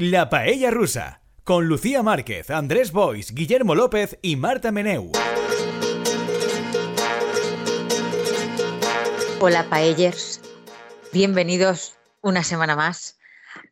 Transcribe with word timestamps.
La 0.00 0.30
Paella 0.30 0.70
Rusa, 0.70 1.22
con 1.42 1.66
Lucía 1.66 2.04
Márquez, 2.04 2.50
Andrés 2.50 2.92
Bois, 2.92 3.34
Guillermo 3.34 3.74
López 3.74 4.16
y 4.22 4.36
Marta 4.36 4.70
Meneu. 4.70 5.10
Hola 9.40 9.68
paellers, 9.68 10.40
bienvenidos 11.12 11.98
una 12.20 12.44
semana 12.44 12.76
más 12.76 13.18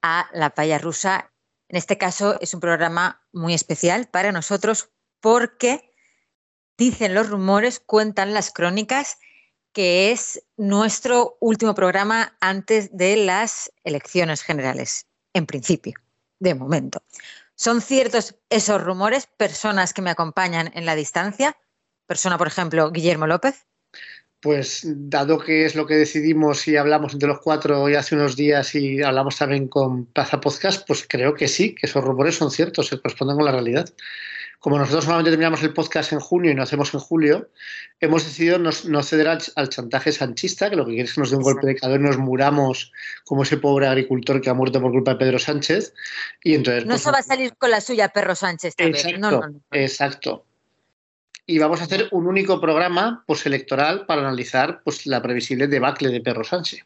a 0.02 0.28
La 0.32 0.50
Paella 0.50 0.78
Rusa. 0.78 1.30
En 1.68 1.76
este 1.76 1.96
caso 1.96 2.40
es 2.40 2.54
un 2.54 2.58
programa 2.58 3.24
muy 3.30 3.54
especial 3.54 4.08
para 4.08 4.32
nosotros 4.32 4.90
porque 5.20 5.94
dicen 6.76 7.14
los 7.14 7.30
rumores, 7.30 7.78
cuentan 7.78 8.34
las 8.34 8.50
crónicas 8.50 9.18
que 9.72 10.10
es 10.10 10.42
nuestro 10.56 11.36
último 11.38 11.76
programa 11.76 12.36
antes 12.40 12.96
de 12.96 13.14
las 13.14 13.70
elecciones 13.84 14.42
generales, 14.42 15.06
en 15.32 15.46
principio, 15.46 15.94
de 16.38 16.54
momento. 16.54 17.02
¿Son 17.54 17.80
ciertos 17.80 18.34
esos 18.50 18.82
rumores? 18.82 19.26
Personas 19.36 19.94
que 19.94 20.02
me 20.02 20.10
acompañan 20.10 20.70
en 20.74 20.84
la 20.84 20.94
distancia, 20.94 21.56
persona, 22.06 22.38
por 22.38 22.46
ejemplo, 22.46 22.90
Guillermo 22.90 23.26
López. 23.26 23.66
Pues 24.40 24.82
dado 24.84 25.38
que 25.38 25.64
es 25.64 25.74
lo 25.74 25.86
que 25.86 25.94
decidimos 25.94 26.68
y 26.68 26.76
hablamos 26.76 27.14
entre 27.14 27.28
los 27.28 27.40
cuatro 27.40 27.82
hoy 27.82 27.94
hace 27.94 28.14
unos 28.14 28.36
días 28.36 28.74
y 28.74 29.02
hablamos 29.02 29.38
también 29.38 29.66
con 29.66 30.04
Plaza 30.06 30.40
Podcast, 30.40 30.86
pues 30.86 31.06
creo 31.08 31.34
que 31.34 31.48
sí, 31.48 31.74
que 31.74 31.86
esos 31.86 32.04
rumores 32.04 32.36
son 32.36 32.50
ciertos, 32.50 32.88
se 32.88 33.00
corresponden 33.00 33.36
con 33.36 33.46
la 33.46 33.52
realidad. 33.52 33.88
Como 34.66 34.78
nosotros 34.78 35.04
solamente 35.04 35.30
terminamos 35.30 35.62
el 35.62 35.72
podcast 35.72 36.12
en 36.12 36.18
junio 36.18 36.50
y 36.50 36.54
no 36.56 36.64
hacemos 36.64 36.92
en 36.92 36.98
julio, 36.98 37.48
hemos 38.00 38.24
decidido 38.24 38.58
no, 38.58 39.02
ceder 39.04 39.28
al, 39.28 39.68
chantaje 39.68 40.10
sanchista, 40.10 40.68
que 40.68 40.74
lo 40.74 40.84
que 40.84 40.90
quiere 40.90 41.04
es 41.04 41.14
que 41.14 41.20
nos 41.20 41.30
dé 41.30 41.36
un 41.36 41.44
golpe 41.44 41.68
de 41.68 41.76
calor 41.76 42.00
y 42.00 42.02
nos 42.02 42.18
muramos 42.18 42.90
como 43.24 43.44
ese 43.44 43.58
pobre 43.58 43.86
agricultor 43.86 44.40
que 44.40 44.50
ha 44.50 44.54
muerto 44.54 44.80
por 44.80 44.90
culpa 44.90 45.12
de 45.12 45.18
Pedro 45.18 45.38
Sánchez. 45.38 45.94
Y 46.42 46.56
entonces, 46.56 46.84
no 46.84 46.94
pues, 46.94 47.02
se 47.02 47.12
va 47.12 47.18
a 47.18 47.22
salir 47.22 47.56
con 47.56 47.70
la 47.70 47.80
suya 47.80 48.08
Perro 48.08 48.34
Sánchez 48.34 48.74
también. 48.74 49.06
Exacto, 49.06 49.52
exacto 49.70 50.46
y 51.46 51.60
vamos 51.60 51.80
a 51.80 51.84
hacer 51.84 52.08
un 52.10 52.26
único 52.26 52.60
programa 52.60 53.22
postelectoral 53.24 54.04
para 54.04 54.22
analizar 54.22 54.82
pues, 54.82 55.06
la 55.06 55.22
previsible 55.22 55.68
debacle 55.68 56.08
de 56.08 56.20
Perro 56.20 56.42
Sánchez. 56.42 56.84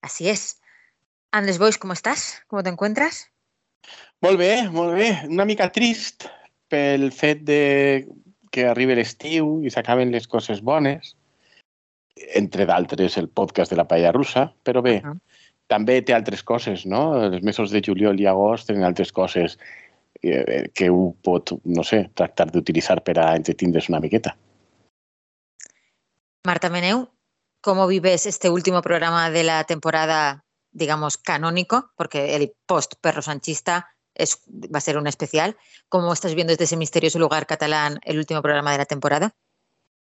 Así 0.00 0.30
es. 0.30 0.62
Andrés 1.30 1.58
Bois, 1.58 1.76
¿cómo 1.76 1.92
estás? 1.92 2.42
¿Cómo 2.46 2.62
te 2.62 2.70
encuentras? 2.70 3.33
Molt 4.24 4.38
bé, 4.40 4.70
molt 4.72 4.94
bé. 4.96 5.10
Una 5.28 5.44
mica 5.44 5.66
trist 5.68 6.24
pel 6.72 7.10
fet 7.12 7.42
de 7.44 7.58
que 8.54 8.62
arribi 8.70 8.96
l'estiu 8.96 9.58
i 9.60 9.72
s'acaben 9.72 10.14
les 10.14 10.24
coses 10.30 10.62
bones, 10.64 11.10
entre 12.40 12.64
d'altres 12.64 13.18
el 13.20 13.28
podcast 13.28 13.74
de 13.74 13.76
la 13.76 13.84
paella 13.90 14.14
russa, 14.16 14.46
però 14.64 14.80
bé, 14.80 15.02
uh 15.02 15.10
-huh. 15.10 15.18
també 15.68 16.00
té 16.00 16.14
altres 16.14 16.42
coses, 16.42 16.86
no? 16.86 17.20
Els 17.20 17.42
mesos 17.42 17.70
de 17.70 17.82
juliol 17.84 18.18
i 18.20 18.26
agost 18.26 18.66
tenen 18.68 18.84
altres 18.84 19.12
coses 19.12 19.58
eh, 20.22 20.70
que 20.72 20.88
un 20.88 21.12
pot, 21.20 21.52
no 21.64 21.82
sé, 21.82 22.10
tractar 22.14 22.50
d'utilitzar 22.50 23.02
per 23.02 23.18
a 23.18 23.36
entretindre's 23.36 23.88
una 23.88 24.00
miqueta. 24.00 24.36
Marta 26.46 26.70
Meneu, 26.70 27.08
¿cómo 27.60 27.86
vives 27.86 28.24
este 28.26 28.48
último 28.48 28.80
programa 28.80 29.30
de 29.30 29.42
la 29.42 29.64
temporada, 29.64 30.44
digamos, 30.72 31.18
canónico? 31.18 31.90
Porque 31.96 32.36
el 32.36 32.52
post 32.66 32.94
perro 33.02 33.20
sanchista 33.20 33.93
es, 34.14 34.40
va 34.48 34.78
a 34.78 34.80
ser 34.80 34.98
un 34.98 35.06
especial. 35.06 35.56
¿Cómo 35.88 36.12
estás 36.12 36.34
viendo 36.34 36.52
desde 36.52 36.64
ese 36.64 36.76
misterioso 36.76 37.18
lugar 37.18 37.46
catalán 37.46 37.98
el 38.04 38.18
último 38.18 38.42
programa 38.42 38.72
de 38.72 38.78
la 38.78 38.86
temporada? 38.86 39.34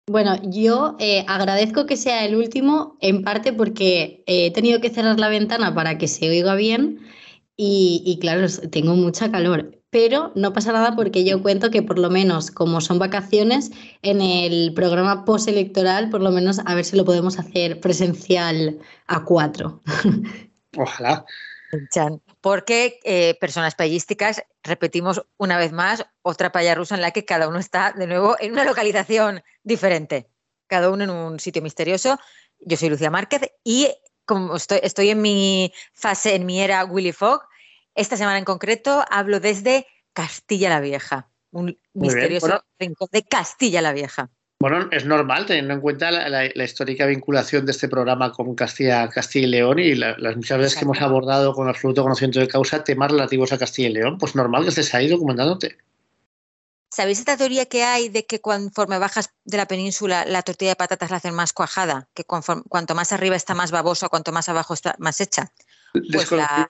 Bueno, 0.07 0.39
yo 0.43 0.95
eh, 0.99 1.25
agradezco 1.27 1.85
que 1.87 1.97
sea 1.97 2.25
el 2.25 2.35
último, 2.35 2.97
en 3.01 3.23
parte 3.23 3.53
porque 3.53 4.23
he 4.27 4.51
tenido 4.51 4.79
que 4.79 4.91
cerrar 4.91 5.19
la 5.19 5.29
ventana 5.29 5.73
para 5.73 5.97
que 5.97 6.07
se 6.07 6.29
oiga 6.29 6.53
bien 6.53 6.99
y, 7.57 8.03
y 8.05 8.19
claro, 8.19 8.47
tengo 8.69 8.95
mucha 8.95 9.31
calor 9.31 9.75
pero 9.95 10.33
no 10.35 10.51
pasa 10.51 10.73
nada 10.73 10.93
porque 10.93 11.23
yo 11.23 11.41
cuento 11.41 11.71
que 11.71 11.81
por 11.81 11.97
lo 11.99 12.09
menos 12.09 12.51
como 12.51 12.81
son 12.81 12.99
vacaciones, 12.99 13.71
en 14.01 14.19
el 14.19 14.73
programa 14.73 15.23
postelectoral, 15.23 16.09
por 16.09 16.21
lo 16.21 16.31
menos 16.31 16.59
a 16.65 16.75
ver 16.75 16.83
si 16.83 16.97
lo 16.97 17.05
podemos 17.05 17.39
hacer 17.39 17.79
presencial 17.79 18.77
a 19.07 19.23
cuatro. 19.23 19.81
Ojalá. 20.77 21.23
Porque 22.41 22.99
eh, 23.03 23.37
personas 23.39 23.75
payísticas, 23.75 24.43
repetimos 24.63 25.25
una 25.37 25.57
vez 25.57 25.71
más, 25.71 26.05
otra 26.21 26.51
paya 26.51 26.75
rusa 26.75 26.95
en 26.95 27.01
la 27.01 27.11
que 27.11 27.25
cada 27.25 27.47
uno 27.47 27.59
está 27.59 27.93
de 27.93 28.07
nuevo 28.07 28.35
en 28.39 28.51
una 28.51 28.63
localización 28.63 29.43
diferente, 29.63 30.29
cada 30.67 30.89
uno 30.89 31.03
en 31.03 31.09
un 31.09 31.39
sitio 31.39 31.61
misterioso. 31.61 32.19
Yo 32.59 32.77
soy 32.77 32.89
Lucía 32.89 33.11
Márquez 33.11 33.51
y 33.63 33.89
como 34.25 34.55
estoy, 34.55 34.79
estoy 34.81 35.09
en 35.09 35.21
mi 35.21 35.71
fase, 35.93 36.35
en 36.35 36.45
mi 36.45 36.61
era 36.61 36.83
Willy 36.85 37.11
Fogg, 37.11 37.41
esta 37.93 38.17
semana 38.17 38.37
en 38.37 38.45
concreto 38.45 39.05
hablo 39.09 39.39
desde 39.39 39.87
Castilla 40.13 40.69
la 40.69 40.81
Vieja, 40.81 41.29
un 41.51 41.79
misterioso 41.93 42.63
rincón 42.79 43.07
de 43.11 43.23
Castilla 43.23 43.81
la 43.81 43.93
Vieja. 43.93 44.31
Bueno, 44.59 44.87
es 44.91 45.05
normal 45.05 45.45
teniendo 45.45 45.73
en 45.73 45.81
cuenta 45.81 46.11
la, 46.11 46.45
histórica 46.63 47.05
vinculación 47.05 47.65
de 47.65 47.73
este 47.73 47.89
programa 47.89 48.31
con 48.31 48.55
Castilla, 48.55 49.07
Castilla 49.09 49.47
y 49.47 49.49
León 49.49 49.79
y 49.79 49.95
las 49.95 50.35
muchas 50.35 50.57
veces 50.57 50.75
que 50.75 50.85
hemos 50.85 51.01
abordado 51.01 51.53
con 51.53 51.67
absoluto 51.67 52.03
conocimiento 52.03 52.39
de 52.39 52.47
causa 52.47 52.83
temas 52.83 53.11
relativos 53.11 53.51
a 53.51 53.57
Castilla 53.57 53.89
y 53.89 53.93
León. 53.93 54.17
Pues 54.17 54.35
normal 54.35 54.63
que 54.63 54.69
estés 54.69 54.93
ahí 54.95 55.09
documentándote. 55.09 55.77
¿Sabéis 56.89 57.19
esta 57.19 57.35
teoría 57.35 57.65
que 57.65 57.83
hay 57.83 58.07
de 58.07 58.25
que 58.25 58.39
conforme 58.39 58.97
bajas 58.97 59.29
de 59.43 59.57
la 59.57 59.67
península 59.67 60.23
la 60.25 60.41
tortilla 60.43 60.71
de 60.71 60.75
patatas 60.77 61.11
la 61.11 61.17
hacen 61.17 61.33
más 61.33 61.51
cuajada? 61.51 62.07
Que 62.13 62.23
cuanto 62.23 62.95
más 62.95 63.11
arriba 63.11 63.35
está 63.35 63.53
más 63.53 63.71
babosa, 63.71 64.07
cuanto 64.07 64.31
más 64.31 64.47
abajo 64.47 64.73
está 64.73 64.95
más 64.97 65.19
hecha. 65.19 65.51
Pues 65.91 66.31
la, 66.31 66.69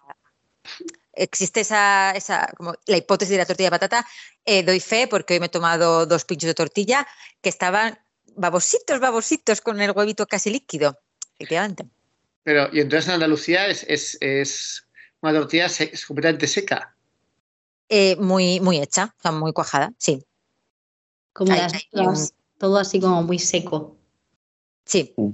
existe 1.15 1.61
esa, 1.61 2.11
esa 2.11 2.47
como 2.57 2.75
la 2.85 2.97
hipótesis 2.97 3.31
de 3.31 3.37
la 3.37 3.45
tortilla 3.45 3.67
de 3.67 3.79
patata, 3.79 4.07
eh, 4.45 4.63
doy 4.63 4.79
fe 4.79 5.07
porque 5.07 5.35
hoy 5.35 5.39
me 5.39 5.47
he 5.47 5.49
tomado 5.49 6.05
dos 6.05 6.25
pinchos 6.25 6.47
de 6.47 6.53
tortilla 6.53 7.07
que 7.41 7.49
estaban 7.49 7.99
babositos, 8.35 8.99
babositos 8.99 9.61
con 9.61 9.81
el 9.81 9.91
huevito 9.91 10.27
casi 10.27 10.49
líquido, 10.49 10.99
efectivamente. 11.35 11.87
Pero, 12.43 12.69
y 12.71 12.81
entonces 12.81 13.07
en 13.07 13.15
Andalucía 13.15 13.67
es, 13.67 13.83
es, 13.87 14.17
es 14.21 14.87
una 15.21 15.33
tortilla 15.33 15.67
completamente 16.07 16.47
seca. 16.47 16.95
Eh, 17.89 18.15
muy, 18.17 18.59
muy 18.59 18.79
hecha, 18.79 19.15
o 19.17 19.21
sea, 19.21 19.31
muy 19.31 19.53
cuajada, 19.53 19.93
sí. 19.97 20.25
Como 21.33 21.53
las 21.53 21.73
todo 22.57 22.77
así 22.77 22.99
como 22.99 23.21
muy 23.23 23.39
seco. 23.39 23.97
Sí. 24.85 25.13
Mm. 25.17 25.31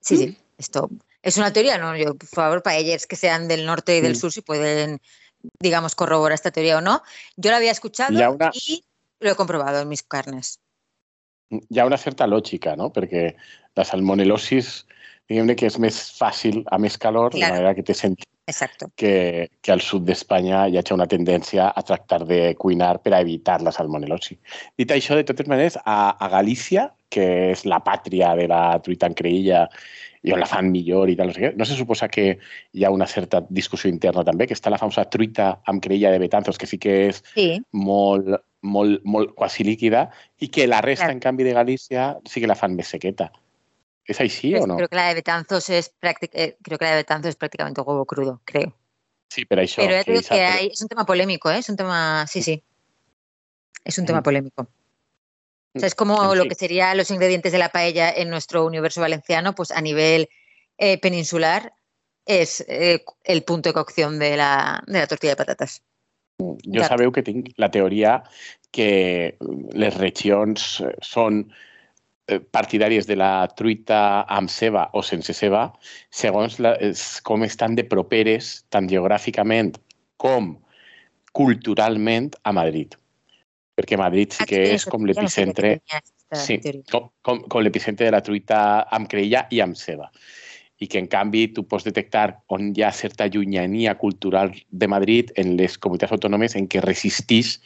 Sí, 0.00 0.16
sí. 0.16 0.38
Esto 0.58 0.90
es 1.24 1.38
una 1.38 1.52
teoría, 1.52 1.78
no, 1.78 1.96
yo, 1.96 2.14
por 2.14 2.28
favor, 2.28 2.62
para 2.62 2.76
ellos 2.76 3.06
que 3.06 3.16
sean 3.16 3.48
del 3.48 3.64
norte 3.64 3.96
y 3.96 4.00
del 4.02 4.14
sur, 4.14 4.30
si 4.30 4.42
pueden, 4.42 5.00
digamos, 5.58 5.94
corroborar 5.94 6.34
esta 6.34 6.50
teoría 6.50 6.78
o 6.78 6.80
no. 6.82 7.02
Yo 7.36 7.50
la 7.50 7.56
había 7.56 7.72
escuchado 7.72 8.12
y 8.52 8.84
lo 9.20 9.30
he 9.30 9.34
comprobado 9.34 9.80
en 9.80 9.88
mis 9.88 10.02
carnes. 10.02 10.60
Ya 11.70 11.86
una 11.86 11.96
cierta 11.96 12.26
lógica, 12.26 12.76
no? 12.76 12.92
Porque 12.92 13.36
la 13.74 13.84
salmonelosis, 13.84 14.86
digamos 15.26 15.56
que 15.56 15.66
es 15.66 15.78
más 15.78 16.12
fácil 16.12 16.64
a 16.70 16.76
más 16.76 16.98
calor, 16.98 17.32
de 17.32 17.40
manera 17.40 17.74
que 17.74 17.82
te 17.82 17.94
sentis 17.94 18.26
Exacto. 18.46 18.90
Que, 18.94 19.50
que 19.62 19.72
al 19.72 19.80
sud 19.80 20.04
d'Espanya 20.04 20.66
hi 20.68 20.76
ha 20.76 20.84
una 20.92 21.06
tendència 21.08 21.70
a 21.72 21.82
tractar 21.82 22.26
de 22.28 22.54
cuinar 22.60 22.98
per 23.00 23.14
a 23.14 23.20
evitar 23.24 23.62
la 23.64 23.72
salmonelosi. 23.72 24.36
Dit 24.76 24.92
això, 24.92 25.16
de 25.16 25.24
totes 25.24 25.48
maneres, 25.48 25.78
a, 25.80 26.12
a 26.20 26.28
Galícia, 26.28 26.90
que 27.08 27.24
és 27.54 27.64
la 27.64 27.80
pàtria 27.84 28.34
de 28.36 28.48
la 28.50 28.76
truita 28.84 29.08
en 29.08 29.16
creïlla 29.16 29.64
i 30.24 30.32
on 30.32 30.40
la 30.40 30.48
fan 30.48 30.70
millor 30.72 31.10
i 31.12 31.16
tal, 31.18 31.28
no 31.28 31.36
sé 31.36 31.42
què. 31.42 31.52
No 31.58 31.66
se 31.68 31.76
suposa 31.76 32.08
que 32.08 32.26
hi 32.72 32.84
ha 32.84 32.90
una 32.94 33.06
certa 33.10 33.42
discussió 33.52 33.90
interna 33.92 34.24
també, 34.24 34.48
que 34.48 34.56
està 34.56 34.72
la 34.72 34.80
famosa 34.80 35.04
truita 35.12 35.50
amb 35.68 35.84
creïlla 35.84 36.12
de 36.14 36.20
Betanzos, 36.22 36.56
que 36.58 36.68
sí 36.70 36.78
que 36.80 36.94
és 37.10 37.20
sí. 37.34 37.48
molt, 37.76 38.30
molt, 38.64 39.04
molt 39.04 39.34
quasi 39.36 39.66
líquida, 39.68 40.06
i 40.40 40.48
que 40.48 40.66
la 40.70 40.80
resta, 40.84 41.10
en 41.12 41.20
canvi, 41.20 41.44
de 41.44 41.52
Galícia 41.52 42.14
sí 42.24 42.40
que 42.40 42.48
la 42.48 42.56
fan 42.56 42.72
més 42.78 42.88
sequeta. 42.96 43.30
¿Es 44.06 44.20
así 44.20 44.52
pues 44.52 44.64
o 44.64 44.66
no? 44.66 44.76
Creo 44.76 44.88
que 44.88 44.96
la 44.96 45.08
de 45.08 45.14
Betanzos 45.14 45.68
es, 45.70 45.92
eh, 46.00 46.56
creo 46.62 46.78
que 46.78 46.84
la 46.84 46.90
de 46.90 46.96
Betanzos 46.96 47.30
es 47.30 47.36
prácticamente 47.36 47.80
huevo 47.82 48.04
crudo, 48.04 48.40
creo. 48.44 48.74
Sí, 49.28 49.44
pero 49.44 49.62
eso. 49.62 49.82
Pero 49.82 50.04
que, 50.04 50.20
que 50.22 50.40
hay, 50.40 50.66
es 50.72 50.80
un 50.80 50.88
tema 50.88 51.04
polémico, 51.04 51.50
¿eh? 51.50 51.58
Es 51.58 51.68
un 51.68 51.76
tema, 51.76 52.26
sí, 52.26 52.42
sí. 52.42 52.62
Es 53.84 53.98
un 53.98 54.06
tema 54.06 54.22
polémico. 54.22 54.68
O 55.74 55.80
sea, 55.80 55.88
es 55.88 55.94
como 55.94 56.34
lo 56.34 56.44
que 56.44 56.54
serían 56.54 56.96
los 56.96 57.10
ingredientes 57.10 57.50
de 57.50 57.58
la 57.58 57.68
paella 57.68 58.10
en 58.10 58.30
nuestro 58.30 58.64
universo 58.64 59.00
valenciano, 59.00 59.54
pues 59.54 59.72
a 59.72 59.80
nivel 59.80 60.28
eh, 60.78 60.98
peninsular 60.98 61.72
es 62.26 62.64
eh, 62.68 63.04
el 63.24 63.42
punto 63.42 63.68
de 63.68 63.74
cocción 63.74 64.18
de 64.18 64.36
la, 64.36 64.82
de 64.86 65.00
la 65.00 65.06
tortilla 65.06 65.32
de 65.32 65.36
patatas. 65.36 65.82
Jo 66.38 66.82
sabeu 66.82 67.12
que 67.14 67.22
tinc 67.22 67.52
la 67.62 67.70
teoria 67.70 68.16
que 68.74 69.36
les 69.70 69.94
regions 69.98 70.82
són 70.98 71.44
eh, 72.26 72.40
partidàries 72.42 73.06
de 73.06 73.14
la 73.14 73.46
truita 73.54 74.24
amb 74.26 74.50
ceba 74.50 74.88
o 74.98 75.02
sense 75.06 75.34
ceba, 75.34 75.68
segons 76.10 76.58
la, 76.58 76.74
com 77.22 77.46
estan 77.46 77.78
de 77.78 77.86
properes, 77.86 78.64
tant 78.74 78.90
geogràficament 78.90 79.76
com 80.18 80.56
culturalment, 81.34 82.34
a 82.42 82.54
Madrid 82.54 82.98
perquè 83.74 83.98
Madrid 83.98 84.34
sí 84.36 84.46
que 84.48 84.62
és 84.76 84.86
com 84.90 85.06
l'epicentre 85.06 85.76
sí, 86.34 86.58
com, 86.90 87.10
com, 87.26 87.42
com 87.50 87.64
l'epicentre 87.64 88.06
de 88.06 88.14
la 88.14 88.22
truita 88.24 88.58
amb 88.94 89.10
creïlla 89.10 89.46
i 89.50 89.62
amb 89.64 89.78
ceba. 89.78 90.10
i 90.82 90.88
que 90.90 90.98
en 90.98 91.06
canvi 91.06 91.46
tu 91.54 91.62
pots 91.70 91.84
detectar 91.86 92.42
on 92.52 92.72
hi 92.74 92.82
ha 92.82 92.90
certa 92.92 93.28
llunyania 93.30 93.94
cultural 93.94 94.50
de 94.70 94.88
Madrid 94.90 95.30
en 95.40 95.54
les 95.56 95.78
comunitats 95.78 96.12
autònomes 96.16 96.56
en 96.58 96.66
què 96.68 96.82
resistís 96.82 97.60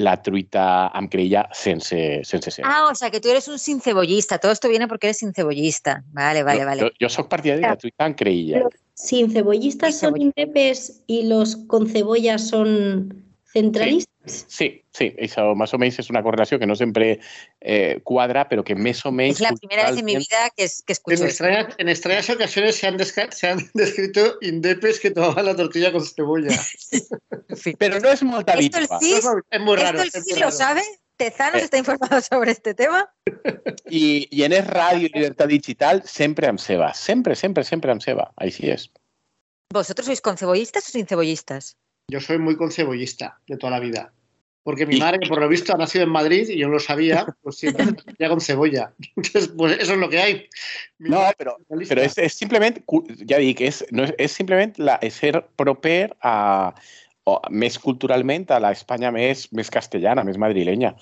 la 0.00 0.16
truita 0.22 0.64
amb 0.96 1.10
creïlla 1.10 1.44
sense, 1.54 1.98
sense 2.26 2.50
ser. 2.50 2.64
Ah, 2.66 2.88
o 2.90 2.94
sea, 2.94 3.10
que 3.10 3.20
tú 3.20 3.28
eres 3.28 3.46
un 3.46 3.58
sincebollista. 3.58 4.38
Todo 4.38 4.52
esto 4.52 4.68
viene 4.68 4.88
porque 4.88 5.06
eres 5.08 5.18
sincebollista. 5.18 6.02
Vale, 6.12 6.42
vale, 6.42 6.64
vale. 6.64 6.82
Jo, 6.82 6.90
jo 7.00 7.08
soc 7.08 7.28
partidari 7.30 7.62
de 7.62 7.68
la 7.68 7.76
truita 7.78 8.08
amb 8.08 8.18
creïlla. 8.18 8.64
Sin 8.94 9.30
cebollistas 9.30 9.94
Sin 9.94 10.08
son 10.08 10.20
indepes 10.20 11.02
y 11.06 11.24
los 11.28 11.56
con 11.68 11.86
cebolla 11.86 12.38
son 12.38 13.22
centralistas. 13.52 14.10
Sí, 14.10 14.13
sí, 14.26 14.82
això 15.20 15.50
més 15.58 15.72
o 15.74 15.78
menys 15.78 15.98
és 16.00 16.08
una 16.10 16.22
correlació 16.22 16.58
que 16.58 16.66
no 16.66 16.74
sempre 16.76 17.20
eh, 17.60 18.00
quadra, 18.04 18.46
però 18.48 18.64
que 18.64 18.74
més 18.74 19.04
o 19.04 19.12
menys... 19.12 19.36
Es 19.36 19.44
la 19.44 19.52
primera 19.52 19.90
vez 19.90 19.98
en 20.00 20.04
mi 20.04 20.16
vida 20.16 20.48
que, 20.56 20.64
es- 20.64 20.82
que 20.86 20.92
En 20.92 20.96
escucho 20.98 21.24
extrañas, 21.24 21.74
en 21.78 21.88
extrañas 21.88 22.30
ocasiones 22.30 22.76
se 22.76 22.86
han, 22.86 22.96
desca- 22.98 23.30
se 23.32 23.48
han 23.48 23.58
descrito 23.74 24.36
indepes 24.40 25.00
que 25.00 25.10
tomaban 25.10 25.44
la 25.46 25.56
tortilla 25.56 25.92
con 25.92 26.04
cebolla. 26.04 26.50
Però 27.78 28.00
no 28.00 28.10
és 28.10 28.22
molt 28.22 28.48
Esto 28.48 28.78
el 28.78 28.84
habitual. 28.88 29.00
CIS, 29.00 29.24
Es 29.50 29.60
muy 29.60 29.76
raro. 29.76 30.00
esto 30.02 30.18
el 30.18 30.22
es 30.22 30.24
CIS 30.28 30.32
muy 30.34 30.40
lo 30.40 30.46
raro. 30.46 30.56
sabe. 30.56 30.82
Tezanos 31.16 31.60
Eh. 31.62 31.64
está 31.64 31.78
informado 31.78 32.20
sobre 32.30 32.50
este 32.50 32.74
tema. 32.74 33.08
I 33.88 34.26
en 34.42 34.52
Es 34.52 34.66
Ràdio 34.66 35.06
i 35.06 35.12
Llibertat 35.14 35.48
Digital 35.48 36.02
sempre 36.04 36.48
amb 36.48 36.58
ceba. 36.58 36.92
Sempre, 36.94 37.36
sempre, 37.36 37.62
sempre 37.64 37.92
amb 37.92 38.02
ceba. 38.02 38.32
Així 38.36 38.70
és. 38.72 38.88
¿Vosotros 39.72 40.06
sois 40.06 40.20
concebollistas 40.20 40.88
o 40.88 40.90
sin 40.90 41.06
cebollistas? 41.06 41.76
Yo 42.08 42.20
soy 42.20 42.38
muy 42.38 42.56
concebollista 42.56 43.40
de 43.46 43.56
toda 43.56 43.72
la 43.72 43.80
vida. 43.80 44.12
Porque 44.62 44.86
mi 44.86 44.98
madre, 44.98 45.18
por 45.28 45.38
lo 45.40 45.48
visto, 45.48 45.74
ha 45.74 45.76
nacido 45.76 46.04
en 46.04 46.10
Madrid 46.10 46.48
y 46.48 46.56
yo 46.58 46.68
no 46.68 46.74
lo 46.74 46.80
sabía, 46.80 47.26
pues 47.42 47.56
siempre 47.56 47.84
ya 48.18 48.30
con 48.30 48.40
cebolla. 48.40 48.94
Entonces, 49.14 49.52
pues 49.54 49.78
eso 49.78 49.92
es 49.92 49.98
lo 49.98 50.08
que 50.08 50.18
hay. 50.18 50.48
Mi 50.98 51.10
No, 51.10 51.18
però, 51.36 51.52
es 51.58 51.66
socialista. 51.68 51.94
però 51.94 52.02
és, 52.06 52.16
és 52.18 52.32
simplement, 52.32 52.78
cu- 52.86 53.04
ja 53.28 53.36
dic, 53.38 53.60
és, 53.60 53.82
no, 53.92 54.04
és, 54.08 54.14
és 54.16 54.32
simplement 54.32 54.72
la, 54.80 54.96
ser 55.12 55.42
proper 55.60 56.14
a, 56.22 56.72
més 57.50 57.78
culturalment 57.80 58.44
a 58.52 58.58
l'Espanya 58.60 59.10
més, 59.14 59.46
més 59.56 59.70
castellana, 59.72 60.24
més 60.24 60.36
madrilenya. 60.36 60.94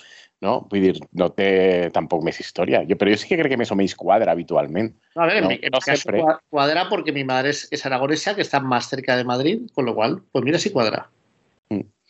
No? 0.42 0.66
Vull 0.70 0.82
dir, 0.82 0.92
no 1.18 1.28
té 1.34 1.90
tampoc 1.94 2.22
més 2.26 2.38
història. 2.42 2.82
Jo, 2.88 2.96
però 2.98 3.10
jo 3.10 3.18
sí 3.18 3.28
que 3.30 3.38
crec 3.38 3.52
que 3.52 3.58
més 3.58 3.70
o 3.70 3.76
menys 3.78 3.94
quadra 3.98 4.32
habitualment. 4.34 4.92
A 5.14 5.26
ver, 5.26 5.36
en 5.38 5.44
No, 5.44 5.48
mi, 5.50 5.54
en 5.62 5.70
no 5.70 5.78
mi 5.78 5.82
caso 5.82 6.02
siempre. 6.02 6.20
cua- 6.22 6.40
cuadra 6.50 6.88
porque 6.88 7.12
mi 7.12 7.22
madre 7.24 7.50
es, 7.50 7.68
es 7.70 7.84
aragonesa, 7.86 8.34
que 8.34 8.42
está 8.42 8.60
más 8.60 8.88
cerca 8.88 9.16
de 9.16 9.24
Madrid, 9.24 9.68
con 9.72 9.84
lo 9.84 9.94
cual, 9.94 10.22
pues 10.32 10.44
mira 10.44 10.58
si 10.58 10.70
cuadra. 10.70 11.10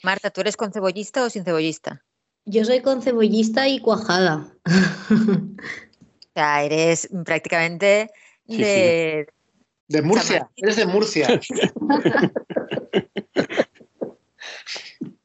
Marta, 0.03 0.31
¿tú 0.31 0.41
eres 0.41 0.57
concebollista 0.57 1.25
o 1.25 1.31
sin 1.31 1.45
cebollista? 1.45 2.03
Yo 2.45 2.65
soy 2.65 2.81
con 2.81 3.03
cebollista 3.03 3.69
y 3.69 3.81
cuajada. 3.81 4.47
O 6.35 6.35
sea, 6.35 6.65
eres 6.65 7.11
prácticamente 7.27 8.11
Sí, 8.49 8.57
de... 8.63 9.27
De 9.89 10.01
Murcia, 10.01 10.49
eres 10.57 10.77
de 10.77 10.87
Murcia. 10.87 11.29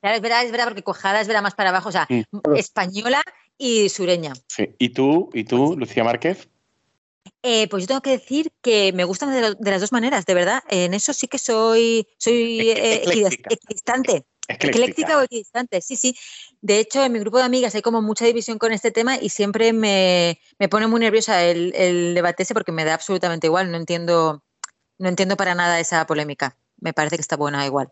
Claro, 0.07 0.15
es 0.15 0.21
verdad, 0.21 0.45
es 0.45 0.51
verdad, 0.51 0.68
porque 0.68 0.83
cuajada 0.83 1.19
es 1.19 1.27
verdad 1.27 1.42
más 1.42 1.54
para 1.54 1.69
abajo, 1.71 1.89
o 1.89 1.92
sea, 1.92 2.07
Mm. 2.09 2.56
española 2.56 3.21
y 3.57 3.89
sureña. 3.89 4.31
Sí. 4.48 4.69
I 4.80 4.89
tu, 4.89 5.30
i 5.33 5.44
tu 5.44 5.75
Lucía 5.75 6.06
Márquez? 6.06 6.48
Eh, 7.44 7.68
pues 7.68 7.83
yo 7.83 7.88
tengo 7.88 8.01
que 8.01 8.12
decir 8.12 8.54
que 8.62 8.94
me 8.94 9.04
gustan 9.04 9.33
de, 9.33 9.69
las 9.69 9.81
dos 9.81 9.92
maneras, 9.92 10.25
de 10.25 10.33
verdad. 10.33 10.63
En 10.69 10.94
eso 10.94 11.12
sí 11.12 11.27
que 11.27 11.38
soy, 11.38 12.07
soy 12.18 12.69
eh, 12.69 13.04
Ecléctica. 13.04 13.50
equidistante. 13.54 14.25
Ecléctica. 14.48 14.68
Ecléctica 14.68 15.18
o 15.18 15.21
equidistante, 15.24 15.81
sí, 15.81 15.98
sí. 15.98 16.15
De 16.62 16.80
hecho, 16.80 17.04
en 17.04 17.12
mi 17.12 17.19
grupo 17.19 17.38
de 17.39 17.44
amigas 17.44 17.75
hay 17.75 17.81
como 17.81 18.01
mucha 18.01 18.24
división 18.24 18.57
con 18.57 18.71
este 18.71 18.92
tema 18.92 19.18
y 19.18 19.27
siempre 19.27 19.74
me, 19.74 20.39
me 20.57 20.69
pone 20.69 20.88
muy 20.88 21.01
nerviosa 21.01 21.44
el, 21.44 21.74
el 21.75 22.15
debate 22.15 22.44
ese 22.44 22.54
porque 22.54 22.71
me 22.71 22.86
da 22.86 22.94
absolutamente 22.94 23.48
igual. 23.48 23.71
No 23.71 23.75
entiendo, 23.77 24.42
no 25.00 25.09
entiendo 25.09 25.36
para 25.36 25.54
nada 25.54 25.81
esa 25.81 26.07
polémica. 26.07 26.56
Me 26.80 26.94
parece 26.94 27.18
que 27.18 27.21
está 27.21 27.36
buena 27.36 27.65
igual. 27.65 27.92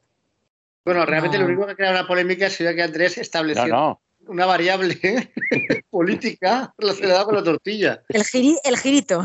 Bueno, 0.85 1.05
realmente 1.05 1.37
No. 1.37 1.43
lo 1.43 1.49
único 1.49 1.67
que 1.67 1.75
crea 1.75 1.91
una 1.91 2.07
polémica 2.07 2.49
sería 2.49 2.75
que 2.75 2.83
Andrés 2.83 3.17
No, 3.17 3.21
estableció 3.21 3.67
no. 3.67 4.01
una 4.27 4.45
variable 4.45 4.99
política 5.89 6.73
relacionada 6.77 7.25
con 7.25 7.35
la 7.35 7.43
tortilla. 7.43 8.03
El, 8.09 8.23
giri- 8.23 8.59
el 8.63 8.77
girito. 8.77 9.23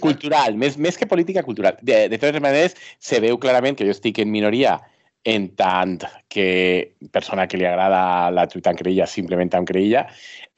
cultural, 0.00 0.56
més, 0.56 0.76
més 0.78 0.98
que 0.98 1.06
política 1.06 1.42
cultural. 1.46 1.78
De, 1.80 2.08
de 2.08 2.18
totes 2.18 2.40
maneres, 2.42 2.74
se 2.98 3.20
veu 3.22 3.38
clarament 3.38 3.78
que 3.78 3.86
jo 3.86 3.94
estic 3.94 4.18
en 4.18 4.30
minoria 4.34 4.80
en 5.26 5.48
tant 5.58 6.04
que 6.30 6.94
persona 7.10 7.48
que 7.50 7.58
li 7.58 7.66
agrada 7.66 8.30
la 8.30 8.46
truita 8.46 8.70
amb 8.70 8.78
creïlla 8.78 9.08
simplement 9.10 9.50
amb 9.58 9.66
creïlla, 9.66 10.04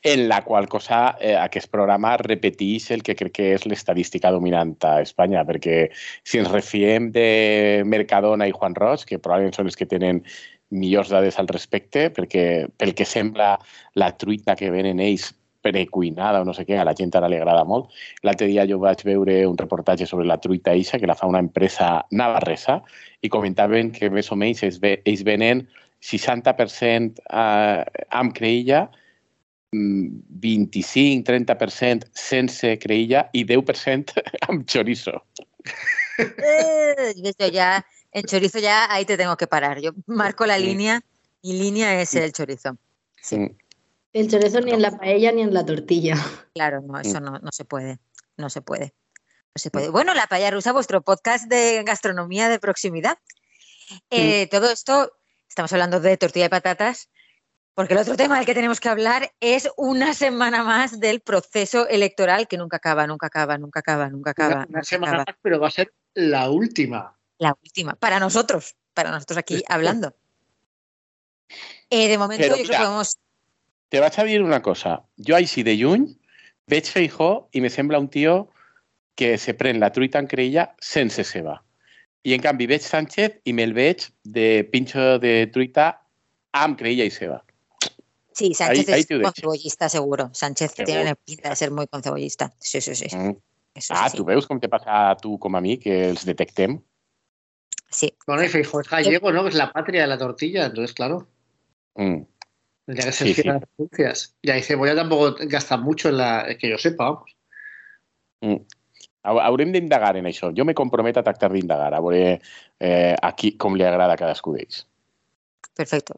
en 0.05 0.27
la 0.29 0.43
qual 0.45 0.69
cosa 0.69 1.17
eh, 1.21 1.35
aquest 1.35 1.71
programa 1.73 2.13
repeteix 2.21 2.91
el 2.95 3.03
que 3.03 3.17
crec 3.19 3.35
que 3.39 3.49
és 3.57 3.65
l'estadística 3.67 4.31
dominant 4.31 4.77
a 4.87 4.99
Espanya, 5.03 5.43
perquè 5.49 5.89
si 6.23 6.39
ens 6.39 6.53
refiem 6.53 7.09
de 7.17 7.83
Mercadona 7.89 8.47
i 8.47 8.55
Juan 8.55 8.77
Roig, 8.79 9.07
que 9.09 9.19
probablement 9.19 9.57
són 9.57 9.73
els 9.73 9.81
que 9.81 9.89
tenen 9.89 10.23
millors 10.71 11.09
dades 11.09 11.41
al 11.41 11.49
respecte, 11.49 12.11
perquè 12.13 12.45
pel 12.77 12.93
que 12.95 13.09
sembla 13.09 13.55
la 13.97 14.13
truita 14.21 14.55
que 14.55 14.71
venen 14.71 15.01
ells 15.01 15.33
precuinada 15.69 16.41
o 16.43 16.47
no 16.49 16.55
sé 16.57 16.65
què, 16.67 16.79
a 16.81 16.87
la 16.89 16.95
gent 16.99 17.15
ara 17.19 17.29
li 17.31 17.39
agrada 17.39 17.65
molt. 17.69 17.93
L'altre 18.27 18.49
dia 18.51 18.67
jo 18.69 18.81
vaig 18.83 19.05
veure 19.07 19.41
un 19.47 19.59
reportatge 19.59 20.07
sobre 20.09 20.27
la 20.27 20.39
truita 20.41 20.73
eixa, 20.73 20.99
que 20.99 21.07
la 21.07 21.17
fa 21.19 21.29
una 21.31 21.43
empresa 21.45 22.07
navarresa, 22.11 22.81
i 23.21 23.29
comentaven 23.29 23.93
que 23.93 24.11
més 24.11 24.31
o 24.33 24.37
menys 24.39 24.63
ells, 24.67 24.81
ve, 24.81 24.99
ells 25.05 25.25
venen 25.27 25.67
60% 26.01 27.19
eh, 27.29 27.85
amb 28.15 28.35
creïlla, 28.37 28.87
mm, 29.75 30.25
25-30% 30.41 32.09
sense 32.15 32.77
creïlla 32.79 33.29
i 33.35 33.45
10% 33.45 34.15
amb 34.49 34.67
chorizo. 34.67 35.23
Eh, 36.19 37.15
yo 37.17 37.49
ya, 37.53 37.85
en 38.13 38.25
chorizo 38.25 38.59
ya 38.59 38.93
ahí 38.93 39.05
te 39.05 39.17
tengo 39.17 39.37
que 39.37 39.47
parar. 39.47 39.81
Yo 39.81 39.93
marco 40.07 40.47
la 40.47 40.59
Sí. 40.59 40.65
línea 40.65 41.01
y 41.43 41.59
línea 41.59 42.01
es 42.01 42.15
el 42.15 42.33
chorizo. 42.33 42.77
Sí. 43.21 43.39
Mm. 43.39 43.57
El 44.13 44.31
chorizo 44.31 44.61
ni 44.61 44.73
en 44.73 44.83
la 44.83 44.97
paella 44.97 45.33
ni 45.33 45.43
en 45.43 45.53
la 45.53 45.65
tortilla. 45.65 46.15
Claro, 46.55 46.81
no, 46.81 46.99
eso 46.99 47.21
no, 47.21 47.39
no 47.39 47.51
se 47.53 47.65
puede. 47.65 48.01
No 48.37 48.51
se 48.51 48.63
puede. 48.63 48.95
No 49.55 49.61
se 49.61 49.71
puede. 49.71 49.91
Bueno, 49.91 50.13
La 50.15 50.27
Paella 50.27 50.51
Rusa, 50.51 50.73
vuestro 50.73 51.03
podcast 51.03 51.47
de 51.47 51.85
gastronomía 51.85 52.49
de 52.49 52.59
proximidad. 52.59 53.19
Eh, 54.11 54.49
Todo 54.49 54.71
esto, 54.71 55.13
estamos 55.49 55.73
hablando 55.73 56.01
de 56.01 56.17
tortilla 56.17 56.47
de 56.47 56.51
patatas, 56.51 57.11
porque 57.75 57.95
el 57.95 58.01
otro 58.01 58.17
tema 58.17 58.37
del 58.37 58.47
que 58.47 58.55
tenemos 58.55 58.81
que 58.81 58.89
hablar 58.89 59.33
es 59.39 59.71
una 59.77 60.15
semana 60.15 60.65
más 60.65 60.99
del 60.99 61.21
proceso 61.21 61.87
electoral 61.87 62.49
que 62.49 62.59
nunca 62.59 62.79
acaba, 62.79 63.07
nunca 63.07 63.29
acaba, 63.29 63.57
nunca 63.57 63.81
acaba, 63.81 64.09
nunca 64.09 64.33
acaba. 64.33 64.49
Una, 64.49 64.57
una 64.57 64.67
nunca 64.67 64.83
semana 64.83 65.13
acaba. 65.13 65.25
más, 65.29 65.37
pero 65.43 65.61
va 65.61 65.69
a 65.69 65.71
ser 65.71 65.95
la 66.15 66.51
última. 66.51 67.17
La 67.39 67.57
última, 67.63 67.95
para 67.95 68.19
nosotros, 68.19 68.75
para 68.95 69.13
nosotros 69.13 69.39
aquí 69.39 69.63
hablando. 69.69 70.17
Eh, 71.89 72.09
de 72.09 72.19
momento 72.19 72.43
Pero 72.43 72.57
yo 72.57 72.65
creo 72.65 72.79
que 72.79 72.85
podemos... 72.85 73.17
Te 73.89 74.01
vaig 74.01 74.19
a 74.21 74.25
dir 74.25 74.43
una 74.45 74.61
cosa. 74.63 74.99
Jo 75.17 75.37
així 75.39 75.63
de 75.65 75.75
lluny 75.79 76.07
veig 76.69 76.89
Feijó 76.93 77.49
i 77.57 77.63
me 77.65 77.71
sembla 77.73 77.99
un 78.03 78.09
tio 78.13 78.51
que 79.17 79.37
se 79.41 79.55
pren 79.57 79.81
la 79.81 79.91
truita 79.93 80.21
amb 80.21 80.29
creïlla 80.31 80.69
sense 80.81 81.25
ceba. 81.25 81.57
I 82.29 82.35
en 82.37 82.43
canvi 82.45 82.67
veig 82.69 82.83
Sánchez 82.85 83.41
i 83.49 83.55
me'l 83.57 83.73
veig 83.75 84.05
de 84.25 84.65
pinxo 84.73 85.17
de 85.23 85.47
truita 85.55 85.89
amb 86.53 86.77
creïlla 86.79 87.07
i 87.09 87.11
ceba. 87.15 87.41
Sí, 88.35 88.53
Sánchez 88.55 88.89
ahí- 88.95 89.01
es 89.09 89.19
concebollista, 89.23 89.89
seguro. 89.89 90.29
Sánchez 90.33 90.73
Seguro. 90.77 90.87
tiene 90.93 91.17
pinta 91.17 91.49
de 91.51 91.57
ser 91.57 91.71
muy 91.73 91.87
concebollista. 91.89 92.53
Sí, 92.61 92.81
sí, 92.81 92.95
sí. 92.95 93.09
Mm. 93.17 93.35
Eso 93.75 93.95
Ah, 93.97 94.09
sí, 94.11 94.17
tu 94.17 94.25
veus 94.25 94.47
com 94.47 94.61
te 94.61 94.69
passa 94.69 95.11
a 95.11 95.17
tu 95.17 95.39
com 95.39 95.55
a 95.57 95.61
mi, 95.61 95.79
que 95.79 96.09
els 96.11 96.25
detectem? 96.27 96.81
sí. 97.91 98.13
Bueno, 98.27 98.45
y 98.45 98.49
Feijóo 98.49 98.81
es 98.83 98.89
gallego, 98.89 99.33
¿no? 99.33 99.47
Es 99.49 99.55
la 99.55 99.73
patria 99.73 100.03
de 100.03 100.07
la 100.09 100.19
tortilla, 100.19 100.67
entonces, 100.67 100.93
claro, 100.95 101.27
Mm. 101.95 102.23
Tendría 102.89 103.07
que 103.07 103.13
ser 103.13 103.29
Sí, 103.29 103.35
fiel 103.35 103.45
sí. 103.45 103.49
a 103.51 103.53
las 103.53 103.63
pronuncias. 103.77 104.37
Y 104.41 104.51
ahí 104.51 104.63
cebolla 104.63 104.97
tampoco 104.97 105.37
gasta 105.41 105.77
mucho 105.77 106.09
en 106.09 106.17
la 106.17 106.57
que 106.59 106.71
yo 106.71 106.79
sepa, 106.79 107.05
vamos. 107.05 107.37
Mm. 108.41 108.57
Haurem 109.25 109.73
d'indagar 109.73 110.17
en 110.17 110.25
això. 110.31 110.49
Jo 110.57 110.65
me 110.65 110.75
comprometo 110.75 111.21
a 111.21 111.23
tractar 111.27 111.53
d'indagar, 111.53 111.93
a 111.93 112.01
veure 112.01 112.41
eh, 112.81 113.15
aquí 113.21 113.59
com 113.59 113.77
li 113.77 113.85
agrada 113.85 114.15
a 114.15 114.17
cadascú 114.17 114.55
d'ells. 114.55 114.87
Perfecto. 115.77 116.15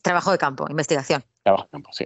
Trabajo 0.00 0.30
de 0.30 0.38
campo, 0.38 0.66
investigación. 0.70 1.24
Trabajo 1.42 1.64
en 1.64 1.70
campo, 1.70 1.90
sí. 1.92 2.04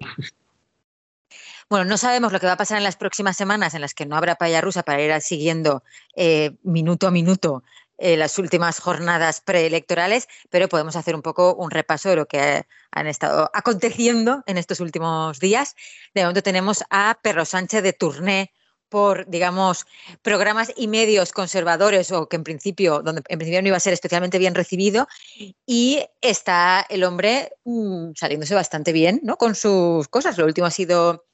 Bueno, 1.69 1.85
no 1.85 1.99
sabemos 1.99 2.33
lo 2.33 2.41
que 2.41 2.47
va 2.47 2.53
a 2.53 2.57
pasar 2.57 2.79
en 2.79 2.85
las 2.85 2.97
próximas 2.97 3.37
semanas 3.37 3.75
en 3.75 3.81
las 3.83 3.93
que 3.93 4.07
no 4.07 4.17
habrá 4.17 4.37
paella 4.37 4.61
rusa 4.61 4.83
para 4.83 5.03
ir 5.03 5.21
siguiendo 5.21 5.83
eh, 6.15 6.57
minuto 6.63 7.09
a 7.09 7.11
minuto 7.11 7.65
eh, 7.99 8.17
las 8.17 8.39
últimas 8.39 8.79
jornadas 8.79 9.41
preelectorales, 9.41 10.29
pero 10.51 10.69
podemos 10.69 10.97
hacer 10.97 11.15
un 11.15 11.23
poco 11.23 11.55
un 11.55 11.71
repaso 11.71 12.11
de 12.11 12.17
lo 12.17 12.27
que 12.27 12.67
han 12.91 13.07
estado 13.07 13.51
aconteciendo 13.55 14.43
en 14.47 14.59
estos 14.59 14.81
últimos 14.81 15.41
días. 15.41 15.75
De 16.15 16.23
momento 16.23 16.43
tenemos 16.43 16.85
a 16.91 17.19
Perro 17.23 17.45
Sánchez 17.45 17.83
de 17.83 17.93
turné 17.93 18.53
por, 18.89 19.27
digamos, 19.29 19.87
programas 20.23 20.73
y 20.77 20.89
medios 20.89 21.33
conservadores 21.33 22.13
o 22.13 22.29
que 22.29 22.37
en 22.37 22.45
principio, 22.45 23.03
donde 23.03 23.23
en 23.29 23.39
principio 23.39 23.63
no 23.63 23.69
iba 23.69 23.77
a 23.77 23.81
ser 23.81 23.93
especialmente 23.93 24.39
bien 24.39 24.55
recibido, 24.55 25.09
y 25.67 26.05
está 26.21 26.87
el 26.89 27.05
hombre 27.05 27.53
mm, 27.65 28.13
saliéndose 28.15 28.55
bastante 28.55 28.93
bien, 28.93 29.21
¿no? 29.23 29.37
Con 29.37 29.55
sus 29.55 30.09
cosas. 30.09 30.39
Lo 30.39 30.45
último 30.45 30.67
ha 30.67 30.71
sido 30.71 31.25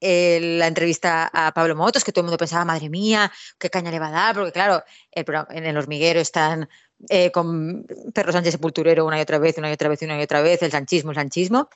la 0.00 0.66
entrevista 0.66 1.30
a 1.32 1.52
Pablo 1.52 1.76
Motos, 1.76 2.04
que 2.04 2.12
todo 2.12 2.22
el 2.22 2.26
mundo 2.26 2.38
pensaba, 2.38 2.64
madre 2.64 2.88
mía, 2.88 3.30
qué 3.58 3.70
caña 3.70 3.90
le 3.90 3.98
va 3.98 4.08
a 4.08 4.10
dar, 4.10 4.34
porque 4.34 4.52
claro, 4.52 4.82
en 5.12 5.66
el 5.66 5.76
hormiguero 5.76 6.20
están 6.20 6.68
eh, 7.08 7.30
con 7.30 7.86
Perro 8.14 8.32
Sánchez 8.32 8.52
Sepulturero 8.52 9.06
una 9.06 9.18
y 9.18 9.22
otra 9.22 9.38
vez, 9.38 9.56
una 9.58 9.70
y 9.70 9.72
otra 9.72 9.88
vez, 9.88 10.02
una 10.02 10.18
y 10.18 10.22
otra 10.22 10.42
vez, 10.42 10.62
el 10.62 10.70
sanchismo, 10.70 11.10
el 11.10 11.16
sanchismo, 11.16 11.68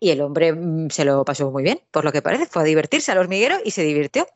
y 0.00 0.10
el 0.10 0.20
hombre 0.20 0.52
mm, 0.52 0.90
se 0.90 1.04
lo 1.04 1.24
pasó 1.24 1.50
muy 1.50 1.62
bien, 1.62 1.80
por 1.90 2.04
lo 2.04 2.12
que 2.12 2.22
parece, 2.22 2.46
fue 2.46 2.62
a 2.62 2.64
divertirse 2.64 3.12
al 3.12 3.18
hormiguero 3.18 3.56
y 3.64 3.70
se 3.70 3.82
divirtió. 3.82 4.26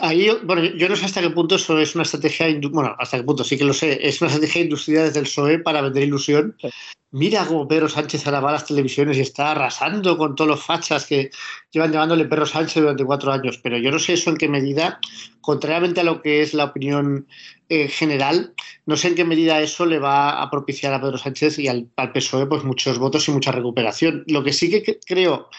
Ahí, 0.00 0.30
bueno, 0.44 0.64
yo 0.64 0.88
no 0.88 0.96
sé 0.96 1.04
hasta 1.04 1.20
qué 1.20 1.28
punto 1.28 1.56
eso 1.56 1.78
es 1.78 1.94
una 1.94 2.04
estrategia, 2.04 2.46
bueno, 2.70 2.96
hasta 2.98 3.18
qué 3.18 3.22
punto 3.22 3.44
sí 3.44 3.58
que 3.58 3.64
lo 3.64 3.74
sé, 3.74 3.98
es 4.06 4.18
una 4.22 4.30
estrategia 4.30 4.62
industrial 4.62 5.04
desde 5.04 5.20
el 5.20 5.26
PSOE 5.26 5.58
para 5.58 5.82
vender 5.82 6.04
ilusión. 6.04 6.56
Mira 7.10 7.44
cómo 7.46 7.68
Pedro 7.68 7.88
Sánchez 7.90 8.26
ahora 8.26 8.40
va 8.40 8.48
a 8.48 8.52
las 8.54 8.66
televisiones 8.66 9.18
y 9.18 9.20
está 9.20 9.50
arrasando 9.50 10.16
con 10.16 10.34
todos 10.34 10.48
los 10.48 10.64
fachas 10.64 11.04
que 11.06 11.30
llevan 11.70 11.92
llevándole 11.92 12.24
Pedro 12.24 12.46
Sánchez 12.46 12.82
durante 12.82 13.04
cuatro 13.04 13.30
años, 13.30 13.58
pero 13.58 13.76
yo 13.76 13.90
no 13.90 13.98
sé 13.98 14.14
eso 14.14 14.30
en 14.30 14.38
qué 14.38 14.48
medida, 14.48 14.98
contrariamente 15.42 16.00
a 16.00 16.04
lo 16.04 16.22
que 16.22 16.40
es 16.40 16.54
la 16.54 16.64
opinión 16.64 17.28
eh, 17.68 17.88
general, 17.88 18.54
no 18.86 18.96
sé 18.96 19.08
en 19.08 19.16
qué 19.16 19.24
medida 19.24 19.60
eso 19.60 19.84
le 19.84 19.98
va 19.98 20.42
a 20.42 20.50
propiciar 20.50 20.94
a 20.94 21.00
Pedro 21.00 21.18
Sánchez 21.18 21.58
y 21.58 21.68
al, 21.68 21.90
al 21.96 22.10
PSOE 22.10 22.46
pues 22.46 22.64
muchos 22.64 22.98
votos 22.98 23.28
y 23.28 23.32
mucha 23.32 23.52
recuperación. 23.52 24.24
Lo 24.28 24.42
que 24.42 24.54
sí 24.54 24.70
que 24.70 24.98
creo 25.04 25.50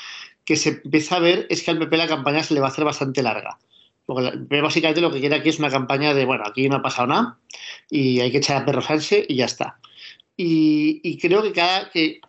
que 0.44 0.56
se 0.56 0.82
empieza 0.84 1.18
a 1.18 1.20
ver 1.20 1.46
es 1.52 1.62
que 1.62 1.70
al 1.70 1.78
PP 1.78 1.96
la 1.96 2.08
campaña 2.08 2.44
se 2.44 2.56
le 2.56 2.60
va 2.60 2.68
a 2.68 2.70
hacer 2.70 2.86
bastante 2.86 3.22
larga. 3.22 3.60
Porque 4.06 4.62
básicamente 4.62 5.02
lo 5.02 5.12
que 5.12 5.20
quiere 5.20 5.36
aquí 5.36 5.50
es 5.50 5.60
una 5.60 5.70
campaña 5.70 6.14
de, 6.14 6.26
bueno, 6.26 6.44
aquí 6.46 6.70
no 6.70 6.78
ha 6.78 6.82
pasado 6.82 7.08
nada 7.08 7.40
y 7.90 8.20
hay 8.20 8.32
que 8.32 8.38
echar 8.38 8.62
a 8.62 8.66
perro 8.66 8.82
Sánchez 8.82 9.26
y 9.28 9.36
ya 9.36 9.46
está. 9.46 9.80
Y, 10.38 11.18
creo 11.18 11.42
que 11.42 11.54
cada 11.54 11.90
que, 11.90 12.20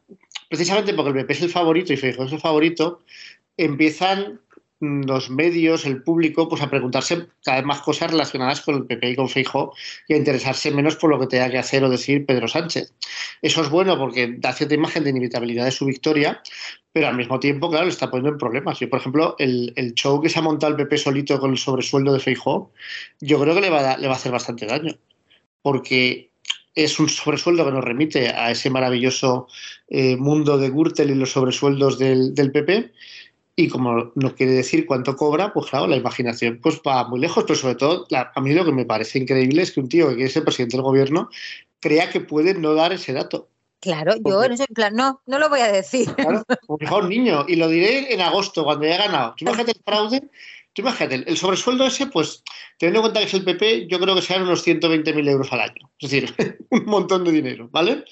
precisamente 0.48 0.94
porque 0.94 1.10
el 1.10 1.16
PP 1.16 1.32
es 1.32 1.42
el 1.42 1.50
favorito 1.50 1.92
y 1.92 1.96
Feijóo 1.96 2.26
es 2.26 2.32
el 2.32 2.40
favorito, 2.40 3.02
empiezan 3.56 4.40
los 4.80 5.30
medios, 5.30 5.86
el 5.86 6.02
público, 6.02 6.48
pues 6.48 6.62
a 6.62 6.68
preguntarse 6.68 7.28
cada 7.42 7.58
vez 7.58 7.66
más 7.66 7.80
cosas 7.80 8.10
relacionadas 8.10 8.60
con 8.60 8.74
el 8.74 8.84
PP 8.84 9.10
y 9.10 9.16
con 9.16 9.28
Feijóo 9.28 9.72
y 10.06 10.14
a 10.14 10.16
interesarse 10.16 10.70
menos 10.70 10.96
por 10.96 11.10
lo 11.10 11.18
que 11.18 11.26
tenga 11.26 11.50
que 11.50 11.58
hacer 11.58 11.82
o 11.82 11.88
decir 11.88 12.26
Pedro 12.26 12.46
Sánchez. 12.46 12.92
Eso 13.40 13.62
es 13.62 13.70
bueno 13.70 13.96
porque 13.96 14.34
da 14.38 14.52
cierta 14.52 14.74
imagen 14.74 15.04
de 15.04 15.10
inevitabilidad 15.10 15.64
de 15.64 15.70
su 15.70 15.86
victoria, 15.86 16.42
pero 16.92 17.08
al 17.08 17.16
mismo 17.16 17.40
tiempo, 17.40 17.70
claro, 17.70 17.86
le 17.86 17.90
está 17.90 18.10
poniendo 18.10 18.30
en 18.32 18.38
problemas. 18.38 18.78
Yo, 18.78 18.90
por 18.90 19.00
ejemplo, 19.00 19.36
el, 19.38 19.72
show 19.94 20.20
que 20.20 20.28
se 20.28 20.38
ha 20.38 20.42
montado 20.42 20.72
el 20.72 20.76
PP 20.76 20.98
solito 20.98 21.40
con 21.40 21.52
el 21.52 21.58
sobresueldo 21.58 22.12
de 22.12 22.20
Feijóo, 22.20 22.72
yo 23.20 23.40
creo 23.40 23.54
que 23.54 23.62
le 23.62 23.70
va, 23.70 23.92
a, 23.92 23.98
le 23.98 24.08
va 24.08 24.14
a 24.14 24.16
hacer 24.16 24.32
bastante 24.32 24.66
daño, 24.66 24.94
porque 25.62 26.30
es 26.74 27.00
un 27.00 27.08
sobresueldo 27.08 27.64
que 27.64 27.72
nos 27.72 27.84
remite 27.84 28.28
a 28.28 28.50
ese 28.50 28.68
maravilloso 28.68 29.48
eh, 29.88 30.16
mundo 30.16 30.58
de 30.58 30.68
Gürtel 30.68 31.10
y 31.10 31.14
los 31.14 31.32
sobresueldos 31.32 31.98
del, 31.98 32.34
del 32.34 32.52
PP, 32.52 32.92
y 33.58 33.68
como 33.68 34.12
no 34.14 34.34
quiere 34.34 34.52
decir 34.52 34.84
cuánto 34.84 35.16
cobra, 35.16 35.52
pues 35.54 35.70
claro, 35.70 35.86
la 35.86 35.96
imaginación 35.96 36.60
pues 36.62 36.80
va 36.86 37.08
muy 37.08 37.18
lejos, 37.18 37.44
pero 37.44 37.58
sobre 37.58 37.74
todo 37.74 38.06
a 38.10 38.40
mí 38.42 38.52
lo 38.52 38.66
que 38.66 38.72
me 38.72 38.84
parece 38.84 39.18
increíble 39.18 39.62
es 39.62 39.72
que 39.72 39.80
un 39.80 39.88
tío 39.88 40.10
que 40.10 40.16
quiere 40.16 40.30
ser 40.30 40.44
presidente 40.44 40.76
del 40.76 40.84
gobierno 40.84 41.30
crea 41.80 42.10
que 42.10 42.20
puede 42.20 42.52
no 42.54 42.74
dar 42.74 42.92
ese 42.92 43.14
dato. 43.14 43.48
Claro, 43.80 44.14
yo 44.24 44.44
en 44.44 44.52
ese 44.52 44.66
plan, 44.66 44.94
no, 44.94 45.22
no 45.26 45.38
lo 45.38 45.48
voy 45.48 45.60
a 45.60 45.72
decir. 45.72 46.12
Claro, 46.14 46.42
un 46.68 47.08
niño, 47.08 47.46
y 47.48 47.56
lo 47.56 47.68
diré 47.68 48.12
en 48.12 48.20
agosto, 48.20 48.64
cuando 48.64 48.84
haya 48.84 48.98
ganado. 48.98 49.34
Tú 49.36 49.44
imagínate 49.44 49.72
el 49.72 49.82
fraude, 49.84 50.20
tú 50.72 50.82
imagínate, 50.82 51.30
el 51.30 51.36
sobresueldo 51.36 51.86
ese, 51.86 52.06
pues, 52.06 52.42
teniendo 52.78 52.98
en 52.98 53.02
cuenta 53.04 53.20
que 53.20 53.26
es 53.26 53.34
el 53.34 53.44
PP, 53.44 53.86
yo 53.86 53.98
creo 54.00 54.14
que 54.14 54.22
serán 54.22 54.42
unos 54.42 54.66
120.000 54.66 55.28
euros 55.30 55.52
al 55.52 55.60
año. 55.60 55.90
Es 55.98 56.10
decir, 56.10 56.34
un 56.70 56.84
montón 56.86 57.24
de 57.24 57.32
dinero, 57.32 57.68
¿vale? 57.70 58.04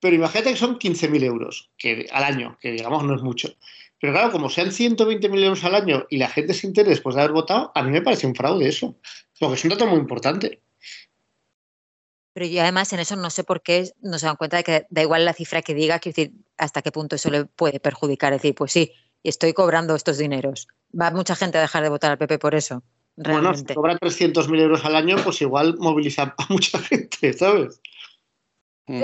Pero 0.00 0.14
imagínate 0.16 0.50
que 0.50 0.58
son 0.58 0.78
15.000 0.78 1.24
euros 1.24 1.70
que, 1.78 2.06
al 2.12 2.24
año, 2.24 2.58
que 2.60 2.72
digamos 2.72 3.04
no 3.04 3.14
es 3.14 3.22
mucho. 3.22 3.54
Pero 4.00 4.12
claro, 4.12 4.30
como 4.30 4.48
sean 4.48 4.68
120.000 4.68 5.44
euros 5.44 5.64
al 5.64 5.74
año 5.74 6.06
y 6.08 6.18
la 6.18 6.28
gente 6.28 6.54
se 6.54 6.66
entere 6.66 6.90
después 6.90 7.16
de 7.16 7.22
haber 7.22 7.32
votado, 7.32 7.72
a 7.74 7.82
mí 7.82 7.90
me 7.90 8.02
parece 8.02 8.26
un 8.26 8.34
fraude 8.34 8.68
eso. 8.68 8.96
Porque 9.38 9.56
es 9.56 9.64
un 9.64 9.70
dato 9.70 9.86
muy 9.86 9.98
importante. 9.98 10.62
Pero 12.32 12.46
yo 12.46 12.62
además 12.62 12.92
en 12.92 13.00
eso 13.00 13.16
no 13.16 13.30
sé 13.30 13.42
por 13.42 13.62
qué 13.62 13.90
no 14.00 14.18
se 14.18 14.26
dan 14.26 14.36
cuenta 14.36 14.58
de 14.58 14.64
que 14.64 14.86
da 14.90 15.02
igual 15.02 15.24
la 15.24 15.32
cifra 15.32 15.62
que 15.62 15.74
diga, 15.74 15.98
que 15.98 16.10
decir 16.10 16.32
hasta 16.56 16.82
qué 16.82 16.92
punto 16.92 17.16
eso 17.16 17.30
le 17.30 17.46
puede 17.46 17.80
perjudicar. 17.80 18.32
Es 18.32 18.42
decir, 18.42 18.54
pues 18.54 18.70
sí, 18.70 18.92
estoy 19.24 19.52
cobrando 19.52 19.96
estos 19.96 20.18
dineros. 20.18 20.68
Va 20.98 21.10
mucha 21.10 21.34
gente 21.34 21.58
a 21.58 21.62
dejar 21.62 21.82
de 21.82 21.88
votar 21.88 22.12
al 22.12 22.18
PP 22.18 22.38
por 22.38 22.54
eso. 22.54 22.84
Realmente. 23.16 23.74
Bueno, 23.74 23.94
si 23.94 23.98
cobra 23.98 23.98
300.000 23.98 24.60
euros 24.60 24.84
al 24.84 24.94
año, 24.94 25.16
pues 25.24 25.42
igual 25.42 25.76
moviliza 25.78 26.34
a 26.38 26.46
mucha 26.48 26.78
gente, 26.78 27.32
¿sabes? 27.32 27.80
Mm. 28.86 29.02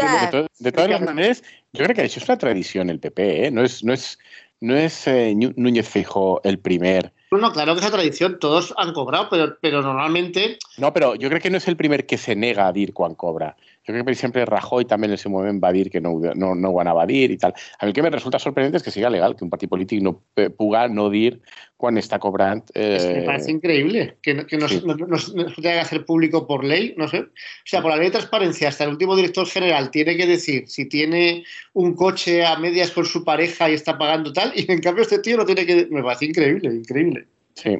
De, 0.60 0.72
todas 0.72 0.88
las 0.88 1.00
maneras, 1.02 1.42
yo 1.72 1.84
creo 1.84 1.94
que 1.94 2.04
eso 2.04 2.18
es 2.18 2.28
una 2.28 2.38
tradición 2.38 2.88
el 2.88 3.00
PP, 3.00 3.46
¿eh? 3.46 3.50
no, 3.50 3.62
es, 3.62 3.84
no, 3.84 3.92
es, 3.92 4.18
no 4.60 4.76
es 4.76 5.06
eh, 5.06 5.34
Núñez 5.34 5.88
Fijo 5.88 6.40
el 6.44 6.58
primer. 6.58 7.12
No, 7.30 7.52
claro 7.52 7.74
que 7.74 7.80
es 7.80 7.84
la 7.84 7.90
tradición, 7.90 8.38
todos 8.38 8.72
han 8.76 8.92
cobrado, 8.92 9.28
pero, 9.28 9.58
pero 9.60 9.82
normalmente. 9.82 10.58
No, 10.78 10.92
pero 10.92 11.16
yo 11.16 11.28
creo 11.28 11.40
que 11.40 11.50
no 11.50 11.56
es 11.56 11.66
el 11.66 11.76
primer 11.76 12.06
que 12.06 12.16
se 12.16 12.36
nega 12.36 12.68
a 12.68 12.72
dir 12.72 12.92
cuando 12.92 13.16
cobra. 13.16 13.56
Yo 13.86 13.92
creo 13.92 14.04
que 14.04 14.14
siempre 14.14 14.46
Rajoy 14.46 14.86
también 14.86 15.10
en 15.10 15.14
ese 15.14 15.28
momento 15.28 15.60
va 15.60 15.68
a 15.68 15.72
decir 15.72 15.90
que 15.90 16.00
no, 16.00 16.18
no, 16.34 16.54
no 16.54 16.72
van 16.72 16.88
a 16.88 16.92
evadir 16.92 17.30
y 17.30 17.36
tal. 17.36 17.52
A 17.78 17.84
mí 17.84 17.90
lo 17.90 17.92
que 17.92 18.02
me 18.02 18.08
resulta 18.08 18.38
sorprendente 18.38 18.78
es 18.78 18.82
que 18.82 18.90
siga 18.90 19.10
legal 19.10 19.36
que 19.36 19.44
un 19.44 19.50
partido 19.50 19.70
político 19.70 20.02
no 20.02 20.22
eh, 20.36 20.48
puga 20.48 20.88
no 20.88 21.10
dir 21.10 21.42
cuando 21.76 22.00
está 22.00 22.18
cobrando. 22.18 22.64
Es 22.72 23.04
que 23.04 23.14
me 23.14 23.22
parece 23.22 23.50
eh, 23.50 23.54
increíble 23.54 24.16
que, 24.22 24.46
que 24.46 24.56
no, 24.56 24.66
tenga 24.66 25.60
que 25.60 25.80
hacer 25.80 26.06
público 26.06 26.46
por 26.46 26.64
ley, 26.64 26.94
no 26.96 27.08
sé. 27.08 27.20
O 27.20 27.28
sea, 27.66 27.82
por 27.82 27.90
la 27.90 27.98
ley 27.98 28.06
de 28.06 28.12
transparencia, 28.12 28.68
hasta 28.68 28.84
el 28.84 28.90
último 28.90 29.14
director 29.16 29.46
general 29.46 29.90
tiene 29.90 30.16
que 30.16 30.26
decir 30.26 30.66
si 30.66 30.86
tiene 30.86 31.44
un 31.74 31.94
coche 31.94 32.42
a 32.44 32.56
medias 32.56 32.90
con 32.90 33.04
su 33.04 33.22
pareja 33.22 33.68
y 33.68 33.74
está 33.74 33.98
pagando 33.98 34.32
tal, 34.32 34.52
y 34.54 34.70
en 34.70 34.80
cambio 34.80 35.02
este 35.02 35.18
tío 35.18 35.36
no 35.36 35.44
tiene 35.44 35.66
que. 35.66 35.88
Me 35.90 36.02
parece 36.02 36.24
increíble, 36.24 36.74
increíble. 36.74 37.26
Sí, 37.54 37.78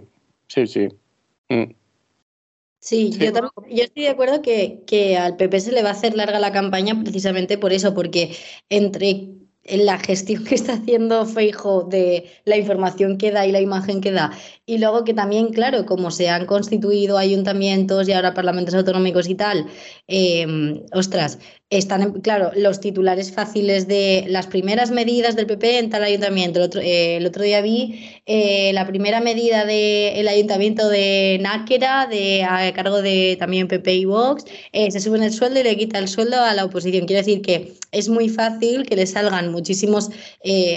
sí, 0.48 0.66
sí. 0.66 0.88
Mm. 1.48 1.83
Sí, 2.84 3.10
Yo, 3.12 3.32
yo, 3.70 3.82
estoy 3.82 4.02
de 4.02 4.10
acuerdo 4.10 4.42
que, 4.42 4.82
que 4.86 5.16
al 5.16 5.36
PP 5.36 5.58
se 5.58 5.72
le 5.72 5.82
va 5.82 5.88
a 5.88 5.92
hacer 5.92 6.14
larga 6.14 6.38
la 6.38 6.52
campaña 6.52 7.00
precisamente 7.02 7.56
por 7.56 7.72
eso, 7.72 7.94
porque 7.94 8.36
entre 8.68 9.30
en 9.64 9.86
la 9.86 9.98
gestión 9.98 10.44
que 10.44 10.54
está 10.54 10.74
haciendo 10.74 11.24
Feijo 11.24 11.84
de 11.84 12.30
la 12.44 12.58
información 12.58 13.16
que 13.16 13.30
da 13.30 13.46
y 13.46 13.52
la 13.52 13.62
imagen 13.62 14.02
que 14.02 14.12
da. 14.12 14.32
Y 14.66 14.76
luego 14.76 15.04
que 15.04 15.14
también, 15.14 15.48
claro, 15.54 15.86
como 15.86 16.10
se 16.10 16.28
han 16.28 16.44
constituido 16.44 17.16
ayuntamientos 17.16 18.06
y 18.06 18.12
ahora 18.12 18.34
parlamentos 18.34 18.74
autonómicos 18.74 19.30
y 19.30 19.34
tal, 19.34 19.66
em, 20.06 20.84
ostras, 20.92 21.38
están, 21.78 22.20
claro, 22.20 22.50
los 22.54 22.80
titulares 22.80 23.32
fáciles 23.32 23.88
de 23.88 24.24
las 24.28 24.46
primeras 24.46 24.90
medidas 24.90 25.36
del 25.36 25.46
PP 25.46 25.78
en 25.78 25.90
tal 25.90 26.04
ayuntamiento. 26.04 26.60
El 26.60 27.26
otro, 27.26 27.42
eh, 27.42 27.46
día 27.46 27.60
vi 27.60 28.20
eh, 28.26 28.72
la 28.72 28.86
primera 28.86 29.20
medida 29.20 29.64
del 29.64 30.26
ayuntamiento 30.28 30.88
de 30.88 31.38
Náquera, 31.42 32.06
de, 32.06 32.44
a 32.44 32.72
cargo 32.72 33.02
de 33.02 33.36
también 33.38 33.68
PP 33.68 33.94
y 33.94 34.04
Vox, 34.04 34.44
eh, 34.72 34.90
se 34.90 35.00
suben 35.00 35.22
el 35.22 35.32
sueldo 35.32 35.60
y 35.60 35.62
le 35.62 35.76
quita 35.76 35.98
el 35.98 36.08
sueldo 36.08 36.40
a 36.40 36.54
la 36.54 36.64
oposición. 36.64 37.06
Quiero 37.06 37.20
decir 37.20 37.42
que 37.42 37.74
es 37.92 38.08
muy 38.08 38.28
fácil 38.28 38.86
que 38.86 38.96
le 38.96 39.06
salgan 39.06 39.52
muchísimos, 39.52 40.10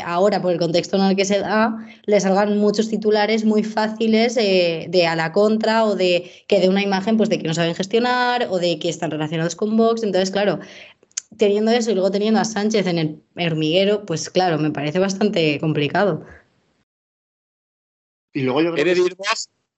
ahora 0.05 0.41
por 0.41 0.51
el 0.51 0.59
contexto 0.59 0.97
en 0.97 1.03
el 1.03 1.15
que 1.15 1.25
se 1.25 1.39
da, 1.39 1.75
le 2.05 2.19
salgan 2.19 2.57
muchos 2.57 2.89
titulares 2.89 3.43
muy 3.43 3.63
fáciles 3.63 4.35
de 4.35 5.07
a 5.07 5.15
la 5.15 5.31
contra 5.31 5.85
o 5.85 5.95
de 5.95 6.31
que 6.47 6.59
de 6.59 6.69
una 6.69 6.81
imagen 6.81 7.17
pues 7.17 7.29
de 7.29 7.39
que 7.39 7.47
no 7.47 7.53
saben 7.53 7.75
gestionar 7.75 8.47
o 8.49 8.59
de 8.59 8.79
que 8.79 8.89
están 8.89 9.11
relacionados 9.11 9.55
con 9.55 9.75
Vox. 9.75 10.03
Entonces, 10.03 10.31
claro, 10.31 10.59
teniendo 11.37 11.71
eso 11.71 11.91
y 11.91 11.93
luego 11.93 12.11
teniendo 12.11 12.39
a 12.39 12.45
Sánchez 12.45 12.87
en 12.87 12.97
el 12.97 13.23
hormiguero, 13.37 14.05
pues 14.05 14.29
claro, 14.29 14.57
me 14.57 14.71
parece 14.71 14.99
bastante 14.99 15.59
complicado. 15.59 16.25
Y 18.33 18.41
luego 18.41 18.61
yo 18.61 18.73
creo 18.73 18.85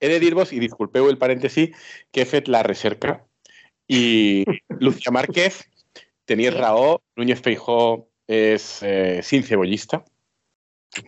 he 0.01 0.07
de 0.07 0.19
dir-vos, 0.19 0.53
y 0.53 0.59
disculpeu 0.59 1.09
el 1.09 1.17
paréntesis, 1.17 1.75
que 2.11 2.21
he 2.21 2.25
fet 2.25 2.47
la 2.47 2.63
recerca 2.63 3.25
i 3.87 4.45
Lucía 4.79 5.11
Márquez, 5.11 5.65
tenies 6.25 6.53
sí. 6.53 6.59
raó, 6.59 7.01
Núñez 7.15 7.41
Feijó 7.41 8.07
és 8.27 8.79
eh, 8.83 9.19
sin 9.23 9.43
cebollista, 9.43 10.03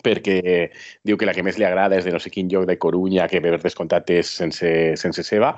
perquè 0.04 0.72
diu 1.06 1.18
que 1.18 1.26
la 1.26 1.34
que 1.34 1.44
més 1.46 1.58
li 1.58 1.66
agrada 1.66 1.98
és 1.98 2.06
de 2.06 2.14
no 2.14 2.20
sé 2.20 2.32
quin 2.34 2.50
lloc 2.50 2.68
de 2.70 2.78
Corunya 2.82 3.28
que 3.30 3.42
per 3.42 3.58
descomptat 3.62 4.10
és 4.14 4.30
sense, 4.42 4.72
sense 4.98 5.24
ceba 5.26 5.56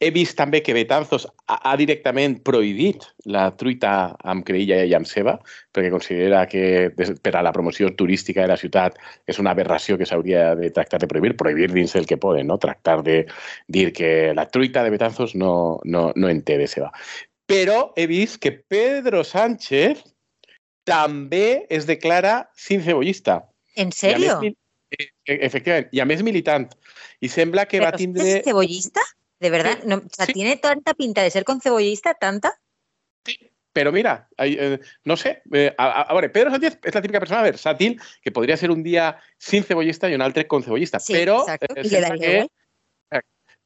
he 0.00 0.10
vist 0.12 0.36
també 0.38 0.60
que 0.64 0.74
Betanzos 0.76 1.26
ha, 1.48 1.74
directament 1.78 2.38
prohibit 2.46 3.04
la 3.32 3.48
truita 3.58 3.92
amb 4.28 4.44
creïlla 4.46 4.82
i 4.84 4.94
amb 4.96 5.08
ceba, 5.08 5.36
perquè 5.74 5.90
considera 5.92 6.44
que 6.50 6.90
per 6.94 7.34
a 7.34 7.44
la 7.44 7.52
promoció 7.54 7.92
turística 7.96 8.42
de 8.44 8.50
la 8.52 8.58
ciutat 8.60 8.98
és 9.26 9.40
una 9.42 9.54
aberració 9.56 9.98
que 9.98 10.08
s'hauria 10.08 10.54
de 10.58 10.70
tractar 10.74 11.00
de 11.02 11.08
prohibir, 11.10 11.36
prohibir 11.36 11.70
dins 11.72 11.96
el 11.96 12.06
que 12.06 12.20
poden, 12.20 12.48
no? 12.50 12.58
tractar 12.58 13.02
de 13.06 13.22
dir 13.68 13.92
que 13.92 14.32
la 14.34 14.48
truita 14.50 14.84
de 14.84 14.92
Betanzos 14.94 15.34
no, 15.34 15.80
no, 15.84 16.10
no 16.14 16.28
en 16.28 16.42
té 16.42 16.58
de 16.60 16.68
ceba. 16.70 16.92
Però 17.46 17.92
he 17.96 18.06
vist 18.10 18.40
que 18.42 18.52
Pedro 18.52 19.22
Sánchez 19.24 20.02
també 20.86 21.66
es 21.70 21.86
declara 21.86 22.46
sin 22.54 22.82
cebollista. 22.82 23.44
En 23.76 23.92
sèrio? 23.92 24.38
Eh, 24.96 25.38
efectivament, 25.42 25.88
i 25.92 26.00
a 26.00 26.06
més 26.08 26.22
militant. 26.26 26.68
I 27.20 27.30
sembla 27.32 27.66
que 27.66 27.80
Però 27.80 27.90
va 27.90 27.98
tindre... 27.98 28.26
és 28.38 28.46
cebollista? 28.46 29.02
De 29.38 29.50
verdad, 29.50 29.78
no, 29.84 29.96
o 29.96 30.02
sea, 30.10 30.26
sí. 30.26 30.32
¿tiene 30.32 30.56
tanta 30.56 30.94
pinta 30.94 31.22
de 31.22 31.30
ser 31.30 31.44
con 31.44 31.60
cebollista, 31.60 32.14
tanta? 32.14 32.58
Sí, 33.24 33.36
Però 33.76 33.92
mira, 33.92 34.26
eh, 34.38 34.80
no 35.04 35.18
sé, 35.18 35.42
eh, 35.52 35.74
a, 35.76 35.84
a, 35.84 36.02
a 36.08 36.14
veure, 36.14 36.30
Pedro 36.32 36.50
Sánchez 36.50 36.78
és 36.80 36.94
la 36.96 37.02
típica 37.04 37.20
persona 37.20 37.42
versàtil 37.44 37.98
que 38.24 38.32
podria 38.32 38.56
ser 38.56 38.70
un 38.72 38.80
dia 38.80 39.10
sin 39.36 39.66
cebollista 39.68 40.08
i 40.08 40.16
un 40.16 40.24
altre 40.24 40.46
con 40.48 40.64
cebollista, 40.64 40.96
Sí, 40.98 41.12
exacto, 41.12 41.74
eh, 41.76 41.84
sembla 41.84 42.16
que, 42.16 42.46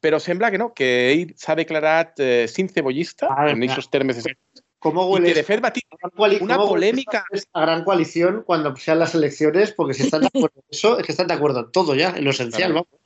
però 0.03 0.19
sembla 0.19 0.49
que 0.51 0.59
no, 0.59 0.73
que 0.75 0.89
ell 1.13 1.31
s'ha 1.39 1.55
declarat 1.55 2.19
eh, 2.19 2.49
sin 2.51 2.67
cebollista, 2.67 3.29
Ah, 3.31 3.47
en 3.51 3.63
termes, 3.89 4.17
exactes, 4.17 4.65
¿Cómo 4.79 5.05
huele 5.05 5.31
que 5.31 6.43
una 6.43 6.57
polémica. 6.57 7.23
esta 7.31 7.61
gran 7.61 7.85
coalición 7.85 8.43
cuando 8.43 8.75
sean 8.75 8.97
las 8.99 9.13
elecciones? 9.13 9.71
Porque 9.71 9.93
si 9.93 10.03
están 10.03 10.21
de 10.21 10.27
acuerdo 10.27 10.55
en 10.57 10.63
eso, 10.71 10.97
es 10.99 11.05
que 11.05 11.11
están 11.11 11.27
de 11.27 11.35
acuerdo 11.35 11.59
en 11.59 11.71
todo 11.71 11.93
ya, 11.93 12.09
en 12.17 12.25
lo 12.25 12.31
esencial, 12.31 12.71
Claro. 12.73 12.87
vamos. 12.89 13.00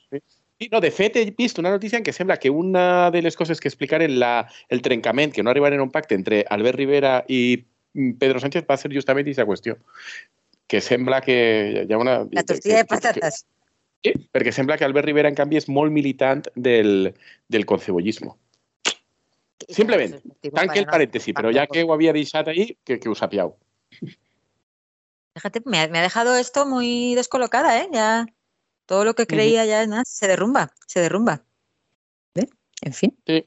Sí, 0.60 0.70
no, 0.72 0.80
de 0.80 0.90
fet, 0.92 1.18
he 1.20 1.34
vist 1.36 1.58
una 1.60 1.72
notícia 1.74 1.98
en 2.00 2.04
què 2.06 2.14
sembla 2.16 2.38
que 2.40 2.50
una 2.50 3.12
de 3.12 3.22
les 3.22 3.36
coses 3.36 3.60
que 3.60 3.68
explicaren 3.68 4.14
la, 4.22 4.48
el 4.70 4.82
trencament, 4.82 5.34
que 5.36 5.44
no 5.44 5.52
arribaren 5.52 5.82
a 5.82 5.84
un 5.84 5.92
pacte 5.92 6.16
entre 6.16 6.46
Albert 6.50 6.78
Rivera 6.80 7.26
i 7.28 7.66
mm, 7.94 8.14
Pedro 8.22 8.40
Sánchez 8.40 8.64
va 8.70 8.78
ser 8.80 8.94
justament 8.94 9.26
aquesta 9.28 9.44
qüestió. 9.50 9.76
Que 10.72 10.80
sembla 10.82 11.20
que 11.22 11.84
hi 11.84 11.92
ha 11.94 12.00
una... 12.00 12.22
La 12.32 12.44
tortilla 12.48 12.78
de 12.80 12.86
que- 12.86 12.88
que- 12.88 12.96
patatas. 12.96 13.44
Sí, 14.06 14.14
perquè 14.32 14.52
sembla 14.54 14.78
que 14.78 14.86
Albert 14.86 15.08
Rivera, 15.10 15.28
en 15.28 15.36
canvi, 15.36 15.58
és 15.58 15.68
molt 15.68 15.92
militant 15.92 16.46
del, 16.56 17.10
del 17.50 17.66
concebollismo. 17.66 18.38
Simplement, 19.68 20.14
Tanque 20.54 20.78
el 20.84 20.86
parèntesi, 20.86 21.34
però 21.34 21.50
ja 21.52 21.66
que 21.66 21.82
ho 21.84 21.92
havia 21.96 22.14
deixat 22.14 22.48
ahí, 22.52 22.78
que, 22.86 23.00
que 23.02 23.10
ho 23.10 23.16
sapiau. 23.18 23.56
Fíjate, 25.36 25.64
me 25.66 25.80
ha, 25.80 25.88
me 25.88 26.00
ha 26.00 26.04
dejado 26.04 26.38
esto 26.38 26.68
muy 26.68 27.16
descolocada, 27.16 27.82
¿eh? 27.82 27.90
Ya 27.92 28.28
todo 28.86 29.04
lo 29.04 29.16
que 29.16 29.28
creía 29.28 29.66
ya 29.66 29.86
nada, 29.88 30.04
se 30.06 30.28
derrumba, 30.28 30.74
se 30.88 31.00
derrumba. 31.00 31.44
¿Ve? 32.34 32.50
En 32.82 32.94
fin. 32.94 33.18
Sí. 33.26 33.46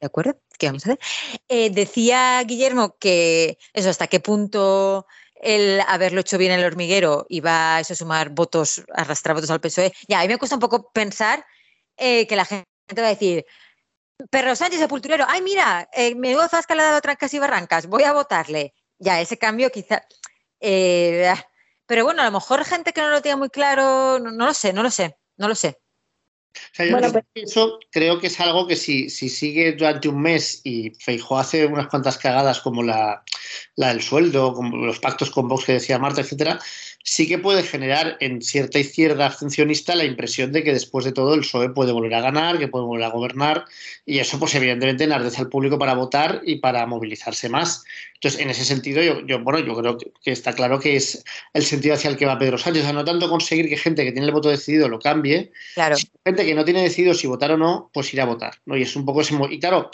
¿De 0.00 0.06
acuerdo? 0.06 0.38
¿Qué 0.58 0.66
vamos 0.66 0.86
a 0.86 0.92
hacer? 0.92 1.00
Eh, 1.48 1.70
decía 1.70 2.42
Guillermo 2.44 2.96
que 2.98 3.58
eso, 3.72 3.90
hasta 3.90 4.06
qué 4.06 4.20
punto 4.20 5.06
el 5.34 5.80
haberlo 5.86 6.20
hecho 6.20 6.38
bien 6.38 6.52
en 6.52 6.60
el 6.60 6.66
hormiguero 6.66 7.26
iba 7.28 7.76
a 7.76 7.80
eso 7.80 7.94
sumar 7.94 8.30
votos, 8.30 8.84
arrastrar 8.94 9.34
votos 9.34 9.50
al 9.50 9.60
PSOE. 9.60 9.92
Ya, 10.06 10.20
a 10.20 10.22
mí 10.22 10.28
me 10.28 10.38
cuesta 10.38 10.56
un 10.56 10.60
poco 10.60 10.90
pensar 10.92 11.44
eh, 11.96 12.26
que 12.26 12.36
la 12.36 12.44
gente 12.44 12.66
va 12.98 13.06
a 13.06 13.10
decir, 13.10 13.44
Perro 14.30 14.54
Sánchez 14.54 14.80
Sepulturero, 14.80 15.24
ay 15.28 15.40
mira, 15.40 15.88
eh, 15.94 16.14
menudo 16.14 16.46
zasca 16.48 16.74
le 16.74 16.82
ha 16.82 16.86
dado 16.86 17.00
trancas 17.00 17.32
y 17.32 17.38
barrancas, 17.38 17.86
voy 17.86 18.02
a 18.02 18.12
votarle. 18.12 18.74
Ya, 18.98 19.20
ese 19.20 19.38
cambio 19.38 19.70
quizá... 19.70 20.02
eh, 20.60 21.32
pero 21.90 22.04
bueno, 22.04 22.22
a 22.22 22.26
lo 22.26 22.30
mejor 22.30 22.64
gente 22.64 22.92
que 22.92 23.00
no 23.00 23.08
lo 23.08 23.20
tenga 23.20 23.36
muy 23.36 23.50
claro, 23.50 24.20
no, 24.20 24.30
no 24.30 24.46
lo 24.46 24.54
sé, 24.54 24.72
no 24.72 24.84
lo 24.84 24.92
sé, 24.92 25.18
no 25.38 25.48
lo 25.48 25.56
sé. 25.56 25.80
O 26.54 26.60
sea, 26.72 26.86
yo 26.86 26.92
Bueno, 26.92 27.10
creo 27.10 27.24
que 27.34 27.42
eso 27.42 27.80
creo 27.90 28.20
que 28.20 28.28
es 28.28 28.38
algo 28.38 28.68
que 28.68 28.76
si, 28.76 29.10
si 29.10 29.28
sigue 29.28 29.72
durante 29.72 30.08
un 30.08 30.22
mes 30.22 30.60
y 30.62 30.92
Feijó 31.00 31.36
hace 31.36 31.66
unas 31.66 31.88
cuantas 31.88 32.16
cagadas 32.16 32.60
como 32.60 32.84
la, 32.84 33.24
la 33.74 33.88
del 33.88 34.02
sueldo, 34.02 34.54
como 34.54 34.76
los 34.86 35.00
pactos 35.00 35.32
con 35.32 35.48
Vox 35.48 35.64
que 35.64 35.72
decía 35.72 35.98
Marta, 35.98 36.20
etcétera, 36.20 36.60
sí 37.02 37.26
que 37.26 37.38
puede 37.38 37.62
generar 37.62 38.16
en 38.20 38.42
cierta 38.42 38.78
izquierda 38.78 39.26
abstencionista 39.26 39.94
la 39.94 40.04
impresión 40.04 40.52
de 40.52 40.62
que 40.62 40.72
después 40.72 41.04
de 41.04 41.12
todo 41.12 41.34
el 41.34 41.40
PSOE 41.40 41.70
puede 41.70 41.92
volver 41.92 42.14
a 42.14 42.20
ganar, 42.20 42.58
que 42.58 42.68
puede 42.68 42.84
volver 42.84 43.04
a 43.04 43.10
gobernar, 43.10 43.64
y 44.04 44.18
eso 44.18 44.38
pues 44.38 44.54
evidentemente 44.54 45.04
enardece 45.04 45.40
al 45.40 45.48
público 45.48 45.78
para 45.78 45.94
votar 45.94 46.42
y 46.44 46.56
para 46.56 46.86
movilizarse 46.86 47.48
más. 47.48 47.84
Entonces, 48.14 48.40
en 48.40 48.50
ese 48.50 48.64
sentido, 48.66 49.02
yo, 49.02 49.24
yo 49.26 49.42
bueno, 49.42 49.60
yo 49.60 49.74
creo 49.76 49.96
que, 49.96 50.12
que 50.22 50.32
está 50.32 50.52
claro 50.52 50.78
que 50.78 50.96
es 50.96 51.24
el 51.54 51.64
sentido 51.64 51.94
hacia 51.94 52.10
el 52.10 52.18
que 52.18 52.26
va 52.26 52.38
Pedro 52.38 52.58
Sánchez, 52.58 52.82
o 52.82 52.84
sea, 52.84 52.92
no 52.92 53.04
tanto 53.04 53.30
conseguir 53.30 53.68
que 53.68 53.78
gente 53.78 54.04
que 54.04 54.12
tiene 54.12 54.26
el 54.26 54.34
voto 54.34 54.50
decidido 54.50 54.88
lo 54.88 54.98
cambie, 54.98 55.50
Claro, 55.74 55.96
gente 56.24 56.44
que 56.44 56.54
no 56.54 56.64
tiene 56.64 56.82
decidido 56.82 57.14
si 57.14 57.26
votar 57.26 57.52
o 57.52 57.56
no, 57.56 57.90
pues 57.94 58.12
ir 58.12 58.20
a 58.20 58.26
votar. 58.26 58.54
¿no? 58.66 58.76
Y 58.76 58.82
es 58.82 58.94
un 58.94 59.06
poco 59.06 59.22
ese. 59.22 59.34
Y 59.50 59.58
claro, 59.58 59.90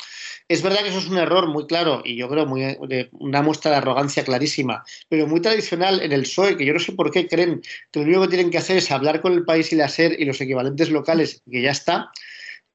es 0.48 0.62
verdad 0.62 0.80
que 0.80 0.88
eso 0.88 0.98
es 0.98 1.08
un 1.08 1.18
error 1.18 1.48
muy 1.48 1.66
claro 1.66 2.02
y 2.04 2.16
yo 2.16 2.28
creo 2.28 2.46
muy, 2.46 2.60
de 2.62 3.08
una 3.12 3.42
muestra 3.42 3.72
de 3.72 3.76
arrogancia 3.78 4.24
clarísima, 4.24 4.84
pero 5.08 5.26
muy 5.26 5.40
tradicional 5.40 6.00
en 6.00 6.12
el 6.12 6.22
PSOE, 6.22 6.56
que 6.56 6.64
yo 6.64 6.72
no 6.72 6.78
sé 6.78 6.92
por 6.92 7.10
qué 7.10 7.26
creen 7.26 7.62
que 7.90 8.00
lo 8.00 8.06
único 8.06 8.22
que 8.22 8.28
tienen 8.28 8.50
que 8.50 8.58
hacer 8.58 8.76
es 8.76 8.90
hablar 8.90 9.20
con 9.20 9.32
el 9.32 9.44
país 9.44 9.72
y 9.72 9.76
la 9.76 9.88
SER 9.88 10.14
y 10.18 10.24
los 10.24 10.40
equivalentes 10.40 10.90
locales, 10.90 11.42
que 11.50 11.62
ya 11.62 11.70
está. 11.70 12.12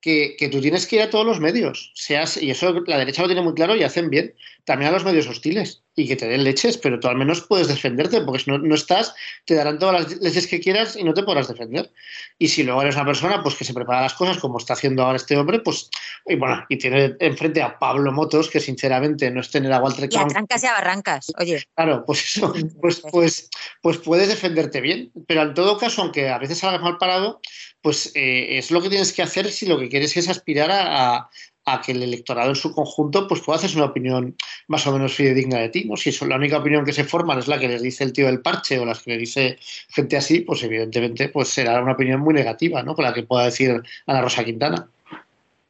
Que, 0.01 0.36
que 0.36 0.50
tú 0.50 0.60
tienes 0.62 0.88
que 0.88 0.96
ir 0.96 1.03
a 1.03 1.12
todos 1.12 1.27
los 1.27 1.39
medios, 1.39 1.91
seas, 1.93 2.41
y 2.41 2.50
eso 2.50 2.74
la 2.88 2.98
derecha 2.98 3.22
lo 3.22 3.27
tiene 3.27 3.43
muy 3.43 3.53
claro 3.53 3.75
y 3.75 3.84
hacen 3.84 4.10
bien, 4.10 4.34
también 4.65 4.89
a 4.89 4.93
los 4.93 5.05
medios 5.05 5.27
hostiles 5.27 5.84
y 5.96 6.08
que 6.08 6.15
te 6.15 6.27
den 6.27 6.43
leches, 6.43 6.77
pero 6.77 7.00
tú 7.00 7.08
al 7.08 7.17
menos 7.17 7.41
puedes 7.41 7.67
defenderte, 7.67 8.21
porque 8.21 8.43
si 8.43 8.49
no, 8.49 8.58
no 8.58 8.75
estás, 8.75 9.13
te 9.45 9.56
darán 9.56 9.78
todas 9.78 10.02
las 10.02 10.21
leches 10.21 10.47
que 10.47 10.62
quieras 10.62 10.95
y 10.95 11.04
no 11.04 11.13
te 11.13 11.23
podrás 11.23 11.49
defender. 11.49 11.91
Y 12.39 12.47
si 12.47 12.63
luego 12.63 12.82
eres 12.82 12.95
una 12.95 13.06
persona 13.06 13.43
pues 13.43 13.56
que 13.56 13.65
se 13.65 13.73
prepara 13.73 14.02
las 14.02 14.13
cosas 14.13 14.38
como 14.38 14.58
está 14.58 14.73
haciendo 14.73 15.04
ahora 15.04 15.17
este 15.17 15.36
hombre, 15.36 15.60
pues 15.60 15.89
y 16.25 16.36
bueno, 16.36 16.63
y 16.69 16.78
tiene 16.78 17.15
enfrente 17.19 17.62
a 17.62 17.78
Pablo 17.78 18.12
Motos, 18.12 18.49
que 18.49 18.60
sinceramente 18.60 19.30
no 19.32 19.41
es 19.41 19.52
tener 19.52 19.73
a 19.73 19.80
Walter 19.80 20.08
y 20.12 20.15
a 20.15 20.28
trancas 20.28 20.63
y 20.63 20.67
a 20.67 20.73
barrancas, 20.73 21.32
oye. 21.38 21.63
claro, 21.75 22.06
pues 22.06 22.38
eso, 22.38 22.54
pues, 22.80 23.04
pues, 23.12 23.49
pues 23.82 23.97
puedes 23.97 24.30
defenderte 24.30 24.80
bien. 24.80 25.12
Pero 25.28 25.41
en 25.41 25.54
todo 25.54 25.78
caso, 25.78 26.04
aunque 26.04 26.30
a 26.30 26.38
veces 26.38 26.60
salgas 26.60 26.82
mal 26.82 26.97
parado, 26.97 27.41
pues 27.82 28.12
eh, 28.15 28.58
es 28.58 28.72
lo 28.72 28.82
que 28.82 28.89
tienes 28.89 29.12
que 29.13 29.22
hacer 29.22 29.52
si 29.52 29.65
lo 29.65 29.80
que 29.80 29.89
quieres 29.89 30.15
es 30.17 30.30
aspirar 30.30 30.72
a, 30.72 31.15
a- 31.17 31.30
a 31.63 31.80
que 31.80 31.91
el 31.91 32.02
electorado 32.02 32.50
en 32.50 32.56
su 32.56 32.74
conjunto 32.74 33.28
pues 33.28 33.41
pueda 33.41 33.58
hacerse 33.60 33.76
una 33.78 33.86
opinión 33.86 34.36
más 34.67 34.86
o 34.88 34.91
menos 34.91 35.13
fidedigna 35.13 35.60
de 35.60 35.70
ti. 35.70 35.84
¿no? 35.86 35.96
Si 35.96 36.10
eso, 36.10 36.26
la 36.26 36.36
única 36.36 36.58
opinión 36.58 36.84
que 36.84 36.91
se 36.91 37.04
forman 37.04 37.38
es 37.38 37.48
la 37.48 37.60
que 37.60 37.67
les 37.67 37.84
dice 37.84 38.04
el 38.04 38.13
tío 38.13 38.26
del 38.26 38.41
parche 38.41 38.80
o 38.80 38.86
las 38.86 39.02
que 39.04 39.12
le 39.12 39.17
dice 39.20 39.60
gente 39.89 40.17
así, 40.17 40.39
pues 40.39 40.63
evidentemente 40.63 41.30
pues 41.30 41.50
será 41.50 41.80
una 41.82 41.94
opinión 41.94 42.20
muy 42.20 42.34
negativa, 42.34 42.82
¿no? 42.82 42.96
Con 42.96 43.06
la 43.06 43.13
que 43.13 43.22
pueda 43.24 43.46
decir 43.46 43.80
Ana 44.08 44.22
Rosa 44.22 44.44
Quintana. 44.44 44.88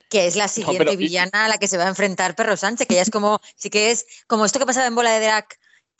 que 0.10 0.28
es 0.28 0.36
la 0.38 0.48
siguiente 0.48 0.86
pero- 0.86 0.98
villana 0.98 1.46
a 1.46 1.48
la 1.50 1.58
que 1.58 1.68
se 1.68 1.78
va 1.78 1.86
a 1.86 1.90
enfrentar 1.90 2.36
Perro 2.36 2.56
Sánchez, 2.56 2.88
que 2.88 2.96
ya 2.96 3.02
es 3.02 3.10
como, 3.10 3.42
sí 3.56 3.70
que 3.70 3.92
es 3.92 4.06
como 4.28 4.46
esto 4.46 4.60
que 4.60 4.66
pasaba 4.66 4.88
en 4.88 4.96
Bola 4.96 5.12
de 5.12 5.26
Drag, 5.26 5.46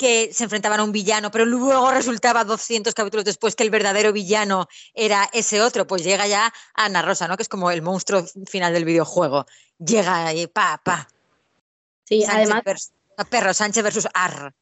que 0.02 0.34
se 0.34 0.46
enfrentaban 0.46 0.80
a 0.80 0.84
un 0.84 0.92
villano, 0.92 1.30
pero 1.30 1.46
luego 1.46 1.92
resultaba 1.92 2.44
200 2.44 2.96
capítulos 2.96 3.24
después 3.24 3.56
que 3.56 3.62
el 3.64 3.70
verdadero 3.70 4.12
villano 4.12 4.68
era 4.96 5.30
ese 5.32 5.62
otro, 5.62 5.86
pues 5.86 6.04
llega 6.04 6.26
ya 6.26 6.52
Ana 6.74 7.04
Rosa, 7.04 7.28
¿no? 7.28 7.38
Que 7.38 7.44
es 7.44 7.50
como 7.50 7.70
el 7.70 7.84
monstruo 7.84 8.26
final 8.50 8.74
del 8.74 8.84
videojuego. 8.84 9.46
Llega 9.78 10.26
ahí, 10.26 10.48
pa, 10.48 10.82
pa. 10.84 11.08
Sí, 12.04 12.24
Sánchez 12.24 12.36
además, 12.36 12.64
vers- 12.64 12.92
Perro 13.30 13.54
Sánchez 13.54 13.84
versus 13.84 14.08
Ar. 14.14 14.54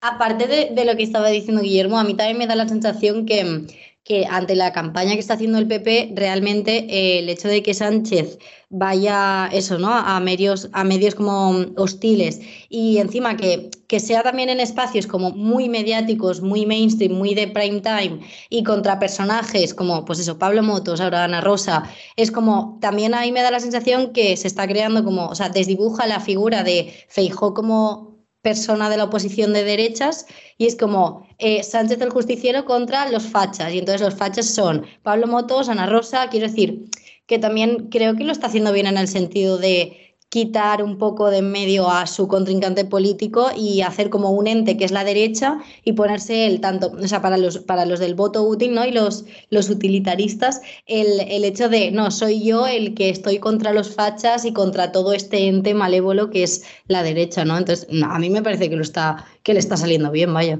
Aparte 0.00 0.46
de, 0.46 0.68
de 0.70 0.84
lo 0.84 0.96
que 0.96 1.02
estaba 1.02 1.26
diciendo 1.28 1.60
Guillermo, 1.60 1.98
a 1.98 2.04
mí 2.04 2.14
también 2.14 2.38
me 2.38 2.46
da 2.46 2.54
la 2.54 2.68
sensación 2.68 3.26
que, 3.26 3.66
que 4.08 4.26
ante 4.26 4.56
la 4.56 4.72
campaña 4.72 5.12
que 5.12 5.20
está 5.20 5.34
haciendo 5.34 5.58
el 5.58 5.68
PP, 5.68 6.12
realmente 6.14 6.86
eh, 6.88 7.18
el 7.18 7.28
hecho 7.28 7.46
de 7.46 7.62
que 7.62 7.74
Sánchez 7.74 8.38
vaya 8.70 9.50
eso, 9.52 9.78
¿no? 9.78 9.92
A 9.92 10.18
medios, 10.20 10.70
a 10.72 10.82
medios 10.82 11.14
como 11.14 11.50
hostiles 11.76 12.40
y 12.70 12.98
encima 12.98 13.36
que, 13.36 13.70
que 13.86 14.00
sea 14.00 14.22
también 14.22 14.48
en 14.48 14.60
espacios 14.60 15.06
como 15.06 15.32
muy 15.32 15.68
mediáticos, 15.68 16.40
muy 16.40 16.64
mainstream, 16.64 17.12
muy 17.12 17.34
de 17.34 17.48
prime 17.48 17.82
time 17.82 18.20
y 18.48 18.62
contra 18.62 18.98
personajes 18.98 19.74
como, 19.74 20.06
pues 20.06 20.20
eso, 20.20 20.38
Pablo 20.38 20.62
Motos, 20.62 21.02
ahora 21.02 21.24
Ana 21.24 21.42
Rosa, 21.42 21.84
es 22.16 22.30
como, 22.30 22.78
también 22.80 23.12
ahí 23.12 23.30
me 23.30 23.42
da 23.42 23.50
la 23.50 23.60
sensación 23.60 24.14
que 24.14 24.38
se 24.38 24.48
está 24.48 24.66
creando 24.66 25.04
como, 25.04 25.26
o 25.26 25.34
sea, 25.34 25.50
desdibuja 25.50 26.06
la 26.06 26.20
figura 26.20 26.64
de 26.64 26.94
Feijó 27.08 27.52
como 27.52 28.07
persona 28.42 28.88
de 28.88 28.96
la 28.96 29.04
oposición 29.04 29.52
de 29.52 29.64
derechas 29.64 30.26
y 30.56 30.66
es 30.66 30.76
como 30.76 31.26
eh, 31.38 31.62
Sánchez 31.62 32.00
el 32.00 32.10
justiciero 32.10 32.64
contra 32.64 33.10
los 33.10 33.24
fachas. 33.24 33.72
Y 33.72 33.78
entonces 33.78 34.00
los 34.00 34.14
fachas 34.14 34.46
son 34.46 34.86
Pablo 35.02 35.26
Motos, 35.26 35.68
Ana 35.68 35.86
Rosa, 35.86 36.28
quiero 36.28 36.48
decir 36.48 36.84
que 37.26 37.38
también 37.38 37.88
creo 37.90 38.16
que 38.16 38.24
lo 38.24 38.32
está 38.32 38.46
haciendo 38.46 38.72
bien 38.72 38.86
en 38.86 38.96
el 38.96 39.08
sentido 39.08 39.58
de 39.58 40.07
quitar 40.30 40.82
un 40.82 40.98
poco 40.98 41.30
de 41.30 41.38
en 41.38 41.50
medio 41.50 41.88
a 41.90 42.06
su 42.06 42.28
contrincante 42.28 42.84
político 42.84 43.48
y 43.56 43.80
hacer 43.82 44.10
como 44.10 44.30
un 44.30 44.46
ente 44.46 44.76
que 44.76 44.84
es 44.84 44.90
la 44.90 45.04
derecha 45.04 45.58
y 45.84 45.92
ponerse 45.94 46.46
el 46.46 46.60
tanto, 46.60 46.92
o 46.92 47.08
sea, 47.08 47.22
para 47.22 47.38
los, 47.38 47.58
para 47.58 47.86
los 47.86 47.98
del 48.00 48.14
voto 48.14 48.42
útil 48.42 48.74
¿no? 48.74 48.84
y 48.84 48.92
los, 48.92 49.24
los 49.50 49.70
utilitaristas, 49.70 50.60
el, 50.86 51.20
el 51.20 51.44
hecho 51.44 51.68
de, 51.68 51.90
no, 51.92 52.10
soy 52.10 52.44
yo 52.44 52.66
el 52.66 52.94
que 52.94 53.08
estoy 53.08 53.38
contra 53.38 53.72
los 53.72 53.94
fachas 53.94 54.44
y 54.44 54.52
contra 54.52 54.92
todo 54.92 55.12
este 55.12 55.46
ente 55.46 55.72
malévolo 55.74 56.28
que 56.28 56.42
es 56.42 56.64
la 56.88 57.02
derecha, 57.02 57.44
¿no? 57.44 57.56
Entonces, 57.56 57.86
no, 57.90 58.10
a 58.12 58.18
mí 58.18 58.28
me 58.30 58.42
parece 58.42 58.68
que, 58.68 58.76
lo 58.76 58.82
está, 58.82 59.24
que 59.42 59.54
le 59.54 59.60
está 59.60 59.76
saliendo 59.76 60.10
bien, 60.10 60.34
vaya. 60.34 60.58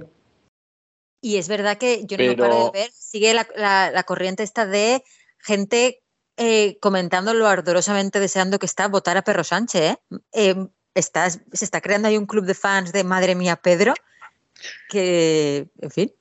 Y 1.20 1.37
es 1.37 1.48
verdad 1.48 1.78
que 1.78 2.04
yo 2.07 2.16
no 2.16 2.37
paro 2.37 2.64
de 2.66 2.70
ver, 2.70 2.90
sigue 2.92 3.35
la, 3.35 3.46
la- 3.57 3.90
la 3.90 4.02
corriente 4.04 4.44
esta 4.44 4.66
de 4.66 5.02
gente 5.40 6.00
eh, 6.38 6.79
comentando 6.81 7.35
lo 7.35 7.46
ardorosamente 7.46 8.20
deseando 8.20 8.59
que 8.59 8.66
está 8.66 8.88
votar 8.88 9.16
a 9.16 9.22
Perro 9.22 9.44
Sánchez. 9.44 9.83
¿eh? 9.83 9.96
Eh, 10.33 10.55
está- 10.94 11.29
se 11.31 11.64
está 11.64 11.81
creando 11.81 12.09
ahí 12.09 12.16
un 12.16 12.27
club 12.27 12.44
de 12.46 12.55
fans 12.55 12.92
de 12.92 13.05
Madre 13.05 13.35
mía 13.35 13.57
Pedro, 13.57 13.94
que, 14.88 15.68
en 15.81 15.90
fin, 15.90 16.12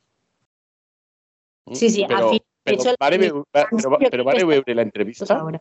Sí, 1.74 1.90
sí, 1.90 2.06
però, 2.08 2.18
al 2.18 2.30
fin, 2.30 2.40
de 2.40 2.72
però, 2.72 2.80
hecho, 2.80 2.90
el- 2.92 2.98
però, 3.52 4.00
però 4.10 4.24
vare 4.24 4.46
veure 4.46 4.74
l'entrevista? 4.74 5.34
ahora. 5.38 5.60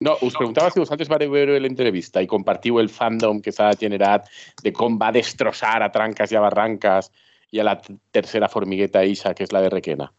No, 0.00 0.18
us 0.20 0.34
preguntava 0.34 0.68
si 0.70 0.80
vosaltres 0.80 1.08
vareu 1.08 1.30
veure 1.30 1.60
l'entrevista 1.60 2.20
i 2.20 2.26
compartiu 2.26 2.80
el 2.80 2.88
fandom 2.90 3.40
que 3.40 3.52
s'ha 3.54 3.70
generat 3.78 4.26
de 4.62 4.72
com 4.72 4.98
va 4.98 5.12
destrossar 5.14 5.80
a 5.82 5.88
tranques 5.94 6.32
i 6.32 6.36
a 6.36 6.40
barranques 6.42 7.10
i 7.52 7.60
a 7.60 7.64
la 7.64 7.76
tercera 8.10 8.48
formigueta 8.48 9.04
Isa, 9.04 9.32
que 9.32 9.44
és 9.44 9.52
la 9.52 9.62
de 9.62 9.70
Requena. 9.70 10.12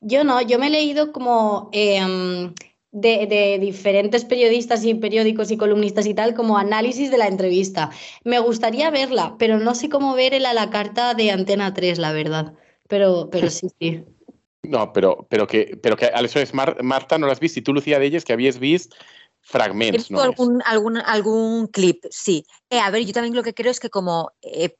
Yo 0.00 0.24
no, 0.24 0.40
yo 0.40 0.58
me 0.58 0.66
he 0.66 0.70
leído 0.70 1.12
como 1.12 1.70
em, 1.72 2.54
de, 2.90 3.58
diferentes 3.60 4.24
periodistas 4.24 4.84
y 4.84 4.94
periódicos 4.94 5.50
y 5.50 5.56
columnistas 5.56 6.06
y 6.06 6.14
tal 6.14 6.34
como 6.34 6.58
análisis 6.58 7.10
de 7.10 7.18
la 7.18 7.26
entrevista. 7.26 7.90
Me 8.24 8.38
gustaría 8.38 8.90
verla, 8.90 9.36
pero 9.38 9.58
no 9.58 9.74
sé 9.74 9.88
cómo 9.88 10.14
ver 10.14 10.34
el 10.34 10.46
a 10.46 10.54
la 10.54 10.70
carta 10.70 11.14
de 11.14 11.30
Antena 11.30 11.74
3, 11.74 11.98
la 11.98 12.12
verdad. 12.12 12.54
Pero, 12.88 13.28
pero 13.30 13.50
sí, 13.50 13.68
sí. 13.80 14.04
No, 14.62 14.92
pero, 14.92 15.26
pero 15.28 15.46
que, 15.46 15.78
pero 15.82 15.96
que 15.96 16.10
es, 16.14 16.54
Marta, 16.54 17.18
no 17.18 17.26
las 17.26 17.40
viste, 17.40 17.60
y 17.60 17.62
tú, 17.62 17.72
Lucía, 17.72 17.98
de 17.98 18.06
ellas, 18.06 18.24
que 18.24 18.32
habías 18.32 18.58
visto 18.58 18.96
fragmentos. 19.42 20.10
¿no 20.10 20.20
algún, 20.20 20.62
algún, 20.64 20.96
algún 20.98 21.66
clip, 21.66 22.04
sí. 22.10 22.46
Eh, 22.70 22.78
a 22.78 22.90
ver, 22.90 23.04
yo 23.04 23.12
también 23.12 23.34
lo 23.34 23.42
que 23.42 23.54
creo 23.54 23.70
es 23.70 23.80
que 23.80 23.90
como 23.90 24.30
eh, 24.40 24.76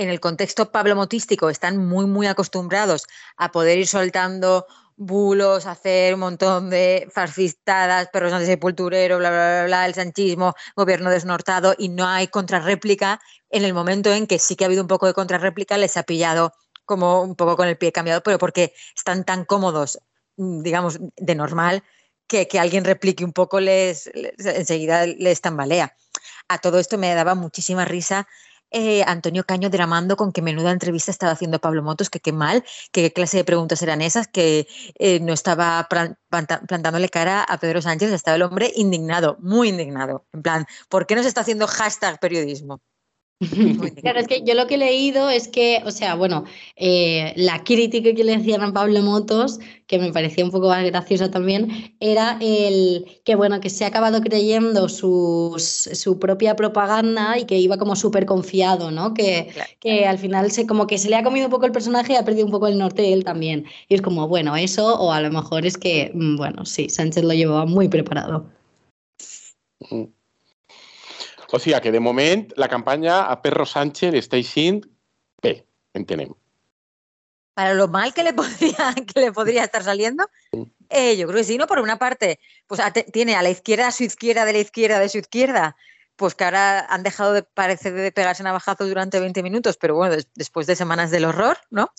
en 0.00 0.08
el 0.08 0.18
contexto 0.18 0.72
pablomotístico 0.72 1.50
están 1.50 1.76
muy, 1.76 2.06
muy 2.06 2.26
acostumbrados 2.26 3.06
a 3.36 3.52
poder 3.52 3.78
ir 3.78 3.86
soltando 3.86 4.66
bulos, 4.96 5.66
hacer 5.66 6.14
un 6.14 6.20
montón 6.20 6.70
de 6.70 7.06
fascistadas, 7.12 8.08
perros 8.08 8.38
de 8.38 8.46
sepulturero, 8.46 9.18
bla, 9.18 9.28
bla, 9.28 9.38
bla, 9.38 9.64
bla, 9.66 9.86
el 9.86 9.94
sanchismo, 9.94 10.54
gobierno 10.74 11.10
desnortado, 11.10 11.74
y 11.76 11.90
no 11.90 12.06
hay 12.06 12.28
contrarréplica, 12.28 13.20
en 13.50 13.64
el 13.64 13.74
momento 13.74 14.10
en 14.10 14.26
que 14.26 14.38
sí 14.38 14.56
que 14.56 14.64
ha 14.64 14.68
habido 14.68 14.82
un 14.82 14.88
poco 14.88 15.06
de 15.06 15.12
contrarréplica, 15.12 15.76
les 15.76 15.98
ha 15.98 16.02
pillado 16.02 16.54
como 16.86 17.20
un 17.22 17.36
poco 17.36 17.56
con 17.56 17.68
el 17.68 17.76
pie 17.76 17.92
cambiado, 17.92 18.22
pero 18.22 18.38
porque 18.38 18.72
están 18.96 19.24
tan 19.24 19.44
cómodos, 19.44 20.00
digamos, 20.36 20.98
de 20.98 21.34
normal, 21.34 21.82
que, 22.26 22.48
que 22.48 22.58
alguien 22.58 22.84
replique 22.84 23.24
un 23.24 23.32
poco 23.34 23.60
les, 23.60 24.10
enseguida 24.38 25.04
les 25.04 25.42
tambalea. 25.42 25.94
A 26.48 26.58
todo 26.58 26.78
esto 26.78 26.96
me 26.96 27.14
daba 27.14 27.34
muchísima 27.34 27.84
risa 27.84 28.26
eh, 28.70 29.02
Antonio 29.06 29.44
Caño 29.44 29.70
dramando 29.70 30.16
con 30.16 30.32
qué 30.32 30.42
menuda 30.42 30.70
entrevista 30.70 31.10
estaba 31.10 31.32
haciendo 31.32 31.60
Pablo 31.60 31.82
Motos, 31.82 32.10
que 32.10 32.20
qué 32.20 32.32
mal, 32.32 32.64
que 32.92 33.02
qué 33.02 33.12
clase 33.12 33.38
de 33.38 33.44
preguntas 33.44 33.82
eran 33.82 34.02
esas, 34.02 34.28
que 34.28 34.66
eh, 34.98 35.20
no 35.20 35.32
estaba 35.32 35.88
plantándole 35.88 37.08
cara 37.08 37.42
a 37.42 37.58
Pedro 37.58 37.82
Sánchez, 37.82 38.12
estaba 38.12 38.36
el 38.36 38.42
hombre 38.42 38.72
indignado, 38.76 39.36
muy 39.40 39.68
indignado. 39.68 40.26
En 40.32 40.42
plan, 40.42 40.66
¿por 40.88 41.06
qué 41.06 41.14
no 41.16 41.22
se 41.22 41.28
está 41.28 41.42
haciendo 41.42 41.66
hashtag 41.66 42.20
periodismo? 42.20 42.80
Claro, 44.02 44.20
es 44.20 44.26
que 44.26 44.42
yo 44.42 44.54
lo 44.54 44.66
que 44.66 44.74
he 44.74 44.78
leído 44.78 45.30
es 45.30 45.48
que, 45.48 45.82
o 45.86 45.90
sea, 45.90 46.14
bueno, 46.14 46.44
eh, 46.76 47.32
la 47.36 47.64
crítica 47.64 48.14
que 48.14 48.22
le 48.22 48.34
hacían 48.34 48.60
a 48.60 48.72
Pablo 48.72 49.00
Motos, 49.02 49.58
que 49.86 49.98
me 49.98 50.12
parecía 50.12 50.44
un 50.44 50.50
poco 50.50 50.68
más 50.68 50.84
graciosa 50.84 51.30
también, 51.30 51.94
era 52.00 52.36
el 52.40 53.06
que, 53.24 53.36
bueno, 53.36 53.60
que 53.60 53.70
se 53.70 53.84
ha 53.84 53.88
acabado 53.88 54.20
creyendo 54.20 54.88
su 54.90 55.56
propia 56.20 56.54
propaganda 56.54 57.38
y 57.38 57.46
que 57.46 57.58
iba 57.58 57.78
como 57.78 57.96
súper 57.96 58.26
confiado, 58.26 58.90
¿no? 58.90 59.14
Que, 59.14 59.48
que 59.80 60.06
al 60.06 60.18
final 60.18 60.50
se, 60.50 60.66
como 60.66 60.86
que 60.86 60.98
se 60.98 61.08
le 61.08 61.16
ha 61.16 61.22
comido 61.24 61.46
un 61.46 61.50
poco 61.50 61.64
el 61.66 61.72
personaje 61.72 62.12
y 62.12 62.16
ha 62.16 62.24
perdido 62.24 62.44
un 62.44 62.52
poco 62.52 62.68
el 62.68 62.78
norte 62.78 63.02
de 63.02 63.14
él 63.14 63.24
también. 63.24 63.64
Y 63.88 63.94
es 63.94 64.02
como, 64.02 64.28
bueno, 64.28 64.54
eso, 64.56 64.98
o 65.00 65.12
a 65.12 65.20
lo 65.22 65.30
mejor 65.30 65.64
es 65.64 65.78
que, 65.78 66.10
mm, 66.14 66.36
bueno, 66.36 66.66
sí, 66.66 66.90
Sánchez 66.90 67.24
lo 67.24 67.32
llevaba 67.32 67.64
muy 67.64 67.88
preparado. 67.88 68.46
O 71.52 71.58
sea 71.58 71.80
que 71.80 71.90
de 71.90 72.00
momento 72.00 72.54
la 72.56 72.68
campaña 72.68 73.26
a 73.30 73.42
Perro 73.42 73.66
Sánchez 73.66 74.14
está 74.14 74.40
siendo 74.42 74.88
B, 75.42 75.66
entenemos. 75.92 76.36
Para 77.54 77.74
lo 77.74 77.88
mal 77.88 78.14
que 78.14 78.22
le 78.22 78.32
podría, 78.34 78.94
que 78.94 79.20
le 79.20 79.32
podría 79.32 79.64
estar 79.64 79.82
saliendo, 79.82 80.28
eh, 80.88 81.16
yo 81.16 81.26
creo 81.26 81.38
que 81.38 81.44
sí, 81.44 81.58
¿no? 81.58 81.66
Por 81.66 81.80
una 81.80 81.98
parte, 81.98 82.38
pues 82.66 82.80
tiene 83.12 83.34
a 83.34 83.42
la 83.42 83.50
izquierda, 83.50 83.88
a 83.88 83.92
su 83.92 84.04
izquierda, 84.04 84.44
de 84.44 84.52
la 84.52 84.58
izquierda, 84.60 84.98
de 84.98 85.08
su 85.08 85.18
izquierda, 85.18 85.76
pues 86.16 86.34
que 86.34 86.44
ahora 86.44 86.86
han 86.86 87.02
dejado 87.02 87.32
de 87.32 87.42
parecer 87.42 87.94
de 87.94 88.12
pegarse 88.12 88.42
navajazos 88.42 88.88
durante 88.88 89.18
20 89.18 89.42
minutos, 89.42 89.76
pero 89.76 89.96
bueno, 89.96 90.16
después 90.34 90.66
de 90.66 90.76
semanas 90.76 91.10
del 91.10 91.24
horror, 91.24 91.58
¿no? 91.70 91.92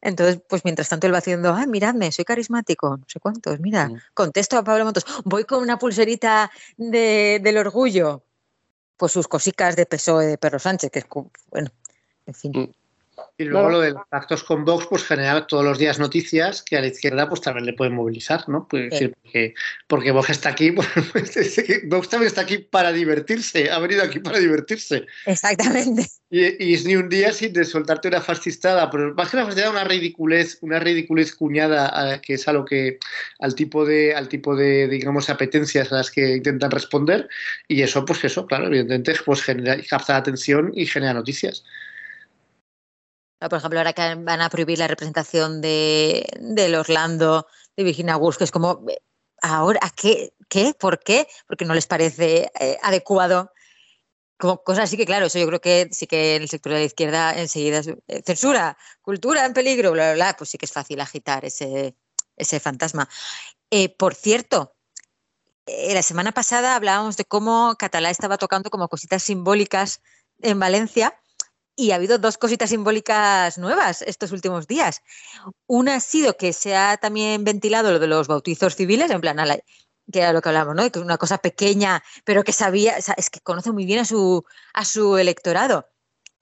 Entonces, 0.00 0.42
pues 0.48 0.64
mientras 0.64 0.88
tanto 0.88 1.06
él 1.06 1.14
va 1.14 1.18
haciendo, 1.18 1.54
ay, 1.54 1.68
miradme, 1.68 2.10
soy 2.10 2.24
carismático, 2.24 2.96
no 2.96 3.04
sé 3.06 3.20
cuántos, 3.20 3.60
mira, 3.60 3.88
contesto 4.14 4.58
a 4.58 4.64
Pablo 4.64 4.84
Motos, 4.84 5.06
voy 5.24 5.44
con 5.44 5.62
una 5.62 5.78
pulserita 5.78 6.50
del 6.76 7.56
orgullo, 7.56 8.24
pues 9.02 9.10
sus 9.10 9.26
cositas 9.26 9.74
de 9.74 9.84
PSOE 9.84 10.26
de 10.28 10.38
Perro 10.38 10.60
Sánchez, 10.60 10.92
que 10.92 11.00
es, 11.00 11.06
bueno, 11.50 11.72
en 12.24 12.34
fin. 12.34 12.72
Y 13.42 13.46
luego 13.46 13.70
lo 13.70 13.80
de 13.80 13.90
los 13.90 14.02
actos 14.10 14.44
con 14.44 14.64
Vox, 14.64 14.86
pues 14.86 15.04
genera 15.04 15.46
todos 15.46 15.64
los 15.64 15.78
días 15.78 15.98
noticias 15.98 16.62
que 16.62 16.76
a 16.76 16.80
la 16.80 16.86
izquierda 16.86 17.28
pues 17.28 17.40
también 17.40 17.66
le 17.66 17.72
pueden 17.72 17.94
movilizar, 17.94 18.48
¿no? 18.48 18.68
Pues, 18.68 19.10
porque, 19.22 19.54
porque, 19.88 20.12
Vox 20.12 20.30
está 20.30 20.50
aquí, 20.50 20.70
pues, 21.12 21.60
Vox 21.84 22.08
también 22.08 22.28
está 22.28 22.42
aquí 22.42 22.58
para 22.58 22.92
divertirse, 22.92 23.70
ha 23.70 23.78
venido 23.80 24.02
aquí 24.02 24.20
para 24.20 24.38
divertirse. 24.38 25.06
Exactamente. 25.26 26.06
Y, 26.30 26.72
es 26.72 26.86
ni 26.86 26.96
un 26.96 27.08
día 27.08 27.32
sin 27.32 27.52
de 27.52 27.64
soltarte 27.64 28.08
una 28.08 28.20
fascistada, 28.20 28.88
pero 28.90 29.12
más 29.14 29.28
que 29.28 29.36
una 29.36 29.46
fascistada, 29.46 29.72
una 29.72 29.84
ridiculez, 29.84 30.58
una 30.60 30.78
ridiculez 30.78 31.34
cuñada, 31.34 32.20
que 32.20 32.34
es 32.34 32.46
a 32.46 32.52
lo 32.52 32.64
que, 32.64 32.98
al 33.40 33.54
tipo 33.54 33.84
de, 33.84 34.14
al 34.14 34.28
tipo 34.28 34.54
de, 34.54 34.88
digamos, 34.88 35.28
apetencias 35.28 35.92
a 35.92 35.96
las 35.96 36.10
que 36.10 36.36
intentan 36.36 36.70
responder, 36.70 37.28
y 37.66 37.82
eso, 37.82 38.04
pues 38.04 38.24
eso, 38.24 38.46
claro, 38.46 38.68
evidentemente, 38.68 39.14
pues 39.26 39.42
genera, 39.42 39.76
capta 39.82 40.16
atención 40.16 40.70
y 40.74 40.86
genera 40.86 41.12
noticias. 41.12 41.64
Por 43.48 43.58
ejemplo, 43.58 43.80
ahora 43.80 43.92
que 43.92 44.14
van 44.16 44.40
a 44.40 44.50
prohibir 44.50 44.78
la 44.78 44.88
representación 44.88 45.60
de, 45.60 46.26
del 46.40 46.74
Orlando, 46.74 47.46
de 47.76 47.84
Virginia 47.84 48.16
Woolf, 48.16 48.36
que 48.38 48.44
es 48.44 48.50
como, 48.50 48.84
eh, 48.88 48.98
¿ahora 49.40 49.80
qué? 49.96 50.34
¿Qué? 50.48 50.74
¿Por 50.78 51.00
qué? 51.00 51.26
Porque 51.46 51.64
no 51.64 51.74
les 51.74 51.86
parece 51.86 52.50
eh, 52.60 52.78
adecuado. 52.82 53.52
Como 54.38 54.62
cosas 54.62 54.84
así 54.84 54.96
que, 54.96 55.06
claro, 55.06 55.26
eso 55.26 55.38
yo 55.38 55.46
creo 55.46 55.60
que 55.60 55.88
sí 55.92 56.06
que 56.06 56.36
en 56.36 56.42
el 56.42 56.48
sector 56.48 56.72
de 56.72 56.80
la 56.80 56.84
izquierda 56.84 57.38
enseguida 57.38 57.80
eh, 58.08 58.22
censura, 58.24 58.76
cultura 59.00 59.44
en 59.46 59.54
peligro, 59.54 59.92
bla, 59.92 60.12
bla, 60.12 60.14
bla, 60.14 60.36
pues 60.36 60.50
sí 60.50 60.58
que 60.58 60.66
es 60.66 60.72
fácil 60.72 61.00
agitar 61.00 61.44
ese, 61.44 61.96
ese 62.36 62.60
fantasma. 62.60 63.08
por 63.98 64.14
cierto, 64.14 64.74
la 65.66 66.02
semana 66.02 66.32
pasada 66.32 66.74
hablábamos 66.74 67.16
de 67.16 67.24
cómo 67.24 67.76
Catalá 67.78 68.10
estaba 68.10 68.36
tocando 68.36 68.68
como 68.70 68.88
cositas 68.88 69.22
simbólicas 69.22 70.02
en 70.40 70.58
Valencia 70.58 71.21
y 71.76 71.90
ha 71.90 71.96
habido 71.96 72.18
dos 72.18 72.38
cositas 72.38 72.70
simbólicas 72.70 73.58
nuevas 73.58 74.02
estos 74.02 74.32
últimos 74.32 74.66
días. 74.66 75.02
Una 75.66 75.96
ha 75.96 76.00
sido 76.00 76.36
que 76.36 76.52
se 76.52 76.76
ha 76.76 76.96
también 76.96 77.44
ventilado 77.44 77.92
lo 77.92 77.98
de 77.98 78.06
los 78.06 78.28
bautizos 78.28 78.76
civiles, 78.76 79.10
en 79.10 79.20
plan, 79.20 79.38
que 80.10 80.18
era 80.18 80.32
lo 80.32 80.42
que 80.42 80.48
hablamos, 80.50 80.74
¿no? 80.74 80.90
Que 80.90 80.98
una 80.98 81.18
cosa 81.18 81.38
pequeña, 81.38 82.02
pero 82.24 82.44
que 82.44 82.52
sabía, 82.52 82.96
es 82.96 83.30
que 83.30 83.40
conoce 83.40 83.72
muy 83.72 83.86
bien 83.86 84.00
a 84.00 84.04
su, 84.04 84.44
a 84.74 84.84
su 84.84 85.16
electorado. 85.16 85.88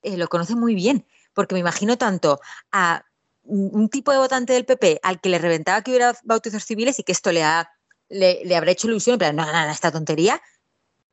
Eh, 0.03 0.16
lo 0.16 0.29
conoce 0.29 0.57
muy 0.57 0.75
bien, 0.75 1.07
porque 1.35 1.55
me 1.55 1.61
imagino 1.61 1.97
tanto 1.99 2.40
a 2.73 3.05
un 3.43 3.88
tipo 3.88 4.12
de 4.12 4.19
votante 4.19 4.53
del 4.53 4.64
PP 4.64 5.01
al 5.03 5.21
que 5.21 5.29
le 5.29 5.38
reventaba 5.38 5.83
que 5.83 5.90
hubiera 5.90 6.14
bautizos 6.25 6.64
civiles 6.64 6.99
y 6.99 7.03
que 7.03 7.12
esto 7.12 7.33
le, 7.33 7.43
ha, 7.43 7.71
le, 8.09 8.45
le 8.45 8.57
habrá 8.57 8.71
hecho 8.71 8.87
ilusión, 8.87 9.14
en 9.14 9.19
plan, 9.19 9.37
no, 9.37 9.47
no, 9.47 9.53
no, 9.53 9.71
esta 9.71 9.90
tontería, 9.90 10.40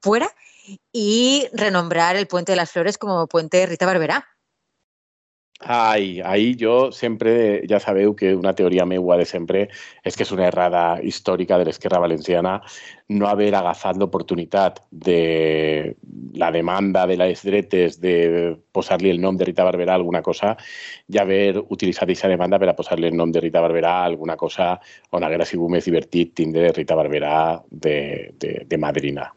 fuera, 0.02 0.30
y 0.92 1.48
renombrar 1.54 2.16
el 2.16 2.28
Puente 2.28 2.52
de 2.52 2.58
las 2.58 2.72
Flores 2.72 2.98
como 2.98 3.28
Puente 3.28 3.66
Rita 3.66 3.86
Barberá. 3.86 4.26
Ai, 5.60 6.22
ahí 6.24 6.56
jo 6.60 6.92
sempre, 6.92 7.66
ja 7.68 7.80
sabeu 7.80 8.14
que 8.16 8.36
una 8.36 8.54
teoria 8.54 8.86
meua 8.86 9.18
de 9.18 9.26
sempre 9.26 9.64
és 10.06 10.14
que 10.14 10.22
és 10.22 10.32
una 10.32 10.46
errada 10.52 11.00
històrica 11.02 11.58
de 11.58 11.66
l'esquerra 11.66 11.98
valenciana 11.98 12.60
no 13.10 13.26
haver 13.26 13.50
agafat 13.58 13.98
l'oportunitat 13.98 14.78
de 14.92 15.96
la 16.38 16.52
demanda 16.54 17.08
de 17.10 17.18
les 17.18 17.42
dretes 17.42 17.98
de 17.98 18.54
posar-li 18.72 19.10
el 19.10 19.18
nom 19.20 19.34
de 19.34 19.50
Rita 19.50 19.66
Barberà 19.66 19.98
a 19.98 20.04
alguna 20.04 20.22
cosa 20.22 20.54
i 21.10 21.18
haver 21.18 21.58
utilitzat 21.58 22.06
aquesta 22.06 22.30
demanda 22.30 22.62
per 22.62 22.70
a 22.70 22.78
posar-li 22.78 23.10
el 23.10 23.18
nom 23.18 23.34
de 23.34 23.42
Rita 23.42 23.66
Barberà 23.66 23.98
a 24.04 24.06
alguna 24.14 24.38
cosa 24.38 24.76
on 25.10 25.26
haguera 25.26 25.50
sigut 25.50 25.74
més 25.74 25.90
divertit 25.90 26.38
tindre 26.38 26.70
Rita 26.70 26.94
Barberà 26.94 27.64
de, 27.66 28.30
de, 28.38 28.60
de 28.70 28.78
madrina 28.78 29.32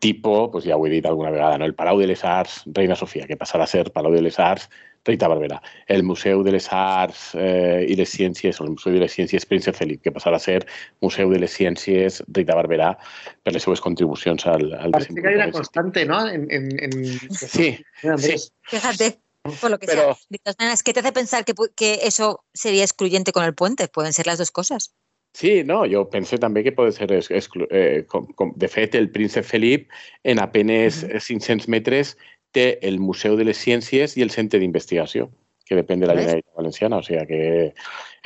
tipo, 0.00 0.50
pues 0.50 0.64
ja 0.64 0.76
ho 0.76 0.86
he 0.86 0.90
dit 0.90 1.06
alguna 1.06 1.30
vegada, 1.30 1.58
no? 1.58 1.66
el 1.66 1.74
Palau 1.76 2.00
de 2.00 2.08
les 2.08 2.24
Arts 2.24 2.64
Reina 2.66 2.96
Sofia, 2.96 3.26
que 3.28 3.36
passarà 3.36 3.68
a 3.68 3.70
ser 3.70 3.92
Palau 3.92 4.16
de 4.16 4.22
les 4.24 4.38
Arts 4.40 4.68
Rita 5.04 5.28
Barberà, 5.28 5.60
el 5.88 6.02
Museu 6.02 6.42
de 6.44 6.52
les 6.52 6.66
Arts 6.72 7.30
eh, 7.34 7.86
i 7.88 7.96
les 7.96 8.10
Ciències, 8.12 8.58
o 8.60 8.64
el 8.64 8.74
Museu 8.74 8.92
de 8.96 9.00
les 9.04 9.12
Ciències 9.12 9.46
Príncep 9.48 9.76
Felip, 9.76 10.02
que 10.04 10.12
passarà 10.12 10.40
a 10.40 10.44
ser 10.44 10.66
Museu 11.04 11.32
de 11.32 11.40
les 11.40 11.52
Ciències 11.52 12.20
Rita 12.28 12.56
Barberà 12.56 12.94
per 13.44 13.54
les 13.54 13.64
seues 13.64 13.80
contribucions 13.80 14.44
al, 14.46 14.72
al 14.74 14.96
Parece 14.96 15.14
que 15.14 15.28
hay 15.28 15.36
una 15.36 15.50
constante, 15.52 16.04
¿no? 16.04 16.26
En, 16.28 16.48
en, 16.50 16.68
en... 16.84 16.92
Sí, 17.30 17.78
sí. 18.18 18.36
Fíjate. 18.62 19.20
Por 19.60 19.70
lo 19.70 19.78
que 19.78 19.86
Pero, 19.86 20.02
sea. 20.02 20.16
De 20.28 20.38
todas 20.38 20.56
maneras, 20.58 20.82
¿qué 20.82 20.92
te 20.92 21.00
hace 21.00 21.12
pensar 21.12 21.46
que, 21.46 21.54
que 21.74 22.00
eso 22.04 22.44
sería 22.52 22.84
excluyente 22.84 23.32
con 23.32 23.44
el 23.44 23.54
puente? 23.54 23.88
Pueden 23.88 24.12
ser 24.12 24.26
las 24.26 24.36
dos 24.36 24.50
cosas. 24.50 24.94
Sí, 25.32 25.62
no, 25.64 25.84
jo 25.86 26.04
penso 26.10 26.38
també 26.42 26.64
que 26.66 26.72
pot 26.74 26.90
ser, 26.94 27.06
eh, 27.14 28.02
com, 28.10 28.26
com, 28.36 28.50
de 28.58 28.68
fet, 28.68 28.96
el 28.98 29.10
príncep 29.14 29.46
Felip 29.46 29.88
en 30.24 30.40
apenes 30.42 31.04
uh 31.04 31.08
-huh. 31.08 31.22
500 31.26 31.68
metres 31.68 32.16
té 32.50 32.78
el 32.82 32.98
Museu 32.98 33.36
de 33.36 33.44
les 33.44 33.58
Ciències 33.58 34.16
i 34.16 34.22
el 34.22 34.30
Centre 34.30 34.58
d'Investigació, 34.58 35.30
que 35.66 35.76
depèn 35.78 36.00
de 36.00 36.06
la 36.08 36.16
Generalitat 36.18 36.56
Valenciana, 36.56 36.98
o 36.98 37.02
sigui 37.02 37.26
que 37.26 37.40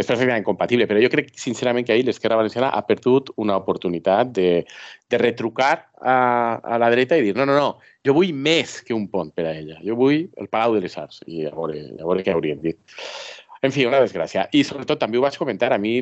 és 0.00 0.06
perfectament 0.06 0.44
compatible. 0.46 0.86
Però 0.88 1.00
jo 1.02 1.10
crec, 1.12 1.28
sincerament, 1.36 1.84
que 1.84 1.92
ahir 1.92 2.06
l'esquerra 2.06 2.38
valenciana 2.40 2.70
ha 2.72 2.82
perdut 2.88 3.30
una 3.36 3.58
oportunitat 3.60 4.32
de, 4.32 4.64
de 5.10 5.18
retrucar 5.18 5.90
a, 6.00 6.16
a 6.56 6.78
la 6.78 6.90
dreta 6.90 7.18
i 7.18 7.22
dir 7.22 7.36
no, 7.36 7.44
no, 7.44 7.54
no, 7.54 7.78
jo 8.06 8.14
vull 8.16 8.32
més 8.32 8.80
que 8.82 8.96
un 8.96 9.06
pont 9.12 9.30
per 9.36 9.46
a 9.50 9.54
ella. 9.58 9.76
Jo 9.84 9.94
vull 10.00 10.24
el 10.40 10.48
Palau 10.48 10.74
de 10.74 10.80
les 10.86 10.96
Arts. 10.96 11.20
I 11.26 11.44
a 11.50 11.54
veure, 11.54 11.84
a 12.00 12.04
veure 12.08 12.24
què 12.24 12.32
haurien 12.32 12.64
dit. 12.64 12.80
En 13.64 13.72
fi, 13.72 13.86
una 13.88 14.00
desgràcia. 14.02 14.42
I 14.52 14.60
sobretot 14.66 15.00
també 15.00 15.16
ho 15.16 15.22
vaig 15.24 15.38
comentar, 15.40 15.70
a 15.72 15.78
mi 15.80 15.94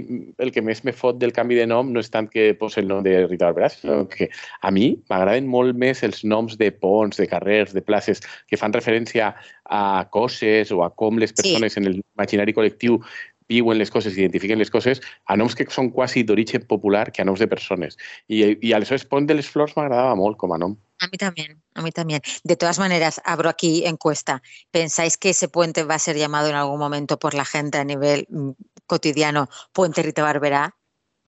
el 0.42 0.50
que 0.54 0.64
més 0.66 0.80
me 0.82 0.94
fot 0.96 1.20
del 1.22 1.34
canvi 1.36 1.60
de 1.60 1.66
nom 1.70 1.92
no 1.94 2.02
és 2.02 2.10
tant 2.10 2.26
que 2.30 2.48
posi 2.58 2.80
el 2.82 2.88
nom 2.90 3.04
de 3.06 3.12
Rita 3.28 3.46
Barberà, 3.52 3.68
sinó 3.70 4.00
que 4.10 4.26
a 4.66 4.72
mi 4.74 4.88
m'agraden 5.12 5.46
molt 5.50 5.78
més 5.78 6.02
els 6.02 6.24
noms 6.26 6.58
de 6.58 6.72
ponts, 6.74 7.20
de 7.22 7.28
carrers, 7.30 7.70
de 7.76 7.84
places, 7.86 8.24
que 8.50 8.58
fan 8.58 8.74
referència 8.74 9.30
a 9.70 9.82
coses 10.10 10.72
o 10.74 10.82
a 10.82 10.90
com 10.90 11.22
les 11.22 11.34
persones 11.38 11.76
sí. 11.76 11.80
en 11.80 11.92
l'imaginari 11.92 12.56
col·lectiu 12.56 12.98
viuen 13.48 13.78
les 13.78 13.90
coses, 13.90 14.16
identifiquen 14.16 14.58
les 14.58 14.70
coses, 14.70 15.00
a 15.26 15.36
noms 15.36 15.54
que 15.58 15.66
són 15.70 15.90
quasi 15.90 16.22
d'origen 16.26 16.66
popular 16.68 17.10
que 17.12 17.22
a 17.22 17.26
noms 17.26 17.40
de 17.42 17.48
persones. 17.48 17.98
I, 18.28 18.58
i 18.60 18.72
aleshores 18.72 19.06
Pont 19.08 19.26
de 19.26 19.36
les 19.38 19.48
Flors 19.48 19.74
m'agradava 19.76 20.14
molt 20.18 20.38
com 20.40 20.54
a 20.54 20.60
nom. 20.60 20.76
A 21.02 21.08
mí 21.08 21.18
también, 21.18 21.60
a 21.74 21.82
mí 21.82 21.90
también. 21.90 22.22
De 22.44 22.56
todas 22.56 22.78
maneras, 22.78 23.20
abro 23.24 23.48
aquí 23.48 23.84
encuesta. 23.86 24.40
¿Pensáis 24.70 25.16
que 25.16 25.30
ese 25.30 25.48
puente 25.48 25.82
va 25.82 25.96
a 25.96 25.98
ser 25.98 26.16
llamado 26.16 26.48
en 26.48 26.54
algún 26.54 26.78
momento 26.78 27.18
por 27.18 27.34
la 27.34 27.44
gente 27.44 27.78
a 27.78 27.84
nivel 27.84 28.26
mm, 28.28 28.50
cotidiano 28.86 29.48
Puente 29.72 30.02
Rita 30.02 30.22
Barberá? 30.22 30.76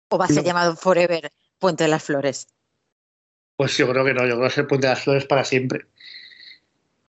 ¿O 0.08 0.18
va 0.18 0.26
a 0.26 0.28
ser 0.28 0.38
no. 0.38 0.44
llamado 0.44 0.76
Forever 0.76 1.32
Puente 1.58 1.84
de 1.84 1.90
las 1.90 2.04
Flores? 2.04 2.46
Pues 3.56 3.76
yo 3.76 3.88
creo 3.88 4.04
que 4.04 4.14
no, 4.14 4.20
yo 4.20 4.26
creo 4.26 4.36
que 4.36 4.42
va 4.42 4.46
a 4.46 4.50
ser 4.50 4.68
Puente 4.68 4.86
de 4.86 4.92
las 4.92 5.02
Flores 5.02 5.24
para 5.24 5.44
siempre. 5.44 5.86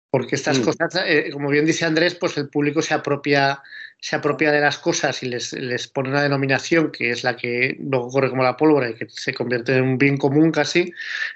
Porque 0.09 0.35
estas 0.35 0.59
mm. 0.59 0.63
cosas, 0.63 0.95
eh, 1.05 1.29
como 1.31 1.49
bien 1.49 1.65
dice 1.65 1.85
Andrés, 1.85 2.15
pues 2.15 2.35
el 2.37 2.49
público 2.49 2.81
se 2.81 2.93
apropia 2.93 3.61
se 4.01 4.15
apropia 4.15 4.51
de 4.51 4.61
las 4.61 4.77
cosas 4.77 5.21
y 5.23 5.27
les, 5.27 5.51
les, 5.53 5.87
pone 5.87 6.09
una 6.09 6.23
denominación 6.23 6.91
que 6.91 7.11
es 7.11 7.23
la 7.23 7.35
que 7.35 7.75
luego 7.79 8.09
corre 8.09 8.29
como 8.29 8.43
la 8.43 8.55
pólvora 8.55 8.89
y 8.89 8.95
que 8.95 9.09
se 9.09 9.33
convierte 9.33 9.75
en 9.75 9.83
un 9.83 9.97
bien 9.97 10.17
común 10.17 10.51
casi, 10.51 10.93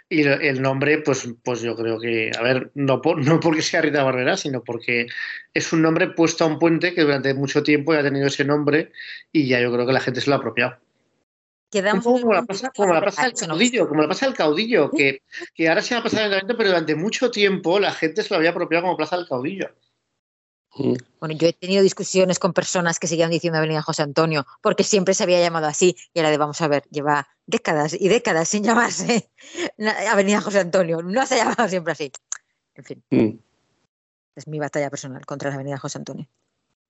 y 0.08 0.22
el 0.24 0.62
nombre, 0.62 1.00
pues, 1.00 1.28
pues 1.44 1.62
yo 1.62 1.76
creo 1.76 2.00
que, 2.00 2.32
a 2.38 2.42
ver, 2.42 2.72
no, 2.76 3.02
por, 3.02 3.18
no 3.26 3.40
porque 3.40 3.62
sea 3.62 3.82
Rita 3.82 4.04
Barberá, 4.04 4.38
sino 4.38 4.64
porque 4.64 5.08
es 5.54 5.74
un 5.74 5.82
nombre 5.82 6.08
puesto 6.08 6.46
a 6.46 6.48
un 6.48 6.58
puente 6.58 6.94
que 6.94 7.02
durante 7.02 7.34
mucho 7.34 7.64
tiempo 7.64 7.94
ya 7.94 8.00
ha 8.00 8.04
tenido 8.04 8.28
ese 8.28 8.46
nombre 8.46 8.92
y 9.32 9.48
ya 9.48 9.60
yo 9.60 9.72
creo 9.72 9.86
que 9.86 9.94
la 9.94 10.00
gente 10.00 10.22
se 10.22 10.30
lo 10.30 10.36
ha 10.36 10.40
apropiado. 10.40 10.78
Un 11.74 12.04
poco 12.04 12.22
como 12.22 12.34
la 12.34 12.44
pasa, 12.44 12.72
como 12.76 12.94
la 12.94 13.02
pasa 13.02 13.26
el 13.26 13.34
caudillo, 13.34 13.90
como 13.90 14.04
la 14.04 14.08
pasa 14.08 14.28
el 14.28 14.36
caudillo, 14.36 14.92
que, 14.92 15.24
que 15.56 15.68
ahora 15.68 15.82
se 15.82 15.96
va 15.96 16.02
a 16.02 16.04
pasar 16.04 16.28
el 16.28 16.34
evento, 16.34 16.56
pero 16.56 16.70
durante 16.70 16.96
mucho 16.96 17.32
tiempo 17.32 17.80
la 17.80 17.92
gente 17.92 18.22
se 18.22 18.30
lo 18.30 18.38
había 18.38 18.52
apropiado 18.52 18.84
como 18.84 18.98
Plaza 18.98 19.18
del 19.18 19.28
Caudillo. 19.28 19.72
Bueno, 20.76 21.36
yo 21.36 21.48
he 21.48 21.54
tenido 21.54 21.84
discusiones 21.84 22.40
con 22.40 22.54
personas 22.54 23.00
que 23.00 23.08
seguían 23.08 23.30
diciendo 23.30 23.60
Avenida 23.60 23.82
José 23.82 24.02
Antonio, 24.02 24.46
porque 24.62 24.84
siempre 24.84 25.14
se 25.14 25.24
había 25.24 25.40
llamado 25.40 25.68
así, 25.68 25.96
y 26.14 26.20
ahora 26.20 26.32
de 26.32 26.38
vamos 26.38 26.60
a 26.62 26.68
ver, 26.68 26.84
lleva 26.90 27.28
décadas 27.46 27.94
y 27.94 28.08
décadas 28.08 28.50
sin 28.50 28.64
llamarse 28.64 29.30
Avenida 30.12 30.42
José 30.42 30.60
Antonio, 30.60 31.02
no 31.02 31.26
se 31.26 31.36
ha 31.36 31.46
llamado 31.46 31.68
siempre 31.70 31.94
así. 31.94 32.12
En 32.76 32.84
fin, 32.84 33.04
mm. 33.12 33.40
es 34.36 34.48
mi 34.48 34.60
batalla 34.60 34.90
personal 34.90 35.26
contra 35.26 35.50
la 35.50 35.56
Avenida 35.56 35.78
José 35.78 36.00
Antonio. 36.00 36.28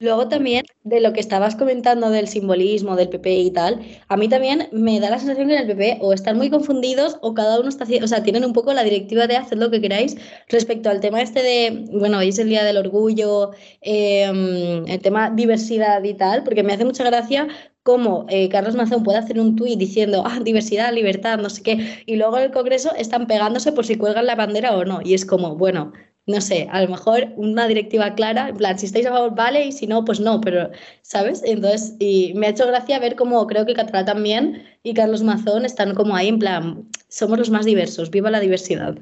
Luego 0.03 0.27
también, 0.27 0.65
de 0.83 0.99
lo 0.99 1.13
que 1.13 1.21
estabas 1.21 1.55
comentando 1.55 2.09
del 2.09 2.27
simbolismo, 2.27 2.97
del 2.97 3.07
PP 3.07 3.35
y 3.35 3.51
tal, 3.51 3.79
a 4.09 4.17
mí 4.17 4.27
también 4.27 4.67
me 4.73 4.99
da 4.99 5.09
la 5.09 5.17
sensación 5.17 5.47
que 5.47 5.55
en 5.55 5.61
el 5.61 5.67
PP 5.67 5.99
o 6.01 6.11
están 6.11 6.35
muy 6.35 6.49
confundidos 6.49 7.17
o 7.21 7.33
cada 7.33 7.57
uno 7.57 7.69
está 7.69 7.85
haciendo, 7.85 8.03
o 8.03 8.07
sea, 8.09 8.21
tienen 8.21 8.43
un 8.43 8.51
poco 8.51 8.73
la 8.73 8.83
directiva 8.83 9.27
de 9.27 9.37
hacer 9.37 9.57
lo 9.57 9.71
que 9.71 9.79
queráis 9.79 10.17
respecto 10.49 10.89
al 10.89 10.99
tema 10.99 11.21
este 11.21 11.41
de, 11.41 11.85
bueno, 11.93 12.17
hoy 12.17 12.29
es 12.29 12.39
el 12.39 12.49
Día 12.49 12.65
del 12.65 12.75
Orgullo, 12.75 13.51
eh, 13.81 14.83
el 14.85 15.01
tema 15.01 15.29
diversidad 15.29 16.03
y 16.03 16.13
tal, 16.15 16.43
porque 16.43 16.63
me 16.63 16.73
hace 16.73 16.83
mucha 16.83 17.05
gracia 17.05 17.47
cómo 17.83 18.25
eh, 18.27 18.49
Carlos 18.49 18.75
Mazón 18.75 19.03
puede 19.03 19.19
hacer 19.19 19.39
un 19.39 19.55
tuit 19.55 19.79
diciendo, 19.79 20.23
ah, 20.27 20.41
diversidad, 20.43 20.91
libertad, 20.91 21.39
no 21.39 21.49
sé 21.49 21.63
qué, 21.63 22.03
y 22.05 22.17
luego 22.17 22.37
en 22.37 22.43
el 22.43 22.51
Congreso 22.51 22.93
están 22.95 23.25
pegándose 23.25 23.71
por 23.71 23.85
si 23.85 23.95
cuelgan 23.95 24.25
la 24.25 24.35
bandera 24.35 24.75
o 24.75 24.83
no, 24.83 24.99
y 25.01 25.13
es 25.13 25.25
como, 25.25 25.55
bueno, 25.55 25.93
no 26.25 26.39
sé, 26.41 26.67
a 26.71 26.81
lo 26.81 26.89
mejor 26.89 27.27
una 27.35 27.67
directiva 27.67 28.15
clara, 28.15 28.49
en 28.49 28.57
plan, 28.57 28.79
si 28.79 28.85
estáis 28.85 29.05
a 29.05 29.11
favor, 29.11 29.35
vale, 29.35 29.65
y 29.65 29.71
si 29.71 29.87
no, 29.87 30.05
pues 30.05 30.19
no, 30.19 30.39
pero, 30.39 30.71
¿sabes? 31.01 31.41
Entonces, 31.43 31.95
y 31.99 32.33
me 32.35 32.47
ha 32.47 32.51
hecho 32.51 32.65
gracia 32.67 32.99
ver 32.99 33.15
cómo 33.15 33.45
creo 33.47 33.65
que 33.65 33.73
Catalá 33.73 34.05
también 34.05 34.63
y 34.83 34.93
Carlos 34.93 35.23
Mazón 35.23 35.65
están 35.65 35.93
como 35.95 36.15
ahí, 36.15 36.29
en 36.29 36.39
plan, 36.39 36.89
somos 37.09 37.37
los 37.37 37.49
más 37.49 37.65
diversos, 37.65 38.09
viva 38.09 38.31
la 38.31 38.39
diversidad. 38.39 38.95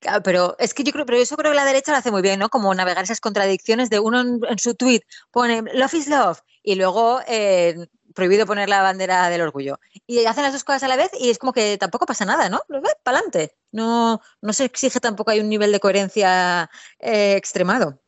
Claro, 0.00 0.22
pero 0.22 0.56
es 0.58 0.72
que 0.72 0.82
yo 0.82 0.92
creo, 0.92 1.04
pero 1.04 1.18
eso 1.18 1.36
creo 1.36 1.52
que 1.52 1.56
la 1.56 1.66
derecha 1.66 1.92
lo 1.92 1.98
hace 1.98 2.10
muy 2.10 2.22
bien, 2.22 2.38
¿no? 2.38 2.48
Como 2.48 2.74
navegar 2.74 3.04
esas 3.04 3.20
contradicciones 3.20 3.90
de 3.90 3.98
uno 4.00 4.20
en, 4.20 4.40
en 4.48 4.58
su 4.58 4.74
tweet 4.74 5.02
pone 5.30 5.62
love 5.74 5.92
is 5.94 6.08
love 6.08 6.38
y 6.62 6.74
luego 6.76 7.20
eh, 7.28 7.74
prohibido 8.20 8.44
poner 8.44 8.68
la 8.68 8.82
bandera 8.82 9.30
del 9.30 9.40
orgullo. 9.40 9.80
Y 10.06 10.26
hacen 10.26 10.42
las 10.42 10.52
dos 10.52 10.64
cosas 10.64 10.82
a 10.82 10.88
la 10.88 10.96
vez 10.96 11.10
y 11.18 11.30
es 11.30 11.38
como 11.38 11.54
que 11.54 11.78
tampoco 11.78 12.04
pasa 12.04 12.26
nada, 12.26 12.50
¿no? 12.50 12.60
Para 13.02 13.16
adelante. 13.16 13.56
No, 13.72 14.20
no 14.42 14.52
se 14.52 14.66
exige 14.66 15.00
tampoco, 15.00 15.30
hay 15.30 15.40
un 15.40 15.48
nivel 15.48 15.72
de 15.72 15.80
coherencia 15.80 16.68
eh, 16.98 17.34
extremado. 17.36 17.98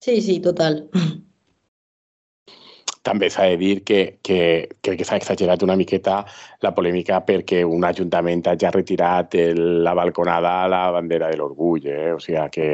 Sí, 0.00 0.22
sí, 0.22 0.38
total. 0.38 0.88
també 3.06 3.28
s'ha 3.30 3.44
de 3.52 3.56
dir 3.60 3.84
que, 3.86 4.18
que 4.26 4.38
crec 4.82 4.98
que 4.98 5.06
s'ha 5.06 5.18
exagerat 5.20 5.62
una 5.62 5.76
miqueta 5.78 6.24
la 6.64 6.72
polèmica 6.74 7.20
perquè 7.28 7.60
un 7.62 7.86
ajuntament 7.86 8.42
hagi 8.50 8.72
retirat 8.74 9.36
el, 9.38 9.60
la 9.86 9.94
balconada 9.94 10.56
a 10.64 10.70
la 10.72 10.82
bandera 10.96 11.30
de 11.30 11.38
l'orgull. 11.38 11.86
Eh? 11.86 12.10
O 12.16 12.18
sigui 12.22 12.42
que 12.50 12.68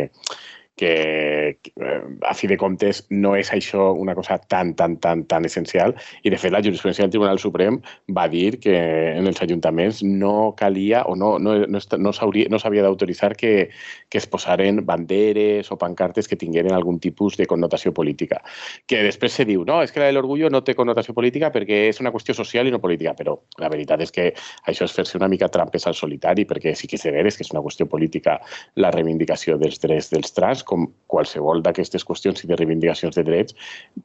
que, 0.82 1.60
eh, 1.76 2.02
a 2.26 2.34
fi 2.34 2.48
de 2.50 2.56
comptes, 2.58 3.04
no 3.10 3.36
és 3.38 3.52
això 3.54 3.92
una 3.94 4.16
cosa 4.18 4.40
tan, 4.50 4.74
tan, 4.74 4.96
tan, 4.98 5.22
tan 5.30 5.46
essencial. 5.46 5.94
I, 6.24 6.32
de 6.34 6.38
fet, 6.42 6.50
la 6.50 6.62
jurisprudència 6.64 7.04
del 7.04 7.12
Tribunal 7.14 7.38
Suprem 7.38 7.78
va 8.10 8.26
dir 8.32 8.58
que 8.58 8.74
en 9.12 9.30
els 9.30 9.38
ajuntaments 9.44 10.02
no 10.02 10.56
calia 10.58 11.04
o 11.06 11.14
no, 11.14 11.36
no, 11.38 11.54
no, 11.70 11.82
no 11.98 12.12
s'havia 12.12 12.50
no 12.50 12.58
d'autoritzar 12.58 13.36
que, 13.38 13.70
que 14.10 14.18
es 14.18 14.26
posaren 14.26 14.82
banderes 14.86 15.70
o 15.70 15.78
pancartes 15.78 16.26
que 16.26 16.40
tingueren 16.40 16.74
algun 16.74 16.98
tipus 16.98 17.38
de 17.38 17.46
connotació 17.46 17.94
política. 17.94 18.42
Que 18.90 19.04
després 19.06 19.38
se 19.38 19.46
diu, 19.46 19.62
no, 19.68 19.78
és 19.86 19.94
que 19.94 20.02
la 20.02 20.10
de 20.10 20.16
l'orgullo 20.18 20.50
no 20.50 20.64
té 20.66 20.74
connotació 20.74 21.14
política 21.14 21.52
perquè 21.54 21.84
és 21.92 22.02
una 22.02 22.10
qüestió 22.10 22.34
social 22.34 22.66
i 22.66 22.74
no 22.74 22.82
política, 22.82 23.14
però 23.14 23.36
la 23.62 23.70
veritat 23.70 24.02
és 24.02 24.10
que 24.10 24.32
això 24.66 24.90
és 24.90 24.98
fer-se 24.98 25.20
una 25.20 25.30
mica 25.30 25.50
trampes 25.52 25.86
al 25.86 25.94
solitari 25.94 26.42
perquè 26.48 26.74
sí 26.74 26.90
que 26.90 26.98
és 26.98 27.06
veres 27.06 27.38
que 27.38 27.46
és 27.46 27.54
una 27.54 27.62
qüestió 27.62 27.86
política 27.86 28.40
la 28.82 28.90
reivindicació 28.90 29.60
dels 29.62 29.78
drets 29.78 30.10
dels 30.10 30.34
trans, 30.34 30.66
com 30.72 30.88
qualsevol 31.12 31.60
d'aquestes 31.64 32.06
qüestions 32.08 32.40
i 32.42 32.48
de 32.48 32.56
reivindicacions 32.56 33.18
de 33.18 33.24
drets, 33.26 33.56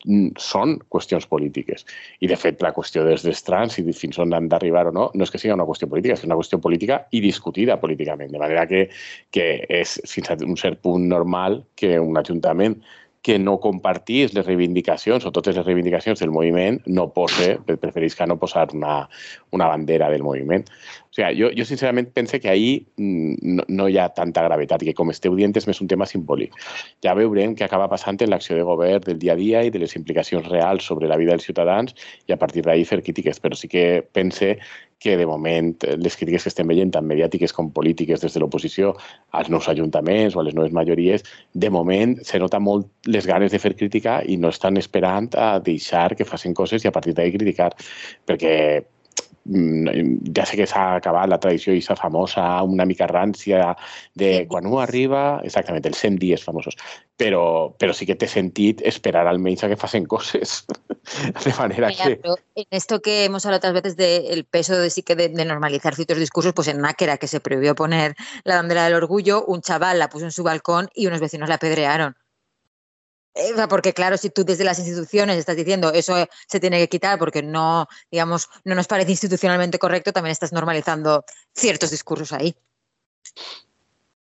mm, 0.03 0.35
són 0.43 0.75
qüestions 0.93 1.27
polítiques. 1.31 1.87
I, 2.19 2.27
de 2.27 2.37
fet, 2.39 2.61
la 2.65 2.73
qüestió 2.75 3.05
dels 3.07 3.23
drets 3.23 3.45
trans 3.47 3.79
i 3.79 3.85
fins 3.93 4.19
on 4.19 4.35
han 4.35 4.51
d'arribar 4.51 4.87
o 4.91 4.95
no, 4.99 5.09
no 5.13 5.27
és 5.27 5.31
que 5.31 5.39
sigui 5.41 5.55
una 5.55 5.67
qüestió 5.69 5.89
política, 5.89 6.19
és 6.19 6.27
una 6.27 6.37
qüestió 6.39 6.59
política 6.59 7.01
i 7.11 7.23
discutida 7.23 7.79
políticament. 7.79 8.31
De 8.35 8.43
manera 8.43 8.67
que, 8.67 8.87
que 9.31 9.49
és 9.81 9.99
fins 10.05 10.31
a 10.33 10.39
un 10.43 10.59
cert 10.59 10.83
punt 10.83 11.07
normal 11.07 11.63
que 11.79 11.97
un 12.03 12.19
ajuntament 12.19 12.81
que 13.27 13.35
no 13.39 13.57
compartís 13.59 14.31
les 14.31 14.45
reivindicacions 14.45 15.25
o 15.27 15.31
totes 15.35 15.57
les 15.57 15.65
reivindicacions 15.65 16.21
del 16.21 16.31
moviment 16.31 16.77
no 16.87 17.09
posa, 17.11 17.57
preferís 17.67 18.15
que 18.15 18.27
no 18.29 18.37
posar 18.39 18.69
una, 18.77 19.01
una 19.51 19.67
bandera 19.67 20.07
del 20.13 20.23
moviment. 20.23 20.63
Sigui, 21.17 21.33
jo, 21.39 21.49
jo 21.57 21.65
sincerament 21.65 22.11
pense 22.13 22.37
que 22.39 22.49
ahir 22.49 22.85
mm, 22.95 23.55
no, 23.57 23.63
no 23.67 23.87
hi 23.89 23.97
ha 23.97 24.07
tanta 24.13 24.43
gravetat, 24.45 24.83
que 24.85 24.93
com 24.93 25.09
esteu 25.09 25.33
dient 25.37 25.55
és 25.57 25.65
més 25.65 25.79
un 25.81 25.89
tema 25.89 26.05
simbòlic. 26.05 26.53
Ja 27.01 27.15
veurem 27.17 27.55
què 27.57 27.65
acaba 27.65 27.87
passant 27.89 28.19
en 28.21 28.29
l'acció 28.29 28.57
de 28.57 28.65
govern 28.67 29.01
del 29.07 29.17
dia 29.17 29.33
a 29.33 29.39
dia 29.39 29.63
i 29.65 29.71
de 29.73 29.81
les 29.81 29.95
implicacions 29.97 30.45
reals 30.51 30.85
sobre 30.85 31.09
la 31.09 31.17
vida 31.17 31.33
dels 31.33 31.47
ciutadans 31.49 31.95
i 32.27 32.35
a 32.35 32.37
partir 32.37 32.61
d'ahir 32.67 32.85
fer 32.85 32.99
crítiques, 33.01 33.41
però 33.41 33.57
sí 33.57 33.69
que 33.71 34.03
pense 34.13 34.57
que 34.99 35.15
de 35.17 35.25
moment 35.29 35.71
les 35.97 36.17
crítiques 36.17 36.45
que 36.45 36.51
estem 36.51 36.69
veient, 36.69 36.91
tant 36.93 37.05
mediàtiques 37.05 37.53
com 37.53 37.71
polítiques 37.73 38.21
des 38.21 38.33
de 38.33 38.41
l'oposició 38.41 38.93
als 39.37 39.49
nous 39.53 39.69
ajuntaments 39.69 40.37
o 40.37 40.41
a 40.41 40.45
les 40.45 40.57
noves 40.57 40.73
majories, 40.73 41.25
de 41.53 41.69
moment 41.73 42.13
se 42.25 42.41
nota 42.41 42.59
molt 42.61 42.89
les 43.09 43.25
ganes 43.29 43.53
de 43.53 43.61
fer 43.61 43.73
crítica 43.77 44.19
i 44.25 44.37
no 44.37 44.53
estan 44.53 44.77
esperant 44.77 45.29
a 45.37 45.57
deixar 45.65 46.11
que 46.17 46.29
facin 46.29 46.53
coses 46.57 46.85
i 46.85 46.89
a 46.89 46.93
partir 46.93 47.13
d'ahir 47.17 47.37
criticar, 47.37 47.71
perquè 48.25 48.53
ja 49.47 50.45
sé 50.45 50.57
que 50.59 50.67
s'ha 50.67 50.97
acabat 50.97 51.29
la 51.29 51.39
tradició 51.39 51.73
i 51.73 51.81
famosa, 51.81 52.43
una 52.63 52.85
mica 52.85 53.07
rància, 53.07 53.75
de 54.13 54.45
quan 54.49 54.67
un 54.67 54.81
arriba, 54.81 55.39
exactament, 55.43 55.85
els 55.85 55.97
100 55.97 56.17
dies 56.19 56.43
famosos, 56.43 56.75
però, 57.17 57.73
però 57.79 57.93
sí 57.93 58.05
que 58.05 58.15
té 58.15 58.27
sentit 58.27 58.81
esperar 58.85 59.25
almenys 59.27 59.63
a 59.63 59.69
que 59.71 59.79
facin 59.79 60.05
coses. 60.05 60.65
de 61.45 61.53
manera 61.57 61.87
Mira, 61.87 62.05
que... 62.05 62.19
en 62.55 62.67
esto 62.69 62.99
que 63.01 63.25
hemos 63.25 63.45
hablado 63.45 63.59
otras 63.59 63.73
veces 63.73 63.97
del 63.97 64.35
de 64.35 64.43
peso 64.43 64.77
de, 64.77 64.89
sí 64.89 65.03
que 65.03 65.15
de, 65.15 65.29
de, 65.29 65.45
normalizar 65.45 65.95
ciertos 65.95 66.19
discursos, 66.19 66.53
pues 66.53 66.67
en 66.67 66.81
Náquera, 66.81 67.17
que 67.17 67.27
se 67.27 67.39
prohibió 67.39 67.75
poner 67.75 68.15
la 68.43 68.57
bandera 68.57 68.83
del 68.83 68.95
orgullo, 68.95 69.45
un 69.45 69.61
chaval 69.61 69.99
la 69.99 70.09
puso 70.09 70.25
en 70.25 70.31
su 70.31 70.43
balcón 70.43 70.89
y 70.93 71.07
unos 71.07 71.21
vecinos 71.21 71.49
la 71.49 71.55
apedrearon. 71.55 72.15
Eh, 73.37 73.67
porque 73.69 73.93
claro, 73.93 74.17
si 74.17 74.29
tú 74.29 74.43
desde 74.43 74.63
las 74.63 74.79
instituciones 74.79 75.37
estás 75.37 75.55
diciendo 75.55 75.91
eso 75.93 76.15
se 76.47 76.59
tiene 76.59 76.79
que 76.79 76.89
quitar 76.89 77.19
porque 77.19 77.43
no, 77.43 77.87
digamos, 78.11 78.49
no 78.63 78.73
nos 78.75 78.87
parece 78.87 79.11
institucionalmente 79.11 79.79
correcto, 79.79 80.11
también 80.11 80.31
estás 80.31 80.51
normalizando 80.51 81.23
ciertos 81.53 81.91
discursos 81.91 82.33
ahí. 82.33 82.55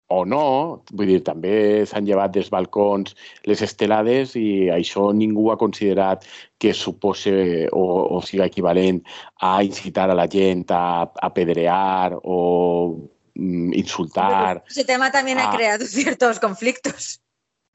o 0.07 0.23
no, 0.25 0.83
vull 0.93 1.09
dir, 1.09 1.21
també 1.25 1.85
s'han 1.89 2.05
llevat 2.05 2.37
balcons 2.53 3.15
les 3.49 3.61
estelades 3.65 4.35
i 4.37 4.69
això 4.69 5.09
ningú 5.13 5.49
ha 5.49 5.57
considerat 5.57 6.25
que 6.61 6.73
supose 6.73 7.67
o, 7.71 7.83
o 8.13 8.21
siga 8.21 8.45
equivalent 8.45 9.01
a 9.41 9.63
incitar 9.63 10.09
a 10.11 10.17
la 10.17 10.27
gent 10.27 10.69
a, 10.69 11.09
a 11.09 11.33
pedrear 11.33 12.19
o 12.21 13.09
mm, 13.33 13.73
insultar. 13.73 14.63
Ese 14.69 14.85
tema 14.85 15.11
también 15.11 15.39
a... 15.39 15.49
ha 15.49 15.55
creado 15.55 15.85
ciertos 15.97 16.39
conflictos. 16.39 17.19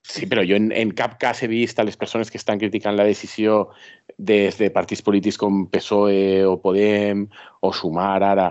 Sí, 0.02 0.26
però 0.26 0.42
jo 0.48 0.56
en, 0.56 0.70
en 0.72 0.94
cap 0.96 1.18
cas 1.20 1.42
he 1.44 1.48
vist 1.50 1.78
a 1.78 1.84
les 1.84 1.98
persones 2.00 2.30
que 2.32 2.38
estan 2.40 2.58
criticant 2.58 2.96
la 2.96 3.04
decisió 3.04 3.68
des 4.16 4.56
de 4.58 4.70
partits 4.72 5.04
polítics 5.04 5.38
com 5.38 5.66
PSOE 5.70 6.46
o 6.48 6.56
Podem 6.62 7.26
o 7.60 7.72
Sumar 7.76 8.22
ara 8.24 8.48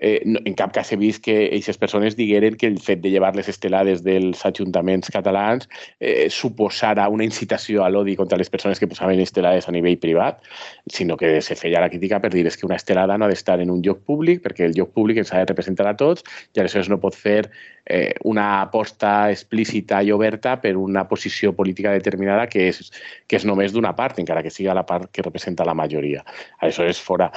eh, 0.00 0.22
no, 0.24 0.40
en 0.44 0.54
cap 0.54 0.72
cas 0.72 0.90
he 0.92 0.96
vist 0.96 1.22
que 1.22 1.36
aquestes 1.46 1.78
persones 1.78 2.16
digueren 2.16 2.56
que 2.56 2.66
el 2.66 2.80
fet 2.80 3.02
de 3.04 3.10
llevar 3.12 3.36
les 3.36 3.48
estelades 3.52 4.02
dels 4.02 4.40
ajuntaments 4.48 5.12
catalans 5.12 5.68
eh, 6.00 6.28
suposara 6.30 7.08
una 7.08 7.24
incitació 7.24 7.84
a 7.84 7.90
l'odi 7.92 8.16
contra 8.16 8.38
les 8.40 8.50
persones 8.50 8.80
que 8.80 8.88
posaven 8.88 9.20
estelades 9.20 9.68
a 9.68 9.72
nivell 9.76 9.98
privat, 10.00 10.40
sinó 10.88 11.16
que 11.20 11.40
se 11.42 11.56
feia 11.56 11.84
la 11.84 11.90
crítica 11.92 12.20
per 12.20 12.32
dir 12.32 12.46
és 12.48 12.56
que 12.56 12.66
una 12.66 12.80
estelada 12.80 13.18
no 13.18 13.28
ha 13.28 13.30
d'estar 13.30 13.60
en 13.60 13.70
un 13.70 13.84
lloc 13.84 14.02
públic 14.08 14.42
perquè 14.42 14.66
el 14.66 14.74
lloc 14.74 14.94
públic 14.96 15.20
ens 15.20 15.34
ha 15.34 15.44
de 15.44 15.52
representar 15.52 15.86
a 15.86 15.96
tots 15.96 16.24
i 16.56 16.60
aleshores 16.60 16.88
no 16.88 17.00
pot 17.00 17.14
fer 17.14 17.50
eh, 17.84 18.14
una 18.24 18.62
aposta 18.62 19.30
explícita 19.30 20.00
i 20.02 20.12
oberta 20.16 20.56
per 20.60 20.76
una 20.80 21.06
posició 21.08 21.52
política 21.52 21.92
determinada 21.92 22.48
que 22.48 22.70
és, 22.70 22.88
que 23.28 23.36
és 23.36 23.44
només 23.44 23.76
d'una 23.76 23.92
part, 23.96 24.18
encara 24.18 24.42
que 24.42 24.52
siga 24.54 24.74
la 24.74 24.86
part 24.86 25.10
que 25.12 25.22
representa 25.22 25.66
la 25.68 25.74
majoria. 25.74 26.24
Aleshores, 26.60 27.00
fora 27.00 27.30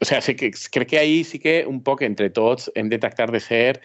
o 0.00 0.04
sea, 0.04 0.20
sí 0.20 0.34
que, 0.34 0.52
crec 0.70 0.88
que 0.88 0.98
ahí 0.98 1.24
sí 1.24 1.38
que 1.38 1.64
un 1.66 1.82
poc 1.82 2.02
entre 2.02 2.30
tots 2.30 2.70
hem 2.74 2.88
de 2.88 2.98
tractar 2.98 3.32
de 3.32 3.40
ser 3.40 3.80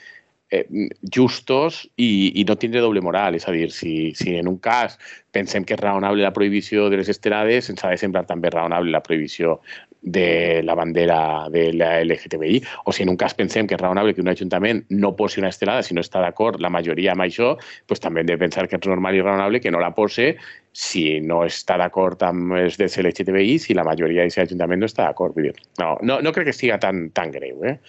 eh, 0.52 0.68
justos 1.14 1.90
i, 1.98 2.32
i 2.40 2.46
no 2.46 2.58
tindre 2.58 2.84
doble 2.86 3.02
moral. 3.02 3.36
És 3.36 3.48
a 3.50 3.54
dir, 3.56 3.72
si, 3.74 4.14
si 4.18 4.36
en 4.38 4.48
un 4.52 4.60
cas 4.62 5.00
pensem 5.34 5.66
que 5.66 5.74
és 5.74 5.82
raonable 5.82 6.24
la 6.24 6.34
prohibició 6.36 6.90
de 6.94 7.02
les 7.02 7.10
estelades, 7.10 7.72
ens 7.74 7.84
ha 7.84 7.94
de 7.94 8.02
semblar 8.02 8.28
també 8.30 8.54
raonable 8.54 8.94
la 8.94 9.02
prohibició 9.06 9.60
de 10.04 10.62
la 10.64 10.76
bandera 10.76 11.48
de 11.50 11.72
la 11.74 12.04
LGTBI, 12.04 12.62
o 12.86 12.92
si 12.92 13.04
en 13.04 13.10
un 13.10 13.18
cas 13.18 13.34
pensem 13.34 13.68
que 13.68 13.78
és 13.78 13.82
raonable 13.82 14.14
que 14.14 14.22
un 14.22 14.30
ajuntament 14.30 14.84
no 14.92 15.14
posi 15.16 15.40
una 15.40 15.50
estelada 15.50 15.84
si 15.84 15.96
no 15.96 16.04
està 16.04 16.22
d'acord 16.22 16.60
la 16.62 16.70
majoria 16.70 17.14
amb 17.16 17.24
això, 17.26 17.54
pues 17.88 18.04
també 18.04 18.22
hem 18.22 18.30
de 18.30 18.38
pensar 18.38 18.68
que 18.68 18.78
és 18.78 18.90
normal 18.90 19.16
i 19.16 19.24
raonable 19.24 19.64
que 19.64 19.72
no 19.72 19.80
la 19.80 19.94
pose 19.96 20.34
si 20.74 21.22
no 21.24 21.44
està 21.48 21.78
d'acord 21.80 22.22
amb 22.28 22.58
els 22.60 22.78
de 22.78 22.90
LGTBI, 22.90 23.58
si 23.64 23.78
la 23.78 23.88
majoria 23.88 24.24
d'aquest 24.24 24.50
ajuntament 24.50 24.84
no 24.84 24.92
està 24.92 25.08
d'acord. 25.08 25.38
No, 25.80 25.96
no, 26.02 26.20
no 26.22 26.34
crec 26.34 26.52
que 26.52 26.54
siga 26.54 26.80
tan, 26.80 27.08
tan 27.12 27.32
greu. 27.32 27.64
¿eh? 27.64 27.80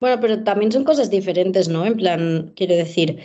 Bueno, 0.00 0.18
pero 0.20 0.42
también 0.42 0.72
son 0.72 0.84
cosas 0.84 1.10
diferentes, 1.10 1.68
¿no? 1.68 1.86
En 1.86 1.96
plan, 1.96 2.52
quiero 2.56 2.74
decir, 2.74 3.20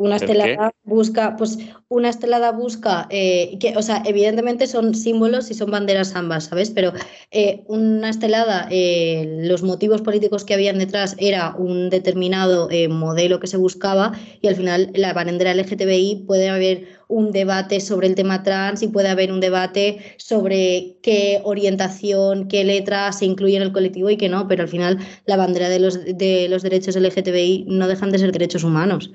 una 0.00 0.16
estelada 0.16 0.72
busca, 0.82 1.36
pues 1.36 1.58
una 1.88 2.08
estelada 2.08 2.52
busca, 2.52 3.06
eh, 3.10 3.58
que, 3.60 3.76
o 3.76 3.82
sea, 3.82 4.02
evidentemente 4.06 4.66
son 4.66 4.94
símbolos 4.94 5.50
y 5.50 5.54
son 5.54 5.70
banderas 5.70 6.16
ambas, 6.16 6.44
¿sabes? 6.44 6.70
Pero 6.70 6.94
eh, 7.30 7.64
una 7.66 8.08
estelada, 8.08 8.66
eh, 8.70 9.40
los 9.42 9.62
motivos 9.62 10.00
políticos 10.00 10.46
que 10.46 10.54
habían 10.54 10.78
detrás 10.78 11.16
era 11.18 11.54
un 11.54 11.90
determinado 11.90 12.70
modelo 12.88 13.40
que 13.40 13.46
se 13.46 13.58
buscaba 13.58 14.12
y 14.40 14.48
al 14.48 14.56
final 14.56 14.90
la 14.94 15.12
bandera 15.12 15.52
LGTBI 15.52 16.24
puede 16.26 16.48
haber 16.48 16.86
un 17.08 17.30
debate 17.30 17.80
sobre 17.80 18.06
el 18.06 18.14
tema 18.14 18.42
trans 18.42 18.82
y 18.82 18.88
puede 18.88 19.08
haber 19.08 19.30
un 19.30 19.40
debate 19.40 19.98
sobre 20.16 20.96
qué 21.02 21.42
orientación, 21.44 22.48
qué 22.48 22.64
letra 22.64 23.12
se 23.12 23.26
incluye 23.26 23.56
en 23.56 23.62
el 23.62 23.72
colectivo 23.72 24.08
y 24.08 24.16
qué 24.16 24.30
no, 24.30 24.48
pero 24.48 24.62
al 24.62 24.68
final 24.68 24.98
la 25.26 25.36
bandera 25.36 25.68
de 25.68 25.78
los, 25.78 26.02
de 26.04 26.46
los 26.48 26.62
derechos 26.62 26.96
LGTBI 26.96 27.66
no 27.68 27.86
dejan 27.86 28.10
de 28.10 28.18
ser 28.18 28.32
derechos 28.32 28.64
humanos. 28.64 29.10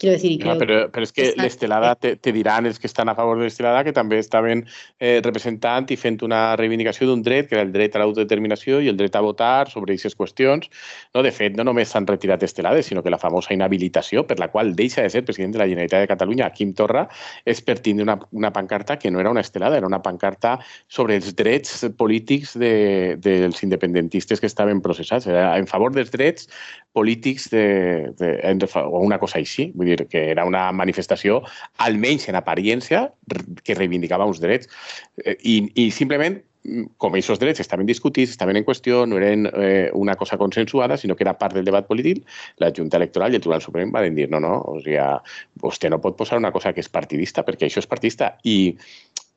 Quiero 0.00 0.14
decir, 0.14 0.42
no, 0.46 0.56
pero, 0.56 0.90
pero, 0.90 1.04
es 1.04 1.12
que 1.12 1.34
l'estelada 1.36 1.94
te, 1.94 2.16
te 2.16 2.32
diran 2.32 2.64
els 2.64 2.78
que 2.80 2.86
estan 2.86 3.10
a 3.10 3.14
favor 3.14 3.36
de 3.36 3.44
l'estelada 3.44 3.82
que 3.84 3.92
també 3.92 4.16
estaven 4.16 4.62
eh, 4.96 5.20
representant 5.20 5.90
i 5.92 5.98
fent 6.00 6.16
una 6.24 6.54
reivindicació 6.56 7.04
d'un 7.10 7.20
dret, 7.20 7.50
que 7.50 7.58
era 7.58 7.66
el 7.66 7.74
dret 7.74 7.98
a 7.98 8.00
l'autodeterminació 8.00 8.78
i 8.80 8.88
el 8.88 8.96
dret 8.96 9.18
a 9.18 9.20
votar 9.20 9.68
sobre 9.68 9.92
aquestes 9.92 10.16
qüestions. 10.16 10.70
No, 11.12 11.20
de 11.20 11.34
fet, 11.36 11.52
no 11.52 11.66
només 11.68 11.92
s'han 11.92 12.08
retirat 12.08 12.40
estelades, 12.48 12.88
sinó 12.88 13.02
que 13.04 13.12
la 13.12 13.18
famosa 13.20 13.52
inhabilitació 13.52 14.24
per 14.24 14.38
la 14.40 14.48
qual 14.48 14.72
deixa 14.78 15.04
de 15.04 15.10
ser 15.12 15.20
president 15.28 15.52
de 15.52 15.60
la 15.60 15.68
Generalitat 15.68 16.06
de 16.06 16.10
Catalunya, 16.14 16.48
Quim 16.56 16.72
Torra, 16.72 17.04
és 17.44 17.60
per 17.60 17.76
tindre 17.84 18.08
una, 18.08 18.16
una 18.32 18.54
pancarta 18.56 18.96
que 18.96 19.12
no 19.12 19.20
era 19.20 19.28
una 19.28 19.44
estelada, 19.44 19.76
era 19.76 19.90
una 19.90 20.00
pancarta 20.00 20.56
sobre 20.88 21.20
els 21.20 21.36
drets 21.36 21.84
polítics 22.00 22.56
de, 22.56 23.18
dels 23.20 23.60
independentistes 23.68 24.40
que 24.40 24.48
estaven 24.48 24.80
processats, 24.80 25.28
era 25.28 25.58
en 25.60 25.68
favor 25.68 25.92
dels 25.92 26.08
drets 26.16 26.48
polítics 26.96 27.50
de, 27.52 28.14
de, 28.16 28.32
de, 28.40 28.72
o 28.80 29.04
una 29.04 29.20
cosa 29.20 29.38
així. 29.38 29.70
Vull 29.76 29.89
dir, 29.89 29.89
que 30.10 30.30
era 30.30 30.44
una 30.48 30.68
manifestació, 30.72 31.40
almenys 31.78 32.28
en 32.28 32.38
apariència, 32.40 33.08
que 33.64 33.78
reivindicava 33.78 34.28
uns 34.28 34.40
drets. 34.42 34.70
Eh, 35.24 35.36
I, 35.40 35.56
i 35.86 35.90
simplement 35.94 36.40
com 37.00 37.14
aquests 37.14 37.40
drets 37.40 37.62
estaven 37.62 37.88
discutits, 37.88 38.34
estaven 38.34 38.58
en 38.60 38.64
qüestió, 38.66 39.06
no 39.08 39.16
eren 39.16 39.46
eh, 39.48 39.90
una 39.96 40.14
cosa 40.20 40.36
consensuada, 40.36 40.98
sinó 41.00 41.16
que 41.16 41.24
era 41.24 41.38
part 41.38 41.56
del 41.56 41.64
debat 41.64 41.86
polític, 41.88 42.20
la 42.60 42.70
Junta 42.76 42.98
Electoral 43.00 43.32
i 43.32 43.38
el 43.38 43.40
Tribunal 43.40 43.64
Suprem 43.64 43.92
van 43.94 44.14
dir 44.14 44.28
no, 44.30 44.42
no, 44.44 44.58
o 44.68 44.76
sigui, 44.84 45.00
vostè 45.62 45.88
no 45.90 46.00
pot 46.04 46.18
posar 46.18 46.38
una 46.38 46.52
cosa 46.52 46.74
que 46.76 46.84
és 46.84 46.92
partidista, 46.92 47.44
perquè 47.46 47.68
això 47.68 47.80
és 47.80 47.88
partidista. 47.88 48.34
I 48.44 48.76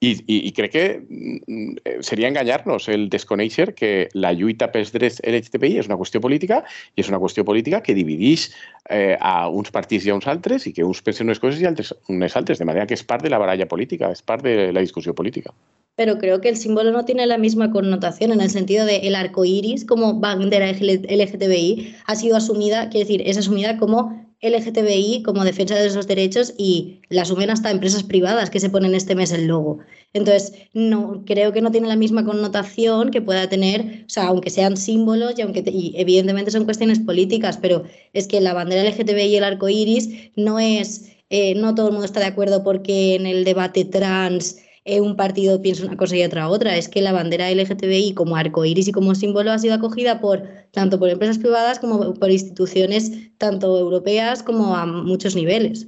i 0.03 0.51
crec 0.55 0.71
que 0.73 0.85
mm, 0.99 2.01
seria 2.05 2.29
enganyar-nos 2.31 2.89
el 2.91 3.07
desconèixer 3.13 3.71
que 3.77 4.09
la 4.13 4.33
lluita 4.35 4.69
pels 4.73 4.91
drets 4.95 5.21
LGTBI 5.23 5.79
és 5.83 5.89
una 5.91 5.99
qüestió 5.99 6.21
política 6.23 6.63
i 6.95 7.05
és 7.05 7.11
una 7.11 7.21
qüestió 7.23 7.45
política 7.47 7.81
que 7.85 7.95
divideix 7.97 8.49
eh, 8.89 9.15
a 9.19 9.47
uns 9.49 9.71
partits 9.71 10.07
i 10.07 10.11
a 10.11 10.17
uns 10.17 10.27
altres 10.27 10.67
i 10.67 10.73
que 10.73 10.83
uns 10.83 11.01
pensen 11.01 11.31
unes 11.31 11.39
coses 11.39 11.61
i 11.61 11.69
altres 11.69 11.93
unes 12.09 12.35
altres, 12.35 12.59
de 12.59 12.67
manera 12.67 12.87
que 12.89 12.97
és 12.97 13.05
part 13.07 13.23
de 13.23 13.31
la 13.31 13.39
baralla 13.39 13.69
política, 13.69 14.11
és 14.11 14.21
part 14.21 14.43
de 14.43 14.71
la 14.73 14.83
discussió 14.83 15.15
política. 15.15 15.53
pero 15.95 16.17
creo 16.17 16.41
que 16.41 16.49
el 16.49 16.57
símbolo 16.57 16.91
no 16.91 17.05
tiene 17.05 17.27
la 17.27 17.37
misma 17.37 17.71
connotación 17.71 18.31
en 18.31 18.41
el 18.41 18.49
sentido 18.49 18.85
de 18.85 18.97
el 19.07 19.15
arco 19.15 19.45
iris 19.45 19.85
como 19.85 20.19
bandera 20.19 20.71
LGTBI 20.71 21.95
ha 22.05 22.15
sido 22.15 22.37
asumida, 22.37 22.89
quiere 22.89 23.05
decir, 23.05 23.21
es 23.25 23.37
asumida 23.37 23.77
como 23.77 24.32
LGTBI, 24.43 25.23
como 25.23 25.45
defensa 25.45 25.75
de 25.75 25.87
esos 25.87 26.05
derechos 26.05 26.53
y 26.57 26.99
la 27.09 27.21
asumen 27.21 27.49
hasta 27.49 27.71
empresas 27.71 28.03
privadas 28.03 28.49
que 28.49 28.59
se 28.59 28.69
ponen 28.69 28.93
este 28.93 29.15
mes 29.15 29.31
el 29.31 29.47
logo. 29.47 29.79
Entonces, 30.11 30.53
no, 30.73 31.23
creo 31.25 31.53
que 31.53 31.61
no 31.61 31.71
tiene 31.71 31.87
la 31.87 31.95
misma 31.95 32.25
connotación 32.25 33.09
que 33.09 33.21
pueda 33.21 33.47
tener, 33.47 34.03
o 34.05 34.09
sea, 34.09 34.27
aunque 34.27 34.49
sean 34.49 34.75
símbolos 34.75 35.33
y 35.37 35.41
aunque 35.41 35.63
evidentemente 35.95 36.51
son 36.51 36.65
cuestiones 36.65 36.99
políticas, 36.99 37.57
pero 37.57 37.83
es 38.11 38.27
que 38.27 38.41
la 38.41 38.53
bandera 38.53 38.83
LGTBI 38.83 39.23
y 39.23 39.35
el 39.37 39.45
arco 39.45 39.69
iris 39.69 40.09
no 40.35 40.59
es, 40.59 41.09
eh, 41.29 41.55
no 41.55 41.73
todo 41.73 41.87
el 41.87 41.93
mundo 41.93 42.05
está 42.05 42.19
de 42.19 42.27
acuerdo 42.27 42.63
porque 42.63 43.15
en 43.15 43.25
el 43.25 43.45
debate 43.45 43.85
trans 43.85 44.57
eh, 44.85 45.01
un 45.01 45.15
partido 45.15 45.61
piensa 45.61 45.85
una 45.85 45.97
cosa 45.97 46.15
y 46.17 46.23
otra 46.23 46.49
otra. 46.49 46.77
Es 46.77 46.89
que 46.89 47.01
la 47.01 47.13
bandera 47.13 47.49
LGTBI 47.51 48.13
como 48.13 48.35
arco 48.35 48.65
iris 48.65 48.87
y 48.87 48.91
como 48.91 49.15
símbolo 49.15 49.51
ha 49.51 49.59
sido 49.59 49.75
acogida 49.75 50.19
por 50.19 50.43
tanto 50.71 50.99
por 50.99 51.09
empresas 51.09 51.37
privadas 51.37 51.79
como 51.79 52.13
por 52.13 52.31
instituciones 52.31 53.11
tanto 53.37 53.77
europeas 53.77 54.43
como 54.43 54.75
a 54.75 54.85
muchos 54.85 55.35
niveles. 55.35 55.87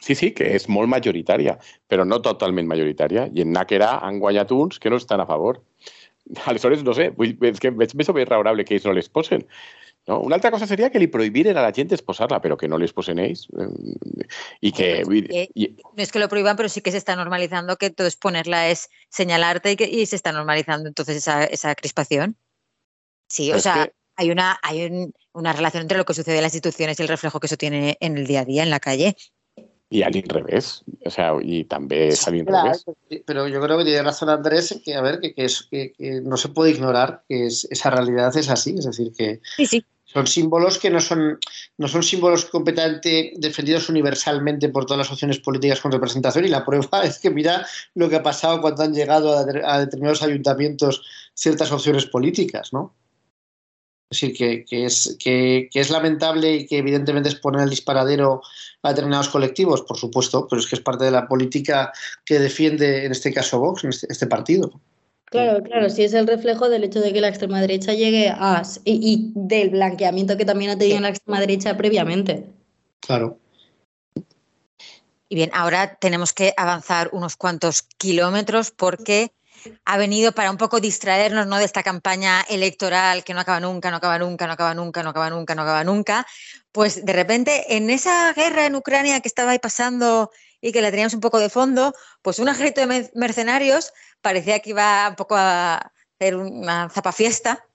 Sí, 0.00 0.14
sí, 0.14 0.30
que 0.32 0.46
és 0.56 0.64
molt 0.72 0.88
majoritària, 0.88 1.58
però 1.86 2.06
no 2.08 2.22
totalment 2.24 2.68
majoritària. 2.68 3.26
I 3.36 3.44
en 3.44 3.52
Nàquera 3.52 3.98
han 4.00 4.18
guanyat 4.18 4.48
que 4.80 4.90
no 4.90 4.96
estan 4.96 5.20
a 5.20 5.26
favor. 5.28 5.60
Aleshores, 6.46 6.82
no 6.82 6.94
sé, 6.94 7.10
és 7.20 7.60
que 7.60 7.70
veig 7.70 7.92
més 7.94 8.08
o 8.08 8.14
que 8.14 8.74
ells 8.74 8.86
no 8.86 8.94
les 8.96 9.08
posen. 9.08 9.44
No? 10.10 10.18
Una 10.18 10.34
altra 10.34 10.50
cosa 10.50 10.66
seria 10.66 10.90
que 10.90 10.98
li 10.98 11.06
prohibiren 11.06 11.54
a 11.54 11.62
la 11.62 11.70
gent 11.70 11.92
exposar-la, 11.94 12.40
però 12.42 12.56
que 12.58 12.66
no 12.66 12.80
les 12.82 12.90
posen 12.92 13.20
ells. 13.22 13.44
Eh, 13.54 14.26
I 14.66 14.72
que... 14.74 14.88
Y, 15.54 15.68
no 15.94 16.02
es 16.02 16.10
que 16.10 16.18
lo 16.18 16.28
prohíban, 16.28 16.56
pero 16.56 16.68
sí 16.68 16.80
que 16.80 16.90
se 16.90 16.98
está 16.98 17.14
normalizando 17.14 17.76
que 17.76 17.90
todo 17.90 18.08
exponerla 18.08 18.68
es 18.70 18.88
señalarte 19.08 19.70
y, 19.70 19.76
que, 19.76 19.86
y 19.86 20.06
se 20.06 20.16
está 20.16 20.32
normalizando 20.32 20.88
entonces 20.88 21.16
esa, 21.16 21.44
esa 21.44 21.76
crispación. 21.76 22.34
Sí, 23.28 23.52
o 23.52 23.60
sea, 23.60 23.84
que... 23.84 23.92
hay, 24.16 24.32
una, 24.32 24.58
hay 24.64 24.86
un, 24.86 25.14
una 25.32 25.52
relación 25.52 25.82
entre 25.82 25.98
lo 25.98 26.04
que 26.04 26.14
sucede 26.14 26.38
en 26.38 26.42
las 26.42 26.54
instituciones 26.54 26.98
y 26.98 27.02
el 27.02 27.08
reflejo 27.08 27.38
que 27.38 27.46
eso 27.46 27.56
tiene 27.56 27.96
en 28.00 28.18
el 28.18 28.26
día 28.26 28.40
a 28.40 28.44
día, 28.44 28.64
en 28.64 28.70
la 28.70 28.80
calle. 28.80 29.14
Y 29.92 30.02
al 30.02 30.12
revés, 30.12 30.84
o 31.04 31.10
sea, 31.10 31.32
y 31.42 31.64
también 31.64 32.10
es 32.10 32.26
al 32.26 32.44
claro, 32.44 32.78
Pero 33.26 33.48
yo 33.48 33.60
creo 33.60 33.78
que 33.78 33.84
tiene 33.84 34.02
razón 34.04 34.28
Andrés, 34.28 34.80
que 34.84 34.94
a 34.94 35.02
ver, 35.02 35.18
que, 35.18 35.34
que, 35.34 35.44
es, 35.44 35.66
que, 35.68 35.92
que 35.92 36.20
no 36.20 36.36
se 36.36 36.48
puede 36.48 36.70
ignorar 36.70 37.24
que 37.28 37.46
es, 37.46 37.66
esa 37.72 37.90
realidad 37.90 38.36
es 38.36 38.48
así, 38.48 38.76
es 38.78 38.84
decir, 38.84 39.12
que 39.16 39.40
sí, 39.56 39.66
sí. 39.66 39.84
Son 40.12 40.26
símbolos 40.26 40.78
que 40.78 40.90
no 40.90 41.00
son, 41.00 41.38
no 41.78 41.88
son 41.88 42.02
símbolos 42.02 42.46
completamente 42.46 43.32
defendidos 43.36 43.88
universalmente 43.88 44.68
por 44.68 44.84
todas 44.84 44.98
las 44.98 45.12
opciones 45.12 45.38
políticas 45.38 45.80
con 45.80 45.92
representación 45.92 46.44
y 46.44 46.48
la 46.48 46.64
prueba 46.64 47.02
es 47.04 47.18
que 47.18 47.30
mira 47.30 47.66
lo 47.94 48.08
que 48.08 48.16
ha 48.16 48.22
pasado 48.22 48.60
cuando 48.60 48.82
han 48.82 48.94
llegado 48.94 49.36
a, 49.36 49.78
determinados 49.78 50.22
ayuntamientos 50.22 51.02
ciertas 51.34 51.70
opciones 51.72 52.06
políticas, 52.06 52.72
¿no? 52.72 52.94
Es 54.12 54.20
decir, 54.20 54.36
que, 54.36 54.64
que, 54.64 54.86
es, 54.86 55.16
que, 55.20 55.68
que, 55.70 55.78
es 55.78 55.88
lamentable 55.88 56.52
y 56.56 56.66
que 56.66 56.78
evidentemente 56.78 57.28
es 57.28 57.36
poner 57.36 57.62
el 57.62 57.70
disparadero 57.70 58.42
a 58.82 58.88
determinados 58.88 59.28
colectivos, 59.28 59.82
por 59.82 59.98
supuesto, 59.98 60.48
pero 60.48 60.60
es 60.60 60.66
que 60.66 60.74
es 60.74 60.82
parte 60.82 61.04
de 61.04 61.12
la 61.12 61.28
política 61.28 61.92
que 62.24 62.40
defiende, 62.40 63.04
en 63.04 63.12
este 63.12 63.32
caso, 63.32 63.60
Vox, 63.60 63.84
en 63.84 63.90
este, 63.90 64.08
este 64.10 64.26
partido. 64.26 64.80
Claro, 65.30 65.62
claro, 65.62 65.88
sí 65.90 66.02
es 66.02 66.12
el 66.12 66.26
reflejo 66.26 66.68
del 66.68 66.82
hecho 66.82 67.00
de 67.00 67.12
que 67.12 67.20
la 67.20 67.28
extrema 67.28 67.60
derecha 67.60 67.94
llegue 67.94 68.28
a. 68.28 68.62
y, 68.84 69.12
y 69.12 69.32
del 69.34 69.70
blanqueamiento 69.70 70.36
que 70.36 70.44
también 70.44 70.72
ha 70.72 70.78
tenido 70.78 71.00
la 71.00 71.10
extrema 71.10 71.38
derecha 71.38 71.76
previamente. 71.76 72.46
Claro. 72.98 73.38
Y 75.28 75.36
bien, 75.36 75.50
ahora 75.54 75.94
tenemos 75.94 76.32
que 76.32 76.52
avanzar 76.56 77.10
unos 77.12 77.36
cuantos 77.36 77.82
kilómetros 77.82 78.72
porque 78.72 79.30
ha 79.84 79.96
venido 79.96 80.32
para 80.32 80.50
un 80.50 80.56
poco 80.56 80.80
distraernos 80.80 81.46
¿no? 81.46 81.58
de 81.58 81.64
esta 81.64 81.84
campaña 81.84 82.40
electoral 82.48 83.22
que 83.22 83.32
no 83.32 83.40
acaba 83.40 83.60
nunca, 83.60 83.90
no 83.90 83.98
acaba 83.98 84.18
nunca, 84.18 84.46
no 84.48 84.54
acaba 84.54 84.74
nunca, 84.74 85.02
no 85.02 85.10
acaba 85.10 85.30
nunca, 85.30 85.54
no 85.54 85.62
acaba 85.62 85.84
nunca, 85.84 86.26
Pues 86.72 87.04
de 87.04 87.12
repente, 87.12 87.76
en 87.76 87.90
esa 87.90 88.32
guerra 88.32 88.66
en 88.66 88.74
Ucrania 88.74 89.20
que 89.20 89.28
estaba 89.28 89.52
ahí 89.52 89.60
pasando 89.60 90.30
y 90.60 90.72
que 90.72 90.82
la 90.82 90.90
teníamos 90.90 91.14
un 91.14 91.20
poco 91.20 91.38
de 91.38 91.48
fondo, 91.48 91.94
pues 92.22 92.38
un 92.38 92.48
ejército 92.48 92.86
de 92.86 93.10
mercenarios 93.14 93.92
parecía 94.20 94.60
que 94.60 94.70
iba 94.70 95.08
un 95.08 95.16
poco 95.16 95.36
a 95.36 95.92
hacer 96.18 96.36
una 96.36 96.88
zapafiesta 96.90 97.66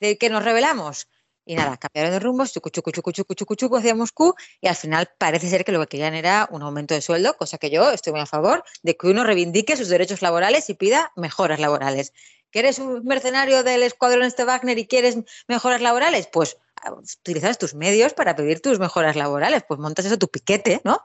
de 0.00 0.18
que 0.18 0.30
nos 0.30 0.44
rebelamos. 0.44 1.08
Y 1.46 1.56
nada, 1.56 1.76
cambiaron 1.78 2.12
de 2.12 2.20
rumbo, 2.20 2.46
chucu, 2.46 2.70
chucu, 2.70 2.92
chucu, 2.92 3.12
chucu, 3.12 3.34
chucu, 3.34 3.54
chucu 3.56 3.76
hacia 3.76 3.94
Moscú 3.94 4.34
y 4.60 4.68
al 4.68 4.76
final 4.76 5.10
parece 5.18 5.48
ser 5.48 5.64
que 5.64 5.72
lo 5.72 5.80
que 5.80 5.88
querían 5.88 6.14
era 6.14 6.46
un 6.52 6.62
aumento 6.62 6.94
de 6.94 7.00
sueldo, 7.00 7.36
cosa 7.36 7.58
que 7.58 7.70
yo 7.70 7.90
estoy 7.90 8.12
muy 8.12 8.20
a 8.20 8.26
favor 8.26 8.62
de 8.82 8.96
que 8.96 9.08
uno 9.08 9.24
reivindique 9.24 9.76
sus 9.76 9.88
derechos 9.88 10.22
laborales 10.22 10.70
y 10.70 10.74
pida 10.74 11.12
mejoras 11.16 11.58
laborales. 11.58 12.12
¿Que 12.52 12.60
eres 12.60 12.78
un 12.78 13.04
mercenario 13.04 13.64
del 13.64 13.82
escuadrón 13.82 14.24
este 14.24 14.44
Wagner 14.44 14.78
y 14.78 14.86
quieres 14.86 15.16
mejoras 15.48 15.80
laborales? 15.80 16.28
Pues 16.28 16.56
ah, 16.82 16.92
utilizas 16.92 17.58
tus 17.58 17.74
medios 17.74 18.12
para 18.12 18.36
pedir 18.36 18.60
tus 18.60 18.78
mejoras 18.78 19.16
laborales, 19.16 19.64
pues 19.66 19.80
montas 19.80 20.04
eso 20.04 20.18
tu 20.18 20.28
piquete, 20.28 20.80
¿no? 20.84 21.00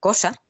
Cosa. 0.00 0.40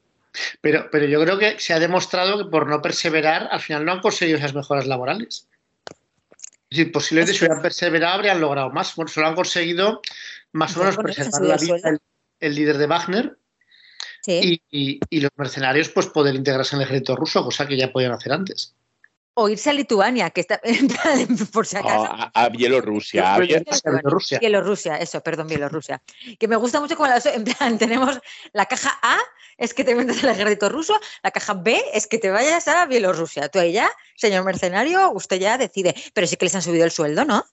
Pero, 0.60 0.88
pero 0.90 1.06
yo 1.06 1.20
creo 1.22 1.38
que 1.38 1.58
se 1.60 1.74
ha 1.74 1.78
demostrado 1.78 2.38
que 2.38 2.50
por 2.50 2.66
no 2.66 2.82
perseverar, 2.82 3.48
al 3.50 3.60
final 3.60 3.84
no 3.84 3.92
han 3.92 4.00
conseguido 4.00 4.38
esas 4.38 4.54
mejoras 4.54 4.86
laborales. 4.86 5.48
Es 6.70 6.78
decir, 6.78 6.92
posiblemente 6.92 7.34
si 7.34 7.44
hubieran 7.44 7.62
perseverado 7.62 8.14
habrían 8.14 8.40
logrado 8.40 8.70
más. 8.70 8.94
Bueno, 8.96 9.08
solo 9.08 9.28
han 9.28 9.34
conseguido 9.34 10.00
más 10.52 10.76
o 10.76 10.80
menos 10.80 10.96
preservar 10.96 11.42
la 11.42 11.56
vida 11.56 11.76
del 11.82 12.00
el 12.40 12.54
líder 12.54 12.78
de 12.78 12.86
Wagner 12.86 13.38
y, 14.26 14.60
y, 14.70 15.20
los 15.20 15.30
mercenarios 15.36 15.88
pues 15.88 16.06
poder 16.06 16.34
integrarse 16.34 16.74
en 16.74 16.82
el 16.82 16.88
ejército 16.88 17.16
ruso, 17.16 17.44
cosa 17.44 17.66
que 17.66 17.76
ya 17.76 17.92
podían 17.92 18.12
hacer 18.12 18.32
antes 18.32 18.74
o 19.34 19.48
irse 19.48 19.70
a 19.70 19.72
Lituania, 19.72 20.30
que 20.30 20.40
está 20.40 20.60
por 21.52 21.66
si 21.66 21.76
acaso. 21.76 22.08
a, 22.32 22.48
Bielorrusia. 22.48 23.38
Bielorrusia. 23.38 24.38
Bielorrusia, 24.38 24.96
eso, 24.96 25.20
perdón, 25.20 25.48
Bielorrusia. 25.48 26.02
Que 26.38 26.48
me 26.48 26.56
gusta 26.56 26.80
mucho 26.80 26.96
como 26.96 27.08
la, 27.08 27.20
en 27.24 27.44
plan, 27.44 27.78
tenemos 27.78 28.20
la 28.52 28.66
caja 28.66 28.98
A 29.02 29.18
es 29.56 29.72
que 29.72 29.84
te 29.84 29.94
metas 29.94 30.22
al 30.24 30.30
ejército 30.30 30.68
ruso, 30.68 30.98
la 31.22 31.30
caja 31.30 31.54
B 31.54 31.80
es 31.92 32.06
que 32.06 32.18
te 32.18 32.30
vayas 32.30 32.66
a 32.68 32.86
Bielorrusia. 32.86 33.48
Tú 33.48 33.58
ahí 33.58 33.72
ya, 33.72 33.90
señor 34.16 34.44
mercenario, 34.44 35.12
usted 35.12 35.38
ya 35.38 35.58
decide. 35.58 35.94
Pero 36.12 36.26
sí 36.26 36.36
que 36.36 36.46
les 36.46 36.54
han 36.54 36.62
subido 36.62 36.84
el 36.84 36.90
sueldo, 36.90 37.24
¿no? 37.24 37.44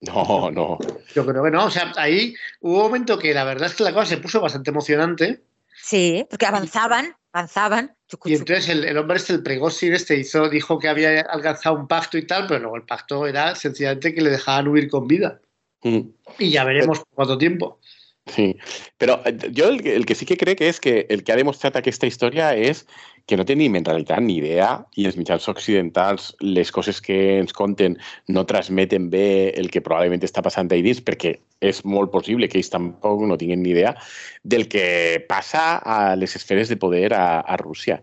No, 0.00 0.50
no. 0.50 0.78
Yo 1.14 1.26
creo 1.26 1.42
que 1.42 1.50
no. 1.50 1.64
O 1.64 1.70
sea, 1.70 1.92
ahí 1.96 2.34
hubo 2.60 2.76
un 2.76 2.82
momento 2.82 3.18
que 3.18 3.34
la 3.34 3.44
verdad 3.44 3.68
es 3.68 3.74
que 3.74 3.84
la 3.84 3.92
cosa 3.92 4.06
se 4.06 4.18
puso 4.18 4.40
bastante 4.40 4.70
emocionante. 4.70 5.42
Sí, 5.88 6.26
porque 6.28 6.44
avanzaban, 6.44 7.16
avanzaban. 7.32 7.96
Y 8.26 8.34
entonces 8.34 8.68
el, 8.68 8.98
hombre 8.98 9.16
este, 9.16 9.32
el 9.32 9.42
Pregossin 9.42 9.94
este, 9.94 10.18
hizo, 10.18 10.50
dijo 10.50 10.78
que 10.78 10.86
había 10.86 11.22
alcanzado 11.22 11.76
un 11.76 11.88
pacto 11.88 12.18
y 12.18 12.26
tal, 12.26 12.46
pero 12.46 12.60
luego 12.60 12.76
el 12.76 12.82
pacto 12.82 13.26
era 13.26 13.54
sencillamente 13.54 14.14
que 14.14 14.20
le 14.20 14.28
dejaban 14.28 14.68
huir 14.68 14.90
con 14.90 15.08
vida. 15.08 15.40
Mm. 15.82 16.00
Y 16.38 16.50
ya 16.50 16.64
veremos 16.64 16.98
por 16.98 17.08
cuánto 17.14 17.38
tiempo. 17.38 17.80
Sí, 18.26 18.54
pero 18.98 19.22
eh, 19.24 19.38
yo 19.50 19.70
el, 19.70 20.04
que 20.04 20.14
sí 20.14 20.26
que 20.26 20.36
cree 20.36 20.56
que 20.56 20.68
es 20.68 20.78
que 20.78 21.06
el 21.08 21.24
que 21.24 21.32
ha 21.32 21.36
demostrado 21.36 21.80
que 21.80 21.88
esta 21.88 22.06
historia 22.06 22.54
es 22.54 22.86
que 23.24 23.38
no 23.38 23.46
tenim 23.46 23.74
en 23.76 23.84
realitat 23.84 24.20
ni 24.20 24.38
idea 24.42 24.68
i 24.96 25.06
els 25.08 25.16
mitjans 25.16 25.48
occidentals 25.48 26.34
les 26.40 26.68
coses 26.72 27.00
que 27.00 27.38
ens 27.38 27.52
conten 27.56 27.96
no 28.28 28.44
transmeten 28.44 29.08
bé 29.08 29.54
el 29.56 29.72
que 29.72 29.80
probablement 29.80 30.24
està 30.24 30.44
passant 30.44 30.68
ahí 30.68 30.84
dins 30.84 31.00
perquè 31.00 31.38
és 31.60 31.84
molt 31.84 32.12
possible 32.14 32.48
que 32.48 32.60
ells 32.60 32.70
tampoc 32.72 33.24
no 33.26 33.38
tinguin 33.38 33.62
ni 33.62 33.72
idea 33.74 33.94
del 34.42 34.68
que 34.70 35.24
passa 35.28 35.78
a 35.78 36.14
les 36.16 36.36
esferes 36.38 36.68
de 36.68 36.76
poder 36.76 37.12
a, 37.14 37.40
a 37.40 37.56
Rússia 37.60 38.02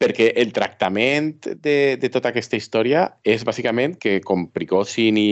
perquè 0.00 0.30
el 0.40 0.54
tractament 0.56 1.36
de, 1.60 1.96
de 2.00 2.08
tota 2.08 2.32
aquesta 2.32 2.56
història 2.56 3.04
és 3.22 3.44
bàsicament 3.44 3.98
que 4.00 4.18
com 4.24 4.48
Prigozhin 4.48 5.18
i, 5.20 5.30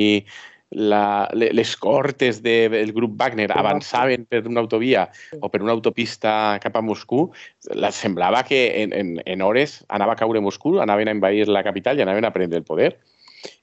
la, 0.70 1.28
les 1.32 1.76
cortes 1.76 2.42
del 2.42 2.92
grup 2.92 3.16
Wagner 3.20 3.48
avançaven 3.52 4.26
per 4.28 4.44
una 4.46 4.60
autovia 4.60 5.06
o 5.40 5.48
per 5.48 5.62
una 5.62 5.72
autopista 5.72 6.58
cap 6.60 6.76
a 6.76 6.82
Moscú, 6.84 7.30
la, 7.74 7.90
semblava 7.92 8.42
que 8.44 8.82
en, 8.82 8.92
en, 8.92 9.14
en 9.24 9.42
hores 9.42 9.80
anava 9.88 10.12
a 10.12 10.20
caure 10.20 10.42
Moscú, 10.44 10.78
anaven 10.80 11.08
a 11.08 11.16
invadir 11.16 11.48
la 11.48 11.64
capital 11.64 11.98
i 11.98 12.04
anaven 12.04 12.28
a 12.28 12.32
prendre 12.32 12.60
el 12.60 12.68
poder. 12.68 12.98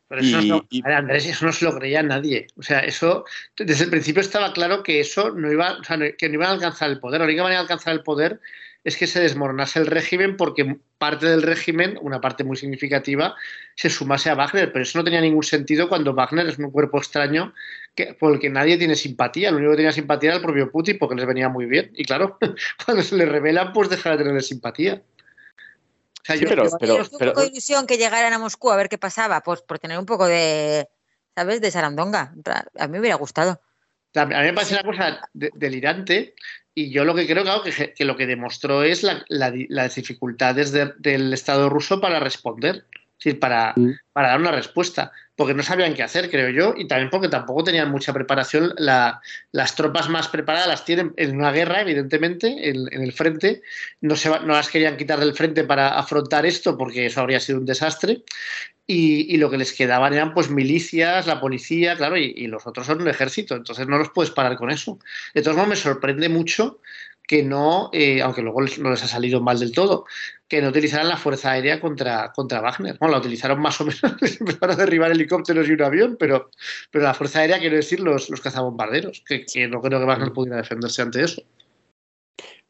Pero 0.07 0.21
eso, 0.21 0.41
y, 0.41 0.49
no, 0.49 0.65
y... 0.69 0.83
Andrés, 0.87 1.25
eso 1.25 1.45
no 1.45 1.51
se 1.51 1.65
lo 1.65 1.75
creía 1.75 2.03
nadie. 2.03 2.47
O 2.57 2.63
sea, 2.63 2.79
eso 2.79 3.25
desde 3.57 3.85
el 3.85 3.89
principio 3.89 4.21
estaba 4.21 4.53
claro 4.53 4.83
que 4.83 4.99
eso 4.99 5.31
no 5.31 5.51
iba, 5.51 5.77
o 5.79 5.83
sea, 5.83 5.97
que 6.17 6.29
no 6.29 6.35
iban 6.35 6.49
a 6.49 6.51
alcanzar 6.51 6.89
el 6.89 6.99
poder. 6.99 7.19
La 7.19 7.25
única 7.25 7.43
manera 7.43 7.59
de 7.59 7.63
alcanzar 7.63 7.93
el 7.93 8.03
poder 8.03 8.39
es 8.85 8.97
que 8.97 9.07
se 9.07 9.19
desmoronase 9.19 9.79
el 9.79 9.87
régimen 9.87 10.37
porque 10.37 10.77
parte 10.99 11.25
del 11.25 11.41
régimen, 11.41 11.97
una 12.01 12.21
parte 12.21 12.43
muy 12.43 12.55
significativa, 12.55 13.35
se 13.75 13.89
sumase 13.89 14.29
a 14.29 14.35
Wagner. 14.35 14.71
Pero 14.71 14.83
eso 14.83 14.99
no 14.99 15.03
tenía 15.03 15.21
ningún 15.21 15.43
sentido 15.43 15.89
cuando 15.89 16.13
Wagner 16.13 16.47
es 16.47 16.59
un 16.59 16.69
cuerpo 16.69 16.99
extraño 16.99 17.53
que, 17.95 18.13
por 18.13 18.33
el 18.33 18.39
que 18.39 18.51
nadie 18.51 18.77
tiene 18.77 18.95
simpatía. 18.95 19.49
Lo 19.49 19.57
único 19.57 19.71
que 19.71 19.77
tenía 19.77 19.91
simpatía 19.91 20.29
era 20.29 20.37
el 20.37 20.43
propio 20.43 20.71
Putin 20.71 20.97
porque 20.99 21.15
les 21.15 21.25
venía 21.25 21.49
muy 21.49 21.65
bien. 21.65 21.91
Y 21.95 22.05
claro, 22.05 22.37
cuando 22.85 23.01
se 23.01 23.17
le 23.17 23.25
revelan, 23.25 23.73
pues 23.73 23.89
deja 23.89 24.11
de 24.15 24.23
tener 24.23 24.43
simpatía. 24.43 25.01
Sea, 26.25 26.35
yo, 26.37 26.49
pero, 26.49 26.65
pero, 26.79 26.95
un 26.95 27.07
poco 27.07 27.41
de 27.41 27.47
ilusión 27.47 27.85
que 27.85 27.97
llegaran 27.97 28.33
a 28.33 28.39
Moscú 28.39 28.71
a 28.71 28.75
ver 28.75 28.89
qué 28.89 28.97
pasaba, 28.97 29.41
pues 29.41 29.61
por 29.61 29.77
tener 29.77 29.99
un 29.99 30.07
poco 30.07 30.25
de, 30.25 30.89
¿sabes?, 31.35 31.61
de 31.61 31.69
sarandonga. 31.69 32.33
A 32.79 32.87
mí 32.87 32.93
me 32.93 32.99
hubiera 32.99 33.15
gustado. 33.15 33.61
A 34.15 34.25
mí 34.25 34.33
me 34.33 34.53
parece 34.53 34.73
una 34.73 34.83
cosa 34.83 35.29
delirante 35.33 36.33
y 36.73 36.89
yo 36.89 37.05
lo 37.05 37.13
que 37.13 37.27
creo, 37.27 37.43
claro, 37.43 37.61
que, 37.61 37.93
que 37.93 38.05
lo 38.05 38.17
que 38.17 38.25
demostró 38.25 38.81
es 38.81 39.03
la, 39.03 39.23
la, 39.27 39.53
las 39.69 39.93
dificultades 39.93 40.71
de, 40.71 40.93
del 40.97 41.31
Estado 41.31 41.69
ruso 41.69 42.01
para 42.01 42.19
responder, 42.19 42.87
decir, 43.17 43.39
para, 43.39 43.73
mm. 43.75 43.91
para 44.13 44.29
dar 44.29 44.39
una 44.39 44.51
respuesta, 44.51 45.11
porque 45.35 45.53
no 45.53 45.63
sabían 45.63 45.93
qué 45.93 46.03
hacer, 46.03 46.29
creo 46.29 46.49
yo, 46.49 46.73
y 46.77 46.87
también 46.87 47.09
porque 47.09 47.27
tampoco 47.27 47.63
tenían 47.63 47.91
mucha 47.91 48.13
preparación. 48.13 48.73
La, 48.77 49.21
las 49.51 49.75
tropas 49.75 50.09
más 50.09 50.27
preparadas 50.27 50.67
las 50.67 50.85
tienen 50.85 51.13
en 51.17 51.35
una 51.35 51.51
guerra, 51.51 51.81
evidentemente, 51.81 52.69
en, 52.69 52.87
en 52.91 53.01
el 53.01 53.11
frente. 53.11 53.61
No, 54.01 54.15
se, 54.15 54.29
no 54.29 54.53
las 54.53 54.69
querían 54.69 54.97
quitar 54.97 55.19
del 55.19 55.35
frente 55.35 55.63
para 55.63 55.97
afrontar 55.99 56.45
esto, 56.45 56.77
porque 56.77 57.07
eso 57.07 57.21
habría 57.21 57.39
sido 57.39 57.59
un 57.59 57.65
desastre. 57.65 58.23
Y, 58.87 59.33
y, 59.33 59.37
lo 59.37 59.49
que 59.49 59.57
les 59.57 59.73
quedaban 59.73 60.13
eran 60.13 60.35
pues 60.35 60.51
milicias, 60.51 61.25
la 61.25 61.41
policía, 61.41 61.95
claro, 61.95 62.17
y, 62.17 62.33
y, 62.37 62.45
los 62.45 62.67
otros 62.67 62.85
son 62.85 63.01
un 63.01 63.07
ejército, 63.07 63.55
entonces 63.55 63.87
no 63.87 63.97
los 63.97 64.11
puedes 64.11 64.29
parar 64.29 64.55
con 64.57 64.69
eso. 64.69 64.99
De 65.33 65.41
todos 65.41 65.57
modos, 65.57 65.69
me 65.69 65.75
sorprende 65.75 66.29
mucho 66.29 66.79
que 67.27 67.43
no, 67.43 67.89
eh, 67.93 68.21
aunque 68.21 68.41
luego 68.41 68.61
no 68.61 68.91
les 68.91 69.03
ha 69.03 69.07
salido 69.07 69.41
mal 69.41 69.59
del 69.59 69.71
todo, 69.71 70.05
que 70.47 70.61
no 70.61 70.69
utilizaran 70.69 71.07
la 71.07 71.17
Fuerza 71.17 71.51
Aérea 71.51 71.79
contra, 71.79 72.31
contra 72.33 72.61
Wagner. 72.61 72.97
Bueno, 72.99 73.13
la 73.13 73.19
utilizaron 73.19 73.59
más 73.59 73.81
o 73.81 73.85
menos, 73.85 74.01
para 74.59 74.75
derribar 74.75 75.11
helicópteros 75.11 75.67
y 75.67 75.71
un 75.71 75.81
avión, 75.81 76.17
pero, 76.19 76.49
pero 76.91 77.03
la 77.03 77.13
Fuerza 77.13 77.39
Aérea, 77.39 77.59
quiero 77.59 77.75
decir, 77.75 77.99
los, 77.99 78.29
los 78.29 78.41
cazabombarderos, 78.41 79.23
que, 79.25 79.45
que 79.45 79.67
no 79.67 79.81
creo 79.81 79.99
que 79.99 80.05
Wagner 80.05 80.33
pudiera 80.33 80.57
defenderse 80.57 81.01
ante 81.01 81.23
eso. 81.23 81.43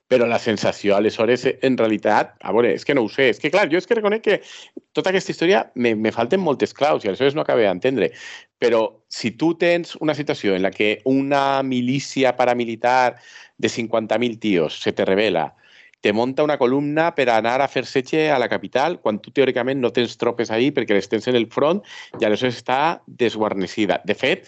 però 0.07 0.27
la 0.29 0.37
sensació 0.39 0.95
aleshores 0.95 1.47
en 1.65 1.77
realitat, 1.79 2.35
a 2.45 2.53
veure, 2.53 2.75
és 2.77 2.85
que 2.85 2.93
no 2.93 3.05
ho 3.05 3.09
sé, 3.09 3.31
és 3.33 3.39
que 3.41 3.49
clar, 3.53 3.65
jo 3.71 3.79
és 3.81 3.87
que 3.89 3.97
reconec 3.97 4.21
que 4.25 4.35
tota 4.93 5.09
aquesta 5.09 5.33
història 5.33 5.63
me, 5.73 5.95
me 5.97 6.13
falten 6.13 6.43
moltes 6.45 6.75
claus 6.77 7.03
i 7.03 7.09
aleshores 7.09 7.33
no 7.33 7.41
acabé 7.41 7.65
d'entendre, 7.65 8.11
però 8.61 8.83
si 9.09 9.33
tu 9.39 9.55
tens 9.57 9.95
una 10.05 10.13
situació 10.13 10.53
en 10.55 10.61
la 10.61 10.71
que 10.71 10.99
una 11.09 11.63
milícia 11.65 12.35
paramilitar 12.37 13.17
de 13.57 13.71
50.000 13.71 14.39
tios 14.39 14.77
se 14.79 14.93
te 14.93 15.05
revela, 15.09 15.55
te 16.05 16.13
monta 16.13 16.43
una 16.43 16.59
columna 16.59 17.07
per 17.17 17.31
anar 17.33 17.55
a 17.63 17.65
fer 17.65 17.81
setge 17.89 18.27
a 18.29 18.35
la 18.37 18.45
capital 18.45 18.99
quan 19.01 19.17
tu 19.17 19.31
teòricament 19.33 19.79
no 19.81 19.89
tens 19.89 20.11
tropes 20.21 20.51
ahí 20.53 20.67
perquè 20.69 20.93
les 20.93 21.09
tens 21.09 21.25
en 21.31 21.33
el 21.39 21.47
front 21.49 21.79
i 22.19 22.27
aleshores 22.27 22.59
està 22.59 22.77
desguarnecida. 23.07 23.97
De 24.05 24.13
fet, 24.13 24.45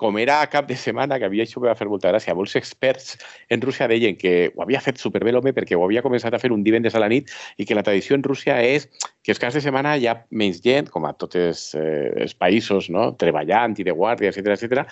com 0.00 0.16
era 0.16 0.38
cap 0.48 0.64
de 0.64 0.78
setmana, 0.80 1.18
que 1.20 1.28
havia 1.28 1.44
això 1.44 1.60
que 1.60 1.68
va 1.68 1.76
fer 1.76 1.90
molta 1.90 2.08
gràcia, 2.08 2.32
molts 2.32 2.56
experts 2.56 3.18
en 3.52 3.60
Rússia 3.60 3.90
deien 3.92 4.16
que 4.16 4.32
ho 4.54 4.64
havia 4.64 4.80
fet 4.80 4.96
superbé 5.02 5.36
l'home 5.36 5.52
perquè 5.52 5.76
ho 5.76 5.84
havia 5.84 6.00
començat 6.06 6.32
a 6.32 6.40
fer 6.40 6.54
un 6.56 6.64
divendres 6.64 6.96
a 6.96 7.04
la 7.04 7.12
nit 7.12 7.28
i 7.60 7.68
que 7.68 7.76
la 7.76 7.84
tradició 7.84 8.16
en 8.16 8.24
Rússia 8.24 8.56
és 8.64 8.88
que 9.20 9.36
els 9.36 9.42
caps 9.44 9.60
de 9.60 9.64
setmana 9.66 9.98
hi 10.00 10.08
ha 10.08 10.16
menys 10.32 10.64
gent, 10.64 10.88
com 10.88 11.04
a 11.04 11.12
tots 11.12 11.36
eh, 11.76 11.84
els 12.24 12.32
països, 12.32 12.88
no? 12.88 13.10
treballant 13.20 13.76
i 13.76 13.84
de 13.84 13.92
guàrdia, 13.92 14.32
etc 14.32 14.56
etc, 14.56 14.88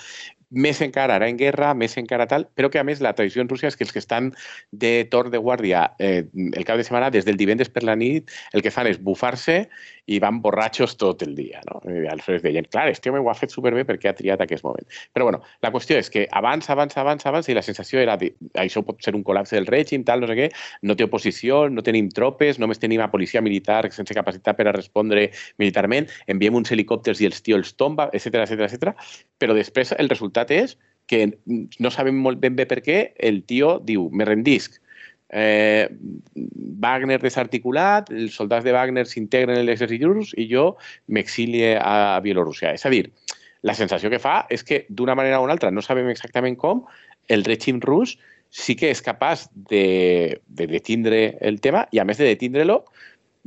més 0.53 0.81
encara 0.85 1.17
ara 1.17 1.29
en 1.33 1.39
guerra, 1.41 1.73
més 1.75 1.97
encara 1.97 2.29
tal, 2.29 2.47
però 2.55 2.71
que 2.71 2.81
a 2.81 2.85
més 2.85 3.01
la 3.01 3.15
tradició 3.17 3.43
en 3.43 3.49
Rússia 3.49 3.73
és 3.73 3.77
que 3.77 3.87
els 3.87 3.93
que 3.93 4.03
estan 4.03 4.31
de 4.71 4.93
torn 5.11 5.33
de 5.33 5.41
guàrdia 5.41 5.87
eh, 5.99 6.29
el 6.33 6.67
cap 6.69 6.79
de 6.79 6.85
setmana, 6.85 7.11
des 7.11 7.27
del 7.29 7.41
divendres 7.41 7.73
per 7.73 7.85
la 7.89 7.97
nit, 7.97 8.31
el 8.53 8.63
que 8.63 8.73
fan 8.75 8.91
és 8.91 9.01
bufar-se 9.01 9.65
i 10.07 10.19
van 10.23 10.41
borratxos 10.43 10.97
tot 10.99 11.23
el 11.23 11.35
dia. 11.39 11.61
No? 11.69 11.79
I 11.87 12.07
aleshores 12.11 12.43
deien, 12.43 12.67
clar, 12.71 12.89
este 12.91 13.11
home 13.11 13.21
ho 13.23 13.31
ha 13.31 13.37
fet 13.39 13.55
superbé 13.55 13.85
perquè 13.87 14.11
ha 14.11 14.17
triat 14.19 14.43
aquest 14.43 14.65
moment. 14.67 14.87
Però 15.15 15.29
bueno, 15.29 15.43
la 15.63 15.71
qüestió 15.75 15.99
és 16.01 16.11
que 16.11 16.27
abans, 16.33 16.69
abans, 16.75 16.97
abans, 16.99 17.27
abans, 17.29 17.49
i 17.49 17.57
la 17.57 17.63
sensació 17.63 18.03
era 18.03 18.17
de, 18.19 18.33
això 18.59 18.83
pot 18.87 19.03
ser 19.05 19.15
un 19.19 19.25
col·lapse 19.27 19.57
del 19.57 19.69
règim, 19.71 20.05
tal, 20.09 20.25
no 20.25 20.31
sé 20.31 20.39
què, 20.39 20.49
no 20.83 20.99
té 20.99 21.07
oposició, 21.07 21.65
no 21.71 21.87
tenim 21.87 22.11
tropes, 22.11 22.59
només 22.63 22.83
tenim 22.83 23.03
a 23.05 23.11
policia 23.13 23.43
militar 23.45 23.85
sense 23.93 24.15
capacitat 24.17 24.59
per 24.59 24.69
a 24.69 24.77
respondre 24.77 25.29
militarment, 25.63 26.11
enviem 26.27 26.59
uns 26.59 26.73
helicòpters 26.75 27.23
i 27.23 27.31
els 27.31 27.43
tio 27.43 27.61
els 27.61 27.75
tomba, 27.79 28.11
etc 28.13 28.43
etc 28.43 28.67
etc. 28.67 28.97
però 29.39 29.55
després 29.55 29.95
el 29.99 30.11
resultat 30.11 30.51
és 30.55 30.77
que 31.07 31.27
no 31.83 31.91
sabem 31.91 32.17
molt 32.25 32.41
ben 32.43 32.57
bé 32.57 32.67
per 32.67 32.81
què 32.83 32.99
el 33.19 33.43
tio 33.47 33.77
diu, 33.85 34.09
me 34.13 34.27
rendisc, 34.27 34.79
eh, 35.33 35.89
Wagner 36.83 37.19
desarticulat, 37.23 38.11
els 38.13 38.37
soldats 38.37 38.67
de 38.67 38.75
Wagner 38.75 39.07
s'integren 39.09 39.59
en 39.59 39.67
l'exèrcit 39.67 40.03
rus 40.05 40.33
i 40.37 40.49
jo 40.51 40.73
m'exilie 41.09 41.77
a 41.81 42.21
Bielorússia. 42.25 42.75
És 42.77 42.85
a 42.87 42.93
dir, 42.93 43.07
la 43.63 43.75
sensació 43.79 44.11
que 44.11 44.21
fa 44.23 44.43
és 44.51 44.65
que 44.67 44.85
d'una 44.91 45.17
manera 45.19 45.41
o 45.41 45.47
una 45.47 45.57
altra, 45.57 45.71
no 45.71 45.85
sabem 45.85 46.11
exactament 46.11 46.59
com, 46.59 46.85
el 47.33 47.47
règim 47.47 47.81
rus 47.81 48.17
sí 48.53 48.77
que 48.77 48.91
és 48.93 49.01
capaç 49.01 49.47
de, 49.71 50.39
de 50.47 50.69
detindre 50.69 51.39
el 51.41 51.61
tema 51.65 51.87
i, 51.91 52.03
a 52.03 52.05
més 52.05 52.21
de 52.21 52.29
detindre-lo, 52.29 52.83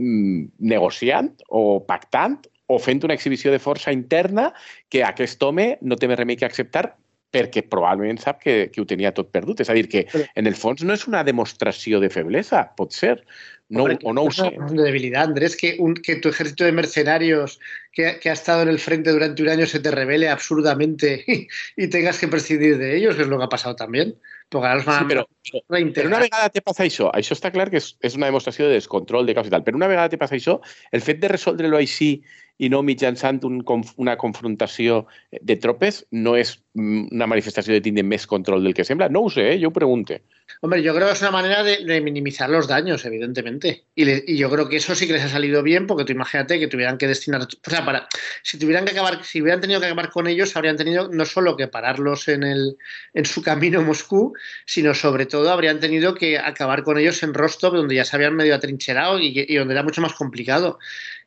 mm, 0.01 0.55
negociant 0.71 1.29
o 1.49 1.81
pactant 1.85 2.39
o 2.65 2.79
fent 2.81 3.03
una 3.05 3.13
exhibició 3.13 3.51
de 3.53 3.61
força 3.61 3.93
interna 3.93 4.49
que 4.89 5.03
aquest 5.05 5.43
home 5.45 5.75
no 5.85 5.99
té 5.99 6.09
més 6.09 6.17
remei 6.17 6.39
que 6.39 6.47
acceptar 6.47 6.95
perquè 7.35 7.65
probablement 7.69 8.21
sap 8.21 8.39
que, 8.43 8.55
que 8.71 8.81
ho 8.81 8.87
tenia 8.89 9.13
tot 9.15 9.31
perdut. 9.35 9.61
És 9.61 9.71
a 9.71 9.75
dir, 9.77 9.87
que 9.91 10.05
en 10.33 10.47
el 10.47 10.55
fons 10.59 10.85
no 10.87 10.95
és 10.95 11.05
una 11.11 11.23
demostració 11.27 12.01
de 12.03 12.11
feblesa, 12.13 12.63
pot 12.79 12.95
ser, 12.95 13.19
no, 13.67 13.83
Hombre, 13.83 13.97
o 14.03 14.13
no 14.13 14.21
ho 14.21 14.29
es 14.29 14.37
una 14.39 14.49
sé. 14.51 14.75
de 14.75 14.83
debilidad, 14.83 15.23
Andrés, 15.23 15.55
que, 15.57 15.75
un, 15.79 15.95
que 15.95 16.17
tu 16.17 16.29
ejército 16.29 16.65
de 16.65 16.71
mercenarios 16.71 17.59
que, 17.91 18.19
que 18.19 18.29
ha 18.29 18.33
estado 18.33 18.61
en 18.61 18.69
el 18.69 18.77
frente 18.77 19.11
durante 19.11 19.41
un 19.41 19.49
año 19.49 19.65
se 19.65 19.79
te 19.79 19.89
revele 19.89 20.29
absurdamente 20.29 21.23
y, 21.25 21.47
y 21.75 21.87
tengas 21.87 22.19
que 22.19 22.27
prescindir 22.27 22.77
de 22.77 22.95
ellos, 22.95 23.15
que 23.15 23.23
es 23.23 23.27
lo 23.27 23.39
que 23.39 23.45
ha 23.45 23.49
pasado 23.49 23.75
también. 23.75 24.15
Porque 24.49 24.67
ahora 24.67 24.75
los 24.77 24.85
van 24.85 24.99
Sí, 24.99 25.05
però, 25.09 25.25
però, 25.67 25.91
però 25.93 26.07
una 26.07 26.19
vegada 26.19 26.49
te 26.53 26.61
passa 26.61 26.85
això, 26.85 27.09
això 27.17 27.33
està 27.33 27.49
clar 27.49 27.71
que 27.73 27.79
és, 27.81 27.95
és 28.05 28.13
una 28.13 28.29
demostració 28.29 28.67
de 28.69 28.77
descontrol 28.77 29.25
de 29.25 29.33
caos 29.33 29.49
i 29.49 29.53
tal, 29.53 29.63
però 29.65 29.79
una 29.79 29.89
vegada 29.89 30.11
te 30.13 30.19
passa 30.21 30.37
això, 30.37 30.59
el 30.93 31.01
fet 31.01 31.17
de 31.23 31.31
resoldre-lo 31.33 31.79
així 31.81 32.19
i 32.57 32.69
no 32.71 32.79
mitjançant 32.83 33.41
un, 33.43 33.59
una 33.97 34.15
confrontació 34.17 35.05
de 35.41 35.57
tropes 35.59 36.05
no 36.11 36.37
és 36.39 36.53
mm, 36.73 37.09
una 37.11 37.27
manifestació 37.27 37.73
de 37.75 37.81
tindre 37.83 38.03
més 38.07 38.23
control 38.27 38.63
del 38.63 38.73
que 38.73 38.85
sembla. 38.87 39.09
No 39.09 39.25
ho 39.25 39.29
sé, 39.29 39.53
eh? 39.53 39.59
jo 39.61 39.69
ho 39.69 39.73
pregunte. 39.75 40.21
Hombre, 40.61 40.81
yo 40.83 40.93
creo 40.95 41.07
que 41.07 41.13
es 41.13 41.21
una 41.21 41.31
manera 41.31 41.63
de, 41.63 41.83
de 41.83 41.99
minimizar 42.01 42.49
los 42.49 42.67
daños, 42.67 43.03
evidentemente. 43.03 43.83
Y, 43.95 44.05
le- 44.05 44.23
y 44.27 44.37
yo 44.37 44.49
creo 44.49 44.69
que 44.69 44.77
eso 44.77 44.93
sí 44.95 45.07
que 45.07 45.13
les 45.13 45.23
ha 45.23 45.29
salido 45.29 45.63
bien, 45.63 45.87
porque 45.87 46.05
tú 46.05 46.11
imagínate 46.13 46.59
que 46.59 46.67
tuvieran 46.67 46.97
que 46.97 47.07
destinar. 47.07 47.41
O 47.41 47.69
sea, 47.69 47.83
para, 47.83 48.07
si 48.43 48.57
tuvieran 48.59 48.85
que 48.85 48.91
acabar, 48.91 49.23
si 49.25 49.41
hubieran 49.41 49.59
tenido 49.59 49.79
que 49.81 49.87
acabar 49.87 50.09
con 50.11 50.27
ellos, 50.27 50.55
habrían 50.55 50.77
tenido 50.77 51.09
no 51.09 51.25
solo 51.25 51.57
que 51.57 51.67
pararlos 51.67 52.27
en, 52.27 52.43
el, 52.43 52.77
en 53.13 53.25
su 53.25 53.41
camino 53.41 53.79
a 53.79 53.83
Moscú, 53.83 54.33
sino 54.65 54.93
sobre 54.93 55.25
todo 55.25 55.49
habrían 55.51 55.79
tenido 55.79 56.13
que 56.13 56.37
acabar 56.37 56.83
con 56.83 56.97
ellos 56.99 57.21
en 57.23 57.33
Rostov, 57.33 57.73
donde 57.75 57.95
ya 57.95 58.05
se 58.05 58.15
habían 58.15 58.35
medio 58.35 58.55
atrincherado 58.55 59.19
y, 59.19 59.33
y 59.47 59.55
donde 59.55 59.73
era 59.73 59.83
mucho 59.83 60.01
más 60.01 60.13
complicado. 60.13 60.77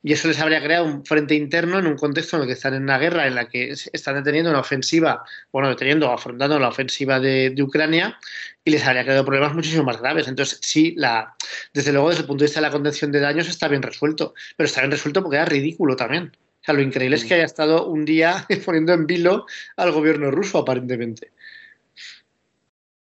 Y 0.02 0.12
eso 0.12 0.28
les 0.28 0.38
habría 0.38 0.62
creado 0.62 0.84
un 0.84 1.04
frente 1.04 1.34
interno 1.34 1.78
en 1.78 1.86
un 1.86 1.96
contexto 1.96 2.36
en 2.36 2.42
el 2.42 2.46
que 2.48 2.52
están 2.54 2.74
en 2.74 2.84
una 2.84 2.98
guerra 2.98 3.26
en 3.26 3.34
la 3.34 3.48
que 3.48 3.70
es- 3.72 3.90
están 3.92 4.14
deteniendo 4.14 4.50
una 4.50 4.60
ofensiva, 4.60 5.24
bueno, 5.52 5.68
deteniendo 5.68 6.08
o 6.08 6.12
afrontando 6.12 6.58
la 6.58 6.68
ofensiva 6.68 7.18
de, 7.18 7.50
de 7.50 7.62
Ucrania 7.62 8.16
y 8.64 8.70
les 8.70 8.86
habría 8.86 9.02
creado 9.02 9.24
problemas 9.24 9.54
muchísimo 9.54 9.82
más 9.82 10.00
graves. 10.00 10.28
Entonces, 10.28 10.60
sí, 10.62 10.94
la, 10.96 11.34
desde 11.74 11.92
luego, 11.92 12.10
desde 12.10 12.22
el 12.22 12.26
punto 12.28 12.42
de 12.44 12.46
vista 12.46 12.60
de 12.60 12.66
la 12.66 12.72
contención 12.72 13.10
de 13.10 13.20
daños 13.20 13.48
está 13.48 13.66
bien 13.66 13.82
resuelto, 13.82 14.34
pero 14.56 14.66
está 14.66 14.80
bien 14.82 14.92
resuelto 14.92 15.20
porque 15.22 15.36
era 15.36 15.44
ridículo 15.46 15.96
también. 15.96 16.32
O 16.60 16.64
sea, 16.64 16.74
lo 16.74 16.80
increíble 16.82 17.16
es 17.16 17.24
que 17.24 17.34
haya 17.34 17.44
estado 17.44 17.86
un 17.86 18.04
día 18.04 18.46
poniendo 18.64 18.92
en 18.92 19.06
vilo 19.06 19.46
al 19.76 19.90
gobierno 19.90 20.30
ruso, 20.30 20.58
aparentemente. 20.58 21.32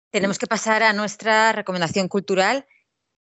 Tenemos 0.10 0.40
que 0.40 0.48
pasar 0.48 0.84
a 0.84 0.94
nuestra 0.94 1.52
recomendación 1.52 2.08
cultural. 2.08 2.66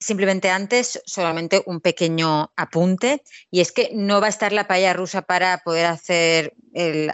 Simplemente 0.01 0.49
antes, 0.49 1.03
solamente 1.07 1.63
un 1.67 1.81
pequeño 1.81 2.53
apunte, 2.57 3.23
y 3.51 3.61
es 3.61 3.73
que 3.73 3.91
no 3.95 4.21
va 4.21 4.27
a 4.27 4.31
estar 4.31 4.53
la 4.53 4.69
paella 4.69 4.93
rusa 4.93 5.23
para 5.23 5.59
poder 5.59 5.87
hacer 5.87 6.55
el, 6.73 7.13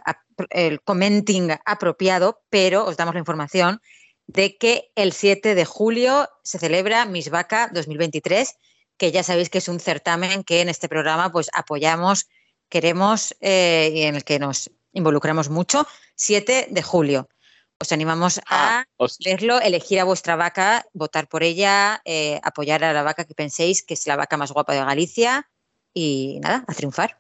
el 0.51 0.83
commenting 0.83 1.51
apropiado, 1.65 2.43
pero 2.51 2.85
os 2.85 2.97
damos 2.97 3.15
la 3.15 3.21
información 3.21 3.81
de 4.27 4.57
que 4.57 4.91
el 4.97 5.13
7 5.13 5.55
de 5.55 5.65
julio 5.65 6.29
se 6.43 6.59
celebra 6.59 7.05
Miss 7.07 7.31
Vaca 7.31 7.71
2023, 7.73 8.57
que 8.97 9.13
ya 9.13 9.23
sabéis 9.23 9.51
que 9.51 9.59
es 9.59 9.69
un 9.69 9.81
certamen 9.81 10.45
que 10.45 10.61
en 10.61 10.69
este 10.69 10.89
programa 10.89 11.31
pues 11.31 11.51
apoyamos, 11.53 12.29
queremos 12.69 13.35
eh, 13.41 13.93
y 13.95 14.03
en 14.03 14.17
el 14.17 14.25
que 14.25 14.39
nos 14.39 14.71
involucramos 14.93 15.51
mucho. 15.51 15.87
7 16.17 16.69
de 16.71 16.83
julio. 16.83 17.29
Os 17.81 17.91
animamos 17.93 18.39
a 18.47 18.81
Ah, 18.81 18.85
os, 18.97 19.19
verlo, 19.19 19.61
elegir 19.61 19.99
a 20.01 20.05
vuestra 20.05 20.37
vaca, 20.37 20.85
votar 20.93 21.29
por 21.29 21.43
ella, 21.43 22.01
eh, 22.05 22.41
apoyar 22.43 22.85
a 22.85 22.93
la 22.93 23.03
vaca 23.03 23.25
que 23.25 23.35
penséis 23.35 23.83
que 23.83 23.95
es 23.95 24.07
la 24.07 24.17
vaca 24.17 24.37
más 24.37 24.53
guapa 24.53 24.73
de 24.75 24.81
Galicia 24.85 25.49
y 25.93 26.39
nada, 26.41 26.65
a 26.67 26.75
triunfar. 26.75 27.19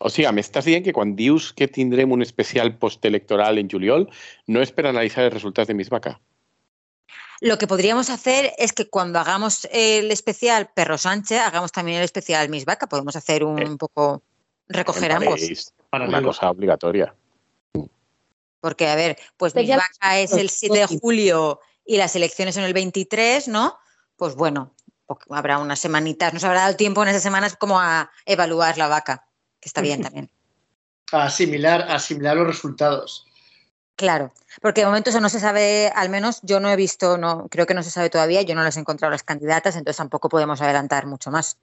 o 0.00 0.06
sigui, 0.10 0.30
m'estàs 0.30 0.62
dient 0.64 0.84
que 0.86 0.92
quan 0.94 1.16
dius 1.18 1.50
que 1.52 1.66
tindrem 1.66 2.12
un 2.14 2.22
especial 2.22 2.70
postelectoral 2.78 3.58
en 3.58 3.66
juliol, 3.68 4.06
no 4.46 4.62
és 4.62 4.70
per 4.70 4.86
analitzar 4.86 5.24
els 5.26 5.34
resultats 5.34 5.66
de 5.66 5.74
Miss 5.74 5.90
Vaca. 5.90 6.20
Lo 7.40 7.58
que 7.58 7.66
podríamos 7.66 8.08
hacer 8.08 8.52
es 8.58 8.72
que 8.72 8.88
cuando 8.88 9.18
hagamos 9.18 9.66
el 9.72 10.12
especial 10.12 10.70
Perro 10.72 10.98
Sánchez, 10.98 11.40
hagamos 11.40 11.72
también 11.72 11.98
el 11.98 12.04
especial 12.04 12.48
Miss 12.48 12.64
Vaca. 12.64 12.86
Podemos 12.86 13.16
hacer 13.16 13.42
un 13.42 13.58
Eh, 13.58 13.76
poco, 13.76 14.22
recoger 14.68 15.10
ambos. 15.12 15.72
una 15.92 16.22
cosa 16.22 16.48
obligatoria. 16.50 17.12
Porque, 18.60 18.88
a 18.88 18.94
ver, 18.96 19.18
pues 19.36 19.54
Miss 19.54 19.68
Especial- 19.68 19.78
Vaca 20.00 20.18
es 20.18 20.32
el 20.32 20.50
7 20.50 20.78
de 20.78 20.86
julio 21.00 21.60
y 21.84 21.96
las 21.96 22.14
elecciones 22.16 22.54
son 22.54 22.64
el 22.64 22.72
23, 22.74 23.48
¿no? 23.48 23.78
Pues 24.16 24.34
bueno, 24.34 24.74
po- 25.06 25.18
habrá 25.30 25.58
unas 25.58 25.78
semanitas, 25.78 26.34
nos 26.34 26.44
habrá 26.44 26.62
dado 26.62 26.76
tiempo 26.76 27.02
en 27.02 27.08
esas 27.08 27.22
semanas 27.22 27.56
como 27.56 27.80
a 27.80 28.10
evaluar 28.26 28.76
la 28.78 28.88
vaca, 28.88 29.26
que 29.60 29.68
está 29.68 29.80
bien 29.80 30.02
también. 30.02 30.30
A 31.12 31.24
asimilar, 31.24 31.82
a 31.90 31.94
asimilar 31.94 32.36
los 32.36 32.46
resultados. 32.46 33.24
Claro, 33.96 34.30
porque 34.60 34.82
de 34.82 34.86
momento 34.88 35.08
eso 35.08 35.20
no 35.20 35.30
se 35.30 35.40
sabe, 35.40 35.90
al 35.94 36.10
menos 36.10 36.40
yo 36.42 36.60
no 36.60 36.68
he 36.70 36.76
visto, 36.76 37.16
no, 37.16 37.48
creo 37.48 37.64
que 37.64 37.72
no 37.72 37.82
se 37.82 37.90
sabe 37.90 38.10
todavía, 38.10 38.42
yo 38.42 38.54
no 38.54 38.62
les 38.62 38.76
he 38.76 38.80
encontrado 38.80 39.10
las 39.10 39.22
candidatas, 39.22 39.74
entonces 39.74 39.96
tampoco 39.96 40.28
podemos 40.28 40.60
adelantar 40.60 41.06
mucho 41.06 41.30
más. 41.30 41.56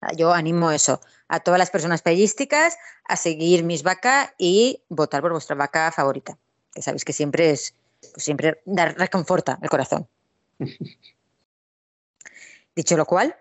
Ah, 0.00 0.12
Yo 0.14 0.32
animo 0.32 0.70
eso, 0.70 1.00
a 1.28 1.40
todas 1.40 1.58
las 1.58 1.70
personas 1.70 2.02
pellísticas 2.02 2.76
a 3.08 3.16
seguir 3.16 3.64
mis 3.64 3.82
vaca 3.82 4.34
y 4.38 4.82
votar 4.88 5.22
por 5.22 5.32
vuestra 5.32 5.56
vaca 5.56 5.90
favorita, 5.92 6.36
que 6.72 6.82
sabéis 6.82 7.04
que 7.04 7.12
siempre 7.12 7.50
es, 7.50 7.74
pues 8.12 8.24
siempre 8.24 8.60
dar, 8.66 8.96
reconforta 8.98 9.58
el 9.62 9.68
corazón. 9.70 10.08
Dicho 12.74 12.96
lo 12.96 13.06
cual, 13.06 13.34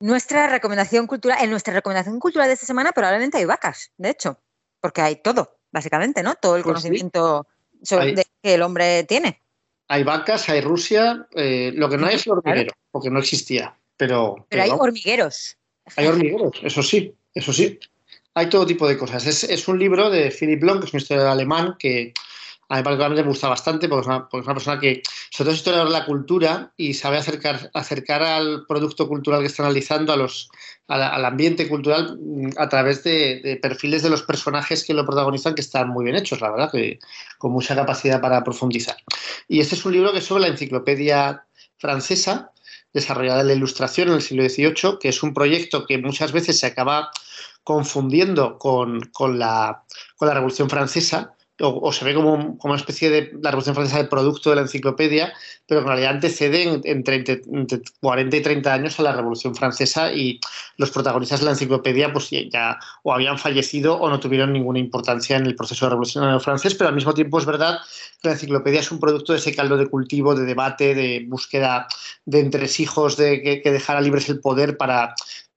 nuestra 0.00 0.46
recomendación 0.48 1.06
cultural, 1.06 1.38
en 1.42 1.50
nuestra 1.50 1.74
recomendación 1.74 2.18
cultural 2.18 2.48
de 2.48 2.54
esta 2.54 2.66
semana 2.66 2.92
probablemente 2.92 3.36
hay 3.38 3.44
vacas, 3.44 3.92
de 3.98 4.10
hecho, 4.10 4.40
porque 4.80 5.02
hay 5.02 5.16
todo, 5.16 5.58
básicamente, 5.70 6.22
¿no? 6.22 6.34
Todo 6.36 6.56
el 6.56 6.62
Pues 6.62 6.80
sí. 6.80 6.88
conocimiento 6.88 7.46
sobre- 7.82 8.04
Hay- 8.06 8.14
de- 8.14 8.26
que 8.42 8.54
el 8.54 8.62
hombre 8.62 9.04
tiene. 9.04 9.40
Hay 9.88 10.02
vacas, 10.04 10.48
hay 10.48 10.62
Rusia, 10.62 11.28
eh, 11.32 11.70
lo 11.74 11.90
que 11.90 11.98
no 11.98 12.06
hay 12.06 12.14
es 12.16 12.26
el 12.26 12.32
hormiguero, 12.32 12.72
porque 12.90 13.10
no 13.10 13.18
existía. 13.18 13.78
Pero, 13.96 14.46
Pero 14.48 14.62
hay 14.62 14.70
hormigueros. 14.70 15.56
hay 15.96 16.06
hormigueros, 16.06 16.52
eso 16.62 16.82
sí, 16.82 17.14
eso 17.34 17.52
sí. 17.52 17.78
Hay 18.34 18.48
todo 18.48 18.66
tipo 18.66 18.88
de 18.88 18.98
cosas. 18.98 19.26
Es, 19.26 19.44
es 19.44 19.68
un 19.68 19.78
libro 19.78 20.10
de 20.10 20.30
Philip 20.30 20.62
Long, 20.62 20.80
que 20.80 20.86
es 20.86 20.92
un 20.94 21.00
historiador 21.00 21.30
alemán 21.30 21.76
que 21.78 22.12
a 22.68 22.78
mí 22.78 22.82
particularmente 22.82 23.22
me 23.22 23.28
gusta 23.28 23.48
bastante 23.48 23.88
porque 23.88 24.00
es 24.00 24.06
una, 24.08 24.28
porque 24.28 24.40
es 24.42 24.46
una 24.46 24.54
persona 24.54 24.80
que, 24.80 25.02
sobre 25.30 25.44
todo 25.46 25.50
es 25.52 25.58
historiador 25.58 25.88
de 25.88 25.92
la 25.98 26.06
cultura 26.06 26.72
y 26.76 26.94
sabe 26.94 27.18
acercar, 27.18 27.70
acercar 27.74 28.22
al 28.22 28.64
producto 28.66 29.06
cultural 29.06 29.40
que 29.40 29.46
está 29.46 29.62
analizando, 29.62 30.12
a 30.12 30.16
los, 30.16 30.48
a 30.88 30.96
la- 30.98 31.10
al 31.10 31.24
ambiente 31.26 31.68
cultural, 31.68 32.18
mm, 32.20 32.48
a 32.56 32.68
través 32.68 33.04
de, 33.04 33.40
de 33.44 33.56
perfiles 33.58 34.02
de 34.02 34.10
los 34.10 34.22
personajes 34.22 34.82
que 34.82 34.94
lo 34.94 35.04
protagonizan 35.06 35.54
que 35.54 35.60
están 35.60 35.90
muy 35.90 36.04
bien 36.04 36.16
hechos, 36.16 36.40
la 36.40 36.50
verdad, 36.50 36.72
que 36.72 36.98
con 37.38 37.52
mucha 37.52 37.76
capacidad 37.76 38.20
para 38.20 38.42
profundizar. 38.42 38.96
Y 39.46 39.60
este 39.60 39.76
es 39.76 39.84
un 39.84 39.92
libro 39.92 40.10
que 40.12 40.18
es 40.18 40.24
sobre 40.24 40.42
la 40.42 40.48
enciclopedia 40.48 41.44
francesa, 41.76 42.50
desarrollada 42.94 43.42
la 43.42 43.52
Ilustración 43.52 44.08
en 44.08 44.14
el 44.14 44.22
siglo 44.22 44.48
XVIII, 44.48 44.98
que 45.00 45.08
es 45.10 45.22
un 45.22 45.34
proyecto 45.34 45.84
que 45.84 45.98
muchas 45.98 46.32
veces 46.32 46.58
se 46.58 46.66
acaba 46.66 47.10
confundiendo 47.64 48.58
con, 48.58 49.00
con 49.12 49.38
la, 49.38 49.82
con 50.16 50.28
la 50.28 50.34
Revolución 50.34 50.70
Francesa, 50.70 51.33
o, 51.60 51.80
o 51.88 51.92
se 51.92 52.04
ve 52.04 52.14
como, 52.14 52.58
como 52.58 52.72
una 52.74 52.80
especie 52.80 53.10
de 53.10 53.30
la 53.40 53.50
Revolución 53.50 53.74
Francesa 53.76 53.98
de 54.02 54.08
producto 54.08 54.50
de 54.50 54.56
la 54.56 54.62
enciclopedia, 54.62 55.32
pero 55.66 55.80
en 55.80 55.86
realidad 55.86 56.10
antecede 56.10 56.62
en- 56.64 56.80
entre, 56.84 57.16
entre- 57.16 57.42
entre 57.52 57.80
40 58.00 58.36
y 58.36 58.40
30 58.42 58.74
años 58.74 58.98
a 58.98 59.02
la 59.04 59.12
Revolución 59.12 59.54
Francesa 59.54 60.12
y 60.12 60.40
los 60.78 60.90
protagonistas 60.90 61.40
de 61.40 61.46
la 61.46 61.52
enciclopedia 61.52 62.12
pues 62.12 62.30
ya- 62.30 62.78
o 63.04 63.12
habían 63.14 63.38
fallecido 63.38 63.96
o 63.96 64.10
no 64.10 64.18
tuvieron 64.18 64.52
ninguna 64.52 64.78
importancia 64.80 65.36
en 65.36 65.46
el 65.46 65.54
proceso 65.54 65.88
revolucionario 65.88 66.40
francés, 66.40 66.74
pero 66.74 66.88
al 66.88 66.94
mismo 66.94 67.14
tiempo 67.14 67.38
es 67.38 67.46
verdad 67.46 67.78
que 68.20 68.28
la 68.28 68.34
enciclopedia 68.34 68.80
es 68.80 68.90
un 68.90 68.98
producto 68.98 69.32
de 69.32 69.38
ese 69.38 69.54
caldo 69.54 69.76
de 69.76 69.86
cultivo, 69.86 70.34
de 70.34 70.44
debate, 70.44 70.94
de 70.94 71.24
búsqueda 71.28 71.86
de 72.24 72.40
entresijos, 72.40 73.16
de 73.16 73.42
que, 73.42 73.62
que 73.62 73.70
dejara 73.70 74.00
libres 74.00 74.28
el 74.28 74.40
poder 74.40 74.76
para, 74.76 75.14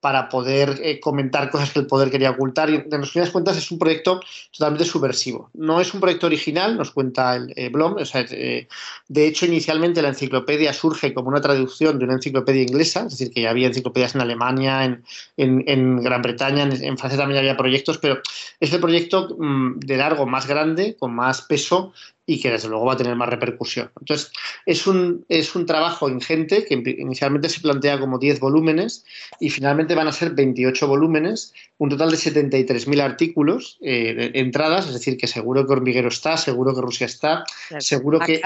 para 0.08 0.30
poder 0.30 0.80
eh, 0.82 1.02
comentar 1.02 1.50
cosas 1.50 1.72
que 1.72 1.80
el 1.80 1.86
poder 1.86 2.10
quería 2.10 2.32
ocultar. 2.32 2.70
Y 2.70 2.76
en 2.76 3.02
resumidas 3.02 3.30
cuentas 3.30 3.58
es 3.58 3.70
un 3.72 3.78
proyecto 3.78 4.22
totalmente 4.58 4.86
subversivo. 4.86 5.50
No 5.54 5.82
es 5.82 5.94
un 5.94 6.00
proyecto 6.00 6.28
original, 6.28 6.78
nos 6.78 6.92
cuenta 6.92 7.36
el 7.36 7.52
eh, 7.58 7.68
Blom. 7.68 7.98
Eh, 8.00 8.68
de 9.10 9.28
hecho, 9.28 9.46
inicialmente 9.46 10.02
la 10.02 10.08
enciclopedia 10.08 10.72
surge 10.72 11.14
como 11.14 11.28
una 11.28 11.42
traducción 11.42 12.00
de 12.00 12.06
una 12.06 12.14
enciclopedia 12.14 12.62
inglesa, 12.62 13.02
es 13.02 13.18
decir, 13.18 13.34
que 13.34 13.42
ya 13.42 13.50
había 13.50 13.68
enciclopedias 13.68 14.16
en 14.16 14.22
Alemania, 14.22 14.86
en, 14.86 15.04
en- 15.36 16.02
Gran 16.02 16.22
Bretaña, 16.22 16.64
en, 16.64 16.98
Francia 16.98 17.20
también 17.20 17.40
había 17.40 17.58
proyectos, 17.58 17.98
pero 17.98 18.22
es 18.62 18.72
el 18.72 18.80
proyecto 18.80 19.36
mm, 19.38 19.80
de 19.80 19.98
largo 19.98 20.26
más 20.26 20.48
grande, 20.48 20.96
con 20.98 21.14
más 21.14 21.42
peso, 21.42 21.92
y 22.30 22.42
que 22.42 22.52
desde 22.52 22.68
luego 22.68 22.86
va 22.86 22.94
a 22.94 22.98
tener 22.98 23.16
más 23.16 23.30
repercusión. 23.30 23.90
Entonces, 24.00 24.32
es 24.66 24.86
un, 24.86 25.26
es 25.30 25.56
un 25.56 25.66
trabajo 25.66 26.10
ingente 26.10 26.66
que 26.66 26.74
inicialmente 26.74 27.48
se 27.48 27.62
plantea 27.62 27.98
como 28.00 28.20
10 28.20 28.42
volúmenes 28.42 29.06
y 29.40 29.50
finalmente 29.50 29.96
van 29.96 30.10
a 30.10 30.12
ser 30.12 30.32
28 30.32 30.88
volúmenes, 30.88 31.54
un 31.78 31.90
total 31.90 32.12
de 32.12 32.18
73.000 32.18 33.02
artículos, 33.02 33.78
eh, 33.82 34.32
entradas, 34.34 34.88
es 34.88 34.94
decir, 34.94 35.18
que 35.18 35.26
seguro 35.26 35.66
que 35.66 35.72
Hormiguero 35.72 36.10
está, 36.10 36.36
seguro 36.36 36.76
que 36.76 36.82
Rusia 36.82 37.06
está, 37.06 37.46
seguro 37.80 38.20
que... 38.20 38.42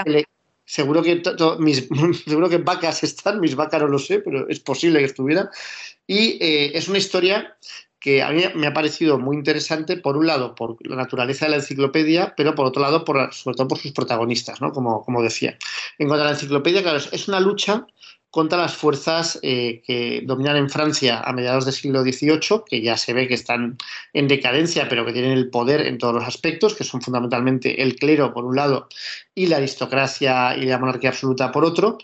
seguro 0.64 1.02
que 1.02 1.20
mis, 1.58 1.88
seguro 2.24 2.48
que 2.48 2.58
vacas 2.58 3.02
están, 3.02 3.40
mis 3.40 3.56
vacas 3.56 3.82
no 3.82 3.88
lo 3.88 3.98
sé, 3.98 4.20
pero 4.20 4.48
es 4.48 4.60
posible 4.60 5.00
que 5.00 5.06
estuvieran. 5.06 5.48
Y 6.06 6.38
eh, 6.40 6.70
es 6.74 6.86
una 6.86 6.98
historia 6.98 7.56
que 8.02 8.22
a 8.22 8.30
mí 8.30 8.42
me 8.56 8.66
ha 8.66 8.74
parecido 8.74 9.18
muy 9.18 9.36
interesante, 9.36 9.96
por 9.96 10.16
un 10.16 10.26
lado, 10.26 10.54
por 10.54 10.76
la 10.86 10.96
naturaleza 10.96 11.46
de 11.46 11.52
la 11.52 11.56
enciclopedia, 11.58 12.34
pero 12.36 12.54
por 12.54 12.66
otro 12.66 12.82
lado, 12.82 13.04
sobre 13.30 13.56
todo 13.56 13.68
por 13.68 13.78
sus 13.78 13.92
protagonistas, 13.92 14.60
¿no? 14.60 14.72
como, 14.72 15.04
como 15.04 15.22
decía. 15.22 15.56
En 15.98 16.08
cuanto 16.08 16.24
a 16.24 16.26
la 16.26 16.32
enciclopedia, 16.32 16.82
claro, 16.82 16.98
es 16.98 17.28
una 17.28 17.38
lucha 17.38 17.86
contra 18.32 18.56
las 18.56 18.74
fuerzas 18.74 19.38
eh, 19.42 19.82
que 19.86 20.22
dominan 20.24 20.56
en 20.56 20.70
Francia 20.70 21.20
a 21.20 21.34
mediados 21.34 21.66
del 21.66 21.74
siglo 21.74 22.02
XVIII, 22.02 22.62
que 22.66 22.80
ya 22.80 22.96
se 22.96 23.12
ve 23.12 23.28
que 23.28 23.34
están 23.34 23.76
en 24.14 24.26
decadencia, 24.26 24.88
pero 24.88 25.04
que 25.04 25.12
tienen 25.12 25.32
el 25.32 25.50
poder 25.50 25.86
en 25.86 25.98
todos 25.98 26.14
los 26.14 26.24
aspectos, 26.24 26.74
que 26.74 26.82
son 26.82 27.02
fundamentalmente 27.02 27.82
el 27.82 27.94
clero, 27.94 28.32
por 28.32 28.46
un 28.46 28.56
lado, 28.56 28.88
y 29.34 29.48
la 29.48 29.58
aristocracia 29.58 30.56
y 30.56 30.64
la 30.64 30.78
monarquía 30.78 31.10
absoluta, 31.10 31.52
por 31.52 31.66
otro, 31.66 31.98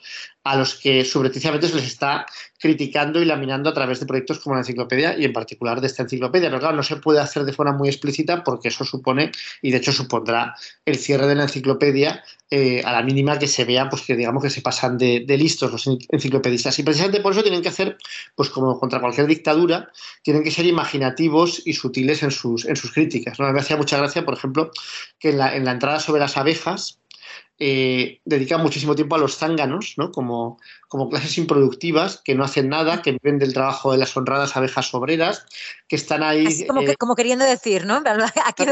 a 0.48 0.56
los 0.56 0.74
que 0.74 1.04
subrepticiamente 1.04 1.68
se 1.68 1.76
les 1.76 1.86
está 1.86 2.24
criticando 2.58 3.20
y 3.20 3.24
laminando 3.26 3.68
a 3.68 3.74
través 3.74 4.00
de 4.00 4.06
proyectos 4.06 4.40
como 4.40 4.54
la 4.54 4.62
enciclopedia 4.62 5.16
y 5.16 5.24
en 5.24 5.32
particular 5.32 5.80
de 5.80 5.86
esta 5.86 6.02
enciclopedia. 6.02 6.48
Pero 6.48 6.60
claro, 6.60 6.76
no 6.76 6.82
se 6.82 6.96
puede 6.96 7.20
hacer 7.20 7.44
de 7.44 7.52
forma 7.52 7.72
muy 7.72 7.88
explícita 7.88 8.42
porque 8.42 8.68
eso 8.68 8.84
supone, 8.84 9.30
y 9.60 9.70
de 9.70 9.76
hecho 9.76 9.92
supondrá 9.92 10.54
el 10.86 10.96
cierre 10.96 11.26
de 11.26 11.34
la 11.34 11.42
enciclopedia 11.44 12.24
eh, 12.50 12.82
a 12.82 12.92
la 12.92 13.02
mínima 13.02 13.38
que 13.38 13.46
se 13.46 13.66
vea, 13.66 13.90
pues 13.90 14.02
que 14.02 14.16
digamos 14.16 14.42
que 14.42 14.48
se 14.48 14.62
pasan 14.62 14.96
de, 14.96 15.22
listos 15.38 15.70
los 15.70 15.86
enciclopedistas. 15.86 16.78
Y 16.78 16.82
precisamente 16.82 17.20
por 17.20 17.32
eso 17.32 17.42
tienen 17.42 17.60
que 17.60 17.68
hacer, 17.68 17.98
pues 18.34 18.48
como 18.48 18.80
contra 18.80 19.00
cualquier 19.00 19.26
dictadura, 19.26 19.90
tienen 20.22 20.42
que 20.42 20.50
ser 20.50 20.64
imaginativos 20.64 21.62
y 21.66 21.74
sutiles 21.74 22.22
en 22.22 22.30
sus, 22.30 22.64
en 22.64 22.76
sus 22.76 22.92
críticas. 22.92 23.38
Me 23.38 23.60
hacía 23.60 23.76
mucha 23.76 23.98
gracia, 23.98 24.24
por 24.24 24.34
ejemplo, 24.34 24.70
que 25.18 25.30
en 25.30 25.38
la, 25.38 25.54
en 25.54 25.66
la 25.66 25.72
entrada 25.72 26.00
sobre 26.00 26.20
las 26.20 26.38
abejas, 26.38 26.98
eh, 27.60 28.20
dedican 28.24 28.62
muchísimo 28.62 28.94
tiempo 28.94 29.16
a 29.16 29.18
los 29.18 29.36
zánganos, 29.36 29.94
¿no? 29.96 30.12
como, 30.12 30.60
como 30.86 31.08
clases 31.08 31.38
improductivas 31.38 32.22
que 32.24 32.36
no 32.36 32.44
hacen 32.44 32.68
nada, 32.68 33.02
que 33.02 33.18
viven 33.20 33.40
del 33.40 33.52
trabajo 33.52 33.90
de 33.90 33.98
las 33.98 34.16
honradas 34.16 34.56
abejas 34.56 34.94
obreras, 34.94 35.44
que 35.88 35.96
están 35.96 36.22
ahí. 36.22 36.66
como, 36.68 36.82
eh, 36.82 36.96
como, 36.96 37.16
queriendo 37.16 37.44
decir, 37.44 37.84
¿no? 37.84 38.00
Aquí 38.46 38.64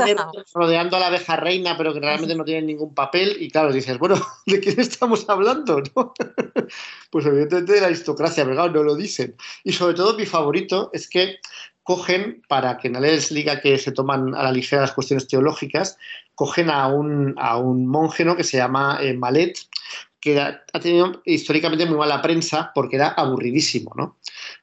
rodeando 0.54 0.96
a 0.96 1.00
la 1.00 1.08
abeja 1.08 1.34
reina, 1.34 1.76
pero 1.76 1.92
que 1.92 1.98
realmente 1.98 2.36
no 2.36 2.44
tienen 2.44 2.66
ningún 2.66 2.94
papel. 2.94 3.36
Y 3.40 3.50
claro, 3.50 3.72
dices, 3.72 3.98
bueno, 3.98 4.20
¿de 4.46 4.60
quién 4.60 4.78
estamos 4.78 5.28
hablando? 5.28 5.82
pues 7.10 7.26
evidentemente 7.26 7.72
de 7.72 7.80
la 7.80 7.88
aristocracia, 7.88 8.44
pero 8.44 8.68
no 8.68 8.82
lo 8.84 8.94
dicen. 8.94 9.34
Y 9.64 9.72
sobre 9.72 9.94
todo, 9.94 10.16
mi 10.16 10.26
favorito 10.26 10.90
es 10.92 11.08
que 11.08 11.38
cogen, 11.86 12.42
para 12.48 12.78
que 12.78 12.90
nadie 12.90 13.12
les 13.12 13.32
diga 13.32 13.60
que 13.60 13.78
se 13.78 13.92
toman 13.92 14.34
a 14.34 14.42
la 14.42 14.50
ligera 14.50 14.82
las 14.82 14.92
cuestiones 14.92 15.28
teológicas, 15.28 15.96
cogen 16.34 16.68
a 16.68 16.88
un, 16.88 17.34
a 17.38 17.58
un 17.58 17.86
monje 17.86 18.26
que 18.36 18.42
se 18.42 18.56
llama 18.56 18.98
eh, 19.00 19.14
Malet, 19.14 19.56
que 20.20 20.40
ha 20.40 20.80
tenido 20.80 21.22
históricamente 21.24 21.86
muy 21.86 21.96
mala 21.96 22.20
prensa 22.20 22.72
porque 22.74 22.96
era 22.96 23.10
aburridísimo, 23.10 23.92
¿no? 23.96 24.16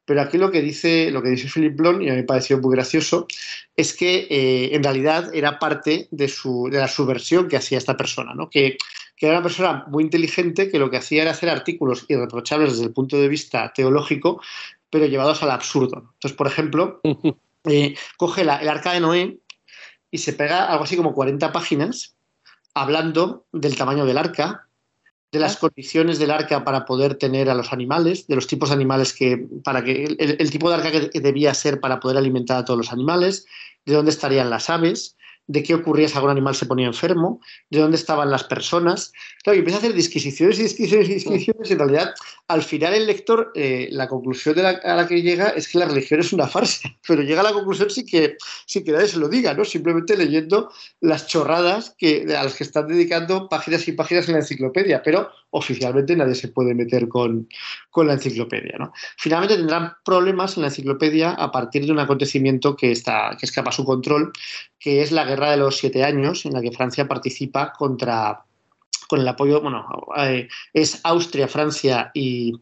Pero 0.03 0.19
aquí 0.19 0.37
lo 0.37 0.51
que 0.51 0.61
dice, 0.61 1.11
lo 1.11 1.23
que 1.23 1.29
dice 1.29 1.47
Philip 1.47 1.77
Blon, 1.77 2.01
y 2.01 2.09
a 2.09 2.11
mí 2.11 2.17
me 2.17 2.23
pareció 2.23 2.59
muy 2.59 2.75
gracioso, 2.75 3.25
es 3.73 3.95
que 3.95 4.27
eh, 4.29 4.75
en 4.75 4.83
realidad 4.83 5.33
era 5.33 5.59
parte 5.59 6.09
de, 6.11 6.27
su, 6.27 6.67
de 6.69 6.79
la 6.79 6.89
subversión 6.89 7.47
que 7.47 7.55
hacía 7.55 7.77
esta 7.77 7.95
persona, 7.95 8.33
¿no? 8.35 8.49
Que, 8.49 8.75
que, 9.15 9.27
era 9.27 9.37
una 9.37 9.43
persona 9.43 9.85
muy 9.87 10.03
inteligente 10.03 10.69
que 10.69 10.77
lo 10.77 10.89
que 10.89 10.97
hacía 10.97 11.21
era 11.21 11.31
hacer 11.31 11.49
artículos 11.49 12.03
irreprochables 12.09 12.71
desde 12.73 12.87
el 12.87 12.91
punto 12.91 13.15
de 13.15 13.29
vista 13.29 13.71
teológico, 13.73 14.41
pero 14.93 15.07
llevados 15.07 15.41
al 15.41 15.49
absurdo. 15.49 16.11
Entonces, 16.13 16.37
por 16.37 16.45
ejemplo, 16.45 17.01
eh, 17.63 17.95
coge 18.15 18.41
el 18.41 18.49
arca 18.51 18.93
de 18.93 18.99
Noé 18.99 19.39
y 20.11 20.19
se 20.19 20.33
pega 20.33 20.65
algo 20.67 20.83
así 20.83 20.95
como 20.95 21.15
40 21.15 21.51
páginas 21.51 22.15
hablando 22.75 23.47
del 23.51 23.75
tamaño 23.75 24.05
del 24.05 24.19
arca, 24.19 24.67
de 25.31 25.39
las 25.39 25.57
condiciones 25.57 26.19
del 26.19 26.29
arca 26.29 26.63
para 26.63 26.85
poder 26.85 27.15
tener 27.15 27.49
a 27.49 27.55
los 27.55 27.73
animales, 27.73 28.27
de 28.27 28.35
los 28.35 28.45
tipos 28.45 28.69
de 28.69 28.75
animales 28.75 29.13
que, 29.13 29.47
para 29.63 29.83
que, 29.83 30.03
el, 30.19 30.51
tipo 30.51 30.69
de 30.69 30.75
arca 30.75 30.91
que 30.91 31.19
debía 31.19 31.55
ser 31.55 31.79
para 31.79 31.99
poder 31.99 32.17
alimentar 32.17 32.59
a 32.59 32.65
todos 32.65 32.77
los 32.77 32.93
animales, 32.93 33.47
de 33.87 33.95
dónde 33.95 34.11
estarían 34.11 34.51
las 34.51 34.69
aves, 34.69 35.17
de 35.47 35.63
qué 35.63 35.73
ocurría 35.75 36.07
si 36.07 36.15
algún 36.15 36.31
animal 36.31 36.55
se 36.55 36.65
ponía 36.65 36.87
enfermo, 36.87 37.41
de 37.69 37.79
dónde 37.79 37.97
estaban 37.97 38.31
las 38.31 38.43
personas. 38.43 39.11
Claro, 39.43 39.57
y 39.57 39.59
empieza 39.59 39.77
a 39.77 39.81
hacer 39.81 39.93
disquisiciones 39.93 40.59
y 40.59 40.63
disquisiciones 40.63 41.09
y 41.09 41.13
disquisiciones, 41.15 41.69
y 41.69 41.73
en 41.73 41.79
realidad, 41.79 42.13
al 42.47 42.63
final, 42.63 42.93
el 42.93 43.05
lector, 43.05 43.51
eh, 43.55 43.87
la 43.91 44.07
conclusión 44.07 44.59
a 44.59 44.95
la 44.95 45.07
que 45.07 45.21
llega 45.21 45.49
es 45.49 45.67
que 45.67 45.79
la 45.79 45.85
religión 45.85 46.19
es 46.19 46.33
una 46.33 46.47
farsa, 46.47 46.89
pero 47.07 47.21
llega 47.21 47.41
a 47.41 47.45
la 47.45 47.53
conclusión 47.53 47.89
sin 47.89 48.05
que, 48.05 48.37
sin 48.65 48.83
que 48.83 48.91
nadie 48.91 49.07
se 49.07 49.19
lo 49.19 49.27
diga, 49.27 49.53
¿no? 49.53 49.65
Simplemente 49.65 50.15
leyendo 50.15 50.71
las 51.01 51.27
chorradas 51.27 51.95
que, 51.97 52.25
a 52.29 52.43
las 52.43 52.55
que 52.55 52.63
están 52.63 52.87
dedicando 52.87 53.49
páginas 53.49 53.87
y 53.87 53.91
páginas 53.93 54.27
en 54.27 54.33
la 54.33 54.39
enciclopedia, 54.39 55.01
pero 55.03 55.29
oficialmente 55.53 56.15
nadie 56.15 56.35
se 56.35 56.49
puede 56.49 56.73
meter 56.73 57.07
con, 57.07 57.47
con 57.89 58.07
la 58.07 58.13
enciclopedia, 58.13 58.75
¿no? 58.77 58.91
Finalmente 59.17 59.55
tendrán 59.55 59.93
problemas 60.03 60.57
en 60.57 60.61
la 60.61 60.67
enciclopedia 60.69 61.31
a 61.31 61.51
partir 61.51 61.85
de 61.85 61.91
un 61.91 61.99
acontecimiento 61.99 62.75
que, 62.75 62.91
está, 62.91 63.37
que 63.39 63.45
escapa 63.45 63.69
a 63.69 63.73
su 63.73 63.85
control, 63.85 64.31
que 64.79 65.01
es 65.01 65.11
la 65.11 65.25
Guerra 65.25 65.51
de 65.51 65.57
los 65.57 65.77
Siete 65.77 66.03
Años, 66.03 66.45
en 66.45 66.53
la 66.53 66.61
que 66.61 66.71
Francia 66.71 67.07
participa 67.07 67.71
contra 67.73 68.43
con 69.07 69.19
el 69.19 69.27
apoyo, 69.27 69.61
bueno, 69.61 69.85
eh, 70.17 70.47
es 70.73 71.01
Austria, 71.03 71.47
Francia 71.47 72.09
y, 72.15 72.53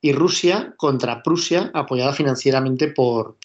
y, 0.00 0.12
Rusia 0.12 0.74
contra 0.76 1.22
Prusia, 1.22 1.70
apoyada 1.74 2.12
financieramente 2.12 2.88
por, 2.88 3.38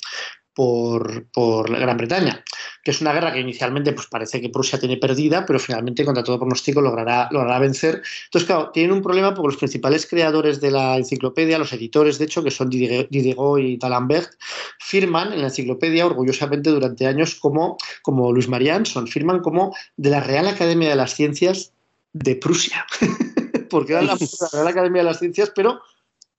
por, 0.54 1.26
por, 1.32 1.70
Gran 1.72 1.98
Bretaña, 1.98 2.44
que 2.84 2.92
es 2.92 3.02
una 3.02 3.14
guerra 3.14 3.32
que 3.32 3.40
inicialmente 3.40 3.94
pues, 3.94 4.08
parece 4.08 4.42
que 4.42 4.50
Prusia 4.50 4.80
tiene 4.80 4.98
perdida, 4.98 5.46
pero 5.46 5.60
finalmente 5.60 6.04
contra 6.04 6.24
todo 6.24 6.40
pronóstico 6.40 6.82
logrará, 6.82 7.30
logrará 7.32 7.60
vencer. 7.60 8.02
Entonces, 8.26 8.48
claro, 8.48 8.72
tienen 8.72 8.92
un 8.92 9.02
problema 9.02 9.34
porque 9.34 9.54
los 9.54 9.58
principales 9.58 10.06
creadores 10.06 10.60
de 10.60 10.72
la 10.72 10.98
enciclopedia, 10.98 11.58
los 11.58 11.74
editores, 11.74 12.18
de 12.18 12.26
hecho, 12.26 12.44
que 12.44 12.52
son 12.52 12.70
Didier 12.70 13.08
y 13.12 13.78
D'Alembert, 13.78 14.32
firman 14.80 15.34
en 15.34 15.42
la 15.42 15.48
enciclopedia 15.48 16.06
orgullosamente 16.06 16.70
durante 16.70 17.08
años 17.08 17.36
como, 17.36 17.78
como 18.02 18.32
Luis 18.34 18.48
Marianson, 18.48 19.08
firman 19.08 19.40
como 19.40 19.76
de 19.96 20.10
la 20.10 20.20
Real 20.20 20.48
Academia 20.48 20.90
de 20.90 20.96
las 20.96 21.16
Ciencias 21.16 21.72
de 22.14 22.36
Prusia, 22.36 22.86
porque 23.70 23.94
era 23.94 24.02
la 24.02 24.18
Real 24.54 24.68
Academia 24.68 25.02
de 25.02 25.08
las 25.08 25.20
Ciencias, 25.20 25.52
pero 25.56 25.82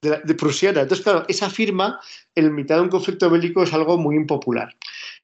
de, 0.03 0.35
prusiana. 0.35 0.83
Entonces, 0.83 1.05
claro, 1.05 1.25
esa 1.29 1.49
firma 1.49 2.01
en 2.35 2.55
mitad 2.55 2.77
de 2.77 2.83
un 2.83 2.89
conflicto 2.89 3.31
bélico 3.31 3.63
es 3.63 3.73
algo 3.73 3.97
muy 3.99 4.17
impopular. 4.17 4.75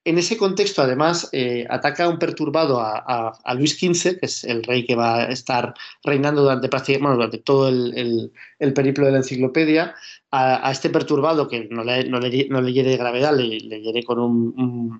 En 0.05 0.17
ese 0.17 0.37
contexto, 0.37 0.81
además, 0.81 1.27
eh, 1.33 1.65
ataca 1.69 2.07
un 2.07 2.17
perturbado 2.17 2.79
a, 2.79 3.53
Luis 3.55 3.77
XV, 3.77 4.19
que 4.19 4.25
es 4.25 4.45
el 4.45 4.63
rey 4.63 4.85
que 4.85 4.95
va 4.95 5.23
a 5.23 5.25
estar 5.25 5.73
reinando 6.03 6.43
durante, 6.43 6.69
bueno, 6.99 7.15
durante 7.15 7.39
todo 7.39 7.67
el, 7.67 8.31
el, 8.59 8.73
periplo 8.73 9.05
de 9.05 9.11
la 9.11 9.17
enciclopedia, 9.17 9.93
a, 10.31 10.71
este 10.71 10.89
perturbado 10.89 11.47
que 11.47 11.67
no 11.71 11.83
le, 11.83 12.07
no 12.07 12.19
le, 12.19 12.47
no 12.49 12.61
le 12.61 12.71
hiere 12.71 12.91
de 12.91 12.97
gravedad, 12.97 13.35
le, 13.35 13.59
le 13.59 13.81
hiere 13.81 14.03
con 14.03 14.19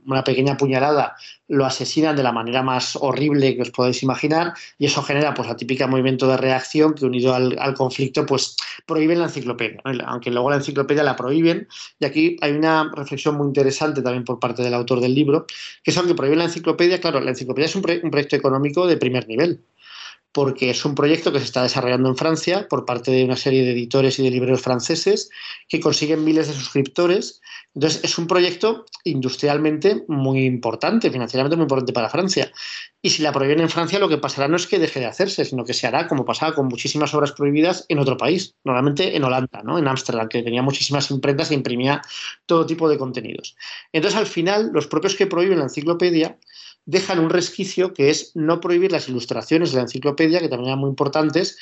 una 0.06 0.24
pequeña 0.24 0.58
puñalada, 0.58 1.16
lo 1.48 1.66
asesinan 1.66 2.16
de 2.16 2.24
la 2.24 2.32
manera 2.32 2.64
más 2.64 2.96
horrible 2.96 3.56
que 3.56 3.62
os 3.62 3.72
podéis 3.72 4.02
imaginar 4.02 4.54
y 4.78 4.86
eso 4.86 5.04
genera 5.04 5.34
pues 5.34 5.48
la 5.48 5.56
típica 5.56 5.88
movimiento 5.88 6.28
de 6.28 6.38
reacción 6.38 6.94
que 6.94 7.06
unido 7.06 7.36
al, 7.36 7.58
al 7.60 7.76
conflicto 7.76 8.26
pues 8.26 8.56
prohíben 8.86 9.20
la 9.20 9.26
enciclopedia, 9.26 9.82
aunque 10.06 10.32
luego 10.32 10.50
la 10.50 10.58
enciclopedia 10.58 11.04
la 11.04 11.16
prohíben. 11.16 11.68
Y 12.00 12.06
aquí 12.06 12.38
hay 12.42 12.54
una 12.54 12.92
reflexión 12.96 13.36
muy 13.36 13.48
interesante 13.48 14.02
también 14.02 14.24
por 14.24 14.40
parte 14.40 14.64
del 14.64 14.74
autor 14.74 15.00
del 15.00 15.14
libro, 15.14 15.46
que 15.84 15.92
es 15.92 15.98
aunque 15.98 16.16
prohíben 16.16 16.40
la 16.40 16.46
enciclopedia, 16.46 17.00
claro, 17.00 17.20
la 17.20 17.32
enciclopedia 17.32 17.68
es 17.68 17.76
un 17.76 17.82
proyecto 17.84 18.36
económico 18.36 18.88
de 18.88 18.98
primer 18.98 19.28
nivel 19.28 19.62
porque 20.32 20.70
es 20.70 20.86
un 20.86 20.96
proyecto 20.96 21.32
que 21.32 21.40
se 21.40 21.46
está 21.46 21.64
desarrollando 21.64 22.10
en 22.10 22.16
Francia 22.16 22.68
por 22.70 22.86
parte 22.86 23.12
de 23.12 23.26
una 23.26 23.36
serie 23.36 23.64
de 23.64 23.72
editores 23.72 24.20
y 24.20 24.24
de 24.24 24.32
libreros 24.32 24.62
franceses 24.62 25.30
que 25.68 25.80
consiguen 25.80 26.24
miles 26.24 26.48
de 26.48 26.54
suscriptores. 26.54 27.42
Entonces, 27.74 28.04
es 28.04 28.18
un 28.18 28.28
proyecto 28.28 28.86
industrialmente 29.04 30.04
muy 30.08 30.46
importante, 30.46 31.10
financieramente 31.10 31.56
muy 31.56 31.64
importante 31.64 31.94
para 31.94 32.10
Francia. 32.10 32.52
Y 33.02 33.12
si 33.12 33.24
la 33.24 33.32
prohíben 33.32 33.62
en 33.62 33.70
Francia, 33.70 33.98
lo 33.98 34.10
que 34.10 34.18
pasará 34.18 34.48
no 34.48 34.58
es 34.58 34.68
que 34.68 34.78
deje 34.78 35.00
de 35.00 35.06
hacerse, 35.06 35.46
sino 35.46 35.64
que 35.64 35.74
se 35.74 35.88
hará 35.88 36.08
como 36.08 36.26
pasaba 36.26 36.54
con 36.54 36.68
muchísimas 36.68 37.14
obras 37.14 37.32
prohibidas 37.32 37.86
en 37.88 38.00
otro 38.00 38.18
país, 38.18 38.56
normalmente 38.64 39.16
en 39.16 39.24
Holanda, 39.24 39.62
¿no? 39.64 39.80
en 39.80 39.88
Ámsterdam, 39.88 40.28
que 40.28 40.44
tenía 40.44 40.62
muchísimas 40.62 41.10
imprentas 41.10 41.50
e 41.52 41.56
imprimía 41.56 42.02
todo 42.46 42.66
tipo 42.66 42.90
de 42.90 42.98
contenidos. 42.98 43.56
Entonces, 43.94 44.20
al 44.20 44.28
final, 44.28 44.72
los 44.74 44.88
propios 44.88 45.16
que 45.16 45.28
prohíben 45.28 45.60
la 45.60 45.66
enciclopedia 45.66 46.38
dejan 46.86 47.20
un 47.20 47.30
resquicio 47.30 47.94
que 47.94 48.10
es 48.10 48.36
no 48.36 48.60
prohibir 48.60 48.92
las 48.92 49.10
ilustraciones 49.10 49.72
de 49.72 49.78
la 49.78 49.84
enciclopedia, 49.84 50.40
que 50.40 50.50
también 50.50 50.70
eran 50.70 50.80
muy 50.80 50.90
importantes, 50.90 51.58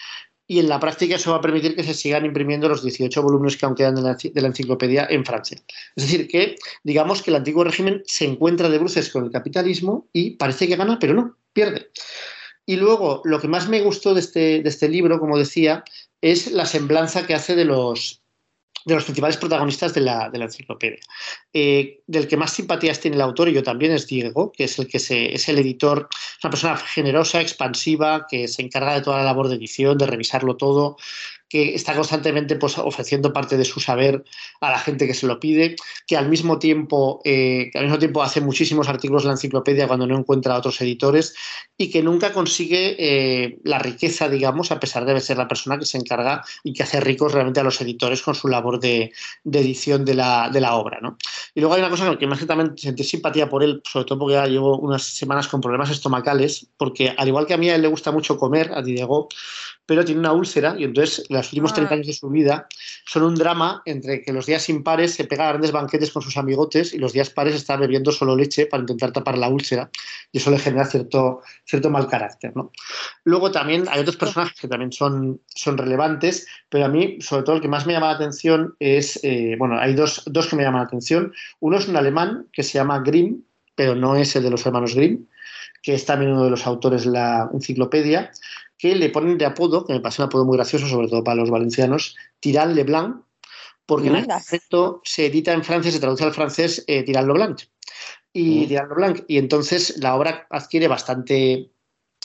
y 0.49 0.59
en 0.59 0.69
la 0.69 0.79
práctica 0.79 1.17
eso 1.17 1.31
va 1.31 1.37
a 1.37 1.41
permitir 1.41 1.75
que 1.75 1.83
se 1.83 1.93
sigan 1.93 2.25
imprimiendo 2.25 2.69
los 2.69 2.81
18 2.81 3.21
volúmenes 3.21 3.57
que 3.57 3.65
aún 3.65 3.75
quedan 3.75 3.95
de 3.95 4.01
la, 4.01 4.47
enciclopedia 4.47 5.05
en 5.09 5.25
Francia. 5.25 5.61
Es 5.95 6.05
decir, 6.05 6.27
que 6.29 6.55
digamos 6.83 7.21
que 7.21 7.31
el 7.31 7.35
antiguo 7.35 7.65
régimen 7.65 8.01
se 8.05 8.25
encuentra 8.25 8.69
de 8.69 8.77
bruces 8.77 9.09
con 9.11 9.25
el 9.25 9.31
capitalismo 9.31 10.07
y 10.13 10.31
parece 10.31 10.67
que 10.67 10.77
gana, 10.77 10.97
pero 10.99 11.13
no, 11.13 11.37
pierde. 11.51 11.89
Y 12.65 12.77
luego, 12.77 13.21
lo 13.25 13.41
que 13.41 13.49
más 13.49 13.67
me 13.67 13.81
gustó 13.81 14.13
de 14.13 14.21
este, 14.21 14.61
de 14.61 14.69
este 14.69 14.87
libro, 14.87 15.19
como 15.19 15.37
decía, 15.37 15.83
es 16.21 16.51
la 16.51 16.65
semblanza 16.65 17.27
que 17.27 17.33
hace 17.33 17.55
de 17.55 17.65
los, 17.65 18.21
de 18.85 18.95
los 18.95 19.03
principales 19.03 19.37
protagonistas 19.37 19.93
de 19.93 20.01
la, 20.01 20.29
de 20.29 20.37
la 20.37 20.45
enciclopedia. 20.45 20.99
Eh, 21.53 22.01
del 22.07 22.27
que 22.27 22.37
más 22.37 22.53
simpatías 22.53 22.99
tiene 22.99 23.15
el 23.15 23.21
autor, 23.21 23.49
y 23.49 23.53
yo 23.53 23.63
también, 23.63 23.91
es 23.91 24.07
Diego, 24.07 24.51
que 24.51 24.65
es 24.65 24.79
el 24.79 24.87
que 24.87 24.97
es 24.97 25.49
el 25.49 25.59
editor, 25.59 26.07
es 26.11 26.43
una 26.43 26.51
persona 26.51 26.77
generosa, 26.77 27.41
expansiva, 27.41 28.25
que 28.29 28.47
se 28.47 28.61
encarga 28.61 28.93
de 28.93 29.01
toda 29.01 29.17
la 29.17 29.23
labor 29.23 29.49
de 29.49 29.55
edición, 29.55 29.97
de 29.97 30.07
revisarlo 30.07 30.55
todo, 30.55 30.97
que 31.49 31.75
está 31.75 31.95
constantemente 31.95 32.55
pues, 32.55 32.77
ofreciendo 32.77 33.33
parte 33.33 33.57
de 33.57 33.65
su 33.65 33.79
saber 33.79 34.23
a 34.61 34.71
la 34.71 34.79
gente 34.79 35.07
que 35.07 35.13
se 35.13 35.27
lo 35.27 35.39
pide, 35.39 35.75
que 36.05 36.17
al 36.17 36.29
mismo 36.29 36.59
tiempo, 36.59 37.21
eh, 37.23 37.71
al 37.75 37.83
mismo 37.83 37.99
tiempo 37.99 38.23
hace 38.23 38.41
muchísimos 38.41 38.89
artículos 38.89 39.23
en 39.23 39.29
la 39.29 39.33
enciclopedia 39.33 39.87
cuando 39.87 40.07
no 40.07 40.17
encuentra 40.17 40.55
a 40.55 40.57
otros 40.57 40.81
editores 40.81 41.35
y 41.77 41.89
que 41.89 42.01
nunca 42.01 42.33
consigue 42.33 42.95
eh, 42.99 43.59
la 43.63 43.79
riqueza, 43.79 44.29
digamos, 44.29 44.71
a 44.71 44.79
pesar 44.79 45.05
de 45.05 45.19
ser 45.21 45.37
la 45.37 45.47
persona 45.47 45.77
que 45.77 45.85
se 45.85 45.97
encarga 45.97 46.43
y 46.63 46.73
que 46.73 46.83
hace 46.83 46.99
ricos 46.99 47.31
realmente 47.31 47.59
a 47.59 47.63
los 47.63 47.79
editores 47.81 48.21
con 48.21 48.35
su 48.35 48.47
labor 48.47 48.79
de, 48.79 49.11
de 49.43 49.59
edición 49.59 50.05
de 50.05 50.15
la, 50.15 50.49
de 50.51 50.61
la 50.61 50.75
obra. 50.75 50.99
¿no? 51.01 51.17
Y 51.53 51.61
luego 51.61 51.75
hay 51.75 51.81
una 51.81 51.89
cosa 51.89 52.17
que 52.17 52.27
me 52.27 52.33
hace 52.33 52.45
también 52.45 52.77
sentir 52.77 53.05
simpatía 53.05 53.49
por 53.49 53.63
él, 53.63 53.81
sobre 53.89 54.05
todo 54.05 54.19
porque 54.19 54.33
ya 54.33 54.47
llevo 54.47 54.77
unas 54.79 55.03
semanas 55.03 55.47
con 55.47 55.61
problemas 55.61 55.89
estomacales, 55.89 56.67
porque 56.77 57.13
al 57.15 57.27
igual 57.27 57.45
que 57.45 57.53
a 57.53 57.57
mí 57.57 57.69
a 57.69 57.75
él 57.75 57.81
le 57.81 57.87
gusta 57.87 58.11
mucho 58.11 58.37
comer, 58.37 58.71
a 58.73 58.81
Diego, 58.81 59.29
pero 59.87 60.05
tiene 60.05 60.19
una 60.19 60.33
úlcera 60.33 60.75
y 60.77 60.83
entonces 60.83 61.25
los 61.29 61.47
últimos 61.47 61.73
30 61.73 61.89
ah. 61.89 61.95
años 61.95 62.07
de 62.07 62.13
su 62.13 62.29
vida 62.29 62.67
son 63.05 63.23
un 63.23 63.35
drama 63.35 63.81
entre 63.85 64.21
que 64.21 64.33
los 64.33 64.45
días 64.45 64.69
impares 64.69 65.15
se 65.15 65.23
pega 65.23 65.47
grandes 65.47 65.71
banquetes 65.71 66.11
con 66.11 66.21
sus 66.21 66.37
amigotes 66.37 66.93
y 66.93 66.99
los 66.99 67.13
días 67.13 67.29
pares 67.31 67.55
está 67.55 67.77
bebiendo 67.77 68.11
solo 68.11 68.35
leche 68.35 68.67
para 68.67 68.81
intentar 68.81 69.11
tapar 69.11 69.37
la 69.37 69.47
úlcera 69.47 69.89
y 70.31 70.37
eso 70.37 70.51
le 70.51 70.59
genera 70.59 70.85
cierto, 70.85 71.41
cierto 71.65 71.89
mal 71.89 72.07
carácter. 72.07 72.55
¿no? 72.55 72.71
Luego 73.23 73.49
también 73.49 73.85
hay 73.89 74.01
otros 74.01 74.17
personajes 74.17 74.59
que 74.59 74.67
también 74.67 74.91
son, 74.91 75.41
son 75.47 75.77
relevantes, 75.77 76.45
pero 76.69 76.85
a 76.85 76.89
mí 76.89 77.17
sobre 77.21 77.43
todo 77.43 77.55
el 77.55 77.61
que 77.61 77.69
más 77.69 77.87
me 77.87 77.93
llama 77.93 78.07
la 78.07 78.15
atención 78.15 78.75
es, 78.79 79.19
eh, 79.23 79.55
bueno, 79.57 79.79
hay 79.79 79.95
dos, 79.95 80.23
dos 80.25 80.47
que 80.47 80.57
me 80.57 80.63
llaman 80.63 80.81
la 80.81 80.87
atención. 80.87 81.33
Uno 81.61 81.77
es 81.77 81.87
un 81.87 81.95
alemán 81.95 82.47
que 82.51 82.63
se 82.63 82.73
llama 82.73 82.99
Grimm, 82.99 83.41
pero 83.77 83.93
no 83.93 84.15
es 84.15 84.35
el 84.35 84.41
de 84.41 84.49
los 84.49 84.65
hermanos 84.65 84.95
Grimm, 84.95 85.27
que 85.83 85.93
es 85.93 86.03
también 86.03 86.31
uno 86.31 86.43
de 86.45 86.49
los 86.49 86.65
autores 86.65 87.05
de 87.05 87.11
la 87.11 87.47
enciclopedia, 87.53 88.31
que 88.75 88.95
le 88.95 89.09
ponen 89.09 89.37
de 89.37 89.45
apodo, 89.45 89.85
que 89.85 89.93
me 89.93 89.99
parece 89.99 90.23
un 90.23 90.29
apodo 90.29 90.45
muy 90.45 90.57
gracioso, 90.57 90.87
sobre 90.87 91.07
todo 91.07 91.23
para 91.23 91.35
los 91.35 91.51
valencianos, 91.51 92.15
Tirán 92.39 92.73
Leblanc, 92.73 93.21
porque 93.85 94.07
en 94.07 94.15
efecto 94.31 95.01
se 95.05 95.27
edita 95.27 95.53
en 95.53 95.63
Francia, 95.63 95.91
se 95.91 95.99
traduce 95.99 96.23
al 96.23 96.33
francés 96.33 96.83
eh, 96.87 97.03
Tirán 97.03 97.27
Leblanc. 97.27 97.61
Y 98.33 98.65
mm. 98.65 98.67
Tirán 98.67 98.89
Leblanc. 98.89 99.23
Y 99.27 99.37
entonces 99.37 99.97
la 99.99 100.15
obra 100.15 100.47
adquiere 100.49 100.87
bastante, 100.87 101.69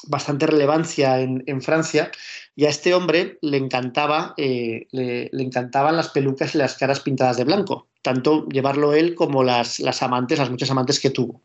bastante 0.05 0.47
relevancia 0.47 1.21
en, 1.21 1.63
Francia. 1.63 2.11
Y 2.57 2.65
a 2.65 2.71
este 2.71 2.95
hombre 2.95 3.39
le 3.43 3.59
encantaba, 3.59 4.33
eh, 4.39 4.89
le, 4.91 5.31
encantaban 5.33 5.97
las 5.97 6.09
pelucas 6.09 6.55
y 6.55 6.59
las 6.59 6.77
caras 6.79 7.01
pintadas 7.01 7.37
de 7.37 7.45
blanco. 7.45 7.89
Tanto 8.03 8.47
llevarlo 8.49 8.95
él 8.95 9.15
como 9.15 9.45
las, 9.45 9.81
las 9.81 10.03
amantes, 10.03 10.39
las 10.39 10.51
muchas 10.51 10.71
amantes 10.71 11.01
que 11.01 11.11
tuvo 11.11 11.43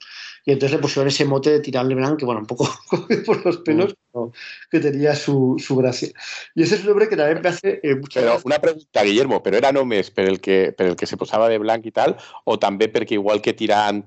y 0.47 0.53
entonces 0.53 0.77
le 0.77 0.81
pusieron 0.81 1.09
ese 1.09 1.25
mote 1.25 1.49
de 1.49 1.59
tirarle 1.59 1.93
blanco, 1.93 2.15
que 2.15 2.23
bueno, 2.23 2.39
un 2.39 2.47
poco 2.47 2.69
por 3.25 3.45
los 3.45 3.57
pelos, 3.57 3.93
mm. 4.13 4.27
que 4.71 4.79
tenía 4.79 5.13
su, 5.13 5.57
gracia. 5.71 6.07
Y 6.55 6.63
ese 6.63 6.75
es 6.75 6.85
un 6.85 6.91
hombre 6.91 7.09
que 7.09 7.17
también 7.17 7.41
me 7.41 7.49
hace 7.49 7.81
eh, 7.83 7.99
Pero 8.13 8.39
una 8.45 8.57
pregunta, 8.57 9.03
Guillermo, 9.03 9.43
pero 9.43 9.57
era 9.57 9.73
només 9.73 10.09
per 10.09 10.23
el 10.23 10.39
que, 10.39 10.71
per 10.71 10.87
el 10.87 10.95
que 10.95 11.05
se 11.05 11.17
posaba 11.17 11.49
de 11.49 11.57
blanco 11.57 11.89
y 11.89 11.91
tal, 11.91 12.15
o 12.45 12.57
también 12.57 12.93
porque 12.93 13.15
igual 13.15 13.41
que 13.41 13.51
tiran 13.51 14.05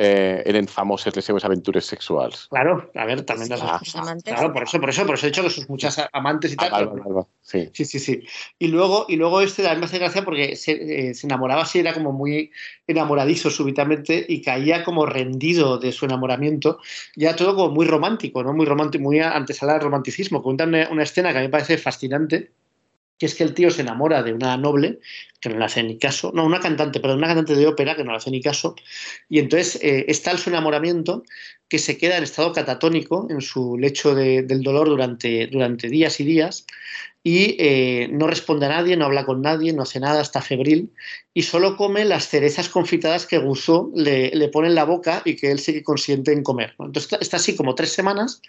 eh, 0.00 0.42
eren 0.46 0.68
famoses 0.68 1.16
les 1.16 1.24
seves 1.24 1.44
aventures 1.44 1.84
sexuals. 1.84 2.46
Claro, 2.50 2.88
a 2.94 3.04
ver, 3.04 3.22
también 3.22 3.48
las 3.50 3.62
ah, 3.62 3.80
amantes. 3.94 4.32
Claro, 4.32 4.52
por 4.52 4.62
eso, 4.62 4.78
por 4.78 4.90
eso, 4.90 5.04
por 5.04 5.16
eso 5.16 5.26
he 5.26 5.30
dicho 5.30 5.42
que 5.42 5.50
sus 5.50 5.68
muchas 5.68 6.00
amantes 6.12 6.52
y 6.52 6.56
tal. 6.56 6.70
Ah, 6.72 7.26
sí. 7.42 7.68
sí. 7.72 7.84
sí, 7.84 7.98
sí, 7.98 8.22
Y 8.60 8.68
luego, 8.68 9.06
y 9.08 9.16
luego 9.16 9.40
este 9.40 9.62
también 9.62 9.80
me 9.80 9.86
hace 9.86 9.98
gracia 9.98 10.24
porque 10.24 10.54
se, 10.54 11.08
eh, 11.08 11.14
se, 11.14 11.26
enamoraba 11.26 11.62
así, 11.62 11.80
era 11.80 11.92
como 11.92 12.12
muy 12.12 12.52
enamoradizo 12.86 13.50
súbitamente 13.50 14.24
y 14.28 14.40
caía 14.40 14.84
como 14.84 15.04
rendido 15.04 15.78
de 15.78 15.90
su 15.90 16.04
enamoramiento, 16.04 16.78
ya 17.16 17.34
todo 17.34 17.56
como 17.56 17.74
muy 17.74 17.86
romántico, 17.86 18.44
¿no? 18.44 18.52
Muy 18.52 18.66
romántico, 18.66 19.02
muy 19.02 19.18
antesala 19.18 19.72
del 19.72 19.82
romanticismo. 19.82 20.44
Cuentan 20.44 20.68
una, 20.68 20.88
una 20.90 21.02
escena 21.02 21.32
que 21.32 21.38
a 21.38 21.40
mí 21.40 21.48
me 21.48 21.52
parece 21.52 21.76
fascinante 21.76 22.52
que 23.18 23.26
es 23.26 23.34
que 23.34 23.44
el 23.44 23.54
tío 23.54 23.70
se 23.70 23.82
enamora 23.82 24.22
de 24.22 24.32
una 24.32 24.56
noble, 24.56 25.00
que 25.40 25.48
no 25.48 25.58
le 25.58 25.64
hace 25.64 25.82
ni 25.82 25.98
caso, 25.98 26.32
no, 26.34 26.44
una 26.44 26.60
cantante, 26.60 27.00
pero 27.00 27.14
una 27.14 27.26
cantante 27.26 27.54
de 27.54 27.66
ópera 27.66 27.96
que 27.96 28.04
no 28.04 28.12
le 28.12 28.16
hace 28.16 28.30
ni 28.30 28.40
caso, 28.40 28.76
y 29.28 29.38
entonces 29.38 29.82
eh, 29.82 30.06
es 30.08 30.22
tal 30.22 30.38
su 30.38 30.50
enamoramiento 30.50 31.24
que 31.68 31.78
se 31.78 31.98
queda 31.98 32.16
en 32.16 32.24
estado 32.24 32.52
catatónico 32.52 33.26
en 33.30 33.40
su 33.40 33.76
lecho 33.76 34.14
de, 34.14 34.42
del 34.42 34.62
dolor 34.62 34.88
durante, 34.88 35.46
durante 35.48 35.88
días 35.88 36.18
y 36.20 36.24
días, 36.24 36.66
y 37.22 37.56
eh, 37.58 38.08
no 38.10 38.26
responde 38.26 38.66
a 38.66 38.70
nadie, 38.70 38.96
no 38.96 39.04
habla 39.04 39.26
con 39.26 39.42
nadie, 39.42 39.72
no 39.72 39.82
hace 39.82 40.00
nada, 40.00 40.22
está 40.22 40.40
febril 40.40 40.94
y 41.34 41.42
solo 41.42 41.76
come 41.76 42.04
las 42.04 42.28
cerezas 42.28 42.68
confitadas 42.68 43.26
que 43.26 43.38
Gusso 43.38 43.90
le, 43.94 44.30
le 44.30 44.48
pone 44.48 44.68
en 44.68 44.74
la 44.74 44.84
boca 44.84 45.20
y 45.24 45.36
que 45.36 45.50
él 45.50 45.58
sigue 45.58 45.82
consciente 45.82 46.32
en 46.32 46.42
comer. 46.42 46.74
Entonces 46.78 47.18
está, 47.20 47.36
así 47.36 47.54
como 47.56 47.74
tres 47.74 47.92
semanas 47.92 48.40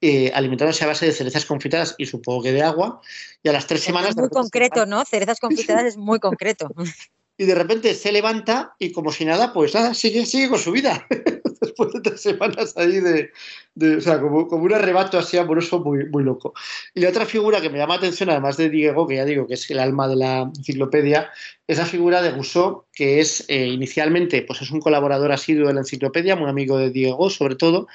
eh, 0.00 0.30
alimentándose 0.32 0.84
a 0.84 0.86
base 0.86 1.06
de 1.06 1.12
cerezas 1.12 1.44
confitadas 1.44 1.96
y 1.98 2.06
supongo 2.06 2.44
que 2.44 2.52
de 2.52 2.62
agua 2.62 3.00
y 3.42 3.48
a 3.48 3.52
las 3.52 3.66
tres 3.66 3.82
semanas... 3.82 4.10
Es 4.10 4.16
muy 4.16 4.30
concreto, 4.30 4.86
¿no? 4.86 5.04
Cerezas 5.04 5.40
confitadas 5.40 5.84
es 5.84 5.96
muy 5.96 6.20
concreto. 6.20 6.70
Y 7.36 7.44
de 7.46 7.54
repente 7.54 7.94
se 7.94 8.12
levanta 8.12 8.76
y 8.78 8.92
como 8.92 9.10
si 9.10 9.24
nada, 9.24 9.52
pues 9.52 9.74
nada, 9.74 9.92
sigue, 9.94 10.24
sigue 10.24 10.48
con 10.48 10.58
su 10.58 10.70
vida. 10.70 11.06
Después 11.60 11.92
de 11.92 12.00
tres 12.00 12.20
semanas 12.20 12.76
ahí 12.76 13.00
de, 13.00 13.30
o 13.96 14.00
sea, 14.00 14.20
como, 14.20 14.46
como, 14.46 14.64
un 14.64 14.74
arrebato 14.74 15.18
así 15.18 15.36
amoroso 15.36 15.80
muy, 15.80 16.08
muy 16.10 16.22
loco. 16.22 16.54
Y 16.94 17.00
la 17.00 17.08
otra 17.08 17.26
figura 17.26 17.60
que 17.60 17.70
me 17.70 17.78
llama 17.78 17.94
atención, 17.94 18.30
además 18.30 18.56
de 18.56 18.70
Diego, 18.70 19.06
que 19.06 19.16
ya 19.16 19.24
digo 19.24 19.46
que 19.46 19.54
es 19.54 19.68
el 19.70 19.80
alma 19.80 20.06
de 20.06 20.16
la 20.16 20.42
enciclopedia, 20.42 21.30
es 21.66 21.78
la 21.78 21.86
figura 21.86 22.20
de 22.20 22.30
Rousseau, 22.30 22.84
que 22.92 23.20
es 23.20 23.44
eh, 23.48 23.66
inicialmente 23.66 24.42
pues 24.42 24.60
es 24.62 24.70
un 24.70 24.80
colaborador 24.80 25.32
asiduo 25.32 25.68
de 25.68 25.74
la 25.74 25.80
enciclopedia, 25.80 26.36
muy 26.36 26.50
amigo 26.50 26.78
de 26.78 26.90
Diego 26.90 27.30
sobre 27.30 27.56
todo, 27.56 27.86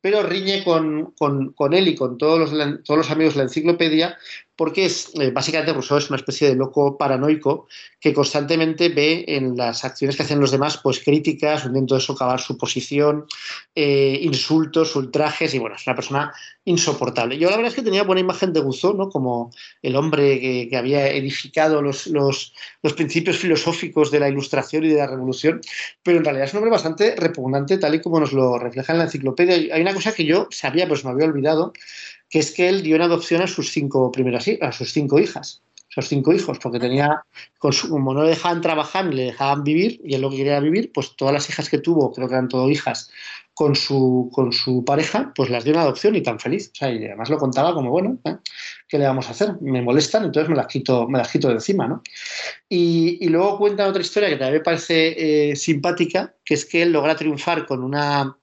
pero 0.00 0.22
riñe 0.22 0.62
con, 0.62 1.12
con, 1.12 1.74
él 1.74 1.88
y 1.88 1.94
con 1.94 2.18
todos 2.18 2.38
los, 2.38 2.84
todos 2.84 2.98
los 2.98 3.10
amigos 3.10 3.34
de 3.34 3.38
la 3.38 3.44
enciclopedia 3.44 4.18
porque 4.56 4.84
es, 4.84 5.10
eh, 5.14 5.30
básicamente 5.30 5.72
Rousseau 5.72 5.98
es 5.98 6.08
una 6.10 6.16
especie 6.16 6.48
de 6.48 6.54
loco 6.54 6.96
paranoico 6.96 7.66
que 8.00 8.12
constantemente 8.12 8.88
ve 8.88 9.24
en 9.26 9.56
las 9.56 9.84
acciones 9.84 10.16
que 10.16 10.22
hacen 10.22 10.40
los 10.40 10.52
demás 10.52 10.78
pues 10.82 11.00
críticas, 11.00 11.64
intento 11.64 11.96
de 11.96 12.00
socavar 12.00 12.40
su 12.40 12.56
posición, 12.56 13.26
eh, 13.74 14.18
insultos, 14.22 14.94
ultrajes 14.94 15.54
y 15.54 15.58
bueno, 15.58 15.76
es 15.76 15.86
una 15.86 15.96
persona 15.96 16.32
insoportable. 16.64 17.38
Yo 17.38 17.50
la 17.50 17.56
verdad 17.56 17.70
es 17.70 17.74
que 17.74 17.82
tenía 17.82 18.04
buena 18.04 18.20
imagen 18.20 18.52
de 18.52 18.60
Rousseau, 18.60 18.94
¿no? 18.94 19.08
Como 19.08 19.50
el 19.82 19.96
hombre 19.96 20.40
que, 20.40 20.68
que 20.68 20.76
había 20.76 21.08
edificado 21.08 21.82
los, 21.82 22.06
los, 22.06 22.54
los, 22.82 22.92
principios 22.92 23.13
filosóficos 23.22 24.10
de 24.10 24.20
la 24.20 24.28
ilustración 24.28 24.84
y 24.84 24.88
de 24.88 24.96
la 24.96 25.06
revolución, 25.06 25.60
pero 26.02 26.18
en 26.18 26.24
realidad 26.24 26.46
es 26.46 26.52
un 26.52 26.58
hombre 26.58 26.70
bastante 26.70 27.14
repugnante 27.16 27.78
tal 27.78 27.94
y 27.94 28.00
como 28.00 28.20
nos 28.20 28.32
lo 28.32 28.58
refleja 28.58 28.92
en 28.92 28.98
la 28.98 29.04
enciclopedia. 29.04 29.74
Hay 29.74 29.82
una 29.82 29.94
cosa 29.94 30.12
que 30.12 30.24
yo 30.24 30.48
sabía, 30.50 30.88
pues 30.88 31.04
me 31.04 31.10
había 31.10 31.26
olvidado, 31.26 31.72
que 32.28 32.38
es 32.38 32.52
que 32.52 32.68
él 32.68 32.82
dio 32.82 32.96
en 32.96 33.02
adopción 33.02 33.42
a 33.42 33.46
sus 33.46 33.70
cinco 33.70 34.10
primeras 34.10 34.46
a 34.60 34.72
sus 34.72 34.92
cinco 34.92 35.18
hijas, 35.18 35.62
sus 35.88 36.08
cinco 36.08 36.32
hijos, 36.32 36.58
porque 36.58 36.80
tenía, 36.80 37.22
como 37.58 38.14
no 38.14 38.24
le 38.24 38.30
dejaban 38.30 38.60
trabajar 38.60 39.06
ni 39.06 39.16
le 39.16 39.24
dejaban 39.24 39.62
vivir, 39.62 40.00
y 40.04 40.14
él 40.14 40.22
lo 40.22 40.30
que 40.30 40.38
quería 40.38 40.58
vivir, 40.60 40.90
pues 40.92 41.14
todas 41.16 41.32
las 41.32 41.48
hijas 41.48 41.68
que 41.68 41.78
tuvo, 41.78 42.12
creo 42.12 42.26
que 42.28 42.34
eran 42.34 42.48
todo 42.48 42.68
hijas, 42.68 43.10
con 43.54 43.76
su, 43.76 44.30
con 44.32 44.52
su 44.52 44.84
pareja, 44.84 45.32
pues 45.34 45.48
las 45.48 45.62
dio 45.62 45.72
en 45.72 45.78
adopción 45.78 46.16
y 46.16 46.22
tan 46.22 46.40
feliz. 46.40 46.70
O 46.72 46.74
sea, 46.74 46.90
y 46.90 47.04
además 47.04 47.30
lo 47.30 47.38
contaba 47.38 47.72
como, 47.72 47.90
bueno, 47.90 48.18
¿eh? 48.24 48.36
¿Qué 48.94 48.98
le 48.98 49.06
vamos 49.06 49.26
a 49.26 49.32
hacer? 49.32 49.60
Me 49.60 49.82
molestan, 49.82 50.22
entonces 50.22 50.48
me 50.48 50.54
las 50.54 50.68
quito, 50.68 51.08
me 51.08 51.18
las 51.18 51.28
quito 51.28 51.48
de 51.48 51.54
encima, 51.54 51.88
¿no? 51.88 52.00
Y, 52.68 53.28
luego 53.28 53.58
cuenta 53.58 53.88
otra 53.88 54.00
historia 54.00 54.28
que 54.28 54.36
también 54.36 54.58
me 54.58 54.64
parece 54.64 55.50
eh, 55.50 55.56
simpática, 55.56 56.32
que 56.44 56.54
es 56.54 56.64
que 56.64 56.82
él 56.82 56.92
logra 56.92 57.16
triunfar 57.16 57.66
con 57.66 57.82
una 57.82 58.38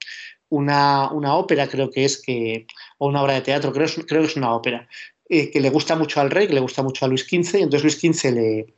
una, 0.50 1.10
una, 1.10 1.36
ópera, 1.36 1.70
creo 1.70 1.90
que 1.90 2.04
es 2.04 2.22
que, 2.22 2.68
o 2.98 3.08
una 3.08 3.24
obra 3.24 3.36
de 3.36 3.42
teatro, 3.42 3.72
creo, 3.72 3.88
creo 4.06 4.24
que 4.24 4.28
es 4.28 4.36
una 4.36 4.54
ópera, 4.54 4.90
eh, 5.30 5.50
que 5.50 5.62
le 5.62 5.70
gusta 5.70 5.96
mucho 5.96 6.20
al 6.20 6.30
rey, 6.30 6.48
que 6.48 6.54
le 6.54 6.60
gusta 6.60 6.84
mucho 6.84 7.06
a 7.06 7.08
Luis 7.08 7.22
XV, 7.22 7.60
y 7.60 7.62
entonces 7.62 7.84
Luis 7.84 8.18
XV 8.18 8.32
le, 8.34 8.74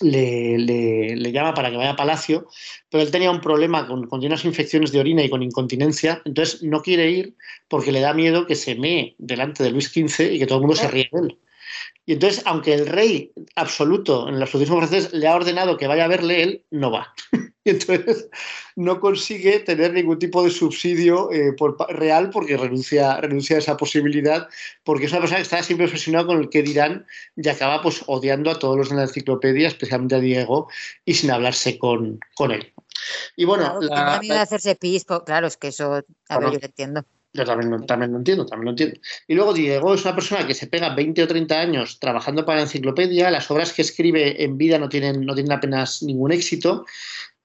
le, 0.00 0.58
le, 0.58 1.16
le, 1.16 1.32
llama 1.32 1.54
para 1.54 1.70
que 1.70 1.76
vaya 1.76 1.90
a 1.90 1.96
Palacio, 1.96 2.48
pero 2.90 3.02
él 3.02 3.10
tenía 3.10 3.30
un 3.30 3.40
problema 3.40 3.86
con, 3.86 4.06
con 4.06 4.24
unas 4.24 4.44
infecciones 4.44 4.92
de 4.92 5.00
orina 5.00 5.22
y 5.22 5.30
con 5.30 5.42
incontinencia, 5.42 6.22
entonces 6.24 6.62
no 6.62 6.82
quiere 6.82 7.10
ir 7.10 7.36
porque 7.68 7.92
le 7.92 8.00
da 8.00 8.14
miedo 8.14 8.46
que 8.46 8.54
se 8.54 8.74
mee 8.74 9.14
delante 9.18 9.62
de 9.62 9.70
Luis 9.70 9.86
XV 9.92 10.32
y 10.32 10.38
que 10.38 10.46
todo 10.46 10.58
el 10.58 10.62
mundo 10.62 10.76
se 10.76 10.88
ríe 10.88 11.08
de 11.12 11.20
él. 11.20 11.38
Y 12.06 12.12
entonces, 12.12 12.42
aunque 12.46 12.72
el 12.72 12.86
rey 12.86 13.32
absoluto 13.56 14.28
en 14.28 14.36
el 14.36 14.42
absolutismo 14.42 14.78
francés 14.78 15.12
le 15.12 15.26
ha 15.26 15.34
ordenado 15.34 15.76
que 15.76 15.88
vaya 15.88 16.04
a 16.04 16.08
verle, 16.08 16.42
él 16.42 16.64
no 16.70 16.90
va. 16.90 17.12
y 17.66 17.70
entonces 17.70 18.28
no 18.76 19.00
consigue 19.00 19.58
tener 19.60 19.92
ningún 19.92 20.18
tipo 20.18 20.42
de 20.42 20.50
subsidio 20.50 21.32
eh, 21.32 21.52
por, 21.52 21.76
real 21.88 22.30
porque 22.30 22.56
renuncia, 22.56 23.20
renuncia 23.20 23.56
a 23.56 23.58
esa 23.58 23.76
posibilidad, 23.76 24.48
porque 24.84 25.06
es 25.06 25.12
una 25.12 25.20
persona 25.20 25.38
que 25.38 25.42
está 25.42 25.62
siempre 25.62 25.86
obsesionada 25.86 26.26
con 26.26 26.38
el 26.38 26.48
que 26.48 26.62
dirán 26.62 27.06
y 27.36 27.48
acaba 27.48 27.82
pues 27.82 28.04
odiando 28.06 28.50
a 28.50 28.58
todos 28.58 28.76
los 28.76 28.90
de 28.90 28.96
la 28.96 29.02
enciclopedia, 29.02 29.68
especialmente 29.68 30.14
a 30.14 30.20
Diego, 30.20 30.68
y 31.04 31.14
sin 31.14 31.30
hablarse 31.30 31.78
con, 31.78 32.20
con 32.34 32.52
él. 32.52 32.72
Y 33.34 33.44
bueno, 33.44 33.64
claro, 33.80 33.80
la, 33.80 34.20
la... 34.22 34.42
hacerse 34.42 34.76
pis, 34.76 35.04
claro, 35.24 35.48
es 35.48 35.56
que 35.56 35.68
eso, 35.68 36.04
a 36.28 36.38
ver, 36.38 36.52
yo 36.52 36.58
entiendo 36.62 37.04
Yo 37.32 37.44
también 37.44 37.70
lo, 37.70 37.80
también 37.82 38.12
lo 38.12 38.18
entiendo, 38.18 38.46
también 38.46 38.64
lo 38.66 38.70
entiendo. 38.70 39.00
Y 39.26 39.34
luego 39.34 39.52
Diego 39.52 39.94
es 39.94 40.04
una 40.04 40.14
persona 40.14 40.46
que 40.46 40.54
se 40.54 40.66
pega 40.66 40.94
20 40.94 41.22
o 41.22 41.28
30 41.28 41.60
años 41.60 41.98
trabajando 41.98 42.44
para 42.44 42.58
la 42.58 42.62
enciclopedia, 42.62 43.30
las 43.30 43.50
obras 43.50 43.72
que 43.72 43.82
escribe 43.82 44.42
en 44.42 44.56
vida 44.56 44.78
no 44.78 44.88
tienen, 44.88 45.26
no 45.26 45.34
tienen 45.34 45.52
apenas 45.52 46.02
ningún 46.02 46.32
éxito, 46.32 46.86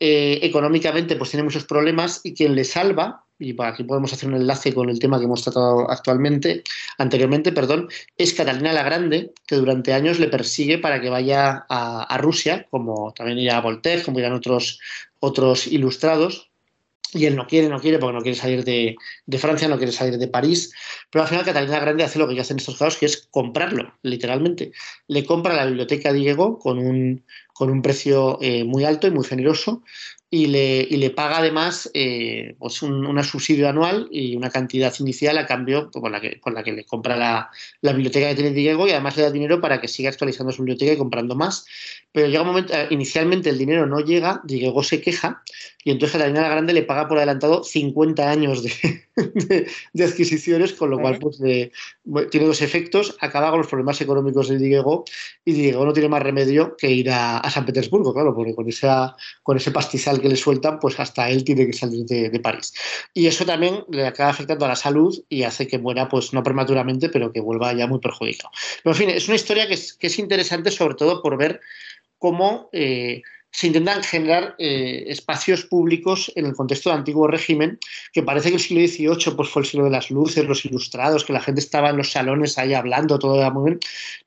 eh, 0.03 0.39
económicamente 0.41 1.15
pues 1.15 1.29
tiene 1.29 1.43
muchos 1.43 1.65
problemas 1.65 2.21
y 2.23 2.33
quien 2.33 2.55
le 2.55 2.63
salva, 2.63 3.23
y 3.37 3.53
para 3.53 3.69
aquí 3.69 3.83
podemos 3.83 4.11
hacer 4.11 4.29
un 4.29 4.35
enlace 4.35 4.73
con 4.73 4.89
el 4.89 4.97
tema 4.97 5.19
que 5.19 5.25
hemos 5.25 5.43
tratado 5.43 5.91
actualmente, 5.91 6.63
anteriormente, 6.97 7.51
perdón, 7.51 7.87
es 8.17 8.33
Catalina 8.33 8.73
la 8.73 8.81
Grande, 8.81 9.31
que 9.45 9.57
durante 9.57 9.93
años 9.93 10.19
le 10.19 10.27
persigue 10.27 10.79
para 10.79 11.01
que 11.01 11.11
vaya 11.11 11.67
a, 11.69 12.01
a 12.03 12.17
Rusia, 12.17 12.65
como 12.71 13.13
también 13.13 13.37
irá 13.37 13.57
a 13.57 13.61
Voltaire, 13.61 14.01
como 14.01 14.17
irán 14.17 14.33
otros, 14.33 14.79
otros 15.19 15.67
ilustrados, 15.67 16.50
y 17.13 17.25
él 17.25 17.35
no 17.35 17.47
quiere, 17.47 17.67
no 17.69 17.79
quiere, 17.79 17.99
porque 17.99 18.13
no 18.13 18.21
quiere 18.21 18.37
salir 18.37 18.63
de, 18.63 18.95
de, 19.25 19.37
Francia, 19.37 19.67
no 19.67 19.77
quiere 19.77 19.91
salir 19.91 20.17
de 20.17 20.27
París, 20.27 20.73
pero 21.09 21.23
al 21.23 21.29
final 21.29 21.45
Catalina 21.45 21.79
Grande 21.79 22.03
hace 22.03 22.19
lo 22.19 22.27
que 22.27 22.39
hace 22.39 22.53
en 22.53 22.59
estos 22.59 22.77
casos, 22.77 22.97
que 22.97 23.05
es 23.05 23.27
comprarlo, 23.29 23.93
literalmente. 24.01 24.71
Le 25.07 25.25
compra 25.25 25.53
la 25.53 25.65
biblioteca 25.65 26.13
Diego 26.13 26.57
con 26.57 26.79
un, 26.79 27.25
con 27.53 27.69
un 27.69 27.81
precio 27.81 28.37
eh, 28.41 28.63
muy 28.63 28.85
alto 28.85 29.07
y 29.07 29.11
muy 29.11 29.25
generoso, 29.25 29.83
y 30.33 30.47
le, 30.47 30.87
y 30.89 30.95
le 30.95 31.09
paga 31.09 31.39
además 31.39 31.91
eh, 31.93 32.55
pues 32.57 32.81
un, 32.81 33.05
una 33.05 33.21
subsidio 33.21 33.67
anual 33.67 34.07
y 34.11 34.37
una 34.37 34.49
cantidad 34.49 34.93
inicial 34.97 35.37
a 35.37 35.45
cambio 35.45 35.91
pues, 35.91 36.01
con, 36.01 36.09
la 36.09 36.21
que, 36.21 36.39
con 36.39 36.53
la 36.53 36.63
que 36.63 36.71
le 36.71 36.85
compra 36.85 37.17
la, 37.17 37.49
la, 37.81 37.91
biblioteca 37.91 38.29
que 38.29 38.35
tiene 38.35 38.51
Diego 38.51 38.87
y 38.87 38.91
además 38.91 39.17
le 39.17 39.23
da 39.23 39.31
dinero 39.31 39.59
para 39.59 39.81
que 39.81 39.89
siga 39.89 40.09
actualizando 40.09 40.53
su 40.53 40.61
biblioteca 40.61 40.93
y 40.93 40.97
comprando 40.97 41.35
más. 41.35 41.65
Pero 42.13 42.27
llega 42.27 42.43
un 42.43 42.47
momento, 42.47 42.73
eh, 42.73 42.87
inicialmente 42.91 43.49
el 43.49 43.57
dinero 43.57 43.85
no 43.85 43.99
llega, 43.99 44.41
Diego 44.45 44.83
se 44.83 45.01
queja 45.01 45.43
y 45.83 45.91
entonces 45.91 46.13
Catalina 46.13 46.41
la 46.41 46.49
Grande 46.49 46.73
le 46.73 46.83
paga 46.83 47.09
por 47.09 47.17
adelantado 47.17 47.63
50 47.63 48.29
años 48.29 48.63
de, 48.63 48.71
de, 49.15 49.67
de 49.93 50.03
adquisiciones, 50.03 50.73
con 50.73 50.91
lo 50.91 50.99
cual 50.99 51.17
pues, 51.19 51.39
de, 51.39 51.71
tiene 52.29 52.47
dos 52.47 52.61
efectos, 52.61 53.17
acaba 53.19 53.49
con 53.49 53.59
los 53.59 53.67
problemas 53.67 53.99
económicos 53.99 54.47
de 54.47 54.59
Diego 54.59 55.03
y 55.43 55.53
Diego 55.53 55.85
no 55.85 55.93
tiene 55.93 56.09
más 56.09 56.21
remedio 56.21 56.77
que 56.77 56.89
ir 56.89 57.09
a, 57.09 57.39
a 57.39 57.49
San 57.49 57.65
Petersburgo, 57.65 58.13
claro, 58.13 58.35
porque 58.35 58.55
con, 58.55 58.69
esa, 58.69 59.15
con 59.43 59.57
ese 59.57 59.71
pastizal 59.71 60.20
que 60.21 60.29
le 60.29 60.35
sueltan, 60.35 60.79
pues 60.79 60.99
hasta 60.99 61.29
él 61.29 61.43
tiene 61.43 61.65
que 61.65 61.73
salir 61.73 62.05
de, 62.05 62.29
de, 62.29 62.39
París. 62.39 62.73
Y 63.13 63.27
eso 63.27 63.45
también 63.45 63.83
le 63.89 64.05
acaba 64.05 64.29
afectando 64.29 64.65
a 64.65 64.69
la 64.69 64.75
salud 64.75 65.23
y 65.29 65.43
hace 65.43 65.67
que 65.67 65.77
muera, 65.77 66.07
pues 66.07 66.33
no 66.33 66.43
prematuramente, 66.43 67.09
pero 67.09 67.31
que 67.31 67.39
vuelva 67.39 67.73
ya 67.73 67.87
muy 67.87 67.99
perjudicado. 67.99 68.51
Pero 68.83 68.93
en 68.93 68.97
fin, 68.97 69.09
es 69.09 69.27
una 69.27 69.35
historia 69.35 69.67
que 69.67 69.73
es, 69.73 69.93
que 69.93 70.07
es 70.07 70.19
interesante 70.19 70.71
sobre 70.71 70.95
todo 70.95 71.21
por 71.21 71.37
ver 71.37 71.61
cómo 72.17 72.69
eh, 72.71 73.23
se 73.51 73.67
intentan 73.67 74.01
generar 74.03 74.55
eh, 74.57 75.03
espacios 75.07 75.65
públicos 75.65 76.31
en 76.35 76.45
el 76.45 76.53
contexto 76.53 76.89
del 76.89 76.99
antiguo 76.99 77.27
régimen, 77.27 77.79
que 78.13 78.23
parece 78.23 78.49
que 78.49 78.55
el 78.55 78.61
siglo 78.61 78.87
XVIII 78.87 79.35
pues, 79.35 79.49
fue 79.49 79.61
el 79.63 79.67
siglo 79.67 79.85
de 79.85 79.91
las 79.91 80.09
luces, 80.09 80.45
los 80.45 80.65
ilustrados, 80.65 81.25
que 81.25 81.33
la 81.33 81.41
gente 81.41 81.59
estaba 81.59 81.89
en 81.89 81.97
los 81.97 82.11
salones 82.11 82.57
ahí 82.57 82.73
hablando, 82.73 83.19
todo 83.19 83.35
era 83.35 83.51
muy 83.51 83.71
bien, 83.71 83.79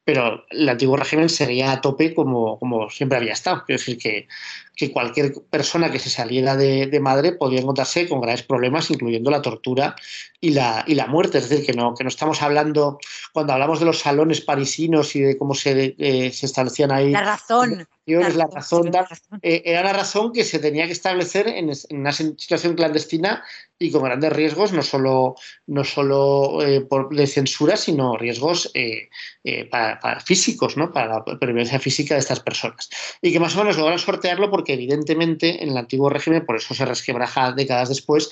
pero 0.04 0.44
el 0.50 0.68
antiguo 0.68 0.96
régimen 0.96 1.30
seguía 1.30 1.72
a 1.72 1.80
tope 1.80 2.14
como, 2.14 2.58
como 2.58 2.90
siempre 2.90 3.16
había 3.16 3.32
estado. 3.32 3.64
Quiero 3.64 3.78
decir 3.78 3.96
que, 3.96 4.28
que 4.76 4.92
cualquier 4.92 5.32
persona 5.50 5.90
que 5.90 5.98
se 5.98 6.10
saliera 6.10 6.56
de, 6.56 6.86
de, 6.86 7.00
madre 7.00 7.32
podía 7.32 7.60
encontrarse 7.60 8.06
con 8.08 8.20
graves 8.20 8.42
problemas, 8.42 8.90
incluyendo 8.90 9.30
la 9.30 9.40
tortura 9.40 9.96
y 10.40 10.50
la, 10.50 10.84
y 10.86 10.94
la 10.94 11.06
muerte. 11.06 11.38
Es 11.38 11.48
decir, 11.48 11.64
que 11.64 11.72
no, 11.72 11.94
que 11.94 12.04
no 12.04 12.08
estamos 12.08 12.42
hablando, 12.42 12.98
cuando 13.32 13.54
hablamos 13.54 13.80
de 13.80 13.86
los 13.86 14.00
salones 14.00 14.42
parisinos 14.42 15.16
y 15.16 15.20
de 15.20 15.38
cómo 15.38 15.54
se, 15.54 15.94
eh, 15.98 16.30
se 16.30 16.46
establecían 16.46 16.92
ahí. 16.92 17.10
La 17.10 17.22
razón. 17.22 17.88
La, 18.06 18.28
la 18.28 18.46
razón, 18.46 18.90
la 18.92 19.02
razón 19.02 19.38
eh, 19.40 19.62
era 19.64 19.82
la 19.82 19.94
razón 19.94 20.32
que 20.32 20.44
se 20.44 20.58
tenía 20.58 20.84
que 20.84 20.92
establecer 20.92 21.48
en, 21.48 21.70
en, 21.70 21.98
una 21.98 22.12
situación 22.12 22.74
clandestina 22.74 23.42
y 23.78 23.90
con 23.90 24.04
grandes 24.04 24.32
riesgos, 24.32 24.72
no 24.72 24.82
solo, 24.82 25.36
no 25.66 25.84
solo 25.84 26.62
eh, 26.62 26.82
por, 26.82 27.14
de 27.14 27.26
censura, 27.26 27.76
sino 27.76 28.16
riesgos 28.16 28.70
eh, 28.74 29.08
eh, 29.42 29.64
para, 29.64 29.98
para, 30.00 30.20
físicos, 30.20 30.76
¿no? 30.76 30.92
para 30.92 31.14
la 31.14 31.24
pervivencia 31.38 31.78
física 31.80 32.14
de 32.14 32.20
estas 32.20 32.40
personas. 32.40 32.88
Y 33.20 33.32
que 33.32 33.40
más 33.40 33.56
o 33.56 33.60
menos 33.60 33.76
logran 33.76 33.98
sortearlo 33.98 34.50
porque 34.50 34.74
evidentemente 34.74 35.62
en 35.62 35.70
el 35.70 35.76
antiguo 35.76 36.08
régimen, 36.08 36.44
por 36.46 36.56
eso 36.56 36.74
se 36.74 36.84
resquebraja 36.84 37.52
décadas 37.52 37.88
después, 37.88 38.30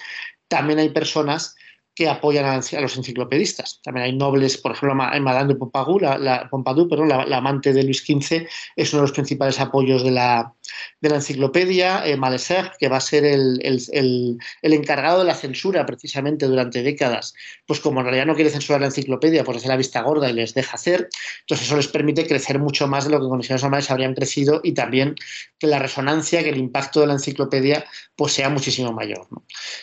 también 0.49 0.79
hay 0.79 0.91
personas 0.91 1.57
que 1.95 2.09
apoyan 2.09 2.47
a, 2.47 2.57
los 2.81 2.97
enciclopedistas. 2.97 3.81
También 3.83 4.05
hay 4.07 4.17
nobles, 4.17 4.57
por 4.57 4.73
ejemplo, 4.73 4.95
Madame 4.95 5.49
de 5.49 5.57
Pompadour, 5.57 6.03
la, 6.03 6.19
la, 6.19 7.27
la, 7.27 7.37
amante 7.37 7.73
de 7.73 7.83
Luis 7.83 7.99
XV, 7.99 8.47
es 8.77 8.93
uno 8.93 9.03
de 9.03 9.09
los 9.09 9.13
principales 9.13 9.61
apoyos 9.61 10.03
de 10.03 10.11
la, 10.11 10.55
enciclopedia. 11.03 12.07
Eh, 12.07 12.17
Malesherbes, 12.17 12.73
que 12.79 12.89
va 12.89 12.97
a 12.97 13.01
ser 13.01 13.25
el, 13.25 14.39
encargado 14.63 15.19
de 15.19 15.25
la 15.27 15.35
censura 15.35 15.85
precisamente 15.85 16.47
durante 16.47 16.83
décadas, 16.83 17.35
pues 17.67 17.81
como 17.81 18.01
en 18.01 18.07
realidad 18.07 18.27
no 18.27 18.35
quiere 18.35 18.51
censurar 18.51 18.81
la 18.81 18.87
enciclopedia, 18.87 19.45
pues 19.45 19.59
hace 19.59 19.69
la 19.69 19.77
vista 19.77 20.01
gorda 20.01 20.31
y 20.31 20.33
les 20.33 20.55
deja 20.55 20.77
hacer. 20.77 21.11
Entonces 21.41 21.67
eso 21.67 21.77
les 21.77 21.89
permite 21.89 22.27
crecer 22.27 22.59
mucho 22.59 22.89
más 22.89 23.05
de 23.05 23.11
lo 23.11 23.19
que 23.19 23.25
en 23.25 23.31
condiciones 23.31 23.63
normales 23.63 23.91
habrían 23.91 24.15
crecido 24.15 24.61
y 24.65 24.73
también 24.73 25.15
que 25.59 25.67
la 25.67 25.79
resonancia, 25.79 26.43
que 26.43 26.51
el 26.51 26.59
impacto 26.59 27.01
de 27.01 27.09
la 27.09 27.13
enciclopedia 27.15 27.85
pues 28.17 28.33
sea 28.33 28.49
muchísimo 28.49 28.93
mayor. 28.93 29.27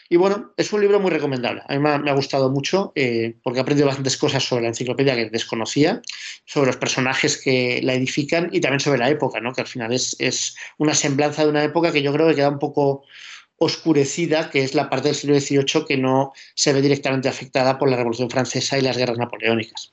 Y 0.10 0.18
bueno, 0.18 0.54
es 0.58 0.74
un 0.74 0.82
libro 0.82 1.00
muy 1.00 1.12
recomendable. 1.12 1.62
A 1.68 1.74
mí 1.74 1.80
me 1.80 1.99
me 2.02 2.12
ha 2.12 2.14
gustado 2.14 2.50
mucho 2.50 2.92
eh, 2.96 3.36
porque 3.44 3.60
he 3.60 3.62
aprendido 3.62 3.88
bastantes 3.88 4.18
cosas 4.18 4.44
sobre 4.44 4.64
la 4.64 4.70
enciclopedia 4.70 5.16
que 5.16 5.30
desconocía, 5.30 6.02
sobre 6.46 6.68
los 6.68 6.78
personajes 6.78 7.38
que 7.38 7.82
la 7.84 7.94
edifican 7.94 8.50
y 8.52 8.62
también 8.62 8.80
sobre 8.80 9.00
la 9.00 9.10
época, 9.10 9.40
¿no? 9.40 9.54
que 9.54 9.62
al 9.62 9.68
final 9.68 9.94
es, 9.94 10.16
es 10.20 10.56
una 10.78 10.94
semblanza 10.94 11.44
de 11.44 11.50
una 11.50 11.64
época 11.64 11.92
que 11.92 12.02
yo 12.02 12.14
creo 12.14 12.28
que 12.28 12.36
queda 12.36 12.50
un 12.50 12.60
poco 12.60 13.04
oscurecida, 13.58 14.50
que 14.50 14.64
es 14.64 14.74
la 14.74 14.90
parte 14.90 15.10
del 15.10 15.16
siglo 15.16 15.40
XVIII 15.40 15.86
que 15.86 15.98
no 15.98 16.34
se 16.56 16.74
ve 16.74 16.82
directamente 16.82 17.28
afectada 17.28 17.78
por 17.78 17.90
la 17.90 17.98
Revolución 17.98 18.30
Francesa 18.30 18.78
y 18.78 18.82
las 18.82 18.98
guerras 18.98 19.18
napoleónicas. 19.18 19.92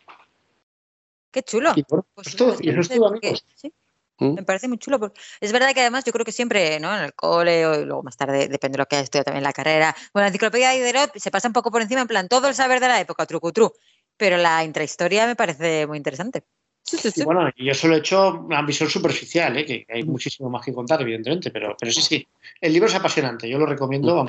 Qué 1.30 1.42
chulo. 1.42 1.72
Y, 1.76 1.82
por, 1.82 2.07
pues, 2.14 2.34
todo, 2.36 2.57
y 2.61 2.70
eso 2.70 2.80
es 2.80 2.88
todo, 2.88 3.09
amigos. 3.09 3.44
¿Sí? 3.57 3.72
Me 4.18 4.42
parece 4.42 4.68
muy 4.68 4.78
chulo. 4.78 4.98
Porque 4.98 5.20
es 5.40 5.52
verdad 5.52 5.74
que 5.74 5.80
además 5.80 6.04
yo 6.04 6.12
creo 6.12 6.24
que 6.24 6.32
siempre, 6.32 6.80
¿no? 6.80 6.96
En 6.96 7.04
el 7.04 7.14
cole 7.14 7.66
o 7.66 7.84
luego 7.84 8.02
más 8.02 8.16
tarde, 8.16 8.48
depende 8.48 8.76
de 8.76 8.78
lo 8.78 8.86
que 8.86 8.96
haya 8.96 9.04
estudiado 9.04 9.24
también 9.24 9.40
en 9.40 9.44
la 9.44 9.52
carrera. 9.52 9.94
Bueno, 10.12 10.24
la 10.24 10.28
enciclopedia 10.28 10.70
de 10.70 10.76
Diderot 10.76 11.16
se 11.16 11.30
pasa 11.30 11.48
un 11.48 11.54
poco 11.54 11.70
por 11.70 11.82
encima, 11.82 12.02
en 12.02 12.08
plan, 12.08 12.28
todo 12.28 12.48
el 12.48 12.54
saber 12.54 12.80
de 12.80 12.88
la 12.88 13.00
época, 13.00 13.26
trucutru. 13.26 13.72
Pero 14.16 14.36
la 14.38 14.64
intrahistoria 14.64 15.26
me 15.26 15.36
parece 15.36 15.86
muy 15.86 15.98
interesante. 15.98 16.44
Sí, 16.82 16.96
sí, 16.98 17.10
sí. 17.10 17.22
Y 17.22 17.24
bueno, 17.24 17.50
yo 17.56 17.74
solo 17.74 17.96
he 17.96 17.98
hecho 17.98 18.44
una 18.46 18.62
visión 18.62 18.88
superficial, 18.88 19.56
¿eh? 19.56 19.66
que 19.66 19.84
hay 19.88 20.04
muchísimo 20.04 20.48
más 20.48 20.64
que 20.64 20.72
contar, 20.72 21.02
evidentemente, 21.02 21.50
pero, 21.50 21.76
pero 21.78 21.90
sí, 21.90 22.00
sí. 22.00 22.28
El 22.60 22.72
libro 22.72 22.88
es 22.88 22.94
apasionante, 22.94 23.48
yo 23.48 23.58
lo 23.58 23.66
recomiendo 23.66 24.26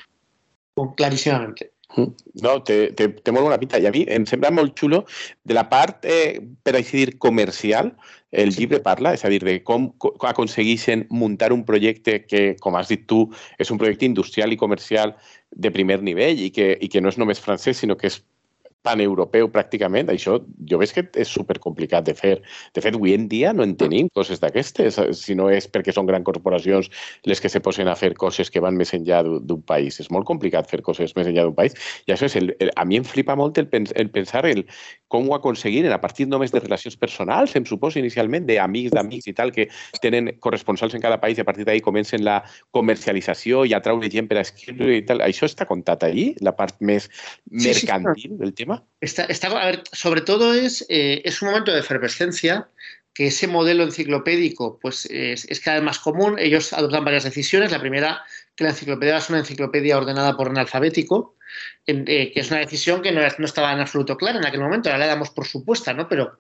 clarísimamente. 0.96 1.74
No, 1.98 2.54
té, 2.68 2.78
té, 2.98 3.08
té 3.10 3.34
molt 3.34 3.48
bona 3.48 3.58
pinta. 3.62 3.80
I 3.82 3.88
a 3.90 3.94
mi 3.94 4.04
em 4.14 4.26
sembla 4.30 4.52
molt 4.54 4.76
xulo 4.78 5.04
de 5.48 5.58
la 5.58 5.66
part, 5.72 6.06
eh, 6.06 6.38
per 6.64 6.76
així 6.78 7.02
dir, 7.02 7.18
comercial, 7.24 7.92
el 8.32 8.52
llibre 8.54 8.80
parla, 8.84 9.14
és 9.16 9.24
a 9.26 9.32
dir, 9.32 9.40
de 9.46 9.58
com 9.66 9.90
aconsegueixen 10.30 11.06
muntar 11.10 11.54
un 11.56 11.64
projecte 11.66 12.20
que, 12.28 12.44
com 12.62 12.76
has 12.76 12.92
dit 12.92 13.08
tu, 13.10 13.26
és 13.58 13.72
un 13.72 13.80
projecte 13.82 14.06
industrial 14.06 14.54
i 14.54 14.60
comercial 14.60 15.16
de 15.56 15.72
primer 15.74 16.02
nivell 16.04 16.42
i 16.44 16.52
que, 16.54 16.74
i 16.82 16.92
que 16.92 17.02
no 17.02 17.10
és 17.14 17.18
només 17.18 17.42
francès, 17.42 17.80
sinó 17.82 17.98
que 17.98 18.12
és 18.12 18.22
pan-europeu 18.86 19.50
pràcticament, 19.52 20.12
això 20.12 20.38
jo 20.70 20.80
veig 20.80 20.94
que 20.96 21.04
és 21.22 21.32
supercomplicat 21.32 22.06
de 22.08 22.16
fer. 22.18 22.36
De 22.76 22.84
fet, 22.84 22.96
avui 22.96 23.16
en 23.16 23.28
dia 23.32 23.54
no 23.56 23.66
en 23.66 23.76
tenim 23.80 24.10
coses 24.16 24.42
d'aquestes, 24.44 25.00
si 25.20 25.36
no 25.36 25.50
és 25.54 25.68
perquè 25.72 25.96
són 25.96 26.08
grans 26.10 26.26
corporacions 26.28 26.90
les 27.28 27.42
que 27.44 27.52
se 27.52 27.62
posen 27.64 27.90
a 27.92 27.98
fer 28.00 28.14
coses 28.16 28.52
que 28.54 28.64
van 28.64 28.78
més 28.80 28.94
enllà 28.96 29.24
d'un 29.26 29.64
país. 29.68 30.00
És 30.04 30.12
molt 30.14 30.28
complicat 30.30 30.70
fer 30.72 30.82
coses 30.86 31.16
més 31.18 31.28
enllà 31.28 31.48
d'un 31.48 31.58
país. 31.58 31.76
I 32.08 32.16
això 32.16 32.30
és 32.30 32.38
el, 32.40 32.54
el, 32.60 32.72
a 32.76 32.86
mi 32.86 33.02
em 33.02 33.08
flipa 33.08 33.36
molt 33.36 33.58
el, 33.58 33.70
el 33.96 34.12
pensar 34.14 34.46
el 34.48 34.64
com 35.08 35.30
ho 35.30 35.36
aconseguiren 35.36 35.94
a 35.96 36.00
partir 36.04 36.28
només 36.28 36.52
de 36.52 36.62
relacions 36.62 36.98
personals, 37.00 37.56
em 37.56 37.66
suposa 37.66 38.00
inicialment 38.02 38.48
d'amics 38.50 38.94
d'amics 38.96 39.30
i 39.32 39.36
tal, 39.38 39.54
que 39.56 39.68
tenen 40.04 40.34
corresponsals 40.44 40.96
en 40.98 41.04
cada 41.04 41.20
país 41.22 41.38
i 41.40 41.44
a 41.44 41.48
partir 41.48 41.68
d'ahí 41.68 41.84
comencen 41.84 42.26
la 42.28 42.42
comercialització 42.76 43.64
i 43.66 43.76
atraure 43.78 44.12
gent 44.12 44.28
per 44.28 44.42
a 44.42 44.46
escriure 44.46 44.98
i 45.00 45.06
tal. 45.08 45.24
Això 45.26 45.48
està 45.48 45.68
contat 45.70 46.04
allí, 46.08 46.30
la 46.44 46.56
part 46.58 46.76
més 46.80 47.10
mercantil 47.52 48.16
sí, 48.18 48.30
sí, 48.30 48.40
del 48.42 48.54
tema. 48.54 48.82
Está, 49.02 49.28
está, 49.32 49.52
a 49.54 49.66
ver, 49.72 49.84
sobre 49.94 50.22
todo 50.22 50.54
es, 50.54 50.84
eh, 50.90 51.22
es 51.24 51.42
un 51.42 51.50
momento 51.50 51.72
de 51.72 51.80
efervescencia 51.80 52.68
que 53.18 53.28
ese 53.28 53.48
modelo 53.48 53.84
enciclopédico 53.84 54.78
pues, 54.80 55.08
es, 55.10 55.46
es, 55.50 55.60
cada 55.60 55.78
vez 55.78 55.86
más 55.86 55.98
común. 55.98 56.38
Ellos 56.38 56.72
adoptan 56.72 57.04
varias 57.04 57.24
decisiones. 57.24 57.72
La 57.72 57.80
primera, 57.80 58.22
que 58.56 58.64
la 58.64 58.70
enciclopedia 58.70 59.18
es 59.18 59.30
una 59.30 59.40
enciclopedia 59.40 59.98
ordenada 59.98 60.38
por 60.38 60.50
un 60.50 60.60
alfabético, 60.60 61.37
que 61.86 62.32
es 62.36 62.52
una 62.52 62.60
decisión 62.60 63.02
que 63.02 63.12
no, 63.12 63.22
estaba 63.22 63.74
en 63.74 63.80
absoluto 63.80 64.18
clara 64.18 64.40
en 64.40 64.46
aquel 64.46 64.62
momento. 64.62 64.90
Ahora 64.90 65.00
la 65.00 65.08
damos 65.08 65.30
por 65.30 65.48
supuesta, 65.48 65.94
¿no? 65.94 66.08
Pero 66.08 66.38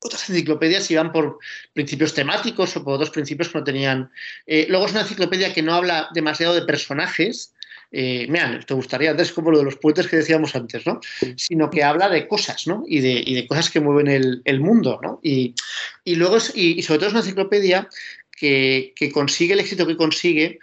otras 0.00 0.28
enciclopedias 0.30 0.90
iban 0.90 1.12
por 1.12 1.38
principios 1.72 2.14
temáticos 2.14 2.76
o 2.76 2.84
por 2.84 2.94
otros 2.94 3.10
principios 3.10 3.48
que 3.48 3.58
no 3.58 3.64
tenían. 3.64 4.10
Eh, 4.46 4.66
luego 4.68 4.86
es 4.86 4.92
una 4.92 5.02
enciclopedia 5.02 5.52
que 5.52 5.62
no 5.62 5.74
habla 5.74 6.08
demasiado 6.14 6.54
de 6.54 6.62
personajes, 6.62 7.52
eh, 7.90 8.26
vean, 8.28 8.64
te 8.66 8.74
gustaría, 8.74 9.10
Andrés, 9.10 9.32
como 9.32 9.50
lo 9.50 9.58
de 9.58 9.64
los 9.64 9.76
puentes 9.76 10.06
que 10.06 10.16
decíamos 10.16 10.54
antes, 10.54 10.86
¿no? 10.86 11.00
Sino 11.36 11.70
que 11.70 11.82
habla 11.82 12.08
de 12.08 12.28
cosas, 12.28 12.66
¿no? 12.66 12.84
Y 12.86 13.00
de, 13.00 13.22
y 13.24 13.34
de 13.34 13.46
cosas 13.46 13.70
que 13.70 13.80
mueven 13.80 14.42
el, 14.44 14.60
mundo, 14.60 15.00
¿no? 15.02 15.20
Y, 15.22 15.54
y 16.04 16.16
luego, 16.16 16.36
y, 16.54 16.82
sobre 16.82 16.98
todo 16.98 17.08
es 17.08 17.14
una 17.14 17.22
enciclopedia 17.22 17.88
que, 18.30 18.92
que, 18.94 19.10
consigue 19.10 19.54
el 19.54 19.60
éxito 19.60 19.86
que 19.86 19.96
consigue 19.96 20.58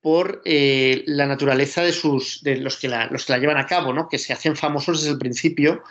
por 0.00 0.42
eh, 0.44 1.02
la 1.06 1.26
naturaleza 1.26 1.82
de, 1.82 1.92
sus, 1.92 2.42
de 2.42 2.56
los, 2.56 2.76
que 2.76 2.88
la, 2.88 3.06
los 3.06 3.26
que 3.26 3.32
la 3.32 3.38
llevan 3.38 3.58
a 3.58 3.66
cabo, 3.66 3.92
¿no? 3.92 4.08
que 4.08 4.18
se 4.18 4.32
hacen 4.32 4.56
famosos 4.56 5.00
desde 5.00 5.12
el 5.12 5.18
principio 5.18 5.82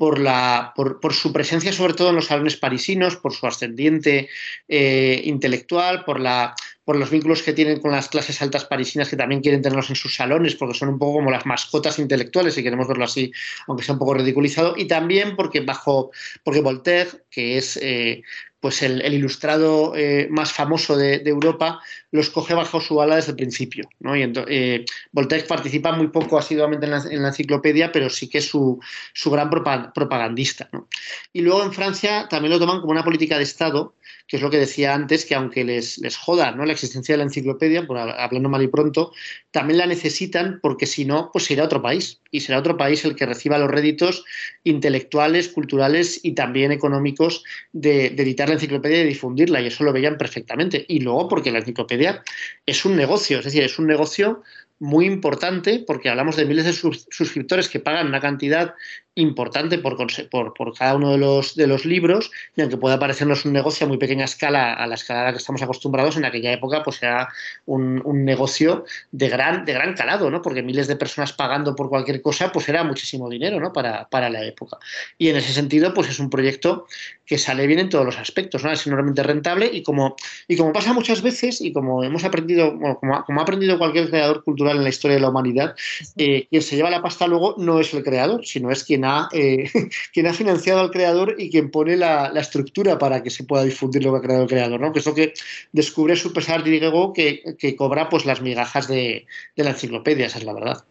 por, 0.00 0.18
la, 0.18 0.72
por, 0.74 0.98
por, 0.98 1.12
su 1.12 1.30
presencia 1.30 1.74
sobre 1.74 1.92
todo 1.92 2.08
en 2.08 2.16
los 2.16 2.28
salones 2.28 2.56
parisinos, 2.56 3.16
por 3.16 3.34
su 3.34 3.46
ascendiente 3.46 4.30
eh, 4.66 5.20
intelectual, 5.24 6.06
por, 6.06 6.18
la, 6.18 6.54
por 6.86 6.96
los 6.96 7.10
vínculos 7.10 7.42
que 7.42 7.52
tienen 7.52 7.80
con 7.80 7.90
las 7.90 8.08
clases 8.08 8.40
altas 8.40 8.64
parisinas 8.64 9.10
que 9.10 9.16
también 9.16 9.42
quieren 9.42 9.60
tenerlos 9.60 9.90
en 9.90 9.96
sus 9.96 10.14
salones, 10.14 10.54
porque 10.54 10.72
son 10.72 10.88
un 10.88 10.98
poco 10.98 11.18
como 11.18 11.30
las 11.30 11.44
mascotas 11.44 11.98
intelectuales, 11.98 12.54
si 12.54 12.62
queremos 12.62 12.88
verlo 12.88 13.04
así, 13.04 13.30
aunque 13.66 13.84
sea 13.84 13.92
un 13.92 13.98
poco 13.98 14.14
ridiculizado, 14.14 14.72
y 14.74 14.86
también 14.86 15.36
porque 15.36 15.60
bajo, 15.60 16.12
porque 16.44 16.62
Voltaire, 16.62 17.10
que 17.30 17.58
es 17.58 17.78
eh, 17.82 18.22
pues 18.60 18.82
el, 18.82 19.02
ilustrado 19.12 19.94
eh, 19.96 20.28
más 20.30 20.52
famoso 20.52 20.96
de, 20.96 21.22
Europa, 21.24 21.80
los 22.10 22.28
coge 22.28 22.54
bajo 22.54 22.80
su 22.80 23.00
ala 23.00 23.16
desde 23.16 23.30
el 23.30 23.36
principio. 23.36 23.88
¿no? 24.00 24.14
Y 24.14 24.30
eh, 24.48 24.84
Voltaire 25.12 25.46
participa 25.46 25.92
muy 25.92 26.08
poco 26.08 26.38
asiduamente 26.38 26.84
en 26.84 26.92
la, 26.92 27.02
en 27.10 27.22
la, 27.22 27.28
enciclopedia, 27.28 27.90
pero 27.90 28.10
sí 28.10 28.28
que 28.28 28.38
es 28.38 28.46
su, 28.46 28.78
su 29.14 29.30
gran 29.30 29.48
propagandista. 29.48 30.68
¿no? 30.72 30.88
Y 31.32 31.40
luego 31.40 31.62
en 31.64 31.72
Francia 31.72 32.28
también 32.28 32.52
lo 32.52 32.58
toman 32.58 32.80
como 32.80 32.92
una 32.92 33.04
política 33.04 33.38
de 33.38 33.44
Estado, 33.44 33.94
que 34.30 34.36
es 34.36 34.42
lo 34.42 34.50
que 34.50 34.58
decía 34.58 34.94
antes, 34.94 35.24
que 35.24 35.34
aunque 35.34 35.64
les, 35.64 35.98
les 35.98 36.16
joda 36.16 36.52
¿no? 36.52 36.64
la 36.64 36.72
existencia 36.72 37.14
de 37.14 37.16
la 37.16 37.24
enciclopedia, 37.24 37.84
por 37.84 37.98
hablando 37.98 38.48
mal 38.48 38.62
y 38.62 38.68
pronto, 38.68 39.12
también 39.50 39.78
la 39.78 39.86
necesitan 39.86 40.60
porque 40.62 40.86
si 40.86 41.04
no, 41.04 41.30
pues 41.32 41.50
a 41.50 41.64
otro 41.64 41.82
país. 41.82 42.20
Y 42.30 42.38
será 42.38 42.60
otro 42.60 42.76
país 42.76 43.04
el 43.04 43.16
que 43.16 43.26
reciba 43.26 43.58
los 43.58 43.68
réditos 43.68 44.24
intelectuales, 44.62 45.48
culturales 45.48 46.20
y 46.22 46.32
también 46.32 46.70
económicos 46.70 47.42
de, 47.72 48.10
de 48.10 48.22
editar 48.22 48.48
la 48.48 48.54
enciclopedia 48.54 49.02
y 49.02 49.08
difundirla. 49.08 49.60
Y 49.60 49.66
eso 49.66 49.82
lo 49.82 49.92
veían 49.92 50.16
perfectamente. 50.16 50.84
Y 50.86 51.00
luego 51.00 51.26
porque 51.26 51.50
la 51.50 51.58
enciclopedia 51.58 52.22
es 52.66 52.84
un 52.84 52.94
negocio, 52.94 53.40
es 53.40 53.46
decir, 53.46 53.64
es 53.64 53.80
un 53.80 53.88
negocio 53.88 54.44
muy 54.80 55.06
importante 55.06 55.84
porque 55.86 56.08
hablamos 56.08 56.36
de 56.36 56.46
miles 56.46 56.64
de 56.64 56.72
sus 56.72 57.06
suscriptores 57.10 57.68
que 57.68 57.80
pagan 57.80 58.06
una 58.06 58.20
cantidad 58.20 58.74
importante 59.16 59.78
por, 59.78 59.96
por, 60.30 60.54
por, 60.54 60.74
cada 60.74 60.94
uno 60.94 61.12
de 61.12 61.18
los, 61.18 61.56
de 61.56 61.66
los 61.66 61.84
libros 61.84 62.30
y 62.56 62.60
aunque 62.60 62.76
pueda 62.76 62.98
parecernos 62.98 63.44
un 63.44 63.52
negocio 63.52 63.84
a 63.84 63.88
muy 63.88 63.98
pequeña 63.98 64.24
escala, 64.24 64.72
a 64.74 64.86
la 64.86 64.94
escala 64.94 65.22
a 65.22 65.24
la 65.24 65.32
que 65.32 65.38
estamos 65.38 65.62
acostumbrados, 65.62 66.16
en 66.16 66.24
aquella 66.24 66.52
época 66.52 66.82
pues 66.84 67.02
era 67.02 67.28
un, 67.66 68.00
un, 68.04 68.24
negocio 68.24 68.84
de 69.10 69.28
gran, 69.28 69.64
de 69.64 69.72
gran 69.72 69.94
calado, 69.94 70.30
¿no? 70.30 70.42
porque 70.42 70.62
miles 70.62 70.86
de 70.86 70.96
personas 70.96 71.32
pagando 71.32 71.74
por 71.74 71.88
cualquier 71.88 72.22
cosa 72.22 72.52
pues 72.52 72.68
era 72.68 72.84
muchísimo 72.84 73.28
dinero 73.28 73.58
¿no? 73.58 73.72
para, 73.72 74.08
para 74.08 74.30
la 74.30 74.44
época. 74.44 74.78
Y 75.18 75.28
en 75.28 75.36
ese 75.36 75.52
sentido 75.52 75.92
pues 75.92 76.08
es 76.08 76.20
un 76.20 76.30
proyecto 76.30 76.86
que 77.26 77.38
sale 77.38 77.66
bien 77.66 77.78
en 77.78 77.88
todos 77.88 78.04
los 78.04 78.18
aspectos, 78.18 78.62
¿no? 78.64 78.72
es 78.72 78.86
enormemente 78.86 79.22
rentable 79.22 79.70
y 79.72 79.82
como, 79.82 80.16
y 80.46 80.56
como 80.56 80.72
pasa 80.72 80.92
muchas 80.92 81.22
veces 81.22 81.60
y 81.60 81.72
como 81.72 82.04
hemos 82.04 82.24
aprendido, 82.24 82.76
bueno, 82.76 82.98
como, 82.98 83.24
como 83.24 83.40
ha 83.40 83.42
aprendido 83.42 83.78
cualquier 83.78 84.08
creador 84.08 84.44
cultural 84.44 84.76
en 84.76 84.84
la 84.84 84.88
historia 84.88 85.16
de 85.16 85.20
la 85.20 85.30
humanidad, 85.30 85.74
eh, 86.16 86.46
quien 86.48 86.62
se 86.62 86.76
lleva 86.76 86.90
la 86.90 87.02
pasta 87.02 87.26
luego 87.26 87.54
no 87.58 87.80
es 87.80 87.92
el 87.94 88.02
creador, 88.02 88.44
sino 88.44 88.70
es 88.70 88.84
quien 88.84 88.99
ha, 89.04 89.28
eh, 89.32 89.70
quien 90.12 90.26
ha 90.26 90.34
financiado 90.34 90.80
al 90.80 90.90
creador 90.90 91.36
y 91.38 91.50
quien 91.50 91.70
pone 91.70 91.96
la, 91.96 92.30
la, 92.32 92.40
estructura 92.40 92.98
para 92.98 93.22
que 93.22 93.30
se 93.30 93.44
pueda 93.44 93.64
difundir 93.64 94.04
lo 94.04 94.12
que 94.12 94.18
ha 94.18 94.22
creado 94.22 94.42
el 94.42 94.48
creador, 94.48 94.80
¿no? 94.80 94.92
que 94.92 94.98
es 95.00 95.06
lo 95.06 95.14
que 95.14 95.34
descubre 95.72 96.16
su 96.16 96.32
pesar 96.32 96.62
griego 96.62 97.12
que, 97.12 97.56
que 97.58 97.76
cobra 97.76 98.08
pues 98.08 98.24
las 98.24 98.40
migajas 98.40 98.88
de, 98.88 99.26
de, 99.56 99.64
la 99.64 99.70
enciclopedia, 99.70 100.26
esa 100.26 100.38
es 100.38 100.44
la 100.44 100.54
verdad. 100.54 100.84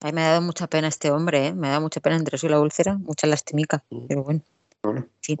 Ay, 0.00 0.12
me 0.12 0.22
ha 0.22 0.28
dado 0.30 0.42
mucha 0.42 0.66
pena 0.66 0.88
este 0.88 1.10
hombre, 1.10 1.48
¿eh? 1.48 1.54
me 1.54 1.68
ha 1.68 1.70
dado 1.70 1.82
mucha 1.82 2.00
pena 2.00 2.16
entre 2.16 2.36
eso 2.36 2.46
y 2.46 2.50
la 2.50 2.60
úlcera, 2.60 2.96
mucha 2.98 3.26
lastimica, 3.26 3.84
pero 4.08 4.24
bueno. 4.24 4.42
Bueno, 4.82 5.06
sí. 5.20 5.38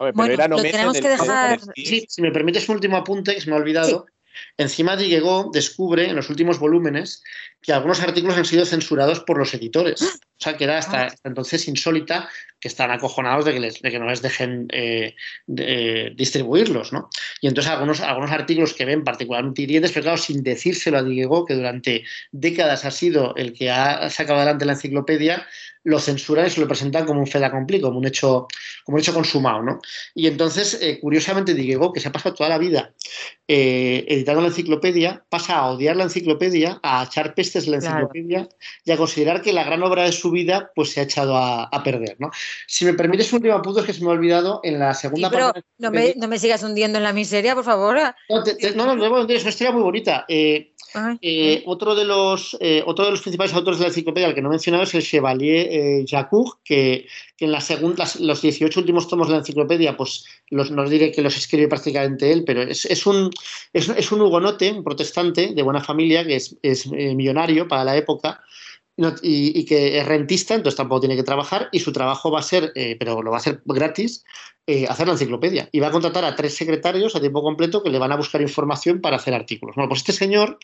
Ver, 0.00 0.12
bueno 0.14 0.48
lo 0.48 0.62
tenemos 0.62 1.00
que 1.00 1.08
dejar. 1.08 1.60
Sí, 1.76 2.06
si 2.08 2.22
me 2.22 2.32
permites 2.32 2.68
un 2.68 2.74
último 2.74 2.96
apunte 2.96 3.34
que 3.34 3.40
se 3.40 3.48
me 3.48 3.54
ha 3.54 3.58
olvidado. 3.60 4.06
Sí. 4.08 4.12
Encima 4.56 4.96
Diguegó 4.96 5.50
descubre 5.52 6.08
en 6.08 6.16
los 6.16 6.30
últimos 6.30 6.58
volúmenes 6.58 7.22
que 7.60 7.72
algunos 7.72 8.00
artículos 8.00 8.36
han 8.36 8.44
sido 8.44 8.64
censurados 8.64 9.20
por 9.20 9.38
los 9.38 9.52
editores. 9.54 10.20
O 10.40 10.42
sea, 10.42 10.56
que 10.56 10.64
era 10.64 10.78
hasta, 10.78 11.04
hasta 11.04 11.28
entonces 11.28 11.68
insólita 11.68 12.30
que 12.60 12.68
están 12.68 12.90
acojonados 12.90 13.46
de 13.46 13.54
que, 13.54 13.60
les, 13.60 13.80
de 13.80 13.90
que 13.90 13.98
no 13.98 14.06
les 14.06 14.20
dejen 14.20 14.68
eh, 14.70 15.14
de, 15.46 15.64
eh, 16.06 16.12
distribuirlos, 16.14 16.92
¿no? 16.92 17.08
Y 17.40 17.48
entonces 17.48 17.72
algunos, 17.72 18.00
algunos 18.00 18.30
artículos 18.30 18.74
que 18.74 18.84
ven 18.84 19.02
particularmente 19.02 19.62
hirientes, 19.62 19.92
pero 19.92 20.04
claro, 20.04 20.18
sin 20.18 20.42
decírselo 20.42 20.98
a 20.98 21.02
Diguegó, 21.02 21.46
que 21.46 21.54
durante 21.54 22.04
décadas 22.32 22.84
ha 22.84 22.90
sido 22.90 23.34
el 23.36 23.54
que 23.54 23.70
ha 23.70 24.08
sacado 24.10 24.38
adelante 24.38 24.66
la 24.66 24.72
enciclopedia, 24.72 25.46
lo 25.82 25.98
censuran 25.98 26.46
y 26.46 26.50
se 26.50 26.60
lo 26.60 26.68
presentan 26.68 27.06
como 27.06 27.20
un 27.20 27.26
fait 27.26 27.42
accompli, 27.42 27.80
como 27.80 27.98
un 27.98 28.06
hecho, 28.06 28.46
como 28.84 28.96
un 28.96 29.00
hecho 29.00 29.14
consumado, 29.14 29.62
¿no? 29.62 29.80
Y 30.14 30.26
entonces, 30.26 30.78
eh, 30.82 31.00
curiosamente, 31.00 31.54
Diguegó, 31.54 31.94
que 31.94 32.00
se 32.00 32.08
ha 32.08 32.12
pasado 32.12 32.34
toda 32.34 32.50
la 32.50 32.58
vida 32.58 32.92
editando 33.52 34.42
la 34.42 34.48
enciclopedia, 34.48 35.24
pasa 35.28 35.56
a 35.56 35.70
odiar 35.70 35.96
la 35.96 36.04
enciclopedia, 36.04 36.78
a 36.84 37.02
echar 37.02 37.34
pestes 37.34 37.66
la 37.66 37.76
enciclopedia 37.76 38.44
claro. 38.44 38.56
y 38.84 38.92
a 38.92 38.96
considerar 38.96 39.42
que 39.42 39.52
la 39.52 39.64
gran 39.64 39.82
obra 39.82 40.04
de 40.04 40.12
su 40.12 40.29
vida 40.30 40.70
pues 40.74 40.92
se 40.92 41.00
ha 41.00 41.04
echado 41.04 41.36
a, 41.36 41.64
a 41.64 41.82
perder, 41.82 42.16
¿no? 42.18 42.30
Si 42.66 42.84
me 42.84 42.94
permites 42.94 43.32
un 43.32 43.38
último 43.38 43.62
punto, 43.62 43.80
es 43.80 43.86
que 43.86 43.92
se 43.92 44.02
me 44.02 44.08
ha 44.08 44.12
olvidado 44.12 44.60
en 44.62 44.78
la 44.78 44.94
segunda 44.94 45.28
sí, 45.28 45.34
pero 45.34 45.52
parte. 45.52 45.68
No 45.78 45.90
me, 45.90 46.14
no 46.16 46.28
me, 46.28 46.38
sigas 46.38 46.62
hundiendo 46.62 46.98
en 46.98 47.04
la 47.04 47.12
miseria, 47.12 47.54
por 47.54 47.64
favor. 47.64 47.98
No, 48.28 48.42
te, 48.42 48.54
te, 48.54 48.74
no, 48.74 48.86
no, 48.86 48.96
no, 48.96 49.28
es 49.28 49.42
una 49.42 49.50
historia 49.50 49.72
muy 49.72 49.82
bonita. 49.82 50.24
Eh, 50.28 50.72
eh, 51.20 51.62
otro, 51.66 51.94
de 51.94 52.04
los, 52.04 52.56
eh, 52.60 52.82
otro 52.84 53.04
de 53.04 53.12
los 53.12 53.20
principales 53.20 53.54
autores 53.54 53.78
de 53.78 53.84
la 53.84 53.88
enciclopedia, 53.88 54.26
al 54.28 54.34
que 54.34 54.42
no 54.42 54.48
he 54.48 54.50
mencionado, 54.50 54.82
es 54.84 54.94
el 54.94 55.02
Chevalier 55.02 55.68
eh, 55.70 56.04
Jacques, 56.04 56.52
que, 56.64 57.06
que, 57.36 57.44
en 57.44 57.52
la 57.52 57.60
segunda, 57.60 58.04
los 58.18 58.42
18 58.42 58.80
últimos 58.80 59.08
tomos 59.08 59.28
de 59.28 59.34
la 59.34 59.38
enciclopedia, 59.40 59.96
pues 59.96 60.24
los, 60.48 60.70
no 60.70 60.88
diré 60.88 61.12
que 61.12 61.22
los 61.22 61.36
escribe 61.36 61.68
prácticamente 61.68 62.32
él, 62.32 62.44
pero 62.44 62.62
es, 62.62 62.86
es, 62.86 63.06
un, 63.06 63.30
es, 63.72 63.88
es 63.88 64.12
un 64.12 64.20
hugonote, 64.20 64.72
un 64.72 64.84
protestante 64.84 65.52
de 65.54 65.62
buena 65.62 65.82
familia, 65.82 66.24
que 66.24 66.36
es, 66.36 66.56
es 66.62 66.86
millonario 66.88 67.68
para 67.68 67.84
la 67.84 67.96
época, 67.96 68.42
y, 69.22 69.64
que 69.64 69.98
es 69.98 70.06
rentista, 70.06 70.54
entonces 70.54 70.76
tampoco 70.76 71.00
tiene 71.00 71.16
que 71.16 71.22
trabajar, 71.22 71.68
y 71.72 71.80
su 71.80 71.92
trabajo 71.92 72.30
va 72.30 72.40
a 72.40 72.42
ser, 72.42 72.72
eh, 72.74 72.96
pero 72.98 73.22
lo 73.22 73.30
va 73.30 73.36
a 73.36 73.40
hacer 73.40 73.62
gratis, 73.64 74.24
eh, 74.66 74.86
hacer 74.88 75.06
la 75.08 75.14
enciclopedia. 75.14 75.68
Y 75.72 75.80
va 75.80 75.88
a 75.88 75.90
contratar 75.90 76.24
a 76.24 76.36
tres 76.36 76.54
secretarios 76.54 77.16
a 77.16 77.20
tiempo 77.20 77.42
completo 77.42 77.82
que 77.82 77.90
le 77.90 77.98
van 77.98 78.12
a 78.12 78.16
buscar 78.16 78.40
información 78.40 79.00
para 79.00 79.16
hacer 79.16 79.34
artículos. 79.34 79.74
Bueno, 79.74 79.88
pues 79.88 80.00
este 80.00 80.12
señor 80.12 80.58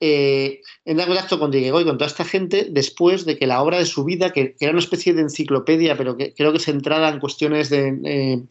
eh, 0.00 0.60
en 0.84 0.98
contacto 0.98 1.38
con 1.38 1.50
Diego 1.50 1.80
y 1.80 1.84
con 1.84 1.96
toda 1.96 2.08
esta 2.08 2.24
gente 2.24 2.66
después 2.68 3.24
de 3.24 3.38
que 3.38 3.46
la 3.46 3.62
obra 3.62 3.78
de 3.78 3.86
su 3.86 4.04
vida, 4.04 4.32
que, 4.32 4.54
era 4.60 4.72
una 4.72 4.80
especie 4.80 5.14
de 5.14 5.22
enciclopedia, 5.22 5.96
pero 5.96 6.16
que 6.16 6.34
creo 6.34 6.52
que 6.52 6.58
centrada 6.58 7.08
en 7.08 7.20
cuestiones 7.20 7.70
de, 7.70 7.98
eh, 8.04 8.42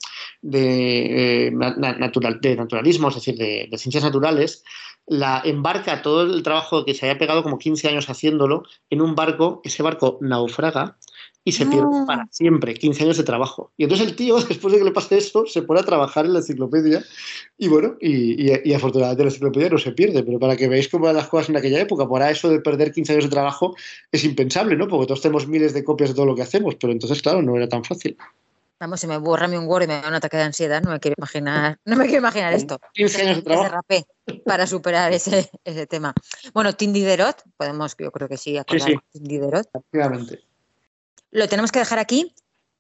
de, 0.42 1.52
natural, 1.54 2.40
de, 2.42 2.56
naturalismo, 2.56 3.10
es 3.10 3.16
decir, 3.16 3.36
de, 3.36 3.68
de 3.70 3.78
ciencias 3.78 4.04
naturales, 4.04 4.64
la 5.08 5.42
embarca 5.46 6.02
todo 6.02 6.22
el 6.24 6.44
trabajo 6.44 6.84
que 6.84 6.94
se 6.94 7.06
había 7.06 7.18
pegado 7.18 7.42
como 7.42 7.58
15 7.58 7.88
años 7.88 8.10
haciéndolo 8.10 8.64
en 8.90 9.02
un 9.02 9.16
barco, 9.16 9.62
ese 9.64 9.82
barco 9.82 10.18
naufraga 10.22 10.98
y 11.46 11.54
se 11.54 11.66
pierde 11.66 11.86
no. 11.90 12.06
para 12.06 12.28
siempre, 12.30 12.74
15 12.74 13.04
años 13.04 13.16
de 13.16 13.24
trabajo. 13.24 13.72
Y 13.78 13.84
entonces 13.84 14.06
el 14.06 14.18
tío, 14.18 14.38
después 14.50 14.74
de 14.74 14.80
que 14.80 14.84
le 14.84 14.92
pase 14.92 15.18
eso, 15.18 15.46
se 15.46 15.62
pone 15.62 15.80
a 15.80 15.84
trabajar 15.84 16.26
en 16.26 16.34
la 16.34 16.40
enciclopedia 16.40 17.06
y 17.58 17.70
bueno, 17.70 17.96
y, 18.02 18.52
y, 18.52 18.62
y 18.66 18.74
afortunadamente 18.74 19.24
la 19.24 19.30
enciclopedia 19.30 19.70
no 19.70 19.78
se 19.78 19.94
pierde, 19.94 20.24
pero 20.24 20.40
para 20.40 20.58
que 20.58 20.68
veáis 20.68 20.90
cómo 20.90 21.06
eran 21.06 21.16
las 21.16 21.30
cosas 21.30 21.50
en 21.50 21.56
aquella 21.56 21.80
época, 21.80 22.08
para 22.10 22.30
eso 22.30 22.50
de 22.50 22.60
perder 22.60 22.92
15 22.92 23.14
años 23.14 23.24
de 23.24 23.32
trabajo 23.32 23.78
es 24.12 24.26
impensable, 24.26 24.76
¿no? 24.76 24.90
Porque 24.90 25.08
todos 25.08 25.22
tenemos 25.22 25.48
miles 25.48 25.74
de 25.74 25.86
copias 25.86 26.10
de 26.10 26.16
todo 26.16 26.26
lo 26.26 26.36
que 26.36 26.42
hacemos, 26.42 26.76
pero 26.76 26.92
entonces, 26.92 27.22
claro, 27.22 27.42
no 27.42 27.56
era 27.56 27.70
tan 27.70 27.86
fácil. 27.86 28.18
Vamos, 28.80 29.00
si 29.00 29.08
me 29.08 29.18
borra 29.18 29.48
un 29.48 29.68
Word 29.68 29.84
y 29.84 29.88
me 29.88 30.02
da 30.02 30.08
un 30.08 30.14
ataque 30.14 30.38
de 30.38 30.44
ansiedad, 30.44 30.82
no 30.84 30.92
me 30.92 31.00
quiero 31.00 31.16
imaginar, 31.18 31.80
no 31.86 31.96
me 31.96 32.06
quiero 32.06 32.20
imaginar 32.20 32.54
esto. 32.54 32.80
15 32.94 33.22
años 33.22 33.38
de 33.38 33.42
trabajo. 33.44 33.84
Para 34.46 34.68
superar 34.68 35.12
ese, 35.14 35.50
ese 35.64 35.88
tema. 35.88 36.14
Bueno, 36.54 36.74
Tim 36.74 36.94
Diderot, 36.94 37.42
podemos, 37.56 37.96
yo 37.98 38.12
creo 38.12 38.28
que 38.28 38.38
sí, 38.38 38.58
acordar 38.58 38.88
sí, 38.88 38.94
sí. 38.94 39.00
Tim 39.14 39.24
Diderot. 39.24 39.68
Efectivamente. 39.74 40.44
Lo 41.32 41.48
tenemos 41.48 41.72
que 41.72 41.80
dejar 41.80 42.00
aquí. 42.00 42.36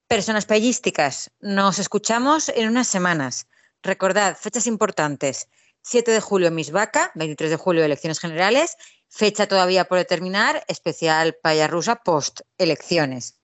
Personas 0.08 0.46
payísticas, 0.46 1.32
nos 1.42 1.80
escuchamos 1.80 2.50
en 2.50 2.70
unas 2.70 2.88
semanas. 2.88 3.48
Recordad, 3.84 4.38
fechas 4.38 4.66
importantes. 4.68 5.50
7 5.82 6.12
de 6.12 6.22
julio 6.22 6.52
Misvaca, 6.52 7.12
23 7.16 7.52
de 7.52 7.58
julio 7.58 7.84
elecciones 7.84 8.20
generales, 8.20 8.78
fecha 9.10 9.48
todavía 9.48 9.86
por 9.86 9.98
determinar, 9.98 10.64
especial 10.68 11.36
Paya 11.42 11.68
Rusa 11.68 11.98
post 12.04 12.42
elecciones. 12.58 13.37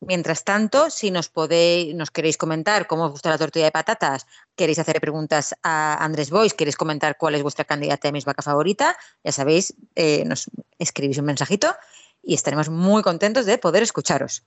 Mientras 0.00 0.44
tanto, 0.44 0.88
si 0.88 1.10
nos 1.10 1.28
podéis, 1.28 1.94
nos 1.94 2.10
queréis 2.10 2.38
comentar 2.38 2.86
cómo 2.86 3.04
os 3.04 3.12
gusta 3.12 3.28
la 3.28 3.36
tortilla 3.36 3.66
de 3.66 3.70
patatas, 3.70 4.26
queréis 4.56 4.78
hacer 4.78 4.98
preguntas 4.98 5.54
a 5.62 6.02
Andrés 6.02 6.30
Boys, 6.30 6.54
queréis 6.54 6.76
comentar 6.76 7.18
cuál 7.18 7.34
es 7.34 7.42
vuestra 7.42 7.66
candidata 7.66 8.08
de 8.08 8.12
mis 8.12 8.24
vaca 8.24 8.40
favorita, 8.40 8.96
ya 9.22 9.32
sabéis, 9.32 9.74
eh, 9.94 10.24
nos 10.24 10.50
escribís 10.78 11.18
un 11.18 11.26
mensajito 11.26 11.74
y 12.22 12.32
estaremos 12.32 12.70
muy 12.70 13.02
contentos 13.02 13.44
de 13.44 13.58
poder 13.58 13.82
escucharos. 13.82 14.42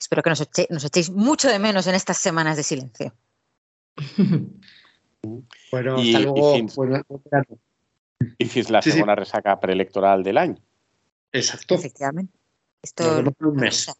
Espero 0.00 0.22
que 0.22 0.30
nos, 0.30 0.40
eche, 0.40 0.66
nos 0.70 0.84
echéis 0.84 1.10
mucho 1.10 1.48
de 1.48 1.58
menos 1.58 1.86
en 1.86 1.94
estas 1.94 2.16
semanas 2.16 2.56
de 2.56 2.62
silencio. 2.62 3.14
bueno, 5.70 5.96
hasta 5.96 6.02
y, 6.02 6.22
luego. 6.22 6.54
Y 6.54 6.58
fins, 6.58 6.74
bueno, 6.74 7.02
y 8.38 8.44
fins 8.46 8.70
la 8.70 8.80
sí, 8.80 8.92
sí. 8.92 9.02
resaca 9.02 9.60
preelectoral 9.60 10.22
del 10.22 10.38
any. 10.38 10.62
Exacto. 11.32 11.74
Efectivamente. 11.74 12.38
Esto 12.82 13.22
un 13.40 13.56
mes. 13.56 13.92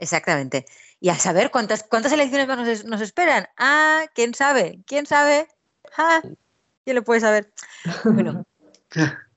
Exactamente. 0.00 0.66
Y 0.98 1.10
a 1.10 1.14
saber 1.14 1.50
cuántas, 1.50 1.84
cuántas 1.84 2.12
elecciones 2.12 2.48
nos, 2.48 2.84
nos 2.84 3.00
esperan. 3.00 3.46
Ah, 3.56 4.06
¿quién 4.14 4.34
sabe? 4.34 4.80
¿Quién 4.86 5.06
sabe? 5.06 5.46
Ah, 5.96 6.20
¿quién 6.84 6.96
lo 6.96 7.04
puede 7.04 7.20
saber? 7.20 7.52
Bueno, 8.04 8.44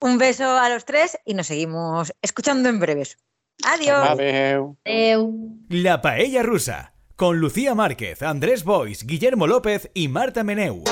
Un 0.00 0.18
beso 0.18 0.58
a 0.58 0.68
los 0.68 0.84
tres 0.84 1.18
y 1.24 1.32
nos 1.32 1.46
seguimos 1.46 2.12
escuchando 2.20 2.68
en 2.68 2.78
breves. 2.78 3.16
Adiós. 3.64 4.10
Adeu. 4.10 4.76
Adeu. 4.84 5.32
La 5.70 6.02
Paella 6.02 6.42
Rusa, 6.42 6.92
con 7.16 7.38
Lucía 7.38 7.74
Márquez, 7.74 8.22
Andrés 8.22 8.64
Bois, 8.64 9.06
Guillermo 9.06 9.46
López 9.46 9.90
y 9.94 10.08
Marta 10.08 10.44
Meneu. 10.44 10.84